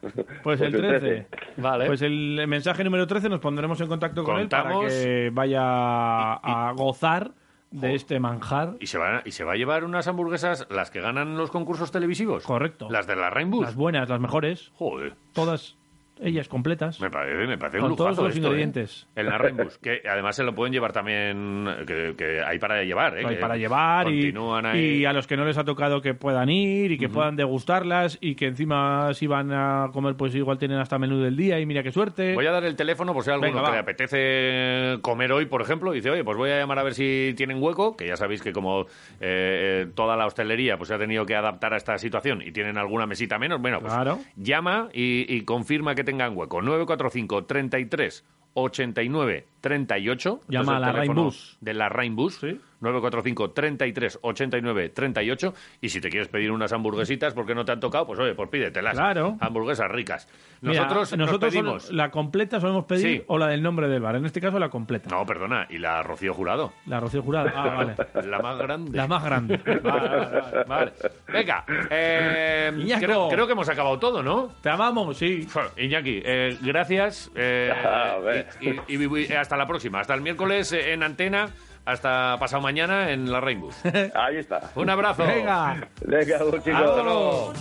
Pues 0.43 0.61
el 0.63 0.73
13. 0.73 1.27
Vale. 1.59 1.87
Pues 1.87 2.01
el 2.01 2.43
mensaje 2.49 2.83
número 2.83 3.07
13 3.07 3.29
nos 3.29 3.41
pondremos 3.41 3.79
en 3.83 3.87
contacto 3.87 4.25
con 4.25 4.41
él 4.41 4.49
para 4.49 4.81
que 4.89 5.31
vaya 5.31 5.61
a 5.63 6.73
gozar 6.75 7.33
de 7.71 7.95
este 7.95 8.19
manjar. 8.19 8.77
¿Y 8.81 8.87
se, 8.87 8.97
va, 8.97 9.21
¿Y 9.27 9.33
se 9.33 9.45
va 9.45 9.53
a 9.53 9.57
llevar 9.57 9.85
unas 9.85 10.09
hamburguesas 10.09 10.67
las 10.71 10.91
que 10.91 11.03
ganan 11.03 11.37
los 11.37 11.51
concursos 11.51 11.93
televisivos? 11.93 12.45
Correcto. 12.45 12.89
Las 12.89 13.07
de 13.07 13.17
la 13.17 13.29
Rainbow. 13.29 13.61
Las 13.61 13.75
buenas, 13.75 14.09
las 14.09 14.21
mejores. 14.21 14.73
Joder. 14.75 15.15
Todas 15.35 15.77
ellas 16.21 16.49
completas. 16.49 17.01
Me 17.01 17.11
parece, 17.11 17.47
me 17.47 17.59
parece 17.59 17.79
Con 17.79 17.91
un 17.93 17.97
todos 17.97 18.17
los 18.17 18.29
esto, 18.29 18.39
¿eh? 18.39 18.43
ingredientes. 18.47 19.07
En 19.17 19.27
la 19.27 19.39
Rainbow, 19.39 19.69
que 19.83 20.03
además 20.09 20.37
se 20.37 20.45
lo 20.45 20.55
pueden 20.55 20.73
llevar 20.73 20.93
también, 20.93 21.67
que, 21.87 22.15
que 22.17 22.43
hay 22.43 22.59
para 22.59 22.83
llevar, 22.85 23.19
¿eh? 23.19 23.25
Hay 23.27 23.37
para 23.37 23.57
llevar 23.57 24.09
y, 24.13 25.05
a 25.05 25.13
los 25.13 25.27
que 25.27 25.37
no 25.37 25.45
les 25.45 25.59
ha 25.59 25.65
tocado 25.65 26.01
que 26.01 26.15
puedan 26.15 26.49
ir 26.49 26.93
y 26.93 26.99
que 26.99 27.09
puedan 27.09 27.37
degustarlas 27.37 28.19
y 28.21 28.35
que 28.35 28.47
encima 28.47 29.13
si 29.15 29.27
van 29.27 29.53
a 29.53 29.91
comer 29.93 30.15
pues 30.17 30.35
igual 30.35 30.59
tienen 30.59 30.79
hasta 30.79 30.99
menú 30.99 31.21
del 31.21 31.37
día 31.37 31.59
y 31.59 31.67
mira 31.67 31.83
qué 31.83 31.91
suerte. 31.91 32.35
Voy 32.35 32.47
a 32.47 32.53
dar 32.53 32.65
el 32.65 32.77
teléfono 32.77 33.13
por 33.13 33.25
si 33.25 33.31
hay 33.31 33.35
alguno 33.35 33.53
Venga, 33.53 33.67
que 33.67 33.73
le 33.73 33.79
apetece 33.81 35.01
comer 35.03 35.33
hoy, 35.33 35.47
por 35.47 35.63
ejemplo, 35.63 35.93
y 35.93 35.97
dice, 35.97 36.11
oye, 36.11 36.25
pues 36.25 36.37
voy 36.37 36.51
a 36.51 36.59
llamar 36.59 36.79
a 36.79 36.83
ver 36.83 36.95
si 36.95 37.35
tienen 37.37 37.63
hueco, 37.63 37.97
que 37.97 38.07
ya 38.07 38.17
sabéis 38.17 38.43
que 38.43 38.53
como 38.53 38.83
eh, 38.83 38.87
eh, 39.21 39.87
toda 39.95 40.17
la 40.17 40.27
hostelería 40.27 40.77
pues 40.77 40.89
se 40.89 40.95
ha 40.95 40.99
tenido 40.99 41.27
que 41.27 41.35
adaptar 41.35 41.75
a 41.75 41.77
esta 41.77 41.99
situación 41.99 42.43
y 42.43 42.53
tienen 42.53 42.79
alguna 42.79 43.07
mesita 43.07 43.39
menos, 43.39 43.61
bueno, 43.61 43.81
pues 43.81 43.93
Claro. 43.93 44.19
llama 44.37 44.89
y, 44.93 45.27
y 45.35 45.43
confirma 45.43 45.95
que 45.95 46.04
tengan 46.05 46.37
hueco. 46.37 46.63
945 46.63 47.45
33 47.45 48.25
89 48.55 49.47
38. 49.61 50.41
Llama 50.49 50.77
a 50.77 50.81
la 50.81 50.93
Rainbus. 50.93 51.59
De 51.61 51.75
la 51.75 51.89
Rainbus. 51.89 52.41
945 52.85 53.51
33 53.51 54.19
89 54.23 54.89
38. 54.91 55.55
Y 55.81 55.89
si 55.89 56.01
te 56.01 56.09
quieres 56.11 56.29
pedir 56.29 56.51
unas 56.53 56.73
hamburguesitas 56.73 57.35
porque 57.35 57.55
no 57.55 57.65
te 57.65 57.73
han 57.73 57.81
tocado, 57.81 58.07
pues 58.07 58.21
oye, 58.21 58.35
pues 58.35 58.49
pídetelas. 58.51 58.95
Claro. 58.95 59.37
Hamburguesas 59.41 59.91
ricas. 59.91 60.29
Mira, 60.61 60.83
Nosotros, 60.83 61.11
nos 61.17 61.27
nosotros 61.27 61.53
pedimos... 61.53 61.91
la 61.93 62.11
completa 62.11 62.61
solemos 62.61 62.85
pedir 62.87 63.05
Sí. 63.19 63.23
o 63.27 63.37
la 63.39 63.49
del 63.49 63.63
nombre 63.63 63.89
del 63.89 64.01
bar. 64.01 64.17
En 64.17 64.25
este 64.25 64.41
caso 64.41 64.59
la 64.59 64.69
completa. 64.71 65.11
No, 65.11 65.27
perdona, 65.27 65.67
y 65.69 65.79
la 65.79 66.03
Rocío 66.03 66.33
Jurado. 66.35 66.73
La 66.87 67.01
Rocío 67.01 67.23
Jurado. 67.23 67.51
Ah, 67.55 67.75
vale. 67.77 67.95
La 68.29 68.39
más 68.39 68.59
grande. 68.59 68.97
La 68.97 69.07
más 69.07 69.25
grande. 69.25 69.57
Vale, 69.59 69.81
vale, 69.81 70.41
vale, 70.41 70.65
vale. 70.67 70.93
Venga, 71.33 71.65
eh, 71.91 72.73
creo, 73.01 73.29
creo 73.29 73.47
que 73.47 73.53
hemos 73.53 73.69
acabado 73.69 73.99
todo, 73.99 74.23
¿no? 74.23 74.53
Te 74.63 74.71
amamos, 74.71 75.17
sí. 75.17 75.47
Iñaki, 75.77 76.23
eh, 76.25 76.57
gracias. 76.63 77.31
eh, 77.35 77.73
A 77.85 78.19
ver. 78.19 78.49
y, 78.61 78.71
y- 78.71 79.05
y- 79.05 79.27
y 79.29 79.33
hasta 79.33 79.57
la 79.57 79.67
próxima. 79.67 80.01
Hasta 80.01 80.15
el 80.15 80.21
miércoles 80.23 80.73
eh, 80.73 80.93
en 80.93 81.03
antena. 81.03 81.49
Hasta 81.87 82.37
pasado 82.39 82.63
mañana 82.63 83.11
en 83.11 83.31
la 83.31 83.41
Rainbow. 83.41 83.71
Ahí 84.15 84.37
está. 84.37 84.71
Un 84.75 84.89
abrazo. 84.89 85.25
Venga. 85.27 85.87
Venga, 86.01 86.39
chicos. 86.39 86.67
Hasta 86.67 87.03
luego. 87.03 87.53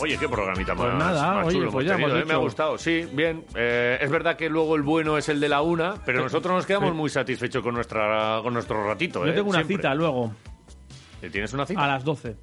Oye, 0.00 0.18
qué 0.18 0.28
programita 0.28 0.74
Pues 0.74 0.92
más, 0.94 0.98
nada, 1.14 1.34
más 1.34 1.46
oye, 1.46 1.58
chulo 1.58 1.70
pues 1.70 1.86
hemos 1.86 1.88
ya 1.88 1.96
tenido, 1.96 2.16
hemos 2.16 2.22
¿eh? 2.24 2.26
Me 2.28 2.34
ha 2.34 2.38
gustado, 2.38 2.76
sí, 2.76 3.06
bien. 3.12 3.44
Eh, 3.54 3.98
es 4.00 4.10
verdad 4.10 4.36
que 4.36 4.48
luego 4.48 4.74
el 4.74 4.82
bueno 4.82 5.16
es 5.16 5.28
el 5.28 5.38
de 5.38 5.48
la 5.48 5.62
una, 5.62 5.94
pero 6.04 6.22
nosotros 6.22 6.52
nos 6.56 6.66
quedamos 6.66 6.90
Sí. 6.90 6.96
muy 6.96 7.08
satisfechos 7.08 7.62
con 7.62 7.74
nuestra 7.74 8.40
con 8.42 8.52
nuestro 8.52 8.84
ratito. 8.84 9.24
Yo 9.24 9.30
¿eh? 9.30 9.34
tengo 9.34 9.48
una 9.50 9.58
Siempre. 9.60 9.76
cita 9.76 9.94
luego, 9.94 10.32
¿Eh, 11.22 11.30
¿Tienes 11.30 11.52
una 11.52 11.66
cita? 11.66 11.84
a 11.84 11.86
las 11.86 12.02
12, 12.04 12.34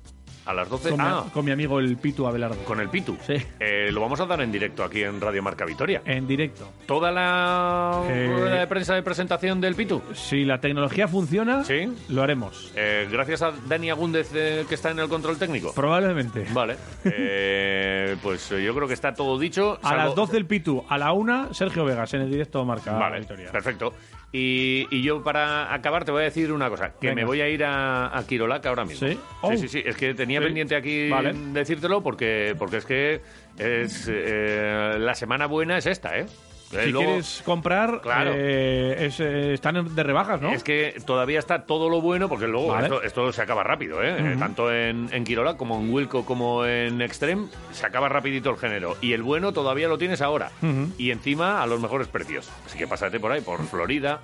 A 0.49 0.53
las 0.53 0.67
12. 0.67 0.89
con, 0.89 1.01
ah, 1.01 1.21
mi, 1.25 1.29
con 1.31 1.45
mi 1.45 1.51
amigo 1.51 1.79
el 1.79 1.95
Pitu 1.97 2.25
Abelardo. 2.25 2.63
con 2.65 2.79
el 2.79 2.89
Pitu. 2.89 3.15
Sí. 3.21 3.35
Eh, 3.59 3.91
lo 3.91 4.01
vamos 4.01 4.19
a 4.19 4.25
dar 4.25 4.41
en 4.41 4.51
directo 4.51 4.83
aquí 4.83 5.03
en 5.03 5.21
Radio 5.21 5.43
Marca 5.43 5.63
Vitoria. 5.63 6.01
En 6.05 6.25
directo. 6.25 6.71
¿Toda 6.87 7.11
la 7.11 8.01
Eh, 8.09 8.57
de 8.59 8.67
prensa 8.67 8.95
de 8.95 9.03
presentación 9.03 9.61
del 9.61 9.75
Pitu? 9.75 10.01
Si 10.13 10.43
la 10.45 10.59
tecnología 10.59 11.07
funciona, 11.07 11.63
Sí. 11.63 11.87
lo 12.09 12.23
haremos. 12.23 12.71
Eh, 12.75 13.07
gracias 13.11 13.43
a 13.43 13.51
Dani 13.67 13.91
Agúndez, 13.91 14.31
eh, 14.33 14.65
que 14.67 14.73
está 14.73 14.89
en 14.89 14.97
el 14.99 15.07
control 15.07 15.37
técnico. 15.37 15.71
Probablemente. 15.73 16.45
Vale. 16.51 16.77
Eh, 17.05 18.15
pues 18.23 18.49
yo 18.49 18.73
creo 18.73 18.87
que 18.87 18.93
está 18.95 19.13
todo 19.13 19.37
dicho. 19.37 19.77
A 19.83 19.95
las 19.95 20.15
12 20.15 20.37
el 20.37 20.45
Pitu, 20.45 20.83
a 20.89 20.97
la 20.97 21.13
1 21.13 21.53
Sergio 21.53 21.85
Vegas 21.85 22.13
en 22.15 22.21
el 22.21 22.31
directo 22.31 22.65
marca 22.65 22.93
Vale, 22.93 23.19
Victoria. 23.19 23.51
perfecto. 23.51 23.93
Y, 24.31 24.85
y 24.91 25.01
yo 25.01 25.23
para 25.23 25.73
acabar 25.73 26.05
te 26.05 26.11
voy 26.11 26.21
a 26.21 26.25
decir 26.25 26.51
una 26.51 26.69
cosa, 26.69 26.91
que 27.01 27.07
Venga. 27.07 27.15
me 27.15 27.25
voy 27.25 27.41
a 27.41 27.49
ir 27.49 27.63
a, 27.63 28.15
a 28.15 28.27
Quirolac 28.27 28.63
ahora 28.67 28.85
mismo. 28.85 29.07
¿Sí? 29.07 29.15
sí, 29.15 29.19
Oh. 29.41 29.57
sí, 29.57 29.67
sí, 29.67 29.81
es 29.83 29.95
que 29.95 30.13
tenía 30.13 30.39
Sí. 30.39 30.45
pendiente 30.45 30.75
aquí 30.75 31.09
Vale. 31.09 31.33
decírtelo 31.51 32.01
porque, 32.03 32.55
porque 32.59 32.77
es 32.77 32.85
que 32.85 33.21
es, 33.57 34.07
eh, 34.11 34.97
la 34.99 35.15
semana 35.15 35.47
buena 35.47 35.79
es 35.79 35.87
esta, 35.87 36.15
¿eh? 36.19 36.27
Eh, 36.71 36.81
Si 36.85 36.91
luego- 36.91 37.07
quieres 37.07 37.41
comprar, 37.45 37.99
Claro. 38.01 38.31
eh, 38.35 39.07
es, 39.07 39.19
eh, 39.19 39.53
están 39.53 39.95
de 39.95 40.03
rebajas, 40.03 40.39
¿no? 40.39 40.51
Es 40.51 40.63
que 40.63 40.95
todavía 41.05 41.39
está 41.39 41.63
todo 41.65 41.89
lo 41.89 41.99
bueno, 42.01 42.29
porque 42.29 42.47
luego 42.47 42.67
Vale. 42.67 42.83
esto, 42.85 43.01
esto 43.01 43.33
se 43.33 43.41
acaba 43.41 43.63
rápido, 43.63 44.03
¿eh? 44.03 44.15
Eh. 44.19 44.35
Tanto 44.37 44.71
en, 44.71 45.09
en 45.11 45.23
Quirolac 45.23 45.57
como 45.57 45.79
en 45.79 45.91
Wilco 45.91 46.25
como 46.25 46.65
en 46.65 47.01
Extreme, 47.01 47.47
se 47.71 47.85
acaba 47.85 48.07
rapidito 48.07 48.51
el 48.51 48.57
género. 48.57 48.97
Y 49.01 49.13
el 49.13 49.23
bueno 49.23 49.51
todavía 49.51 49.87
lo 49.87 49.97
tienes 49.97 50.21
ahora. 50.21 50.51
Y 50.97 51.11
encima 51.11 51.63
a 51.63 51.65
los 51.67 51.79
mejores 51.81 52.07
precios. 52.07 52.49
Así 52.65 52.77
que 52.77 52.87
pásate 52.87 53.19
por 53.19 53.31
ahí, 53.31 53.41
por 53.41 53.65
Florida. 53.65 54.19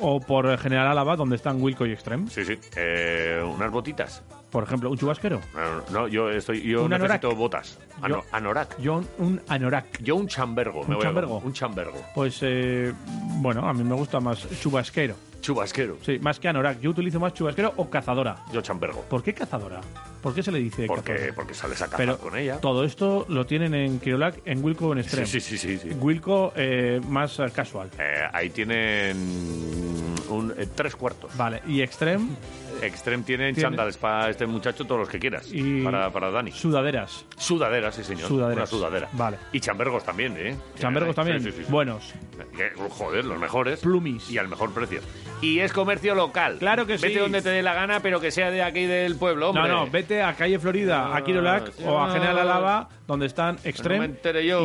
O 0.00 0.20
por 0.20 0.56
General 0.58 0.86
Álava, 0.86 1.16
donde 1.16 1.36
están 1.36 1.60
Wilco 1.60 1.84
y 1.86 1.92
Extreme. 1.92 2.28
Sí, 2.30 2.44
sí. 2.44 2.58
Eh, 2.76 3.42
unas 3.44 3.70
botitas. 3.70 4.22
Por 4.50 4.64
ejemplo, 4.64 4.90
un 4.90 4.96
chubasquero. 4.96 5.40
No, 5.54 5.82
no, 6.00 6.08
yo 6.08 6.30
estoy, 6.30 6.62
yo 6.62 6.84
Un 6.84 6.90
necesito 6.90 7.26
anorak. 7.28 7.38
botas. 7.38 7.78
Ano- 8.00 8.16
Yo- 8.16 8.24
anorak. 8.32 8.78
Yo 8.78 9.02
un 9.18 9.40
anorak. 9.48 10.00
Yo 10.00 10.16
un 10.16 10.26
chambergo. 10.28 10.80
¿Un 10.82 10.88
me 10.88 10.94
voy 10.94 11.04
a- 11.04 11.08
chambergo? 11.08 11.38
un 11.44 11.52
chambergo. 11.52 11.98
Pues, 12.14 12.38
eh, 12.42 12.92
bueno, 13.40 13.68
a 13.68 13.74
mí 13.74 13.84
me 13.84 13.94
gusta 13.94 14.20
más 14.20 14.46
chubasquero. 14.60 15.16
Chubasquero. 15.40 15.96
Sí, 16.04 16.18
más 16.18 16.38
que 16.40 16.48
anorak. 16.48 16.80
Yo 16.80 16.90
utilizo 16.90 17.20
más 17.20 17.32
chubasquero 17.32 17.72
o 17.76 17.88
cazadora. 17.88 18.44
Yo 18.52 18.60
chambergo. 18.60 19.02
¿Por 19.02 19.22
qué 19.22 19.32
cazadora? 19.34 19.80
¿Por 20.22 20.34
qué 20.34 20.42
se 20.42 20.50
le 20.50 20.58
dice 20.58 20.86
Porque, 20.86 21.12
cazadora? 21.12 21.34
porque 21.34 21.54
sales 21.54 21.80
a 21.80 21.84
cazar 21.84 21.98
Pero 21.98 22.18
con 22.18 22.36
ella. 22.36 22.60
todo 22.60 22.84
esto 22.84 23.24
lo 23.28 23.46
tienen 23.46 23.72
en 23.74 24.00
Kirolac, 24.00 24.40
en 24.44 24.62
Wilco 24.64 24.88
o 24.88 24.92
en 24.92 24.98
Sí, 25.04 25.06
Extreme. 25.06 25.26
sí, 25.28 25.40
sí, 25.40 25.56
sí, 25.58 25.78
sí. 25.78 25.88
Wilco 25.90 26.52
eh, 26.56 27.00
más 27.08 27.38
eh, 27.38 27.46
casual. 27.54 27.88
Eh, 27.98 28.22
ahí 28.32 28.50
tienen 28.50 29.16
un, 30.28 30.52
eh, 30.58 30.66
tres 30.74 30.96
cuartos. 30.96 31.36
Vale, 31.36 31.62
y 31.68 31.80
Extreme, 31.82 32.30
Extreme 32.82 33.22
tienen 33.24 33.54
Tiene- 33.54 33.68
chándales 33.70 33.96
para 33.96 34.30
este 34.30 34.46
muchacho, 34.46 34.84
todos 34.84 35.00
los 35.00 35.08
que 35.08 35.18
quieras. 35.18 35.48
Y- 35.52 35.82
Para, 35.82 36.10
para 36.10 36.30
Dani. 36.30 36.52
sudaderas. 36.52 37.24
Sudaderas, 37.36 37.94
sí, 37.94 38.04
señor. 38.04 38.28
Sudaderas. 38.28 38.56
Una 38.72 38.78
sudadera. 38.80 39.08
Vale. 39.12 39.38
Y 39.52 39.60
chambergos 39.60 40.04
también, 40.04 40.36
¿eh? 40.38 40.56
Chambergos 40.78 41.14
también, 41.14 41.40
sí, 41.42 41.50
sí, 41.52 41.62
sí. 41.64 41.70
buenos. 41.70 42.14
Joder, 42.90 43.24
los 43.24 43.38
mejores. 43.38 43.80
Plumis. 43.80 44.30
Y 44.30 44.38
al 44.38 44.48
mejor 44.48 44.72
precio. 44.72 45.00
Y 45.40 45.60
es 45.60 45.72
comercio 45.72 46.14
local. 46.14 46.56
Claro 46.58 46.86
que 46.86 46.94
Vete 46.94 47.08
sí. 47.14 47.18
donde 47.18 47.42
te 47.42 47.50
dé 47.50 47.62
la 47.62 47.74
gana, 47.74 48.00
pero 48.00 48.20
que 48.20 48.30
sea 48.30 48.50
de 48.50 48.62
aquí 48.62 48.84
del 48.86 49.16
pueblo, 49.16 49.50
hombre. 49.50 49.68
No, 49.68 49.84
no, 49.84 49.90
vete 49.90 50.22
a 50.22 50.34
Calle 50.34 50.58
Florida, 50.58 51.14
a 51.16 51.22
Kirolac 51.22 51.72
sí, 51.72 51.84
o 51.86 51.98
a. 52.00 52.10
General 52.12 52.38
Álava, 52.38 52.88
donde 53.08 53.26
están 53.26 53.56
me 53.64 53.70
Extreme 53.70 54.14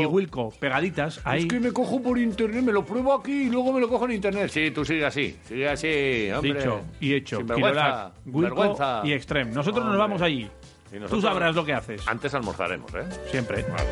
y 0.01 0.05
Wilco, 0.05 0.51
pegaditas 0.59 1.21
ahí. 1.23 1.43
Es 1.43 1.47
que 1.47 1.61
me 1.61 1.71
cojo 1.71 2.01
por 2.01 2.19
internet, 2.19 2.61
me 2.61 2.73
lo 2.73 2.85
pruebo 2.85 3.13
aquí 3.13 3.43
y 3.43 3.49
luego 3.49 3.71
me 3.71 3.79
lo 3.79 3.87
cojo 3.87 4.03
en 4.05 4.11
internet. 4.11 4.49
Sí, 4.51 4.69
tú 4.71 4.83
sigue 4.83 5.05
así, 5.05 5.37
sigue 5.47 5.69
así, 5.69 6.29
hombre. 6.35 6.53
Dicho 6.53 6.81
y 6.99 7.13
hecho. 7.13 7.37
Sinvergüenza, 7.37 7.71
Kirolac, 7.81 8.13
Wilco 8.25 8.55
vergüenza. 8.55 9.01
y 9.05 9.13
Extreme. 9.13 9.51
Nosotros 9.51 9.85
nos 9.85 9.97
vamos 9.97 10.21
allí. 10.21 10.49
Tú 11.09 11.21
sabrás 11.21 11.55
lo 11.55 11.63
que 11.65 11.73
haces. 11.73 12.05
Antes 12.05 12.33
almorzaremos, 12.33 12.93
¿eh? 12.93 13.05
Siempre. 13.31 13.63
Vale. 13.63 13.87